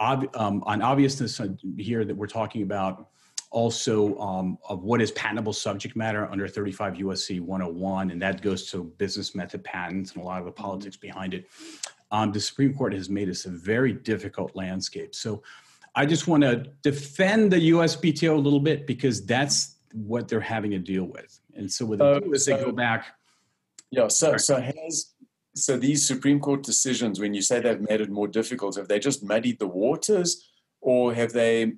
ob, 0.00 0.28
um, 0.36 0.62
on 0.66 0.82
obviousness 0.82 1.40
here 1.76 2.04
that 2.04 2.14
we're 2.14 2.26
talking 2.26 2.62
about 2.62 3.08
also 3.54 4.18
um, 4.18 4.58
of 4.68 4.82
what 4.82 5.00
is 5.00 5.12
patentable 5.12 5.52
subject 5.52 5.94
matter 5.94 6.28
under 6.28 6.48
35 6.48 6.94
USC 6.94 7.40
101, 7.40 8.10
and 8.10 8.20
that 8.20 8.42
goes 8.42 8.68
to 8.72 8.84
business 8.98 9.34
method 9.34 9.62
patents 9.62 10.12
and 10.12 10.22
a 10.22 10.26
lot 10.26 10.40
of 10.40 10.44
the 10.44 10.50
mm-hmm. 10.50 10.62
politics 10.62 10.96
behind 10.96 11.34
it. 11.34 11.46
Um, 12.10 12.32
the 12.32 12.40
Supreme 12.40 12.74
Court 12.74 12.92
has 12.92 13.08
made 13.08 13.28
this 13.28 13.46
a 13.46 13.50
very 13.50 13.92
difficult 13.92 14.54
landscape. 14.56 15.14
So 15.14 15.42
I 15.94 16.04
just 16.04 16.26
want 16.26 16.42
to 16.42 16.66
defend 16.82 17.52
the 17.52 17.70
USPTO 17.70 18.34
a 18.34 18.38
little 18.38 18.60
bit 18.60 18.86
because 18.86 19.24
that's 19.24 19.76
what 19.92 20.26
they're 20.26 20.40
having 20.40 20.72
to 20.72 20.78
deal 20.78 21.04
with. 21.04 21.40
And 21.54 21.70
so 21.70 21.86
what 21.86 22.00
they 22.00 22.12
uh, 22.12 22.18
do 22.18 22.32
is 22.32 22.44
they 22.46 22.56
go 22.56 22.72
back. 22.72 23.06
Yeah. 23.92 24.08
So, 24.08 24.36
so 24.36 24.60
has 24.60 25.13
so 25.54 25.76
these 25.76 26.06
Supreme 26.06 26.40
Court 26.40 26.62
decisions, 26.62 27.20
when 27.20 27.32
you 27.32 27.40
say 27.40 27.60
they've 27.60 27.80
made 27.80 28.00
it 28.00 28.10
more 28.10 28.26
difficult, 28.28 28.76
have 28.76 28.88
they 28.88 28.98
just 28.98 29.22
muddied 29.22 29.58
the 29.58 29.68
waters, 29.68 30.48
or 30.80 31.14
have 31.14 31.32
they 31.32 31.74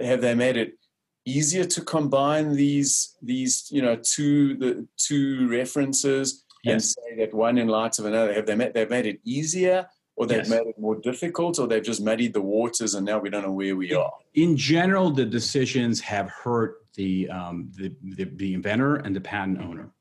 have 0.00 0.20
they 0.20 0.34
made 0.34 0.56
it 0.56 0.78
easier 1.24 1.64
to 1.64 1.80
combine 1.82 2.54
these 2.54 3.16
these 3.20 3.68
you 3.70 3.82
know 3.82 3.96
two 3.96 4.56
the 4.56 4.86
two 4.96 5.48
references 5.48 6.44
yes. 6.62 6.72
and 6.72 6.82
say 6.82 7.16
that 7.18 7.34
one 7.34 7.58
in 7.58 7.66
light 7.66 7.98
of 7.98 8.04
another? 8.04 8.32
Have 8.32 8.46
they 8.46 8.54
made 8.54 8.72
they've 8.74 8.90
made 8.90 9.06
it 9.06 9.20
easier? 9.24 9.88
Or 10.14 10.26
they've 10.26 10.38
yes. 10.38 10.50
made 10.50 10.66
it 10.66 10.76
more 10.80 10.96
difficult, 10.96 11.60
or 11.60 11.68
they've 11.68 11.80
just 11.80 12.02
muddied 12.02 12.32
the 12.32 12.42
waters, 12.42 12.94
and 12.94 13.06
now 13.06 13.20
we 13.20 13.30
don't 13.30 13.44
know 13.44 13.52
where 13.52 13.76
we 13.76 13.94
are. 13.94 14.12
In 14.34 14.56
general, 14.56 15.12
the 15.12 15.24
decisions 15.24 16.00
have 16.00 16.28
hurt 16.28 16.84
the 16.96 17.30
um, 17.30 17.70
the, 17.76 17.94
the, 18.02 18.24
the 18.24 18.54
inventor 18.54 18.96
and 18.96 19.14
the 19.14 19.20
patent 19.20 19.60
owner 19.60 19.92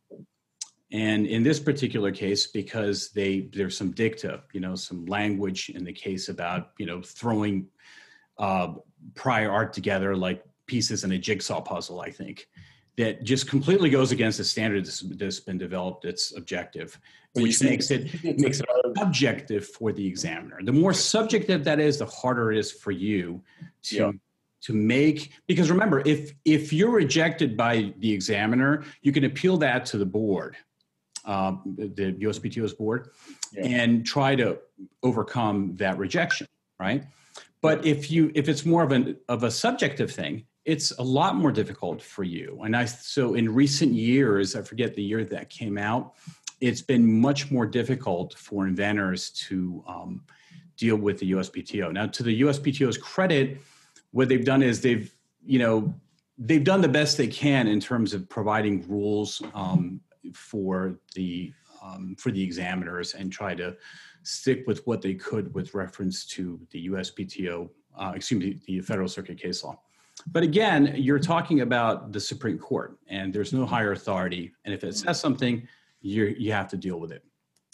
and 0.92 1.28
in 1.28 1.44
this 1.44 1.60
particular 1.60 2.12
case, 2.12 2.48
because 2.48 3.10
they 3.10 3.50
there's 3.54 3.78
some 3.78 3.92
dicta, 3.92 4.44
you 4.54 4.62
know, 4.62 4.76
some 4.76 5.06
language 5.06 5.70
in 5.70 5.84
the 5.84 5.92
case 5.92 6.30
about 6.30 6.72
you 6.78 6.86
know 6.86 7.02
throwing 7.02 7.68
uh, 8.38 8.74
prior 9.14 9.52
art 9.52 9.74
together 9.74 10.16
like 10.16 10.44
pieces 10.66 11.04
in 11.04 11.12
a 11.12 11.18
jigsaw 11.18 11.60
puzzle. 11.60 12.00
I 12.00 12.10
think 12.10 12.48
that 12.96 13.24
just 13.24 13.50
completely 13.50 13.90
goes 13.90 14.12
against 14.12 14.38
the 14.38 14.44
standard 14.46 14.86
that's, 14.86 15.02
that's 15.02 15.40
been 15.42 15.58
developed. 15.58 16.06
It's 16.06 16.36
objective, 16.38 16.98
which 17.34 17.62
makes 17.62 17.92
it 17.92 18.24
makes 18.40 18.62
it 18.62 18.66
subjective 18.98 19.68
for 19.68 19.92
the 19.92 20.08
examiner. 20.08 20.60
The 20.64 20.72
more 20.72 20.94
subjective 20.94 21.66
that 21.66 21.82
is, 21.82 21.98
the 21.98 22.06
harder 22.06 22.54
it 22.54 22.60
is 22.60 22.72
for 22.72 22.92
you 22.92 23.42
to. 23.84 23.96
Yeah 23.96 24.12
to 24.60 24.74
make 24.74 25.32
because 25.46 25.70
remember 25.70 26.02
if 26.06 26.34
if 26.44 26.74
you're 26.74 26.90
rejected 26.90 27.56
by 27.56 27.94
the 28.00 28.12
examiner 28.12 28.84
you 29.04 29.12
can 29.12 29.24
appeal 29.26 29.56
that 29.56 29.86
to 29.86 30.00
the 30.00 30.06
board 30.06 30.58
uh, 31.28 31.52
the 31.66 32.14
USPTO's 32.14 32.74
board, 32.74 33.10
yeah. 33.54 33.66
and 33.66 34.06
try 34.06 34.36
to 34.36 34.58
overcome 35.04 35.76
that 35.76 35.98
rejection, 35.98 36.48
right? 36.80 37.04
But 37.62 37.86
if 37.86 38.10
you 38.10 38.32
if 38.34 38.50
it's 38.50 38.66
more 38.66 38.84
of 38.84 38.92
an 38.92 39.18
of 39.28 39.44
a 39.44 39.52
subjective 39.52 40.12
thing, 40.12 40.46
it's 40.66 40.92
a 40.92 41.04
lot 41.04 41.36
more 41.36 41.52
difficult 41.52 42.02
for 42.02 42.24
you. 42.24 42.62
And 42.64 42.76
I 42.76 42.86
so 42.86 43.34
in 43.34 43.54
recent 43.54 43.94
years, 43.94 44.56
I 44.56 44.62
forget 44.62 44.96
the 44.96 45.04
year 45.04 45.24
that 45.26 45.50
came 45.50 45.78
out, 45.78 46.14
it's 46.62 46.82
been 46.82 47.20
much 47.22 47.52
more 47.52 47.66
difficult 47.66 48.34
for 48.36 48.68
inventors 48.68 49.32
to 49.48 49.84
um, 49.88 50.24
deal 50.78 50.96
with 50.96 51.20
the 51.20 51.32
USPTO. 51.32 51.92
Now, 51.92 52.08
to 52.08 52.24
the 52.24 52.42
USPTO's 52.42 52.98
credit, 52.98 53.60
what 54.12 54.30
they've 54.30 54.46
done 54.46 54.62
is 54.64 54.82
they've 54.82 55.14
you 55.46 55.60
know 55.60 55.94
they've 56.38 56.64
done 56.64 56.82
the 56.82 56.88
best 56.88 57.18
they 57.18 57.28
can 57.28 57.68
in 57.68 57.80
terms 57.80 58.14
of 58.14 58.30
providing 58.30 58.88
rules 58.88 59.42
um, 59.54 60.00
for 60.34 61.00
the 61.16 61.54
um, 61.82 62.16
for 62.18 62.32
the 62.32 62.42
examiners 62.42 63.14
and 63.14 63.32
try 63.32 63.54
to 63.56 63.76
stick 64.24 64.64
with 64.68 64.86
what 64.88 65.02
they 65.02 65.14
could 65.14 65.54
with 65.54 65.74
reference 65.74 66.26
to 66.26 66.60
the 66.72 66.90
USPTO, 66.90 67.70
uh, 67.98 68.14
excuse 68.16 68.40
me, 68.44 68.60
the 68.66 68.82
Federal 68.82 69.08
Circuit 69.08 69.40
case 69.40 69.64
law. 69.64 69.80
But 70.26 70.44
again, 70.44 70.94
you're 70.98 71.20
talking 71.20 71.62
about 71.62 72.12
the 72.12 72.20
Supreme 72.20 72.58
Court, 72.58 72.98
and 73.08 73.32
there's 73.32 73.54
no 73.54 73.66
higher 73.66 73.92
authority. 73.92 74.54
And 74.66 74.74
if 74.74 74.84
it 74.84 74.96
says 74.96 75.20
something, 75.20 75.68
you 76.02 76.36
you 76.38 76.52
have 76.52 76.68
to 76.70 76.78
deal 76.78 77.00
with 77.00 77.12
it. 77.12 77.24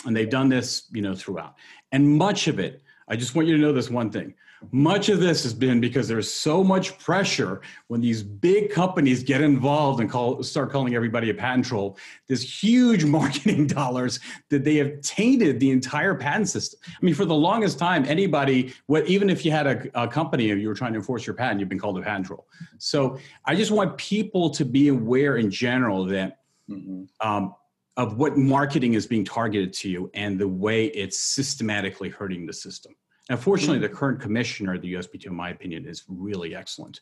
And 0.06 0.16
they've 0.16 0.30
done 0.30 0.50
this, 0.50 0.90
you 0.92 1.02
know, 1.02 1.16
throughout. 1.16 1.56
And 1.94 2.18
much 2.18 2.48
of 2.48 2.60
it, 2.60 2.82
I 3.08 3.16
just 3.16 3.36
want 3.36 3.48
you 3.48 3.56
to 3.56 3.62
know 3.62 3.72
this 3.72 3.90
one 3.90 4.12
thing: 4.12 4.34
much 4.72 5.10
of 5.10 5.20
this 5.20 5.44
has 5.44 5.54
been 5.54 5.80
because 5.80 6.08
there's 6.08 6.32
so 6.32 6.64
much 6.64 6.98
pressure 6.98 7.62
when 7.88 8.02
these 8.02 8.24
big 8.24 8.72
companies 8.72 9.24
get 9.24 9.42
involved 9.42 10.00
and 10.00 10.10
call, 10.10 10.42
start 10.44 10.72
calling 10.72 10.96
everybody 10.96 11.30
a 11.30 11.34
patent 11.34 11.66
troll. 11.66 11.98
This 12.28 12.64
huge 12.64 13.06
marketing 13.14 13.68
dollars 13.68 14.20
that 14.50 14.64
they 14.64 14.76
have 14.76 15.02
tainted 15.02 15.60
the 15.60 15.72
entire 15.72 16.16
patent 16.16 16.50
system. 16.50 16.80
I 16.88 17.06
mean, 17.06 17.16
for 17.16 17.26
the 17.26 17.36
longest 17.36 17.80
time, 17.80 18.06
anybody, 18.06 18.74
what 18.88 19.08
even 19.08 19.30
if 19.30 19.46
you 19.46 19.52
had 19.52 19.68
a, 19.68 20.04
a 20.04 20.08
company 20.08 20.52
and 20.52 20.62
you 20.62 20.68
were 20.68 20.76
trying 20.76 20.94
to 20.94 21.00
enforce 21.00 21.26
your 21.26 21.36
patent, 21.36 21.60
you've 21.60 21.70
been 21.70 21.80
called 21.80 21.98
a 21.98 22.02
patent 22.02 22.28
troll. 22.28 22.48
So 22.78 23.18
I 23.46 23.56
just 23.56 23.72
want 23.72 23.98
people 23.98 24.50
to 24.52 24.66
be 24.66 24.90
aware 24.90 25.38
in 25.38 25.52
general 25.52 26.06
that 26.06 26.40
mm-hmm. 26.70 27.04
um, 27.28 27.56
of 27.98 28.18
what 28.18 28.38
marketing 28.38 28.94
is 28.94 29.06
being 29.06 29.24
targeted 29.24 29.74
to 29.74 29.90
you 29.90 30.10
and 30.14 30.40
the 30.40 30.48
way 30.48 30.86
it's 30.88 31.20
systematically 31.20 32.10
hurting 32.10 32.46
the 32.46 32.54
system. 32.54 32.96
Now, 33.30 33.38
fortunately, 33.38 33.80
the 33.80 33.90
current 33.90 34.20
commissioner 34.20 34.76
of 34.76 34.82
the 34.82 34.94
USPTO, 34.96 35.28
in 35.28 35.36
my 35.36 35.50
opinion, 35.50 35.86
is 35.86 36.04
really 36.08 36.56
excellent. 36.56 37.00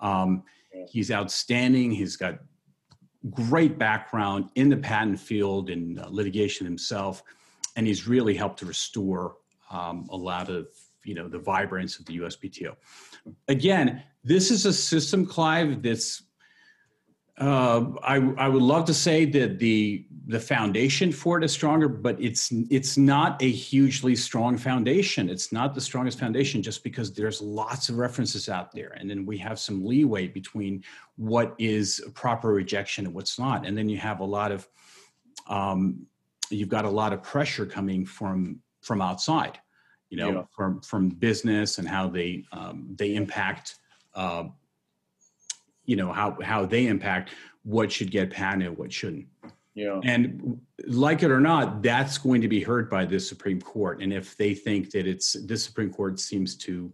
Um, 0.00 0.42
he's 0.88 1.10
outstanding. 1.10 1.90
He's 1.90 2.16
got 2.16 2.38
great 3.30 3.78
background 3.78 4.50
in 4.54 4.68
the 4.68 4.76
patent 4.76 5.18
field 5.18 5.70
and 5.70 5.98
uh, 5.98 6.08
litigation 6.10 6.66
himself, 6.66 7.22
and 7.76 7.86
he's 7.86 8.06
really 8.06 8.34
helped 8.34 8.58
to 8.58 8.66
restore 8.66 9.36
um, 9.70 10.06
a 10.10 10.16
lot 10.16 10.50
of 10.50 10.68
you 11.04 11.14
know 11.14 11.28
the 11.28 11.38
vibrance 11.38 11.98
of 11.98 12.06
the 12.06 12.18
USPTO. 12.18 12.76
Again, 13.48 14.02
this 14.24 14.50
is 14.50 14.66
a 14.66 14.72
system, 14.72 15.24
Clive, 15.24 15.82
that's 15.82 16.22
uh, 17.42 17.90
I, 18.04 18.16
I 18.38 18.48
would 18.48 18.62
love 18.62 18.84
to 18.84 18.94
say 18.94 19.24
that 19.24 19.58
the 19.58 20.06
the 20.28 20.38
foundation 20.38 21.10
for 21.10 21.36
it 21.36 21.44
is 21.44 21.50
stronger, 21.50 21.88
but 21.88 22.16
it's 22.20 22.52
it's 22.70 22.96
not 22.96 23.42
a 23.42 23.50
hugely 23.50 24.14
strong 24.14 24.56
foundation. 24.56 25.28
It's 25.28 25.50
not 25.50 25.74
the 25.74 25.80
strongest 25.80 26.20
foundation 26.20 26.62
just 26.62 26.84
because 26.84 27.12
there's 27.12 27.42
lots 27.42 27.88
of 27.88 27.96
references 27.96 28.48
out 28.48 28.70
there, 28.70 28.90
and 28.90 29.10
then 29.10 29.26
we 29.26 29.36
have 29.38 29.58
some 29.58 29.84
leeway 29.84 30.28
between 30.28 30.84
what 31.16 31.56
is 31.58 32.00
a 32.06 32.10
proper 32.10 32.52
rejection 32.52 33.06
and 33.06 33.14
what's 33.14 33.40
not, 33.40 33.66
and 33.66 33.76
then 33.76 33.88
you 33.88 33.98
have 33.98 34.20
a 34.20 34.24
lot 34.24 34.52
of 34.52 34.68
um, 35.48 36.06
you've 36.50 36.68
got 36.68 36.84
a 36.84 36.90
lot 36.90 37.12
of 37.12 37.24
pressure 37.24 37.66
coming 37.66 38.06
from 38.06 38.60
from 38.82 39.02
outside, 39.02 39.58
you 40.10 40.16
know, 40.16 40.30
yeah. 40.30 40.42
from 40.54 40.80
from 40.82 41.08
business 41.08 41.78
and 41.78 41.88
how 41.88 42.08
they 42.08 42.44
um, 42.52 42.86
they 42.94 43.16
impact. 43.16 43.78
Uh, 44.14 44.44
you 45.84 45.96
know 45.96 46.12
how 46.12 46.36
how 46.42 46.64
they 46.64 46.86
impact 46.86 47.30
what 47.64 47.92
should 47.92 48.10
get 48.10 48.30
patented, 48.30 48.76
what 48.76 48.92
shouldn't. 48.92 49.26
Yeah. 49.74 50.00
And 50.04 50.60
like 50.86 51.22
it 51.22 51.30
or 51.30 51.40
not, 51.40 51.82
that's 51.82 52.18
going 52.18 52.42
to 52.42 52.48
be 52.48 52.62
heard 52.62 52.90
by 52.90 53.04
the 53.04 53.18
Supreme 53.18 53.60
Court. 53.60 54.02
And 54.02 54.12
if 54.12 54.36
they 54.36 54.54
think 54.54 54.90
that 54.90 55.06
it's 55.06 55.32
this 55.32 55.64
Supreme 55.64 55.92
Court 55.92 56.20
seems 56.20 56.56
to 56.56 56.92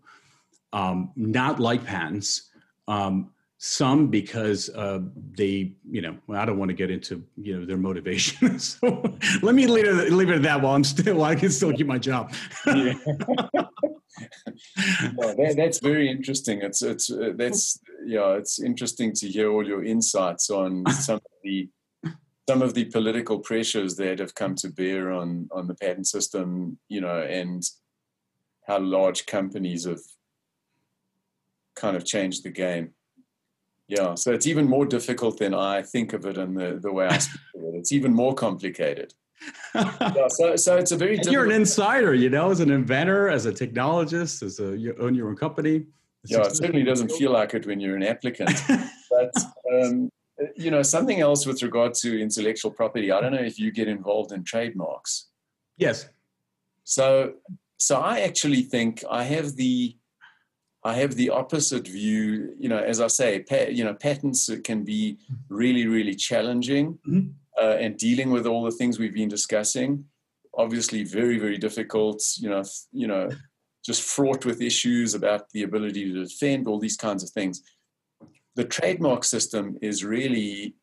um, 0.72 1.10
not 1.16 1.58
like 1.58 1.84
patents, 1.84 2.50
um, 2.86 3.30
some 3.60 4.06
because 4.06 4.70
uh, 4.70 5.00
they, 5.32 5.72
you 5.90 6.00
know, 6.00 6.16
well, 6.28 6.40
I 6.40 6.44
don't 6.44 6.58
want 6.58 6.68
to 6.68 6.74
get 6.74 6.92
into 6.92 7.24
you 7.36 7.58
know 7.58 7.66
their 7.66 7.76
motivation. 7.76 8.58
so 8.60 9.02
let 9.42 9.54
me 9.56 9.66
leave 9.66 9.86
it, 9.86 10.12
leave 10.12 10.30
it 10.30 10.36
at 10.36 10.42
that 10.42 10.62
while 10.62 10.76
I'm 10.76 10.84
still, 10.84 11.16
while 11.16 11.30
I 11.30 11.34
can 11.34 11.50
still 11.50 11.72
keep 11.72 11.88
my 11.88 11.98
job. 11.98 12.32
no, 15.14 15.34
that, 15.34 15.54
that's 15.56 15.80
very 15.80 16.10
interesting. 16.10 16.60
It's 16.62 16.82
it's 16.82 17.10
uh, 17.10 17.32
that's 17.36 17.80
yeah, 18.04 18.32
it's 18.32 18.60
interesting 18.60 19.12
to 19.14 19.28
hear 19.28 19.50
all 19.50 19.66
your 19.66 19.84
insights 19.84 20.50
on 20.50 20.84
some 20.92 21.16
of 21.16 21.22
the 21.42 21.68
some 22.48 22.62
of 22.62 22.74
the 22.74 22.86
political 22.86 23.38
pressures 23.38 23.96
that 23.96 24.18
have 24.18 24.34
come 24.34 24.54
to 24.56 24.68
bear 24.68 25.12
on 25.12 25.48
on 25.52 25.66
the 25.66 25.74
patent 25.74 26.06
system, 26.06 26.78
you 26.88 27.00
know, 27.00 27.20
and 27.22 27.62
how 28.66 28.78
large 28.78 29.26
companies 29.26 29.86
have 29.86 30.00
kind 31.74 31.96
of 31.96 32.04
changed 32.04 32.44
the 32.44 32.50
game. 32.50 32.90
Yeah, 33.86 34.14
so 34.16 34.32
it's 34.32 34.46
even 34.46 34.68
more 34.68 34.84
difficult 34.84 35.38
than 35.38 35.54
I 35.54 35.82
think 35.82 36.12
of 36.12 36.26
it 36.26 36.36
and 36.36 36.54
the, 36.54 36.78
the 36.80 36.92
way 36.92 37.06
I 37.06 37.16
speak 37.18 37.40
of 37.54 37.62
it. 37.62 37.78
It's 37.78 37.92
even 37.92 38.12
more 38.12 38.34
complicated. 38.34 39.14
So, 40.28 40.56
so 40.56 40.76
it's 40.76 40.92
a 40.92 40.96
very. 40.96 41.18
You're 41.24 41.44
an 41.44 41.52
insider, 41.52 42.14
you 42.14 42.30
know, 42.30 42.50
as 42.50 42.60
an 42.60 42.70
inventor, 42.70 43.28
as 43.28 43.46
a 43.46 43.52
technologist, 43.52 44.42
as 44.42 44.58
a 44.60 44.76
you 44.76 44.94
own 45.00 45.14
your 45.14 45.28
own 45.28 45.36
company. 45.36 45.86
Yeah, 46.24 46.40
it 46.40 46.56
certainly 46.56 46.82
doesn't 46.82 47.12
feel 47.12 47.30
like 47.30 47.54
it 47.54 47.66
when 47.66 47.80
you're 47.80 47.96
an 47.96 48.02
applicant. 48.02 48.50
but 49.10 49.32
um, 49.72 50.10
you 50.56 50.70
know, 50.70 50.82
something 50.82 51.20
else 51.20 51.46
with 51.46 51.62
regard 51.62 51.94
to 51.94 52.20
intellectual 52.20 52.70
property. 52.70 53.12
I 53.12 53.20
don't 53.20 53.32
know 53.32 53.42
if 53.42 53.58
you 53.58 53.70
get 53.70 53.88
involved 53.88 54.32
in 54.32 54.44
trademarks. 54.44 55.28
Yes. 55.76 56.08
So, 56.84 57.34
so 57.76 58.00
I 58.00 58.20
actually 58.20 58.62
think 58.62 59.04
I 59.10 59.24
have 59.24 59.56
the 59.56 59.96
I 60.84 60.94
have 60.94 61.14
the 61.14 61.30
opposite 61.30 61.86
view. 61.86 62.54
You 62.58 62.68
know, 62.68 62.78
as 62.78 63.00
I 63.00 63.08
say, 63.08 63.40
pa- 63.40 63.70
you 63.70 63.84
know, 63.84 63.94
patents 63.94 64.50
can 64.64 64.84
be 64.84 65.18
really, 65.48 65.86
really 65.86 66.14
challenging. 66.14 66.98
Mm-hmm 67.06 67.28
uh, 67.60 67.76
and 67.78 67.96
dealing 67.96 68.30
with 68.30 68.46
all 68.46 68.62
the 68.62 68.70
things 68.70 68.98
we've 68.98 69.14
been 69.14 69.28
discussing. 69.28 70.04
Obviously, 70.56 71.04
very 71.04 71.38
very 71.38 71.58
difficult. 71.58 72.22
You 72.36 72.50
know, 72.50 72.64
you 72.92 73.06
know, 73.06 73.30
just 73.84 74.02
fraught 74.02 74.44
with 74.44 74.60
issues 74.60 75.14
about 75.14 75.50
the 75.50 75.62
ability 75.62 76.12
to 76.12 76.24
defend 76.24 76.66
all 76.66 76.78
these 76.78 76.96
kinds 76.96 77.22
of 77.22 77.30
things. 77.30 77.62
The 78.56 78.64
trademark 78.64 79.24
system 79.24 79.78
is 79.80 80.04
really 80.04 80.74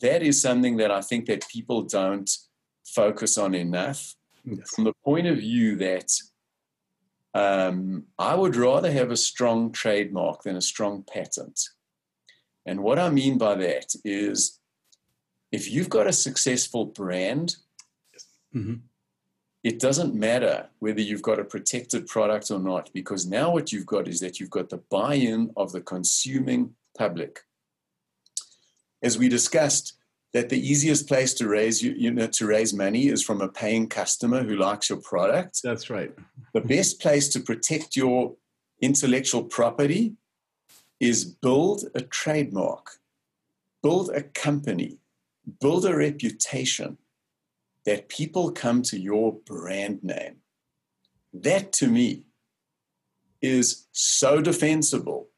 that 0.00 0.22
is 0.22 0.40
something 0.40 0.76
that 0.78 0.90
I 0.90 1.00
think 1.00 1.26
that 1.26 1.48
people 1.48 1.82
don't 1.82 2.30
focus 2.86 3.38
on 3.38 3.54
enough 3.54 4.14
yes. 4.44 4.70
from 4.70 4.84
the 4.84 4.94
point 5.04 5.26
of 5.26 5.38
view 5.38 5.76
that 5.76 6.10
um, 7.34 8.04
I 8.18 8.34
would 8.34 8.56
rather 8.56 8.90
have 8.92 9.10
a 9.10 9.16
strong 9.16 9.72
trademark 9.72 10.42
than 10.42 10.56
a 10.56 10.60
strong 10.60 11.02
patent. 11.02 11.60
And 12.66 12.82
what 12.82 12.98
I 12.98 13.10
mean 13.10 13.38
by 13.38 13.54
that 13.56 13.94
is 14.04 14.60
if 15.52 15.70
you've 15.70 15.90
got 15.90 16.06
a 16.06 16.12
successful 16.12 16.86
brand, 16.86 17.56
mm-hmm. 18.54 18.76
it 19.62 19.78
doesn't 19.78 20.14
matter 20.14 20.68
whether 20.78 21.00
you've 21.00 21.22
got 21.22 21.38
a 21.38 21.44
protected 21.44 22.06
product 22.06 22.50
or 22.50 22.58
not, 22.58 22.90
because 22.94 23.26
now 23.26 23.52
what 23.52 23.70
you've 23.70 23.86
got 23.86 24.08
is 24.08 24.18
that 24.20 24.40
you've 24.40 24.50
got 24.50 24.70
the 24.70 24.78
buy 24.90 25.14
in 25.14 25.52
of 25.56 25.72
the 25.72 25.82
consuming 25.82 26.74
public. 26.96 27.40
As 29.02 29.18
we 29.18 29.28
discussed, 29.28 29.94
that 30.32 30.48
the 30.48 30.58
easiest 30.58 31.06
place 31.06 31.34
to 31.34 31.46
raise 31.46 31.82
you, 31.82 31.92
you 31.92 32.10
know 32.10 32.26
to 32.26 32.46
raise 32.46 32.72
money 32.72 33.08
is 33.08 33.22
from 33.22 33.42
a 33.42 33.48
paying 33.48 33.86
customer 33.86 34.42
who 34.42 34.56
likes 34.56 34.88
your 34.88 34.98
product. 34.98 35.60
That's 35.62 35.90
right. 35.90 36.10
The 36.54 36.62
best 36.62 37.00
place 37.00 37.28
to 37.30 37.40
protect 37.40 37.96
your 37.96 38.34
intellectual 38.80 39.44
property 39.44 40.14
is 41.00 41.24
build 41.24 41.84
a 41.94 42.00
trademark, 42.00 42.98
build 43.82 44.08
a 44.10 44.22
company, 44.22 44.98
build 45.60 45.84
a 45.84 45.96
reputation 45.96 46.98
that 47.84 48.08
people 48.08 48.52
come 48.52 48.82
to 48.82 48.98
your 48.98 49.32
brand 49.44 50.02
name. 50.02 50.36
That 51.32 51.72
to 51.74 51.88
me 51.88 52.24
is 53.40 53.86
so 53.92 54.40
defensible. 54.40 55.28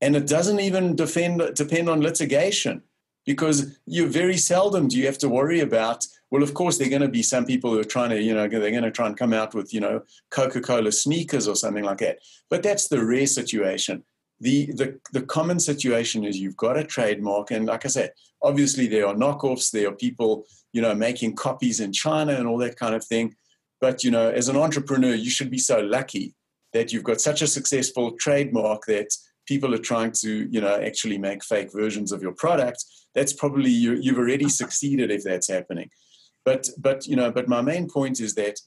And 0.00 0.14
it 0.16 0.26
doesn't 0.26 0.60
even 0.60 0.96
defend, 0.96 1.54
depend 1.54 1.88
on 1.88 2.02
litigation 2.02 2.82
because 3.24 3.78
you 3.86 4.06
very 4.06 4.36
seldom 4.36 4.88
do 4.88 4.98
you 4.98 5.06
have 5.06 5.18
to 5.18 5.28
worry 5.28 5.60
about 5.60 6.06
well 6.30 6.42
of 6.42 6.54
course 6.54 6.78
there 6.78 6.86
are 6.86 6.90
going 6.90 7.02
to 7.02 7.08
be 7.08 7.22
some 7.22 7.44
people 7.44 7.72
who 7.72 7.80
are 7.80 7.84
trying 7.84 8.10
to 8.10 8.20
you 8.20 8.34
know 8.34 8.48
they're 8.48 8.70
going 8.70 8.82
to 8.82 8.90
try 8.90 9.06
and 9.06 9.16
come 9.16 9.32
out 9.32 9.54
with 9.54 9.72
you 9.72 9.80
know 9.80 10.02
coca-cola 10.30 10.92
sneakers 10.92 11.48
or 11.48 11.56
something 11.56 11.84
like 11.84 11.98
that 11.98 12.18
but 12.50 12.62
that's 12.62 12.88
the 12.88 13.04
rare 13.04 13.26
situation 13.26 14.02
the, 14.40 14.66
the, 14.72 14.98
the 15.12 15.22
common 15.22 15.60
situation 15.60 16.24
is 16.24 16.38
you've 16.38 16.56
got 16.56 16.76
a 16.76 16.84
trademark, 16.84 17.50
and 17.50 17.66
like 17.66 17.84
I 17.84 17.88
said, 17.88 18.12
obviously 18.42 18.86
there 18.86 19.06
are 19.06 19.14
knockoffs, 19.14 19.70
there 19.70 19.88
are 19.88 19.94
people, 19.94 20.46
you 20.72 20.82
know, 20.82 20.94
making 20.94 21.36
copies 21.36 21.80
in 21.80 21.92
China 21.92 22.32
and 22.34 22.46
all 22.46 22.58
that 22.58 22.76
kind 22.76 22.94
of 22.94 23.04
thing. 23.04 23.34
But 23.80 24.04
you 24.04 24.10
know, 24.10 24.30
as 24.30 24.48
an 24.48 24.56
entrepreneur, 24.56 25.14
you 25.14 25.30
should 25.30 25.50
be 25.50 25.58
so 25.58 25.80
lucky 25.80 26.34
that 26.72 26.92
you've 26.92 27.04
got 27.04 27.20
such 27.20 27.42
a 27.42 27.46
successful 27.46 28.12
trademark 28.18 28.84
that 28.86 29.08
people 29.46 29.74
are 29.74 29.78
trying 29.78 30.12
to, 30.12 30.48
you 30.50 30.60
know, 30.60 30.80
actually 30.80 31.18
make 31.18 31.44
fake 31.44 31.70
versions 31.72 32.12
of 32.12 32.22
your 32.22 32.32
product. 32.32 32.84
That's 33.14 33.32
probably 33.32 33.70
you, 33.70 33.94
you've 33.94 34.18
already 34.18 34.48
succeeded 34.48 35.10
if 35.10 35.22
that's 35.22 35.48
happening. 35.48 35.90
But 36.44 36.68
but 36.78 37.06
you 37.06 37.16
know, 37.16 37.30
but 37.30 37.48
my 37.48 37.62
main 37.62 37.88
point 37.88 38.20
is 38.20 38.34
that 38.34 38.60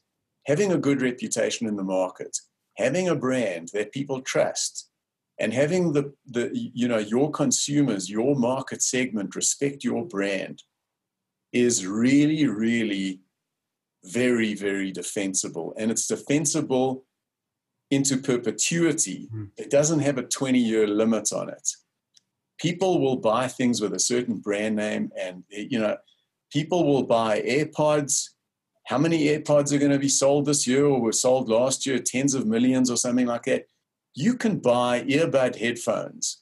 having 0.45 0.71
a 0.71 0.77
good 0.77 1.01
reputation 1.01 1.67
in 1.67 1.75
the 1.75 1.83
market, 1.83 2.35
having 2.77 3.09
a 3.09 3.15
brand 3.15 3.69
that 3.73 3.91
people 3.91 4.21
trust, 4.21 4.86
and 5.39 5.53
having 5.53 5.93
the, 5.93 6.13
the 6.25 6.49
you 6.53 6.87
know 6.87 6.97
your 6.97 7.31
consumers 7.31 8.09
your 8.09 8.35
market 8.35 8.81
segment 8.81 9.35
respect 9.35 9.83
your 9.83 10.05
brand 10.05 10.63
is 11.53 11.85
really 11.85 12.47
really 12.47 13.21
very 14.03 14.53
very 14.53 14.91
defensible. 14.91 15.73
And 15.77 15.91
it's 15.91 16.07
defensible 16.07 17.03
into 17.89 18.17
perpetuity. 18.17 19.29
Mm. 19.33 19.49
it 19.57 19.69
doesn't 19.69 19.99
have 19.99 20.17
a 20.17 20.23
20 20.23 20.59
year 20.59 20.87
limit 20.87 21.31
on 21.31 21.49
it. 21.49 21.69
People 22.59 22.99
will 22.99 23.17
buy 23.17 23.47
things 23.47 23.79
with 23.79 23.93
a 23.93 23.99
certain 23.99 24.37
brand 24.39 24.75
name 24.75 25.11
and 25.19 25.43
you 25.49 25.79
know 25.79 25.97
people 26.51 26.85
will 26.85 27.03
buy 27.03 27.41
airpods. 27.41 28.29
How 28.85 28.97
many 28.97 29.27
airpods 29.27 29.73
are 29.73 29.79
going 29.79 29.91
to 29.91 29.99
be 29.99 30.09
sold 30.09 30.45
this 30.45 30.65
year 30.65 30.85
or 30.85 30.99
were 30.99 31.11
sold 31.11 31.49
last 31.49 31.85
year? 31.85 31.99
Tens 31.99 32.33
of 32.33 32.47
millions 32.47 32.89
or 32.89 32.97
something 32.97 33.27
like 33.27 33.43
that 33.43 33.65
you 34.17 34.33
can 34.33 34.57
buy 34.57 35.03
earbud 35.03 35.57
headphones 35.57 36.41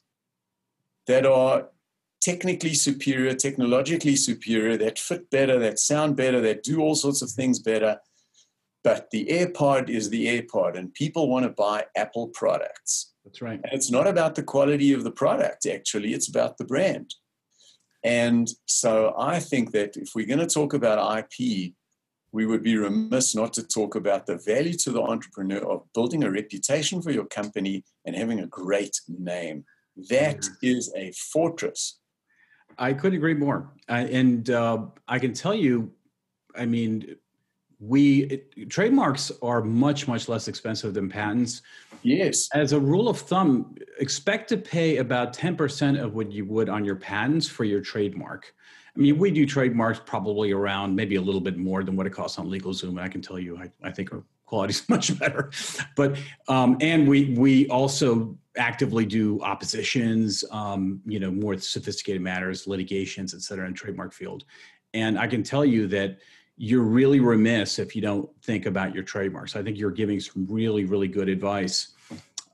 that 1.06 1.26
are 1.26 1.68
technically 2.22 2.72
superior, 2.72 3.34
technologically 3.34 4.16
superior, 4.16 4.78
that 4.78 4.98
fit 4.98 5.30
better, 5.30 5.58
that 5.58 5.78
sound 5.78 6.16
better, 6.16 6.40
that 6.40 6.62
do 6.62 6.80
all 6.80 6.94
sorts 6.94 7.20
of 7.20 7.30
things 7.30 7.58
better. 7.58 7.98
But 8.82 9.10
the 9.10 9.26
AirPod 9.26 9.90
is 9.90 10.08
the 10.08 10.26
AirPod, 10.26 10.78
and 10.78 10.94
people 10.94 11.28
want 11.28 11.44
to 11.44 11.50
buy 11.50 11.84
Apple 11.94 12.28
products. 12.28 13.12
That's 13.26 13.42
right. 13.42 13.60
And 13.62 13.72
it's 13.72 13.90
not 13.90 14.06
about 14.06 14.36
the 14.36 14.42
quality 14.42 14.94
of 14.94 15.04
the 15.04 15.12
product, 15.12 15.66
actually, 15.66 16.14
it's 16.14 16.30
about 16.30 16.56
the 16.56 16.64
brand. 16.64 17.14
And 18.02 18.48
so 18.64 19.14
I 19.18 19.38
think 19.38 19.72
that 19.72 19.98
if 19.98 20.12
we're 20.14 20.26
going 20.26 20.38
to 20.38 20.46
talk 20.46 20.72
about 20.72 21.18
IP, 21.18 21.74
we 22.32 22.46
would 22.46 22.62
be 22.62 22.76
remiss 22.76 23.34
not 23.34 23.52
to 23.54 23.62
talk 23.62 23.94
about 23.94 24.26
the 24.26 24.36
value 24.36 24.74
to 24.74 24.90
the 24.90 25.02
entrepreneur 25.02 25.58
of 25.58 25.84
building 25.94 26.24
a 26.24 26.30
reputation 26.30 27.00
for 27.00 27.10
your 27.10 27.26
company 27.26 27.84
and 28.04 28.16
having 28.16 28.40
a 28.40 28.46
great 28.46 29.00
name. 29.08 29.64
That 30.10 30.40
mm-hmm. 30.62 30.98
a 30.98 31.12
fortress. 31.12 31.98
I 32.78 32.92
couldn't 32.92 33.16
agree 33.16 33.34
more. 33.34 33.72
Uh, 33.88 34.06
and 34.10 34.50
uh, 34.50 34.86
I 35.08 35.18
can 35.18 35.32
tell 35.32 35.54
you, 35.54 35.92
I 36.54 36.66
mean, 36.66 37.16
we 37.78 38.24
it, 38.24 38.70
trademarks 38.70 39.30
are 39.42 39.62
much 39.62 40.08
much 40.08 40.28
less 40.28 40.48
expensive 40.48 40.94
than 40.94 41.10
patents 41.10 41.60
yes 42.02 42.48
as 42.54 42.72
a 42.72 42.80
rule 42.80 43.08
of 43.08 43.18
thumb 43.18 43.74
expect 44.00 44.48
to 44.48 44.56
pay 44.56 44.96
about 44.96 45.34
10% 45.34 46.02
of 46.02 46.14
what 46.14 46.32
you 46.32 46.46
would 46.46 46.70
on 46.70 46.84
your 46.84 46.96
patents 46.96 47.46
for 47.46 47.64
your 47.64 47.82
trademark 47.82 48.54
i 48.96 48.98
mean 48.98 49.18
we 49.18 49.30
do 49.30 49.46
trademarks 49.46 50.00
probably 50.04 50.52
around 50.52 50.94
maybe 50.94 51.16
a 51.16 51.20
little 51.20 51.40
bit 51.40 51.56
more 51.56 51.84
than 51.84 51.96
what 51.96 52.06
it 52.06 52.10
costs 52.10 52.38
on 52.38 52.48
legalzoom 52.48 53.00
i 53.00 53.08
can 53.08 53.20
tell 53.20 53.38
you 53.38 53.58
i, 53.58 53.70
I 53.82 53.90
think 53.90 54.12
our 54.12 54.22
quality 54.46 54.72
is 54.72 54.88
much 54.88 55.18
better 55.18 55.50
but 55.96 56.16
um, 56.48 56.76
and 56.80 57.08
we 57.08 57.34
we 57.36 57.68
also 57.68 58.36
actively 58.56 59.04
do 59.04 59.40
oppositions 59.42 60.44
um, 60.50 61.00
you 61.04 61.20
know 61.20 61.30
more 61.30 61.58
sophisticated 61.58 62.22
matters 62.22 62.66
litigations 62.66 63.34
et 63.34 63.42
cetera 63.42 63.66
in 63.66 63.74
trademark 63.74 64.12
field 64.12 64.44
and 64.94 65.18
i 65.18 65.26
can 65.26 65.42
tell 65.42 65.64
you 65.64 65.86
that 65.88 66.18
you're 66.56 66.82
really 66.82 67.20
remiss 67.20 67.78
if 67.78 67.94
you 67.94 68.02
don't 68.02 68.28
think 68.42 68.66
about 68.66 68.94
your 68.94 69.04
trademarks. 69.04 69.56
I 69.56 69.62
think 69.62 69.78
you're 69.78 69.90
giving 69.90 70.20
some 70.20 70.46
really, 70.48 70.84
really 70.84 71.08
good 71.08 71.28
advice. 71.28 71.88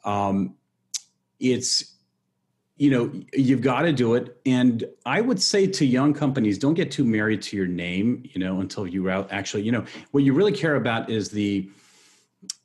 Um, 0.05 0.57
it's, 1.39 1.95
you 2.83 2.91
know, 2.91 3.13
you've 3.33 3.61
got 3.61 3.83
to 3.83 3.93
do 3.93 4.15
it. 4.15 4.41
And 4.45 4.85
I 5.07 5.21
would 5.21 5.41
say 5.41 5.69
to 5.69 5.87
young 5.87 6.13
companies, 6.13 6.59
don't 6.59 6.75
get 6.75 6.91
too 6.91 7.05
married 7.05 7.41
to 7.43 7.57
your 7.57 7.69
name, 7.69 8.29
you 8.33 8.41
know, 8.41 8.59
until 8.59 8.89
you 8.89 9.09
actually, 9.09 9.63
you 9.63 9.71
know, 9.71 9.85
what 10.11 10.25
you 10.25 10.33
really 10.33 10.51
care 10.51 10.75
about 10.75 11.09
is 11.09 11.29
the, 11.29 11.71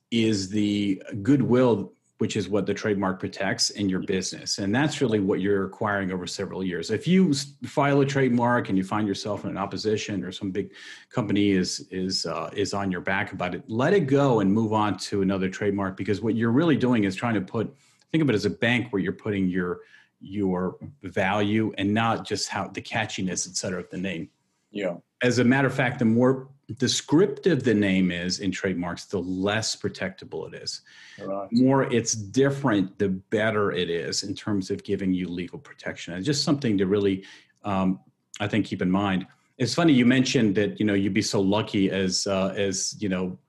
is 0.10 0.50
the 0.50 1.04
goodwill 1.22 1.94
which 2.18 2.36
is 2.36 2.50
what 2.50 2.66
the 2.66 2.74
trademark 2.74 3.20
protects 3.20 3.70
in 3.70 3.88
your 3.88 4.00
business. 4.00 4.58
And 4.58 4.74
that's 4.74 5.02
really 5.02 5.20
what 5.20 5.40
you're 5.40 5.66
acquiring 5.66 6.12
over 6.12 6.26
several 6.26 6.64
years. 6.64 6.90
If 6.90 7.08
you 7.08 7.32
file 7.68 8.02
a 8.02 8.06
trademark 8.08 8.70
and 8.70 8.78
you 8.80 8.84
find 8.84 9.08
yourself 9.08 9.44
in 9.44 9.52
an 9.52 9.58
opposition 9.58 10.24
or 10.24 10.32
some 10.32 10.50
big 10.50 10.72
company 11.12 11.52
is 11.52 11.88
is 11.92 12.26
uh, 12.26 12.50
is 12.56 12.74
on 12.74 12.92
your 12.92 13.02
back 13.02 13.34
about 13.34 13.54
it, 13.54 13.64
let 13.68 13.94
it 13.94 14.08
go 14.08 14.40
and 14.40 14.52
move 14.52 14.74
on 14.74 14.98
to 14.98 15.22
another 15.22 15.48
trademark 15.48 15.96
because 15.96 16.20
what 16.20 16.34
you're 16.34 16.52
really 16.52 16.76
doing 16.76 17.04
is 17.04 17.16
trying 17.16 17.36
to 17.36 17.42
put 17.42 17.72
think 18.12 18.24
of 18.24 18.32
it 18.32 18.34
as 18.34 18.46
a 18.46 18.50
bank 18.50 18.92
where 18.92 19.00
you're 19.00 19.14
putting 19.14 19.48
your 19.48 19.82
your 20.28 20.78
value 21.04 21.74
and 21.78 21.94
not 21.94 22.26
just 22.26 22.50
how 22.50 22.68
the 22.68 22.82
catchiness, 22.82 23.48
et 23.48 23.56
cetera, 23.56 23.80
of 23.80 23.90
the 23.90 23.98
name. 23.98 24.30
Yeah. 24.72 24.98
As 25.22 25.40
a 25.40 25.44
matter 25.44 25.68
of 25.68 25.74
fact, 25.74 26.00
the 26.00 26.06
more 26.06 26.50
descriptive 26.76 27.64
the 27.64 27.74
name 27.74 28.12
is 28.12 28.40
in 28.40 28.52
trademarks, 28.52 29.06
the 29.06 29.20
less 29.20 29.76
protectable 29.76 30.52
it 30.52 30.62
is. 30.62 30.82
Right. 31.20 31.48
More 31.52 31.84
it's 31.84 32.14
different, 32.14 33.00
the 33.00 33.10
better 33.10 33.72
it 33.72 33.90
is 33.90 34.24
in 34.24 34.36
terms 34.36 34.70
of 34.70 34.84
giving 34.84 35.14
you 35.14 35.28
legal 35.28 35.60
protection. 35.60 36.14
And 36.14 36.26
just 36.26 36.44
something 36.44 36.78
to 36.78 36.86
really, 36.86 37.24
um, 37.64 38.00
I 38.40 38.48
think, 38.48 38.66
keep 38.66 38.82
in 38.82 38.92
mind. 38.92 39.26
It's 39.58 39.74
funny 39.74 39.94
you 39.94 40.06
mentioned 40.06 40.56
that 40.56 40.80
you 40.80 40.86
know 40.86 40.94
you'd 40.94 41.16
be 41.16 41.22
so 41.22 41.42
lucky 41.42 41.90
as 41.90 42.28
uh, 42.28 42.54
as 42.56 42.96
you 43.00 43.10
know 43.10 43.40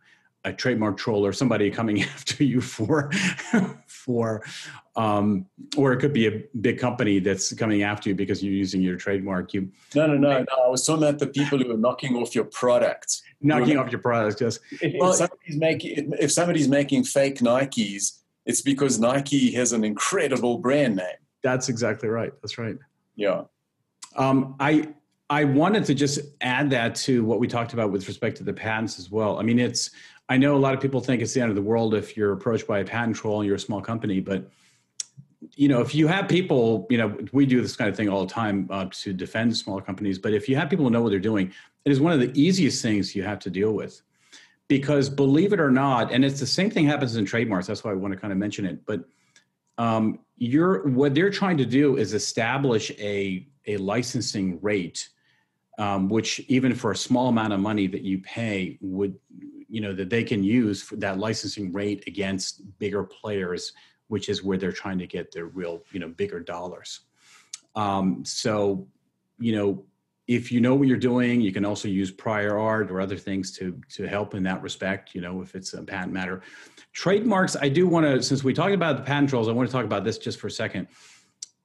a 0.45 0.53
trademark 0.53 0.97
troll 0.97 1.27
or 1.27 1.33
somebody 1.33 1.71
coming 1.79 2.03
after 2.03 2.45
you 2.45 2.61
for 2.61 3.11
for 3.99 4.43
um, 4.97 5.47
or 5.77 5.93
it 5.93 5.99
could 5.99 6.13
be 6.13 6.27
a 6.27 6.45
big 6.61 6.79
company 6.79 7.19
that's 7.19 7.53
coming 7.53 7.83
after 7.83 8.09
you 8.09 8.15
because 8.15 8.43
you're 8.43 8.53
using 8.53 8.81
your 8.81 8.97
trademark. 8.97 9.53
You 9.53 9.71
no 9.95 10.07
no 10.07 10.17
no 10.17 10.39
no. 10.39 10.65
I 10.65 10.69
was 10.69 10.87
talking 10.87 11.03
about 11.03 11.19
the 11.19 11.27
people 11.27 11.59
who 11.59 11.71
are 11.73 11.77
knocking 11.77 12.17
off 12.17 12.35
your 12.35 12.45
product. 12.45 13.23
Knocking 13.41 13.77
off 13.79 13.93
your 13.93 14.01
product 14.01 14.41
yes. 14.41 14.59
If, 14.81 14.95
well, 14.99 15.11
if 15.11 15.17
somebody's 15.17 15.57
making 15.57 16.13
if 16.19 16.33
somebody's 16.33 16.69
making 16.69 17.05
fake 17.05 17.39
nikes 17.39 18.19
it's 18.47 18.63
because 18.63 18.99
nike 18.99 19.53
has 19.53 19.73
an 19.73 19.85
incredible 19.85 20.59
brand 20.59 20.97
name. 20.97 21.21
That's 21.43 21.69
exactly 21.69 22.09
right. 22.09 22.33
That's 22.43 22.59
right. 22.59 22.77
Yeah. 23.15 23.43
Um, 24.17 24.57
i 24.59 24.89
I 25.31 25.45
wanted 25.45 25.85
to 25.85 25.95
just 25.95 26.21
add 26.41 26.71
that 26.71 26.95
to 26.97 27.23
what 27.23 27.39
we 27.39 27.47
talked 27.47 27.75
about 27.75 27.93
with 27.93 28.09
respect 28.09 28.39
to 28.39 28.45
the 28.45 28.53
patents 28.55 28.99
as 28.99 29.11
well. 29.11 29.39
I 29.39 29.43
mean, 29.43 29.59
it's 29.59 29.91
I 30.29 30.37
know 30.37 30.57
a 30.57 30.59
lot 30.59 30.75
of 30.75 30.81
people 30.81 31.01
think 31.01 31.23
it's 31.23 31.33
the 31.33 31.41
end 31.41 31.51
of 31.51 31.57
the 31.57 31.63
world 31.63 31.95
if 31.95 32.17
you're 32.17 32.33
approached 32.33 32.67
by 32.67 32.81
a 32.81 32.85
patent 32.85 33.17
troll 33.17 33.41
and 33.41 33.47
you're 33.47 33.57
a 33.57 33.61
small 33.61 33.81
company, 33.81 34.21
but 34.21 34.51
you 35.55 35.69
know, 35.69 35.81
if 35.81 35.95
you 35.95 36.07
have 36.07 36.29
people, 36.29 36.87
you 36.91 36.99
know, 36.99 37.17
we 37.33 37.47
do 37.47 37.61
this 37.63 37.77
kind 37.77 37.89
of 37.89 37.97
thing 37.97 38.09
all 38.09 38.27
the 38.27 38.33
time 38.33 38.69
uh, 38.71 38.87
to 38.91 39.13
defend 39.13 39.57
smaller 39.57 39.81
companies. 39.81 40.19
But 40.19 40.35
if 40.35 40.49
you 40.49 40.57
have 40.57 40.69
people 40.69 40.85
who 40.85 40.91
know 40.91 41.03
what 41.03 41.11
they're 41.11 41.19
doing, 41.19 41.53
it 41.85 41.93
is 41.93 42.01
one 42.01 42.13
of 42.13 42.21
the 42.21 42.31
easiest 42.41 42.83
things 42.83 43.15
you 43.15 43.23
have 43.23 43.39
to 43.41 43.51
deal 43.51 43.73
with. 43.73 44.03
Because 44.67 45.09
believe 45.09 45.53
it 45.53 45.61
or 45.61 45.71
not, 45.71 46.13
and 46.13 46.25
it's 46.25 46.41
the 46.41 46.47
same 46.47 46.71
thing 46.71 46.87
happens 46.87 47.17
in 47.17 47.25
trademarks. 47.25 47.67
That's 47.67 47.83
why 47.83 47.93
I 47.93 47.95
want 47.95 48.13
to 48.13 48.21
kind 48.21 48.33
of 48.33 48.39
mention 48.39 48.67
it. 48.67 48.85
But 48.85 49.05
um, 49.79 50.19
you're 50.37 50.87
what 50.89 51.15
they're 51.15 51.31
trying 51.31 51.57
to 51.57 51.65
do 51.65 51.97
is 51.97 52.13
establish 52.13 52.91
a 52.99 53.47
a 53.67 53.79
licensing 53.79 54.61
rate, 54.61 55.09
um, 55.79 56.11
which 56.11 56.41
even 56.49 56.75
for 56.75 56.91
a 56.91 56.97
small 56.97 57.29
amount 57.29 57.55
of 57.55 57.61
money 57.61 57.87
that 57.87 58.03
you 58.03 58.19
pay 58.19 58.77
would 58.83 59.17
you 59.69 59.81
know 59.81 59.93
that 59.93 60.11
they 60.11 60.25
can 60.25 60.43
use 60.43 60.89
that 60.97 61.19
licensing 61.19 61.73
rate 61.73 62.05
against 62.07 62.63
bigger 62.79 63.05
players 63.05 63.73
which 64.09 64.29
is 64.29 64.43
where 64.43 64.59
they're 64.59 64.73
trying 64.73 64.99
to 64.99 65.07
get 65.07 65.31
their 65.33 65.47
real 65.47 65.83
you 65.93 66.01
know 66.01 66.09
bigger 66.09 66.41
dollars. 66.41 67.01
Um, 67.77 68.25
so 68.25 68.87
you 69.39 69.55
know 69.55 69.85
if 70.27 70.53
you 70.53 70.61
know 70.61 70.75
what 70.75 70.89
you're 70.89 70.99
doing 70.99 71.41
you 71.41 71.53
can 71.53 71.65
also 71.65 71.89
use 71.89 72.11
prior 72.11 72.59
art 72.59 72.91
or 72.91 73.01
other 73.01 73.17
things 73.17 73.53
to 73.57 73.81
to 73.89 74.07
help 74.07 74.35
in 74.35 74.43
that 74.43 74.61
respect 74.63 75.15
you 75.15 75.21
know 75.21 75.41
if 75.41 75.55
it's 75.55 75.75
a 75.75 75.83
patent 75.83 76.13
matter. 76.13 76.43
Trademarks 76.93 77.57
i 77.61 77.69
do 77.69 77.87
want 77.87 78.05
to 78.05 78.23
since 78.23 78.43
we 78.43 78.53
talked 78.53 78.75
about 78.75 78.97
the 78.97 79.03
patent 79.03 79.31
trolls 79.31 79.49
i 79.49 79.53
want 79.53 79.69
to 79.69 79.73
talk 79.73 79.85
about 79.85 80.05
this 80.05 80.19
just 80.19 80.41
for 80.41 80.49
a 80.49 80.51
second. 80.51 80.89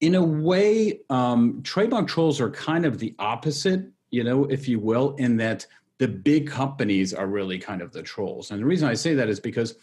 In 0.02 0.16
a 0.16 0.24
way 0.24 1.00
um, 1.10 1.62
trademark 1.64 2.08
trolls 2.08 2.42
are 2.42 2.52
kind 2.52 2.86
of 2.86 3.00
the 3.00 3.16
opposite 3.18 3.90
you 4.12 4.24
know 4.24 4.46
if 4.46 4.68
you 4.68 4.80
will 4.80 5.16
in 5.16 5.38
that 5.38 5.66
the 6.04 6.08
big 6.10 6.50
companies 6.50 7.14
are 7.14 7.28
really 7.28 7.58
kind 7.58 7.82
of 7.82 7.94
the 7.94 8.04
trolls. 8.04 8.52
And 8.52 8.60
the 8.60 8.66
reason 8.66 8.90
I 8.90 8.94
say 8.94 9.14
that 9.14 9.30
is 9.30 9.40
because 9.40 9.76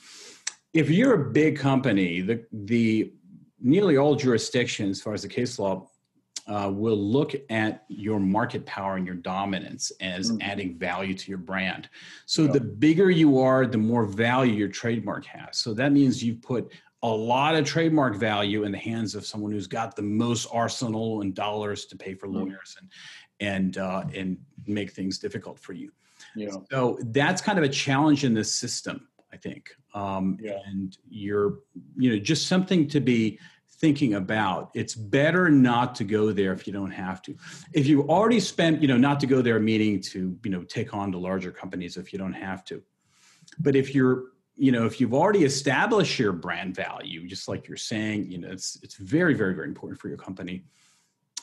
if 0.74 0.90
you're 0.90 1.14
a 1.14 1.32
big 1.32 1.58
company, 1.58 2.20
the 2.20 2.44
the 2.52 3.14
nearly 3.58 3.96
all 3.96 4.14
jurisdictions, 4.16 4.98
as 4.98 5.02
far 5.02 5.14
as 5.14 5.22
the 5.22 5.28
case 5.28 5.58
law, 5.58 5.88
uh, 6.46 6.70
will 6.70 6.98
look 6.98 7.32
at 7.48 7.84
your 7.88 8.20
market 8.20 8.66
power 8.66 8.96
and 8.96 9.06
your 9.06 9.14
dominance 9.14 9.92
as 10.02 10.30
mm-hmm. 10.30 10.42
adding 10.42 10.78
value 10.78 11.14
to 11.14 11.30
your 11.30 11.38
brand. 11.38 11.88
So 12.26 12.42
yeah. 12.42 12.52
the 12.52 12.60
bigger 12.60 13.10
you 13.10 13.38
are, 13.38 13.66
the 13.66 13.78
more 13.78 14.04
value 14.04 14.52
your 14.52 14.68
trademark 14.68 15.24
has. 15.24 15.56
So 15.56 15.72
that 15.72 15.90
means 15.90 16.22
you've 16.22 16.42
put 16.42 16.70
a 17.02 17.08
lot 17.08 17.54
of 17.54 17.64
trademark 17.64 18.16
value 18.16 18.64
in 18.64 18.72
the 18.72 18.78
hands 18.90 19.14
of 19.14 19.24
someone 19.24 19.52
who's 19.52 19.66
got 19.66 19.96
the 19.96 20.02
most 20.02 20.46
arsenal 20.52 21.22
and 21.22 21.34
dollars 21.34 21.86
to 21.86 21.96
pay 21.96 22.12
for 22.12 22.26
mm-hmm. 22.26 22.40
lawyers 22.40 22.76
and 22.78 22.90
and 23.40 23.78
uh, 23.78 24.04
and 24.14 24.36
make 24.66 24.90
things 24.92 25.18
difficult 25.18 25.58
for 25.58 25.72
you. 25.72 25.90
Yeah. 26.36 26.50
So 26.70 26.98
that's 27.06 27.42
kind 27.42 27.58
of 27.58 27.64
a 27.64 27.68
challenge 27.68 28.24
in 28.24 28.34
this 28.34 28.52
system, 28.52 29.08
I 29.32 29.36
think. 29.36 29.70
Um, 29.94 30.38
yeah. 30.40 30.58
And 30.66 30.96
you're, 31.08 31.58
you 31.96 32.10
know, 32.10 32.18
just 32.18 32.46
something 32.46 32.88
to 32.88 33.00
be 33.00 33.38
thinking 33.80 34.14
about. 34.14 34.70
It's 34.74 34.94
better 34.94 35.48
not 35.48 35.94
to 35.96 36.04
go 36.04 36.32
there 36.32 36.52
if 36.52 36.66
you 36.66 36.72
don't 36.72 36.90
have 36.90 37.22
to. 37.22 37.34
If 37.72 37.86
you 37.86 38.02
already 38.08 38.38
spent, 38.38 38.82
you 38.82 38.88
know, 38.88 38.98
not 38.98 39.18
to 39.20 39.26
go 39.26 39.40
there 39.40 39.58
meaning 39.58 40.00
to, 40.02 40.38
you 40.44 40.50
know, 40.50 40.62
take 40.64 40.92
on 40.94 41.10
the 41.10 41.18
larger 41.18 41.50
companies 41.50 41.96
if 41.96 42.12
you 42.12 42.18
don't 42.18 42.34
have 42.34 42.64
to. 42.66 42.82
But 43.58 43.74
if 43.74 43.94
you're, 43.94 44.24
you 44.56 44.70
know, 44.70 44.84
if 44.84 45.00
you've 45.00 45.14
already 45.14 45.44
established 45.44 46.18
your 46.18 46.32
brand 46.32 46.76
value, 46.76 47.26
just 47.26 47.48
like 47.48 47.66
you're 47.66 47.78
saying, 47.78 48.30
you 48.30 48.38
know, 48.38 48.48
it's 48.48 48.78
it's 48.82 48.96
very, 48.96 49.32
very, 49.32 49.54
very 49.54 49.68
important 49.68 49.98
for 49.98 50.08
your 50.08 50.18
company. 50.18 50.64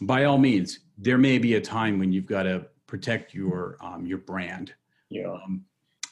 By 0.01 0.25
all 0.25 0.37
means, 0.37 0.79
there 0.99 1.17
may 1.17 1.39
be 1.39 1.55
a 1.55 1.61
time 1.61 1.97
when 1.97 2.11
you've 2.11 2.27
got 2.27 2.43
to 2.43 2.67
protect 2.87 3.33
your 3.33 3.77
um, 3.81 4.05
your 4.05 4.17
brand. 4.17 4.73
Yeah, 5.09 5.31
um, 5.31 5.65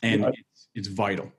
and 0.03 0.21
yeah. 0.21 0.29
It's, 0.29 0.67
it's 0.75 0.87
vital. 0.87 1.31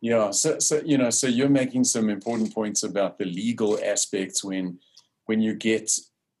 Yeah, 0.00 0.30
so 0.30 0.58
so 0.58 0.82
you 0.84 0.98
know, 0.98 1.10
so 1.10 1.26
you're 1.26 1.48
making 1.48 1.84
some 1.84 2.10
important 2.10 2.54
points 2.54 2.82
about 2.82 3.18
the 3.18 3.24
legal 3.24 3.78
aspects 3.82 4.44
when 4.44 4.78
when 5.26 5.40
you 5.40 5.54
get 5.54 5.90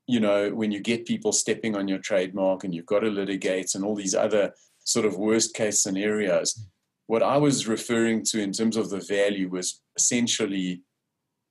you 0.06 0.20
know 0.20 0.50
when 0.50 0.70
you 0.70 0.80
get 0.80 1.06
people 1.06 1.32
stepping 1.32 1.76
on 1.76 1.88
your 1.88 1.98
trademark 1.98 2.64
and 2.64 2.74
you've 2.74 2.86
got 2.86 3.00
to 3.00 3.10
litigate 3.10 3.74
and 3.74 3.84
all 3.84 3.94
these 3.94 4.14
other 4.14 4.54
sort 4.84 5.06
of 5.06 5.16
worst 5.16 5.54
case 5.54 5.82
scenarios. 5.82 6.66
What 7.06 7.22
I 7.22 7.36
was 7.36 7.68
referring 7.68 8.24
to 8.26 8.40
in 8.40 8.52
terms 8.52 8.76
of 8.76 8.88
the 8.88 9.00
value 9.00 9.50
was 9.50 9.82
essentially 9.96 10.82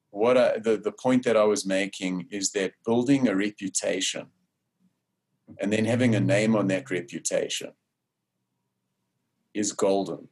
what 0.09 0.37
I, 0.37 0.59
the, 0.59 0.77
the 0.77 0.91
point 0.91 1.23
that 1.23 1.35
I 1.35 1.43
was 1.43 1.65
making 1.65 2.27
is 2.31 2.51
that 2.51 2.73
building 2.85 3.27
a 3.27 3.35
reputation 3.35 4.27
and 5.59 5.71
then 5.71 5.85
having 5.85 6.15
a 6.15 6.19
name 6.19 6.55
on 6.55 6.67
that 6.67 6.89
reputation 6.89 7.71
is 9.53 9.71
golden. 9.71 10.27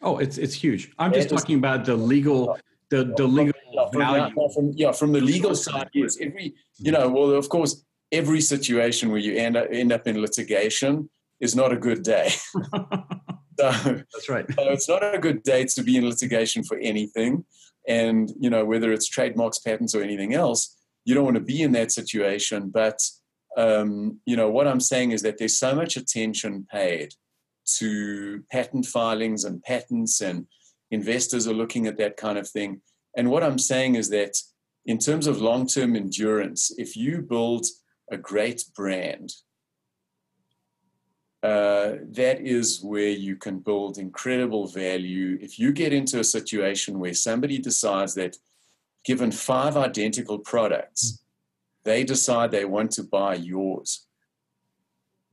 Oh, 0.00 0.18
it's 0.18 0.38
it's 0.38 0.54
huge. 0.54 0.92
I'm 0.98 1.12
just 1.12 1.28
talking 1.28 1.58
about 1.58 1.84
the 1.84 1.96
legal 1.96 2.58
the 2.90 3.12
the 3.16 3.26
legal 3.26 3.54
yeah, 3.72 3.88
from, 3.90 4.00
value. 4.00 4.34
From, 4.54 4.72
yeah, 4.74 4.92
from 4.92 5.12
the 5.12 5.20
legal 5.20 5.54
side, 5.54 5.88
yes. 5.94 6.16
Every 6.20 6.54
you 6.78 6.92
know, 6.92 7.08
well, 7.08 7.30
of 7.30 7.48
course, 7.48 7.84
every 8.12 8.40
situation 8.40 9.10
where 9.10 9.20
you 9.20 9.34
end 9.36 9.56
up, 9.56 9.66
end 9.70 9.90
up 9.90 10.06
in 10.06 10.20
litigation 10.20 11.08
is 11.40 11.56
not 11.56 11.72
a 11.72 11.76
good 11.76 12.02
day. 12.02 12.28
so, 12.54 13.12
That's 13.58 14.28
right. 14.28 14.46
so 14.54 14.70
it's 14.70 14.88
not 14.88 15.14
a 15.14 15.18
good 15.18 15.42
day 15.42 15.64
to 15.64 15.82
be 15.82 15.96
in 15.96 16.08
litigation 16.08 16.62
for 16.62 16.76
anything. 16.78 17.44
And, 17.88 18.30
you 18.38 18.48
know, 18.48 18.64
whether 18.64 18.92
it's 18.92 19.08
trademarks, 19.08 19.58
patents, 19.58 19.94
or 19.94 20.02
anything 20.02 20.34
else, 20.34 20.76
you 21.04 21.14
don't 21.14 21.24
want 21.24 21.36
to 21.36 21.42
be 21.42 21.62
in 21.62 21.72
that 21.72 21.90
situation. 21.90 22.70
But, 22.72 23.00
um, 23.56 24.20
you 24.26 24.36
know, 24.36 24.50
what 24.50 24.66
I'm 24.66 24.80
saying 24.80 25.12
is 25.12 25.22
that 25.22 25.38
there's 25.38 25.58
so 25.58 25.74
much 25.74 25.96
attention 25.96 26.66
paid 26.70 27.14
to 27.78 28.42
patent 28.50 28.86
filings 28.86 29.44
and 29.44 29.62
patents, 29.62 30.20
and 30.20 30.46
investors 30.90 31.46
are 31.46 31.54
looking 31.54 31.86
at 31.86 31.98
that 31.98 32.16
kind 32.16 32.38
of 32.38 32.48
thing. 32.48 32.80
And 33.16 33.30
what 33.30 33.42
I'm 33.42 33.58
saying 33.58 33.94
is 33.94 34.08
that 34.10 34.36
in 34.86 34.98
terms 34.98 35.26
of 35.26 35.40
long 35.40 35.66
term 35.66 35.96
endurance, 35.96 36.72
if 36.78 36.96
you 36.96 37.22
build 37.22 37.66
a 38.10 38.16
great 38.16 38.64
brand, 38.74 39.32
uh, 41.42 41.96
that 42.12 42.40
is 42.40 42.80
where 42.82 43.08
you 43.08 43.36
can 43.36 43.58
build 43.58 43.98
incredible 43.98 44.68
value. 44.68 45.38
If 45.40 45.58
you 45.58 45.72
get 45.72 45.92
into 45.92 46.20
a 46.20 46.24
situation 46.24 47.00
where 47.00 47.14
somebody 47.14 47.58
decides 47.58 48.14
that, 48.14 48.36
given 49.04 49.32
five 49.32 49.76
identical 49.76 50.38
products, 50.38 51.21
they 51.84 52.04
decide 52.04 52.50
they 52.50 52.64
want 52.64 52.92
to 52.92 53.02
buy 53.02 53.34
yours, 53.34 54.06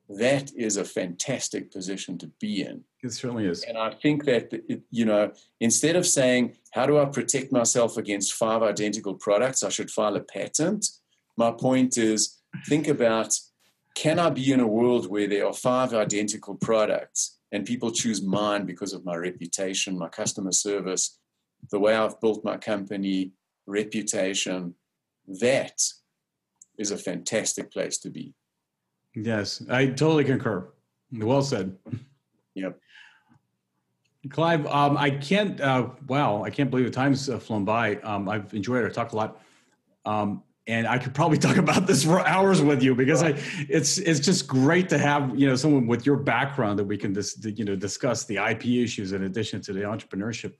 that 0.09 0.51
is 0.55 0.77
a 0.77 0.83
fantastic 0.83 1.71
position 1.71 2.17
to 2.17 2.27
be 2.39 2.61
in. 2.61 2.83
It 3.03 3.13
certainly 3.13 3.45
is. 3.45 3.63
And 3.63 3.77
I 3.77 3.91
think 3.91 4.25
that, 4.25 4.51
it, 4.67 4.81
you 4.89 5.05
know, 5.05 5.31
instead 5.59 5.95
of 5.95 6.05
saying, 6.05 6.55
how 6.71 6.87
do 6.87 6.97
I 6.97 7.05
protect 7.05 7.51
myself 7.51 7.97
against 7.97 8.33
five 8.33 8.63
identical 8.63 9.13
products? 9.13 9.63
I 9.63 9.69
should 9.69 9.91
file 9.91 10.15
a 10.15 10.19
patent. 10.21 10.87
My 11.37 11.51
point 11.51 11.97
is, 11.97 12.39
think 12.65 12.87
about 12.87 13.37
can 13.95 14.17
I 14.17 14.29
be 14.29 14.51
in 14.51 14.59
a 14.59 14.67
world 14.67 15.09
where 15.09 15.27
there 15.27 15.45
are 15.45 15.53
five 15.53 15.93
identical 15.93 16.55
products 16.55 17.37
and 17.51 17.65
people 17.65 17.91
choose 17.91 18.21
mine 18.21 18.65
because 18.65 18.93
of 18.93 19.05
my 19.05 19.15
reputation, 19.15 19.97
my 19.97 20.09
customer 20.09 20.51
service, 20.51 21.19
the 21.69 21.79
way 21.79 21.95
I've 21.95 22.19
built 22.19 22.43
my 22.43 22.57
company, 22.57 23.31
reputation? 23.67 24.73
That 25.27 25.79
is 26.79 26.89
a 26.91 26.97
fantastic 26.97 27.71
place 27.71 27.99
to 27.99 28.09
be. 28.09 28.33
Yes, 29.15 29.61
I 29.69 29.87
totally 29.87 30.23
concur. 30.23 30.67
Well 31.11 31.43
said. 31.43 31.77
Yep. 32.55 32.79
Clive, 34.29 34.65
um, 34.67 34.97
I 34.97 35.11
can't. 35.11 35.61
Uh, 35.61 35.89
wow, 36.07 36.43
I 36.43 36.49
can't 36.49 36.69
believe 36.69 36.85
the 36.85 36.91
time's 36.91 37.29
uh, 37.29 37.39
flown 37.39 37.65
by. 37.65 37.95
Um, 37.97 38.27
I've 38.27 38.53
enjoyed. 38.53 38.85
I 38.85 38.89
talked 38.89 39.13
a 39.13 39.15
lot. 39.15 39.41
Um, 40.05 40.43
and 40.67 40.87
I 40.87 40.97
could 40.97 41.13
probably 41.13 41.37
talk 41.47 41.57
about 41.57 41.87
this 41.87 42.03
for 42.03 42.25
hours 42.25 42.61
with 42.61 42.83
you 42.83 42.95
because 42.95 43.23
I, 43.23 43.35
it's 43.67 43.97
it's 43.97 44.19
just 44.19 44.47
great 44.47 44.87
to 44.89 44.97
have 44.97 45.37
you 45.37 45.47
know 45.47 45.55
someone 45.55 45.87
with 45.87 46.05
your 46.05 46.17
background 46.17 46.79
that 46.79 46.85
we 46.85 46.97
can 46.97 47.11
dis, 47.13 47.37
you 47.43 47.65
know 47.65 47.75
discuss 47.75 48.25
the 48.25 48.37
IP 48.37 48.65
issues 48.65 49.11
in 49.11 49.23
addition 49.23 49.61
to 49.61 49.73
the 49.73 49.81
entrepreneurship. 49.81 50.53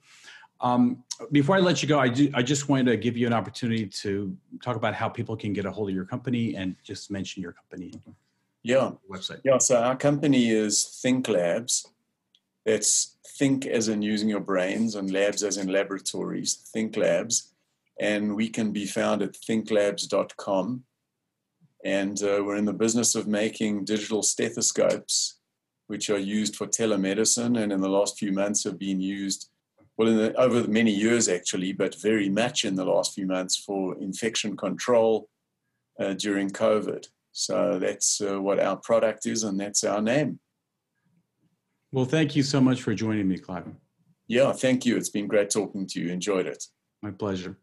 Um, 0.60 1.04
before 1.32 1.56
I 1.56 1.60
let 1.60 1.82
you 1.82 1.88
go, 1.88 1.98
I 1.98 2.08
do, 2.08 2.30
I 2.34 2.42
just 2.42 2.68
wanted 2.68 2.90
to 2.90 2.96
give 2.96 3.16
you 3.16 3.26
an 3.26 3.32
opportunity 3.32 3.86
to 3.86 4.36
talk 4.62 4.76
about 4.76 4.94
how 4.94 5.08
people 5.08 5.36
can 5.36 5.52
get 5.52 5.64
a 5.64 5.70
hold 5.70 5.88
of 5.88 5.94
your 5.94 6.04
company 6.04 6.56
and 6.56 6.76
just 6.82 7.10
mention 7.10 7.42
your 7.42 7.52
company. 7.52 7.92
Yeah. 8.62 8.92
Website. 9.10 9.40
Yeah. 9.44 9.58
So 9.58 9.80
our 9.80 9.96
company 9.96 10.50
is 10.50 11.00
Thinklabs. 11.04 11.86
It's 12.66 13.16
think 13.38 13.64
as 13.66 13.88
in 13.88 14.02
using 14.02 14.28
your 14.28 14.40
brains 14.40 14.94
and 14.94 15.10
labs 15.10 15.42
as 15.42 15.56
in 15.56 15.68
laboratories. 15.68 16.70
Thinklabs 16.74 17.50
and 18.00 18.34
we 18.34 18.48
can 18.48 18.72
be 18.72 18.86
found 18.86 19.20
at 19.22 19.34
thinklabs.com. 19.34 20.82
And 21.84 22.22
uh, 22.22 22.42
we're 22.44 22.56
in 22.56 22.64
the 22.64 22.72
business 22.72 23.14
of 23.14 23.26
making 23.26 23.84
digital 23.84 24.22
stethoscopes, 24.22 25.38
which 25.86 26.08
are 26.08 26.18
used 26.18 26.56
for 26.56 26.66
telemedicine, 26.66 27.62
and 27.62 27.72
in 27.72 27.80
the 27.80 27.88
last 27.88 28.18
few 28.18 28.32
months 28.32 28.64
have 28.64 28.78
been 28.78 29.00
used, 29.00 29.50
well, 30.00 30.14
the, 30.14 30.34
over 30.36 30.66
many 30.66 30.90
years 30.90 31.28
actually, 31.28 31.74
but 31.74 31.94
very 31.96 32.30
much 32.30 32.64
in 32.64 32.74
the 32.74 32.86
last 32.86 33.12
few 33.12 33.26
months 33.26 33.54
for 33.54 34.00
infection 34.00 34.56
control 34.56 35.28
uh, 36.00 36.14
during 36.14 36.48
COVID. 36.48 37.06
So 37.32 37.78
that's 37.78 38.18
uh, 38.22 38.40
what 38.40 38.58
our 38.58 38.76
product 38.76 39.26
is, 39.26 39.44
and 39.44 39.60
that's 39.60 39.84
our 39.84 40.00
name. 40.00 40.40
Well, 41.92 42.06
thank 42.06 42.34
you 42.34 42.42
so 42.42 42.62
much 42.62 42.80
for 42.80 42.94
joining 42.94 43.28
me, 43.28 43.36
Clive. 43.36 43.66
Yeah, 44.26 44.52
thank 44.52 44.86
you. 44.86 44.96
It's 44.96 45.10
been 45.10 45.26
great 45.26 45.50
talking 45.50 45.86
to 45.88 46.00
you. 46.00 46.08
Enjoyed 46.08 46.46
it. 46.46 46.64
My 47.02 47.10
pleasure. 47.10 47.58